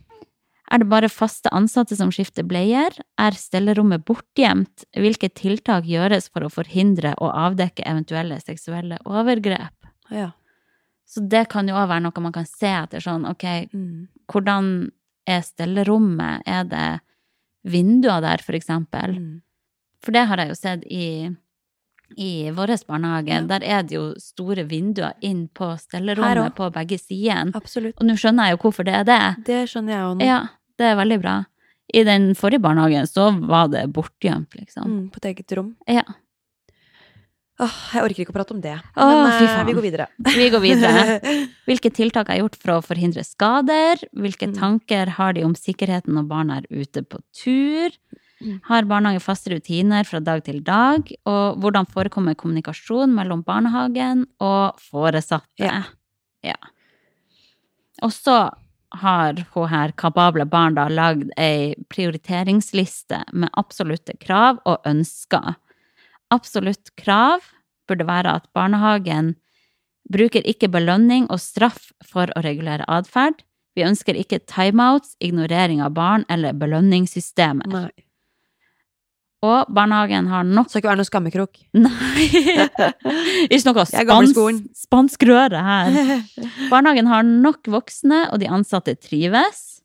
Er 0.71 0.81
det 0.81 0.89
bare 0.89 1.09
faste 1.11 1.51
ansatte 1.53 1.97
som 1.99 2.09
skifter 2.15 2.45
bleier? 2.47 2.95
Er 3.21 3.35
stellerommet 3.37 4.05
bortgjemt? 4.07 4.87
Hvilke 4.97 5.29
tiltak 5.29 5.85
gjøres 5.85 6.31
for 6.31 6.47
å 6.47 6.49
forhindre 6.53 7.13
og 7.19 7.35
avdekke 7.35 7.85
eventuelle 7.85 8.39
seksuelle 8.41 8.97
overgrep? 9.05 9.91
Ja. 10.09 10.31
Så 11.05 11.21
det 11.29 11.49
kan 11.51 11.67
jo 11.69 11.75
òg 11.77 11.91
være 11.91 12.01
noe 12.07 12.23
man 12.23 12.33
kan 12.33 12.47
se 12.49 12.71
etter 12.71 13.03
sånn, 13.03 13.27
ok, 13.29 13.69
Mm. 13.73 14.07
hvordan 14.31 14.89
er 15.27 15.41
stellerommet? 15.41 16.41
Er 16.47 16.63
det 16.63 17.01
vinduer 17.63 18.21
der, 18.21 18.37
for 18.41 18.53
eksempel? 18.53 19.19
Mm. 19.19 19.41
For 20.05 20.13
det 20.15 20.25
har 20.29 20.41
jeg 20.43 20.51
jo 20.53 20.57
sett 20.59 20.83
i, 20.85 21.07
i 22.21 22.31
vår 22.53 22.75
barnehage. 22.85 23.33
Ja. 23.33 23.41
Der 23.49 23.65
er 23.65 23.81
det 23.87 23.95
jo 23.97 24.03
store 24.21 24.63
vinduer 24.69 25.15
inn 25.25 25.47
på 25.49 25.71
stellerommet 25.81 26.53
på 26.57 26.69
begge 26.75 26.99
sider. 27.01 27.49
Og 27.55 28.05
nå 28.05 28.17
skjønner 28.21 28.51
jeg 28.51 28.57
jo 28.57 28.61
hvorfor 28.67 28.85
det 28.87 28.99
er 29.01 29.07
det. 29.09 29.21
Det 29.49 29.63
skjønner 29.71 29.97
jeg 29.97 30.09
òg 30.11 30.19
nå. 30.19 30.27
Ja, 30.29 30.39
det 30.77 30.91
er 30.91 30.99
veldig 31.01 31.19
bra. 31.23 31.39
I 31.95 32.01
den 32.05 32.31
forrige 32.37 32.61
barnehagen 32.65 33.05
så 33.09 33.31
var 33.45 33.67
det 33.73 33.87
bortgjemt, 33.93 34.55
liksom. 34.57 34.85
Mm, 34.85 35.01
på 35.13 35.21
et 35.21 35.27
eget 35.33 35.57
rom. 35.57 35.73
Ja. 35.89 36.01
Åh, 37.55 37.75
jeg 37.95 38.03
orker 38.03 38.21
ikke 38.25 38.33
å 38.33 38.35
prate 38.35 38.51
om 38.51 38.59
det. 38.59 38.73
Åh, 38.99 39.11
Men 39.15 39.29
eh, 39.47 39.61
vi 39.69 39.75
går 39.77 39.85
videre. 39.85 40.07
Vi 40.35 40.47
går 40.51 40.59
videre. 40.63 41.03
Hvilke 41.69 41.91
tiltak 41.95 42.27
er 42.33 42.41
gjort 42.41 42.57
for 42.59 42.73
å 42.73 42.81
forhindre 42.83 43.23
skader? 43.23 44.01
Hvilke 44.11 44.49
Mm. 44.49 44.55
tanker 44.57 45.13
har 45.15 45.33
de 45.37 45.45
om 45.47 45.53
sikkerheten 45.55 46.17
når 46.17 46.27
barna 46.27 46.57
er 46.59 46.67
ute 46.69 47.01
på 47.07 47.21
tur? 47.31 47.95
Mm. 48.41 48.59
Har 48.67 48.87
barnehage 48.89 49.23
faste 49.23 49.53
rutiner 49.53 50.07
fra 50.07 50.19
dag 50.19 50.43
til 50.43 50.59
dag? 50.65 51.07
Og 51.29 51.59
hvordan 51.61 51.87
forekommer 51.91 52.35
kommunikasjon 52.35 53.13
mellom 53.15 53.43
barnehagen 53.47 54.25
og 54.43 54.79
foresatte? 54.81 55.63
Ja. 55.63 55.83
Ja. 56.45 56.57
Og 58.03 58.11
så 58.13 58.49
har 58.95 59.39
hun 59.53 59.69
her 59.71 59.91
kapable 59.97 60.45
barn 60.45 60.75
da 60.77 60.87
lagd 60.91 61.31
ei 61.41 61.75
prioriteringsliste 61.91 63.23
med 63.33 63.51
absolutte 63.57 64.15
krav 64.21 64.61
og 64.65 64.85
ønsker. 64.87 65.55
Absolutt 66.33 66.93
krav 66.99 67.43
burde 67.87 68.07
være 68.07 68.37
at 68.39 68.47
barnehagen 68.53 69.35
bruker 70.11 70.45
ikke 70.45 70.69
belønning 70.69 71.27
og 71.33 71.41
straff 71.41 71.91
for 72.05 72.29
å 72.35 72.43
regulere 72.45 72.85
atferd. 72.91 73.41
Vi 73.75 73.83
ønsker 73.83 74.15
ikke 74.15 74.39
timeouts, 74.47 75.15
ignorering 75.19 75.81
av 75.83 75.95
barn 75.97 76.23
eller 76.31 76.55
belønningssystemer. 76.55 77.67
Nei. 77.71 77.89
Og 79.43 79.67
barnehagen 79.75 80.27
har 80.31 80.45
nok 80.47 80.69
Skal 80.71 80.79
ikke 80.81 80.89
være 80.89 81.01
noe 81.01 81.09
skammekrok. 81.09 81.59
Nei! 81.77 82.27
Ikke 83.51 83.65
noe 83.67 83.83
Jeg 83.91 84.07
gammel 84.07 84.29
i 84.29 84.31
spans, 84.31 84.33
skolen. 84.33 84.61
spansk 84.79 85.25
røre 85.27 85.61
her. 85.61 85.97
Barnehagen 86.71 87.09
har 87.11 87.25
nok 87.27 87.67
voksne, 87.69 88.23
og 88.31 88.39
de 88.41 88.49
ansatte 88.49 88.95
trives. 88.97 89.81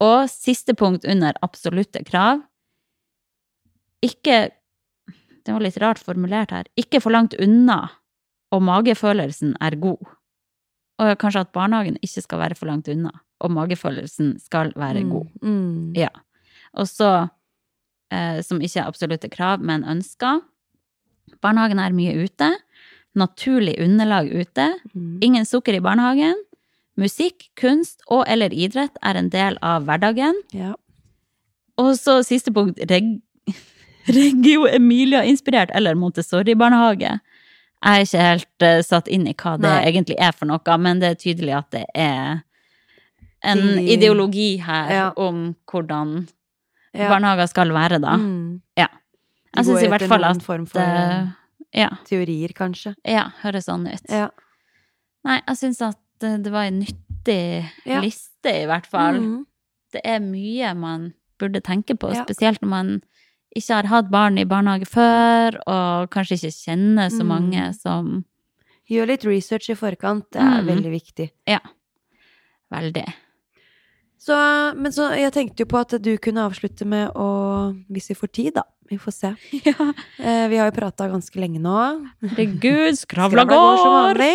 Og 0.00 0.30
siste 0.32 0.72
punkt 0.78 1.04
under 1.04 1.36
absolutte 1.44 2.00
krav 2.06 2.38
Ikke 4.00 4.46
Det 5.44 5.52
var 5.52 5.60
litt 5.60 5.76
rart 5.82 6.00
formulert 6.00 6.54
her. 6.54 6.70
Ikke 6.80 7.02
for 7.04 7.12
langt 7.12 7.34
unna, 7.40 7.82
og 8.54 8.62
magefølelsen 8.64 9.56
er 9.60 9.76
god. 9.82 10.00
Og 11.00 11.12
kanskje 11.20 11.44
at 11.44 11.52
barnehagen 11.52 11.98
ikke 12.04 12.22
skal 12.24 12.40
være 12.42 12.56
for 12.56 12.68
langt 12.70 12.88
unna, 12.92 13.12
og 13.40 13.52
magefølelsen 13.56 14.34
skal 14.40 14.72
være 14.76 15.04
god. 15.08 15.28
Mm. 15.42 15.92
Ja. 15.96 16.10
Og 16.76 16.88
så, 16.88 17.28
eh, 18.10 18.40
som 18.42 18.60
ikke 18.60 18.80
er 18.82 18.88
absolutte 18.90 19.30
krav, 19.32 19.60
men 19.62 19.84
ønsker. 19.84 20.40
Barnehagen 21.42 21.78
er 21.78 21.94
mye 21.96 22.14
ute. 22.24 22.50
Naturlig 23.18 23.76
underlag 23.82 24.28
ute. 24.30 24.68
Mm. 24.94 25.18
Ingen 25.22 25.44
sukker 25.48 25.74
i 25.78 25.80
barnehagen. 25.82 26.36
Musikk, 27.00 27.48
kunst 27.56 28.02
og 28.12 28.24
eller 28.28 28.52
idrett 28.52 28.98
er 29.02 29.16
en 29.16 29.30
del 29.32 29.56
av 29.64 29.86
hverdagen. 29.88 30.36
Ja. 30.52 30.74
Og 31.80 31.94
så 31.96 32.18
siste 32.26 32.52
punkt, 32.52 32.78
reg 32.90 33.18
Reggio 34.10 34.66
Emilia-inspirert 34.68 35.70
eller 35.76 35.94
Montessori-barnehage. 35.98 37.18
Jeg 37.80 38.02
er 38.02 38.04
ikke 38.04 38.24
helt 38.26 38.64
uh, 38.66 38.82
satt 38.84 39.08
inn 39.08 39.26
i 39.30 39.32
hva 39.38 39.54
det 39.56 39.64
Nei. 39.70 39.84
egentlig 39.88 40.16
er 40.20 40.34
for 40.36 40.50
noe, 40.50 40.76
men 40.82 41.00
det 41.00 41.14
er 41.14 41.20
tydelig 41.20 41.54
at 41.56 41.70
det 41.72 41.84
er 41.96 42.42
en 43.48 43.62
De- 43.78 43.86
ideologi 43.94 44.58
her 44.60 44.90
Ja. 44.92 45.06
om 45.16 45.54
hvordan 45.70 46.26
Ja. 46.94 47.08
barnehager 47.08 47.46
skal 47.48 47.68
være, 47.72 48.00
da. 48.02 48.16
Mm. 48.18 48.60
Ja. 48.76 48.88
Jeg 49.56 49.64
syns 49.66 49.82
i 49.82 49.88
hvert 49.90 50.08
fall 50.08 50.24
at 50.24 50.42
form 50.42 50.66
for 50.66 50.80
uh, 50.80 51.28
ja, 51.74 51.88
teorier, 52.04 52.52
kanskje. 52.54 52.94
ja, 53.06 53.28
høres 53.42 53.66
sånn 53.66 53.86
ut. 53.92 54.02
Ja. 54.10 54.28
Nei, 55.24 55.40
jeg 55.46 55.56
syns 55.56 55.80
at 55.82 55.98
eh, 56.26 56.36
det 56.38 56.50
var 56.52 56.64
en 56.70 56.80
nyttig 56.80 57.70
Ja. 57.86 58.00
liste, 58.00 58.50
i 58.62 58.66
hvert 58.66 58.86
fall. 58.86 59.18
Mm. 59.20 59.46
Det 59.92 60.00
er 60.04 60.20
mye 60.20 60.74
man 60.74 61.12
burde 61.38 61.60
tenke 61.60 61.94
på, 61.98 62.10
spesielt 62.14 62.60
når 62.62 62.68
man 62.68 63.02
ikke 63.56 63.74
har 63.74 63.86
hatt 63.90 64.10
barn 64.10 64.38
i 64.38 64.44
barnehage 64.44 64.86
før, 64.86 65.56
og 65.66 66.10
kanskje 66.10 66.38
ikke 66.38 66.54
kjenner 66.54 67.10
så 67.10 67.22
Mm. 67.22 67.26
mange 67.28 67.74
som 67.74 68.24
Gjør 68.90 69.06
litt 69.06 69.24
research 69.24 69.70
i 69.70 69.74
forkant, 69.74 70.30
det 70.32 70.40
er 70.42 70.62
Mm. 70.62 70.66
veldig 70.66 70.90
viktig. 70.90 71.30
Ja. 71.46 71.60
Veldig. 72.72 73.06
Så, 74.20 74.36
men 74.76 74.92
så 74.92 75.08
jeg 75.16 75.32
tenkte 75.32 75.64
jo 75.64 75.70
på 75.70 75.80
at 75.80 75.94
du 76.04 76.10
kunne 76.20 76.44
avslutte 76.44 76.84
med 76.88 77.14
å 77.16 77.28
Hvis 77.88 78.10
vi 78.12 78.18
får 78.18 78.32
tid, 78.36 78.52
da. 78.58 78.66
Vi 78.90 78.98
får 79.00 79.14
se. 79.16 79.30
Ja. 79.70 79.92
Eh, 80.18 80.46
vi 80.50 80.58
har 80.60 80.68
jo 80.68 80.76
prata 80.76 81.08
ganske 81.08 81.40
lenge 81.40 81.62
nå. 81.62 81.76
Herregud, 82.26 82.98
skravla 83.04 83.46
går 83.48 83.76
som 83.80 83.94
vanlig. 83.94 84.32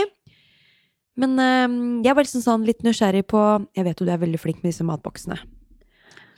Men 1.22 1.36
eh, 1.40 1.76
jeg 2.08 2.16
var 2.18 2.26
liksom 2.26 2.44
sånn 2.44 2.66
litt 2.68 2.82
nysgjerrig 2.84 3.26
på 3.32 3.42
Jeg 3.78 3.88
vet 3.88 4.02
jo 4.02 4.08
du 4.08 4.14
er 4.16 4.24
veldig 4.24 4.42
flink 4.42 4.64
med 4.64 4.72
disse 4.74 4.88
matboksene. 4.88 5.38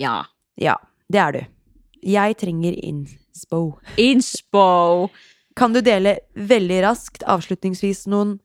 Ja. 0.01 0.19
Ja, 0.59 0.75
det 1.09 1.21
er 1.21 1.37
du. 1.37 1.41
Jeg 2.07 2.37
trenger 2.41 2.75
inspo. 2.83 3.61
Inspo! 4.01 5.09
Kan 5.57 5.73
du 5.73 5.79
dele 5.81 6.19
veldig 6.37 6.83
raskt, 6.85 7.23
avslutningsvis, 7.25 8.03
noen 8.11 8.35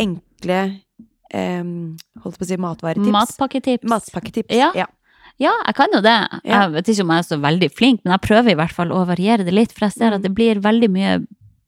enkle 0.00 0.58
eh, 1.36 1.62
Holdt 2.24 2.38
på 2.40 2.46
å 2.46 2.48
si 2.50 2.56
matvaretips? 2.64 3.12
Matpakketips. 3.16 3.88
Matpakketips. 3.92 4.54
Ja. 4.56 4.72
ja. 4.74 4.86
Ja, 5.38 5.50
jeg 5.66 5.74
kan 5.76 5.92
jo 5.92 5.98
det. 6.00 6.16
Jeg 6.48 6.70
vet 6.72 6.86
ikke 6.88 7.04
om 7.04 7.10
jeg 7.12 7.20
er 7.20 7.26
så 7.28 7.36
veldig 7.42 7.68
flink, 7.76 7.98
men 8.06 8.14
jeg 8.14 8.22
prøver 8.24 8.54
i 8.54 8.56
hvert 8.56 8.72
fall 8.72 8.88
å 8.96 9.02
variere 9.04 9.44
det 9.44 9.52
litt, 9.52 9.74
for 9.76 9.84
jeg 9.84 9.92
ser 9.98 10.10
Mm. 10.10 10.14
at 10.16 10.22
det 10.24 10.30
blir 10.38 10.60
veldig 10.64 10.88
mye 10.94 11.18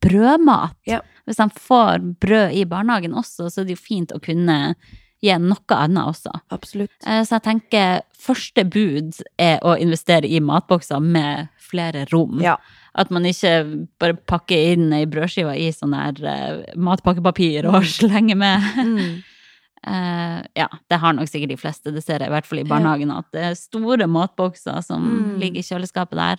brødmat. 0.00 0.72
Ja. 0.88 1.00
Hvis 1.26 1.36
de 1.36 1.48
får 1.60 2.00
brød 2.22 2.54
i 2.56 2.64
barnehagen 2.64 3.12
også, 3.18 3.50
så 3.52 3.60
er 3.60 3.68
det 3.68 3.76
jo 3.76 3.82
fint 3.82 4.14
å 4.16 4.20
kunne 4.24 4.74
gi 5.20 5.34
noe 5.42 5.76
annet 5.76 6.06
også. 6.14 6.32
Absolutt. 6.54 6.94
Eh, 7.04 7.20
Så 7.26 7.36
jeg 7.36 7.42
tenker 7.42 8.00
første 8.16 8.64
bud 8.64 9.20
er 9.38 9.58
å 9.66 9.76
investere 9.78 10.24
i 10.30 10.40
matbokser 10.40 11.02
med 11.02 11.48
flere 11.58 12.06
rom. 12.12 12.40
Ja. 12.40 12.56
At 12.94 13.10
man 13.10 13.24
ikke 13.28 13.86
bare 14.00 14.14
pakker 14.14 14.72
inn 14.72 14.92
ei 14.92 15.04
brødskive 15.06 15.52
i 15.58 15.68
sånn 15.76 15.92
her 15.94 16.14
eh, 16.24 16.74
matpakkepapir 16.76 17.66
og 17.68 17.82
Mm. 17.82 17.90
slenger 18.00 18.36
med. 18.36 18.62
Mm. 18.78 19.24
Eh, 19.86 20.38
ja, 20.58 20.66
det 20.90 20.98
har 20.98 21.12
nok 21.14 21.28
sikkert 21.30 21.52
de 21.54 21.56
fleste, 21.60 21.92
det 21.94 22.02
ser 22.04 22.18
jeg 22.20 22.28
i 22.28 22.34
hvert 22.34 22.46
fall 22.46 22.58
i 22.58 22.66
barnehagen, 22.68 23.12
at 23.14 23.28
det 23.32 23.44
er 23.50 23.54
store 23.54 24.06
matbokser 24.10 24.82
som 24.82 25.04
Mm. 25.06 25.38
ligger 25.38 25.58
i 25.60 25.62
kjøleskapet 25.62 26.16
der. 26.18 26.38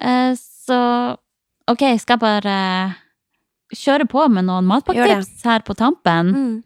Uh, 0.00 0.32
så 0.34 1.16
ok, 1.68 1.84
skal 2.00 2.16
jeg 2.16 2.20
bare 2.20 2.94
kjøre 3.76 4.08
på 4.08 4.28
med 4.32 4.44
noen 4.48 4.64
matpakketips 4.66 5.44
her 5.44 5.60
på 5.60 5.76
tampen? 5.76 6.32
Mm. 6.34 6.62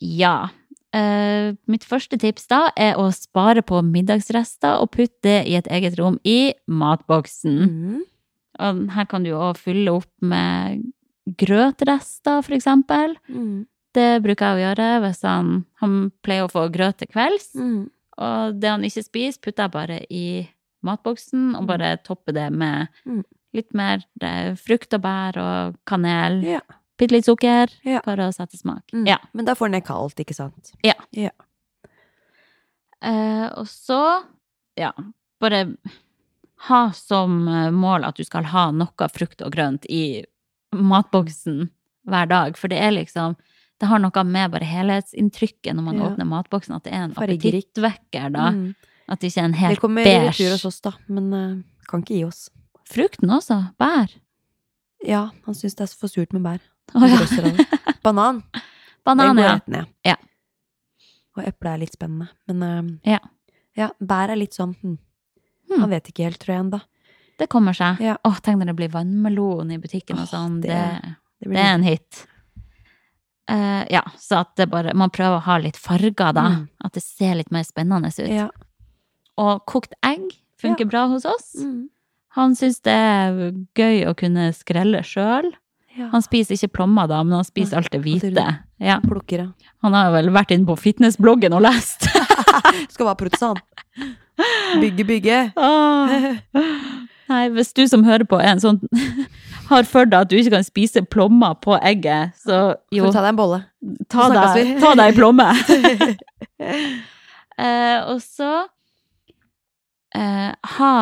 Ja. 0.00 0.48
Uh, 0.94 1.54
mitt 1.66 1.84
første 1.86 2.18
tips 2.18 2.46
da 2.50 2.68
er 2.78 2.94
å 3.00 3.08
spare 3.14 3.62
på 3.66 3.80
middagsrester 3.82 4.80
og 4.80 4.92
putte 4.94 5.22
det 5.26 5.38
i 5.50 5.56
et 5.58 5.66
eget 5.70 5.96
rom 5.98 6.18
i 6.24 6.54
matboksen. 6.70 7.56
Mm. 7.70 8.02
Og 8.62 8.82
her 8.94 9.04
kan 9.10 9.24
du 9.26 9.32
også 9.34 9.64
fylle 9.68 9.90
opp 9.98 10.10
med 10.22 10.84
grøtrester, 11.40 12.42
for 12.44 12.54
eksempel. 12.54 13.16
Mm. 13.28 13.66
Det 13.94 14.22
bruker 14.24 14.46
jeg 14.48 14.56
å 14.58 14.62
gjøre 14.68 14.86
hvis 15.04 15.20
han, 15.22 15.50
han 15.80 15.92
pleier 16.26 16.46
å 16.48 16.50
få 16.52 16.66
grøt 16.74 16.98
til 16.98 17.10
kvelds. 17.12 17.52
Mm. 17.54 17.84
Og 18.24 18.56
det 18.62 18.70
han 18.70 18.84
ikke 18.86 19.04
spiser, 19.06 19.40
putter 19.42 19.66
jeg 19.68 19.74
bare 19.74 19.98
i 20.10 20.24
matboksen 20.84 21.54
og 21.58 21.66
bare 21.70 21.96
topper 22.04 22.34
det 22.36 22.48
med 22.52 22.88
Mm. 23.06 23.22
litt 23.54 23.72
mer 23.74 24.02
frukt 24.58 24.92
og 24.98 25.00
bær 25.04 25.36
og 25.38 25.76
kanel. 25.86 26.40
Ja. 26.44 26.60
Bitte 26.98 27.14
litt 27.14 27.24
sukker, 27.26 27.70
Ja. 27.84 28.00
for 28.04 28.16
å 28.16 28.28
sette 28.34 28.56
smak. 28.58 28.82
Mm. 28.92 29.06
Ja. 29.06 29.16
Men 29.32 29.44
da 29.46 29.54
får 29.54 29.70
den 29.70 29.80
det 29.80 29.86
kaldt, 29.86 30.18
ikke 30.18 30.34
sant? 30.34 30.72
Eh, 33.02 33.48
og 33.58 33.66
så, 33.68 34.24
ja, 34.78 34.92
bare 35.40 35.76
ha 36.68 36.90
som 36.96 37.46
eh, 37.48 37.70
mål 37.74 38.06
at 38.08 38.16
du 38.16 38.24
skal 38.24 38.44
ha 38.44 38.70
noe 38.72 39.08
frukt 39.12 39.42
og 39.44 39.52
grønt 39.52 39.84
i 39.92 40.24
matboksen 40.74 41.68
hver 42.08 42.30
dag. 42.30 42.56
For 42.56 42.68
det 42.72 42.78
er 42.80 42.94
liksom 42.96 43.36
Det 43.84 43.90
har 43.90 44.00
noe 44.00 44.22
med 44.24 44.50
bare 44.54 44.64
helhetsinntrykket 44.64 45.74
når 45.76 45.84
man 45.84 45.98
Ja. 46.00 46.06
åpner 46.08 46.24
matboksen, 46.30 46.74
at 46.78 46.84
det 46.88 46.92
er 46.96 47.02
en 47.04 47.12
appetittvekker, 47.12 48.30
da. 48.32 48.46
Mm. 48.54 48.74
At 49.12 49.20
det 49.20 49.28
ikke 49.28 49.42
er 49.42 49.44
en 49.44 49.52
Det 49.52 49.60
helt 49.60 49.80
kommer 49.82 50.00
i 50.00 50.04
beige 50.08 50.28
retur 50.30 50.52
hos 50.54 50.64
oss, 50.70 50.80
da, 50.80 50.92
men 51.12 51.26
uh, 51.34 51.62
kan 51.90 52.00
ikke 52.00 52.14
gi 52.16 52.22
oss. 52.24 52.46
Frukten 52.88 53.28
også. 53.34 53.58
Bær. 53.78 54.08
Ja, 55.04 55.26
han 55.44 55.54
syns 55.58 55.76
det 55.76 55.84
er 55.84 55.92
for 56.00 56.08
surt 56.08 56.32
med 56.32 56.42
bær. 56.46 56.60
Oh, 56.94 57.04
ja. 57.04 57.18
det. 57.20 57.66
Banan. 58.06 58.42
Banan, 59.04 59.36
ja. 59.38 59.52
rett 59.58 59.68
ned. 59.68 59.86
Ja. 60.04 60.16
Og 61.36 61.44
eple 61.44 61.74
er 61.74 61.78
litt 61.84 61.92
spennende. 61.92 62.30
Men 62.48 62.62
uh, 62.62 63.10
Ja. 63.12 63.18
ja, 63.76 63.90
bær 64.00 64.30
er 64.32 64.36
litt 64.40 64.54
sånn 64.56 64.74
hm. 64.80 64.96
Hmm. 65.68 65.80
Han 65.80 65.90
vet 65.90 66.08
ikke 66.08 66.24
helt, 66.24 66.38
tror 66.40 66.54
jeg 66.54 66.64
ennå. 66.64 66.80
Det 67.40 67.48
kommer 67.52 67.74
seg. 67.76 68.00
Ja. 68.00 68.16
Åh, 68.24 68.36
tenk 68.40 68.60
når 68.60 68.72
det 68.72 68.76
blir 68.78 68.92
vannmelon 68.94 69.72
i 69.74 69.78
butikken 69.82 70.20
og 70.22 70.28
sånn. 70.30 70.60
det- 70.62 70.70
Det, 70.70 71.16
Det 71.40 71.50
det 71.50 71.58
er 71.60 71.74
en 71.74 71.82
hit. 71.82 72.26
Eh, 73.50 73.84
ja, 73.92 74.00
så 74.16 74.38
at 74.40 74.54
det 74.56 74.70
bare 74.72 74.94
Man 74.96 75.10
prøver 75.12 75.36
å 75.36 75.44
ha 75.44 75.58
litt 75.60 75.76
farger, 75.76 76.32
da. 76.32 76.46
Mm. 76.54 76.62
At 76.84 76.94
det 76.96 77.02
ser 77.04 77.34
litt 77.36 77.50
mer 77.52 77.66
spennende 77.66 78.08
ut. 78.08 78.30
Ja. 78.30 78.48
Og 79.40 79.64
kokt 79.68 79.92
egg 80.06 80.30
funker 80.60 80.88
bra 80.88 81.06
hos 81.10 81.26
oss. 81.28 81.52
Mm. 81.60 81.90
Han 82.38 82.56
syns 82.58 82.80
det 82.86 82.94
er 82.94 83.36
gøy 83.78 84.06
å 84.10 84.14
kunne 84.18 84.48
skrelle 84.56 85.04
sjøl. 85.06 85.52
ja. 85.94 86.08
Han 86.10 86.22
spiser 86.24 86.56
ikke 86.56 86.80
plommer, 86.80 87.06
da, 87.10 87.20
men 87.22 87.36
han 87.38 87.46
spiser 87.46 87.78
alt 87.78 87.92
det 87.92 88.00
hvite. 88.02 88.46
Ja. 88.82 88.98
Han 89.84 89.94
har 89.94 90.10
vel 90.16 90.32
vært 90.34 90.50
inne 90.54 90.66
på 90.66 90.74
fitnessbloggen 90.80 91.54
og 91.54 91.62
lest. 91.62 92.08
Skal 92.94 93.06
være 93.06 93.20
protestant. 93.22 93.62
Bygge, 94.80 95.04
bygge. 95.06 95.40
Åh. 95.54 96.30
Nei, 97.28 97.48
hvis 97.54 97.72
du 97.72 97.86
som 97.88 98.04
hører 98.04 98.26
på 98.28 98.36
er 98.40 98.50
en 98.54 98.60
sånn 98.60 98.80
har 99.70 99.86
for 99.88 100.04
deg 100.04 100.26
at 100.26 100.28
du 100.30 100.36
ikke 100.36 100.56
kan 100.58 100.66
spise 100.66 101.00
plommer 101.08 101.54
på 101.64 101.78
egget, 101.80 102.34
så 102.44 102.74
jo, 102.92 103.08
ta 103.12 103.22
deg 103.24 103.30
en 103.32 103.38
bolle. 103.38 103.60
ta 104.12 104.28
deg, 104.32 104.74
ta 104.82 104.92
deg 104.98 105.12
en 105.14 105.16
plomme. 105.16 105.48
eh, 107.64 107.98
og 108.10 108.20
så 108.24 108.52
eh, 110.16 110.52
ha 110.78 110.94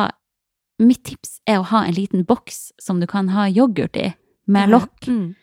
Mitt 0.83 1.03
tips 1.05 1.37
er 1.47 1.59
å 1.61 1.67
ha 1.69 1.83
en 1.85 1.93
liten 1.95 2.23
boks 2.27 2.71
som 2.81 2.97
du 2.99 3.05
kan 3.07 3.27
ha 3.31 3.45
yoghurt 3.47 3.95
i, 4.01 4.07
med 4.49 4.71
lokk. 4.73 5.05
Mm. 5.07 5.35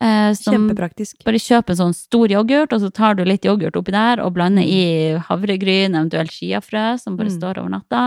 Eh, 0.00 0.30
som 0.38 0.54
Kjempepraktisk. 0.54 1.24
bare 1.26 1.40
kjøp 1.42 1.72
en 1.72 1.78
sånn 1.80 1.96
stor 1.96 2.30
yoghurt, 2.32 2.72
og 2.72 2.80
så 2.84 2.90
tar 2.94 3.16
du 3.18 3.24
litt 3.26 3.44
yoghurt 3.44 3.76
oppi 3.76 3.92
der 3.92 4.22
og 4.22 4.36
blander 4.38 4.62
i 4.64 5.16
havregryn, 5.26 5.96
eventuelt 5.98 6.32
chiafrø, 6.32 6.84
som 7.02 7.16
bare 7.18 7.32
Mm. 7.32 7.36
står 7.36 7.58
over 7.60 7.72
natta. 7.74 8.04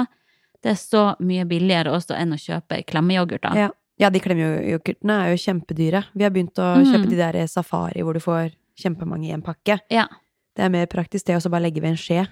Det 0.63 0.71
er 0.73 0.79
så 0.79 1.03
mye 1.23 1.45
billigere 1.47 1.91
også 1.95 2.15
enn 2.19 2.33
å 2.35 2.39
kjøpe 2.39 2.81
klemmeyoghurt. 2.89 3.45
Ja. 3.55 3.69
ja, 3.99 4.09
de 4.11 4.19
klemmeyoghurtene 4.19 5.19
er 5.25 5.29
jo 5.31 5.37
kjempedyre. 5.45 6.03
Vi 6.13 6.23
har 6.25 6.31
begynt 6.35 6.59
å 6.59 6.75
Mm. 6.79 6.89
kjøpe 6.91 7.09
de 7.09 7.15
der 7.15 7.47
safari 7.47 8.01
hvor 8.03 8.13
du 8.13 8.19
får 8.19 8.51
kjempemange 8.79 9.27
i 9.29 9.31
en 9.31 9.41
pakke. 9.41 9.79
Ja. 9.89 10.07
Det 10.55 10.65
er 10.65 10.69
mer 10.69 10.85
praktisk 10.87 11.25
det, 11.25 11.35
og 11.35 11.41
så 11.41 11.49
bare 11.51 11.63
legger 11.67 11.81
vi 11.81 11.87
en 11.87 11.95
skje. 11.99 12.27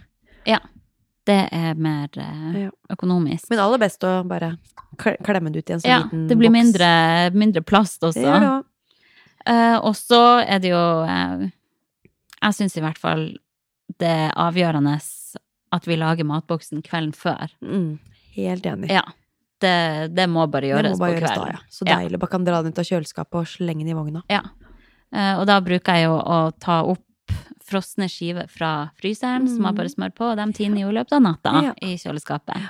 Ja. 0.45 0.59
Det 1.27 1.49
er 1.51 1.73
mer 1.75 2.07
eh, 2.15 2.69
økonomisk. 2.89 3.49
Men 3.49 3.59
aller 3.59 3.77
best 3.79 4.03
å 4.03 4.23
bare 4.27 4.57
klemme 4.97 5.51
det 5.51 5.59
ut 5.59 5.69
i 5.69 5.73
en 5.73 5.79
sånn 5.83 5.91
ja, 5.91 5.97
liten 6.03 6.27
det 6.27 6.37
blir 6.39 6.49
boks. 6.49 6.59
mindre, 6.63 6.91
mindre 7.35 7.61
plast 7.67 8.01
også. 8.03 8.21
Det 8.21 8.27
gjør 8.27 8.45
det. 8.45 8.65
Eh, 9.47 9.77
og 9.79 9.95
så 9.95 10.21
er 10.47 10.59
det 10.59 10.69
jo 10.73 10.83
eh, 11.07 11.49
Jeg 12.43 12.53
syns 12.57 12.77
i 12.77 12.81
hvert 12.83 12.97
fall 12.99 13.37
det 13.99 14.07
er 14.07 14.31
avgjørende 14.35 14.97
at 15.71 15.85
vi 15.87 15.95
lager 15.97 16.23
matboksen 16.27 16.81
kvelden 16.83 17.13
før. 17.15 17.51
Mm. 17.61 17.99
Helt 18.37 18.65
enig. 18.69 18.91
Ja. 18.93 19.03
Det, 19.59 19.73
det 20.13 20.27
må 20.29 20.43
bare 20.53 20.69
gjøres 20.69 20.93
må 20.95 21.01
bare 21.01 21.17
på 21.17 21.23
kvelden. 21.25 21.43
da, 21.43 21.57
ja. 21.57 21.61
Så 21.73 21.85
deilig. 21.89 22.19
Bare 22.21 22.29
kan 22.35 22.43
dra 22.45 22.61
den 22.61 22.71
ut 22.75 22.79
av 22.83 22.85
kjøleskapet 22.85 23.39
og 23.41 23.47
slenge 23.49 23.81
den 23.83 23.89
i 23.89 23.97
vogna. 23.97 24.21
Ja. 24.29 24.43
Eh, 25.11 25.33
og 25.39 25.47
da 25.49 25.59
bruker 25.65 25.97
jeg 25.97 26.05
jo 26.05 26.17
å 26.21 26.39
ta 26.61 26.81
opp 26.85 27.03
frosne 27.67 28.05
skiver 28.07 28.45
fra 28.47 28.91
fryseren, 29.01 29.47
som 29.51 29.65
jeg 29.67 29.75
bare 29.75 29.89
smører 29.91 30.13
på, 30.15 30.27
og 30.31 30.37
de 30.39 30.45
tiner 30.55 30.85
jo 30.85 30.91
i 30.93 30.95
løpet 30.99 31.17
av 31.17 31.23
natta 31.25 31.51
Mm. 31.57 31.63
Ja. 31.65 31.73
i 31.83 31.97
kjøleskapet. 31.99 32.69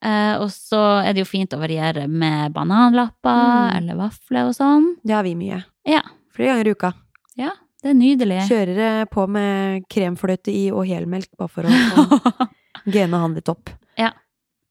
Uh, 0.00 0.40
og 0.40 0.48
så 0.48 0.78
er 1.04 1.12
det 1.12 1.20
jo 1.20 1.28
fint 1.28 1.52
å 1.52 1.58
variere 1.60 2.06
med 2.08 2.54
bananlapper 2.54 3.42
Mm. 3.68 3.76
eller 3.76 3.98
vafler 3.98 4.46
og 4.48 4.54
sånn. 4.56 4.86
Det 5.04 5.12
har 5.12 5.22
vi 5.26 5.34
mye. 5.36 5.58
Ja. 5.84 6.00
Flere 6.32 6.54
ganger 6.54 6.66
i 6.70 6.70
uka. 6.72 6.92
ja, 7.36 7.50
det 7.82 7.90
er 7.90 7.94
nydelig. 7.98 8.40
Kjører 8.48 9.04
på 9.12 9.26
med 9.28 9.84
kremfløte 9.92 10.48
i 10.48 10.70
og 10.72 10.86
helmelk, 10.88 11.28
bare 11.36 11.48
for 11.52 11.64
å 11.64 11.68
gene 12.94 13.20
han 13.20 13.34
litt 13.34 13.48
opp. 13.52 13.68
ja. 13.98 14.12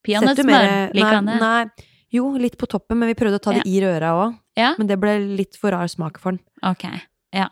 Peanøttsmør, 0.05 0.93
liker 0.95 1.15
han 1.19 1.29
det? 1.29 1.37
nei, 1.41 1.87
jo, 2.15 2.31
litt 2.41 2.57
på 2.57 2.67
toppen, 2.69 2.97
men 2.97 3.11
vi 3.11 3.17
prøvde 3.19 3.37
å 3.37 3.43
ta 3.43 3.53
det 3.57 3.65
i 3.69 3.79
røra 3.83 4.13
òg. 4.17 4.37
Ja, 4.57 4.73
Men 4.79 4.89
det 4.89 4.97
ble 4.99 5.15
litt 5.39 5.57
for 5.59 5.71
rar 5.75 5.87
smak 5.87 6.19
for 6.19 6.35
den. 6.35 6.43
ok. 6.65 6.87
Ja. 7.35 7.49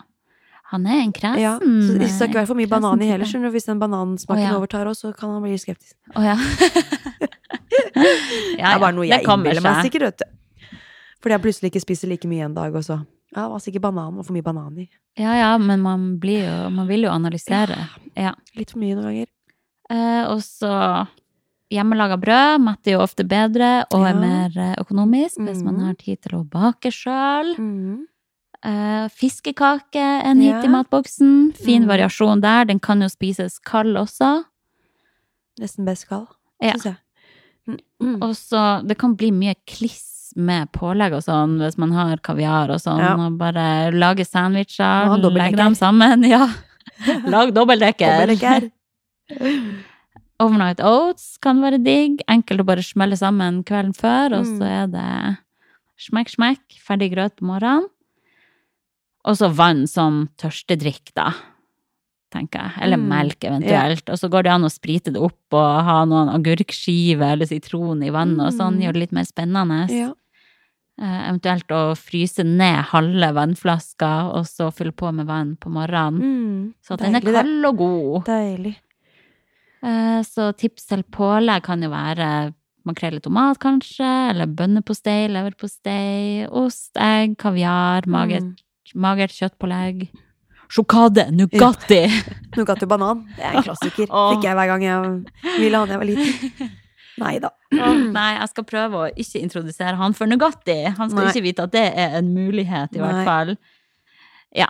Han 0.73 0.83
er 0.83 0.99
en 0.99 1.13
kresen. 1.15 1.39
Ja, 1.39 1.53
så 1.61 1.93
det 1.95 2.09
skal 2.11 2.27
ikke 2.27 2.41
være 2.41 2.49
for 2.49 2.59
mye 2.59 2.67
banan 2.67 2.99
i 2.99 3.07
heller, 3.07 3.29
skjønner 3.29 3.47
du. 3.47 3.55
Hvis 3.55 3.69
den 3.69 3.79
banansmaken 3.79 4.41
oh, 4.41 4.47
ja. 4.49 4.55
overtar 4.59 4.89
oss, 4.89 4.99
så 4.99 5.13
kan 5.15 5.31
han 5.31 5.45
bli 5.45 5.55
skeptisk. 5.61 5.95
Å 6.11 6.23
ja. 6.25 6.33
det 8.57 8.65
er 8.65 8.81
bare 8.81 8.91
noe 8.97 9.07
jeg 9.07 9.23
innbiller 9.23 9.63
meg 9.63 9.85
sikkert, 9.87 10.09
vet 10.09 10.25
du. 10.25 10.73
Fordi 11.23 11.37
jeg 11.37 11.43
plutselig 11.45 11.71
ikke 11.71 11.83
spiser 11.85 12.11
like 12.11 12.27
mye 12.29 12.49
en 12.49 12.57
dag, 12.57 12.75
og 12.75 12.83
så 12.83 12.99
Ja, 13.31 13.45
det 13.45 13.51
var 13.53 13.63
sikkert 13.63 13.85
banan 13.87 14.19
og 14.19 14.27
for 14.27 14.35
mye 14.35 14.45
banan 14.45 14.83
i. 14.83 14.89
Ja 15.19 15.37
ja, 15.37 15.53
men 15.57 15.81
man 15.81 16.19
blir 16.21 16.45
jo 16.45 16.69
Man 16.69 16.87
vil 16.87 17.07
jo 17.07 17.11
analysere. 17.15 17.77
Ja. 18.15 18.35
Litt 18.59 18.75
for 18.75 18.83
mye 18.83 18.97
noen 18.97 19.07
ganger. 19.07 19.31
Eh, 19.87 20.23
og 20.27 20.43
så 20.43 20.71
Hjemmelaga 21.73 22.15
brød 22.19 22.61
metter 22.63 22.93
jo 22.95 22.99
ofte 23.03 23.25
bedre 23.27 23.85
og 23.91 24.05
er 24.07 24.13
Ja. 24.13 24.19
mer 24.19 24.51
eh, 24.55 24.75
økonomisk 24.79 25.37
hvis 25.37 25.61
man 25.63 25.75
Mhm. 25.75 25.85
har 25.85 25.93
tid 25.95 26.21
til 26.21 26.37
å 26.39 26.49
bake 26.49 26.91
sjøl. 26.91 27.57
Mm. 27.57 28.05
Eh, 28.63 29.07
fiskekake 29.09 29.95
er 29.99 30.21
en 30.25 30.39
hit 30.41 30.63
i 30.63 30.67
matboksen. 30.67 31.53
Fin 31.55 31.83
mm. 31.83 31.87
variasjon 31.89 32.41
der. 32.41 32.65
Den 32.65 32.79
kan 32.79 33.01
jo 33.01 33.07
spises 33.07 33.59
kald 33.59 33.95
også. 33.97 34.45
Nesten 35.59 35.85
best 35.85 36.07
kald, 36.07 36.27
Ja. 36.61 36.71
syns 36.73 36.83
jeg. 36.83 36.97
Mm. 37.67 37.79
Mm. 38.01 38.23
Og 38.23 38.31
så 38.35 38.87
Det 38.87 38.97
kan 38.97 39.15
bli 39.15 39.31
mye 39.31 39.55
kliss 39.67 40.31
med 40.35 40.71
pålegg 40.71 41.13
og 41.13 41.23
sånn 41.23 41.57
hvis 41.59 41.77
man 41.77 41.91
har 41.91 42.17
kaviar 42.17 42.69
og 42.69 42.79
sånn. 42.79 42.99
Ja. 42.99 43.15
Og 43.15 43.37
bare 43.37 43.91
lage 43.91 44.25
sandwicher, 44.25 45.09
legge 45.33 45.55
dem 45.57 45.73
sammen. 45.75 46.23
Ja. 46.29 46.47
Lag 47.25 47.53
dobbeltdekker. 47.53 48.25
Dobbeltdekker. 48.25 48.71
Overnight 50.39 50.79
oats 50.85 51.37
kan 51.41 51.61
være 51.63 51.79
digg. 51.81 52.21
Enkelt 52.29 52.61
å 52.61 52.65
bare 52.67 52.83
smelle 52.85 53.17
sammen 53.17 53.63
kvelden 53.65 53.95
før, 53.97 54.37
og 54.39 54.45
så 54.45 54.61
Mm. 54.61 54.83
er 54.83 54.87
det 54.87 55.37
smekk, 55.97 56.29
smekk, 56.35 56.61
ferdig 56.77 57.11
grøt 57.13 57.35
på 57.37 57.45
morgenen. 57.47 57.87
Og 59.25 59.35
så 59.35 59.49
vann 59.51 59.87
som 59.87 60.29
tørstedrikk, 60.37 61.13
da, 61.15 61.33
tenker 62.31 62.59
jeg. 62.61 62.71
Eller 62.81 62.97
Mm. 62.97 63.07
melk, 63.07 63.39
eventuelt. 63.43 64.07
Og 64.09 64.15
så 64.17 64.29
går 64.29 64.43
det 64.43 64.51
an 64.51 64.63
å 64.63 64.69
sprite 64.71 65.11
det 65.11 65.17
opp 65.21 65.53
og 65.53 65.83
ha 65.83 66.05
noen 66.05 66.29
agurkskiver 66.29 67.31
eller 67.33 67.45
sitron 67.45 68.03
i 68.03 68.09
vannet 68.11 68.39
og 68.47 68.53
sånn. 68.53 68.75
Mm. 68.77 68.81
Gjør 68.83 68.93
det 68.93 68.99
litt 68.99 69.11
mer 69.11 69.23
spennende. 69.23 69.89
Yeah. 69.89 70.13
Eh, 70.99 71.29
eventuelt 71.29 71.67
å 71.67 71.95
fryse 71.95 72.43
ned 72.43 72.85
halve 72.85 73.33
vannflaska, 73.33 74.33
og 74.33 74.45
så 74.45 74.71
fylle 74.73 74.91
på 74.91 75.13
med 75.13 75.27
vann 75.27 75.55
på 75.59 75.69
morgenen. 75.69 76.21
Mm. 76.21 76.73
Så 76.81 76.93
at 76.93 76.99
den 76.99 77.15
er 77.15 77.21
kald 77.21 77.65
og 77.65 77.77
god. 77.77 78.25
Deilig. 78.25 78.75
Eh, 79.83 80.21
Så 80.25 80.51
tips 80.57 80.87
til 80.89 81.03
pålegg 81.03 81.63
kan 81.63 81.81
jo 81.83 81.89
være 81.89 82.53
makrell 82.87 83.17
i 83.17 83.19
tomat, 83.19 83.59
kanskje, 83.59 84.07
eller 84.31 84.47
bønnepostei, 84.47 85.27
leverpostei, 85.29 86.47
ost, 86.49 86.95
egg, 86.95 87.35
kaviar, 87.37 88.07
magert, 88.07 88.43
Mm. 88.43 88.55
magert 88.95 89.31
kjøttpålegg. 89.35 90.07
sjokade, 90.71 91.27
Nugatti. 91.31 92.07
Nugatti 92.57 92.87
banan. 92.87 93.25
Det 93.35 93.43
er 93.43 93.57
en 93.59 93.63
klassiker. 93.63 94.07
Åh. 94.09 94.33
Fikk 94.35 94.43
jeg 94.47 94.55
hver 94.55 94.67
gang 94.67 94.83
jeg 94.83 95.59
ville 95.59 95.77
ha 95.77 95.85
da 95.85 95.93
jeg 95.97 95.99
var 95.99 96.09
liten. 96.11 96.71
Nei 97.23 97.39
da. 97.41 97.49
Nei, 97.73 98.27
jeg 98.37 98.49
skal 98.51 98.63
prøve 98.69 98.99
å 98.99 99.07
ikke 99.17 99.41
introdusere 99.41 99.95
han 99.97 100.13
for 100.13 100.27
Nugatti. 100.29 100.75
Han 100.97 101.09
skal 101.09 101.23
Nei. 101.25 101.31
ikke 101.33 101.43
vite 101.47 101.63
at 101.65 101.71
det 101.73 101.85
er 101.97 102.17
en 102.19 102.27
mulighet, 102.35 102.93
i 102.95 102.99
Nei. 102.99 103.07
hvert 103.07 103.25
fall. 103.25 103.55
Ja. 104.55 104.67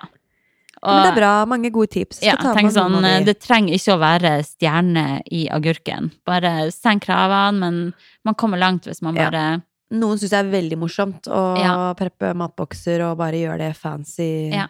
Men 0.83 1.03
det 1.03 1.11
er 1.11 1.15
bra. 1.19 1.31
Mange 1.49 1.71
gode 1.71 1.89
tips. 1.89 2.17
Skal 2.21 2.37
Ja, 2.37 2.53
tenk 2.53 2.71
sånn. 2.71 3.01
Det 3.25 3.39
trenger 3.41 3.73
ikke 3.73 3.95
å 3.95 3.99
være 3.99 4.33
stjerne 4.45 5.21
i 5.31 5.47
agurken. 5.49 6.11
Bare 6.25 6.69
senk 6.71 7.05
kravene, 7.05 7.57
men 7.59 7.93
man 8.25 8.35
kommer 8.35 8.57
langt 8.61 8.83
hvis 8.85 9.01
man 9.01 9.15
Ja. 9.15 9.29
bare 9.29 9.63
Noen 9.89 10.17
syns 10.19 10.31
det 10.31 10.33
er 10.33 10.51
veldig 10.51 10.77
morsomt 10.77 11.23
å 11.31 11.57
Ja. 11.57 11.93
preppe 11.93 12.33
matbokser 12.35 12.99
og 13.09 13.17
bare 13.17 13.33
gjøre 13.39 13.57
det 13.59 13.75
fancy. 13.77 14.51
Ja. 14.51 14.67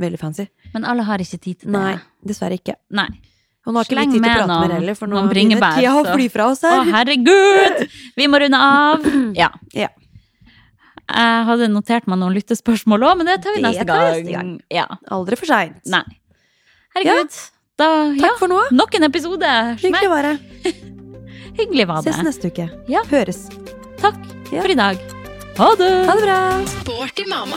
Veldig 0.00 0.18
fancy. 0.18 0.48
Men 0.72 0.84
alle 0.84 1.02
har 1.04 1.18
ikke 1.18 1.38
tid 1.40 1.60
til 1.60 1.72
det. 1.72 1.78
Nei, 1.78 1.98
dessverre 2.26 2.58
ikke. 2.58 2.74
Nei. 2.90 3.06
Og 3.66 3.74
nå 3.74 3.76
har 3.76 3.84
ikke 3.84 3.96
Sleng 3.98 4.12
vi 4.12 4.18
tid 4.18 4.22
til 4.24 4.30
å 4.32 4.36
med 4.36 4.36
prate 4.38 4.48
noen- 4.48 4.68
mer 4.68 4.80
heller, 4.80 4.94
for 4.94 5.06
nå 5.08 5.28
begynner 5.28 5.74
tida 5.76 5.92
å 5.92 6.14
fly 6.14 6.28
fra 6.30 6.44
oss 6.50 6.62
Å, 6.62 6.84
herregud! 6.90 7.88
Vi 8.16 8.26
må 8.28 8.40
runde 8.40 8.54
av. 8.56 9.02
Ja. 9.36 9.48
Ja. 9.74 9.88
Jeg 11.06 11.44
hadde 11.46 11.68
notert 11.70 12.06
meg 12.10 12.18
noen 12.18 12.34
lyttespørsmål 12.34 13.04
òg, 13.06 13.16
men 13.20 13.26
det 13.30 13.36
tar 13.44 13.54
vi 13.54 13.62
Det 13.62 13.68
neste 13.70 13.84
tar 13.86 14.00
vi 14.00 14.06
gang. 14.06 14.16
neste 14.16 14.32
gang. 14.32 14.50
Ja. 14.74 14.86
Aldri 15.14 15.36
for 15.38 15.46
seint. 15.46 15.76
Nei. 15.86 16.02
Herregud. 16.96 17.36
Da, 17.78 17.88
ja. 18.16 18.20
Takk 18.24 18.38
for 18.40 18.48
nå. 18.50 18.60
Nok 18.72 18.94
en 18.98 19.04
episode. 19.06 19.50
Hyggelig 19.82 20.08
var 20.10 20.22
det. 20.30 20.36
Hyggelig 21.60 21.86
var 21.88 22.02
det. 22.02 22.12
Ses 22.14 22.24
neste 22.26 22.50
uke. 22.50 22.66
Ja. 22.90 23.04
Høres. 23.10 23.46
Takk 24.00 24.18
Ja. 24.52 24.62
for 24.62 24.70
i 24.70 24.74
dag. 24.78 24.98
Ha 25.56 25.68
det! 25.80 25.92
Ha 26.08 26.14
det 26.18 26.24
bra. 26.26 26.40
Sporty 26.68 27.24
mamma. 27.30 27.56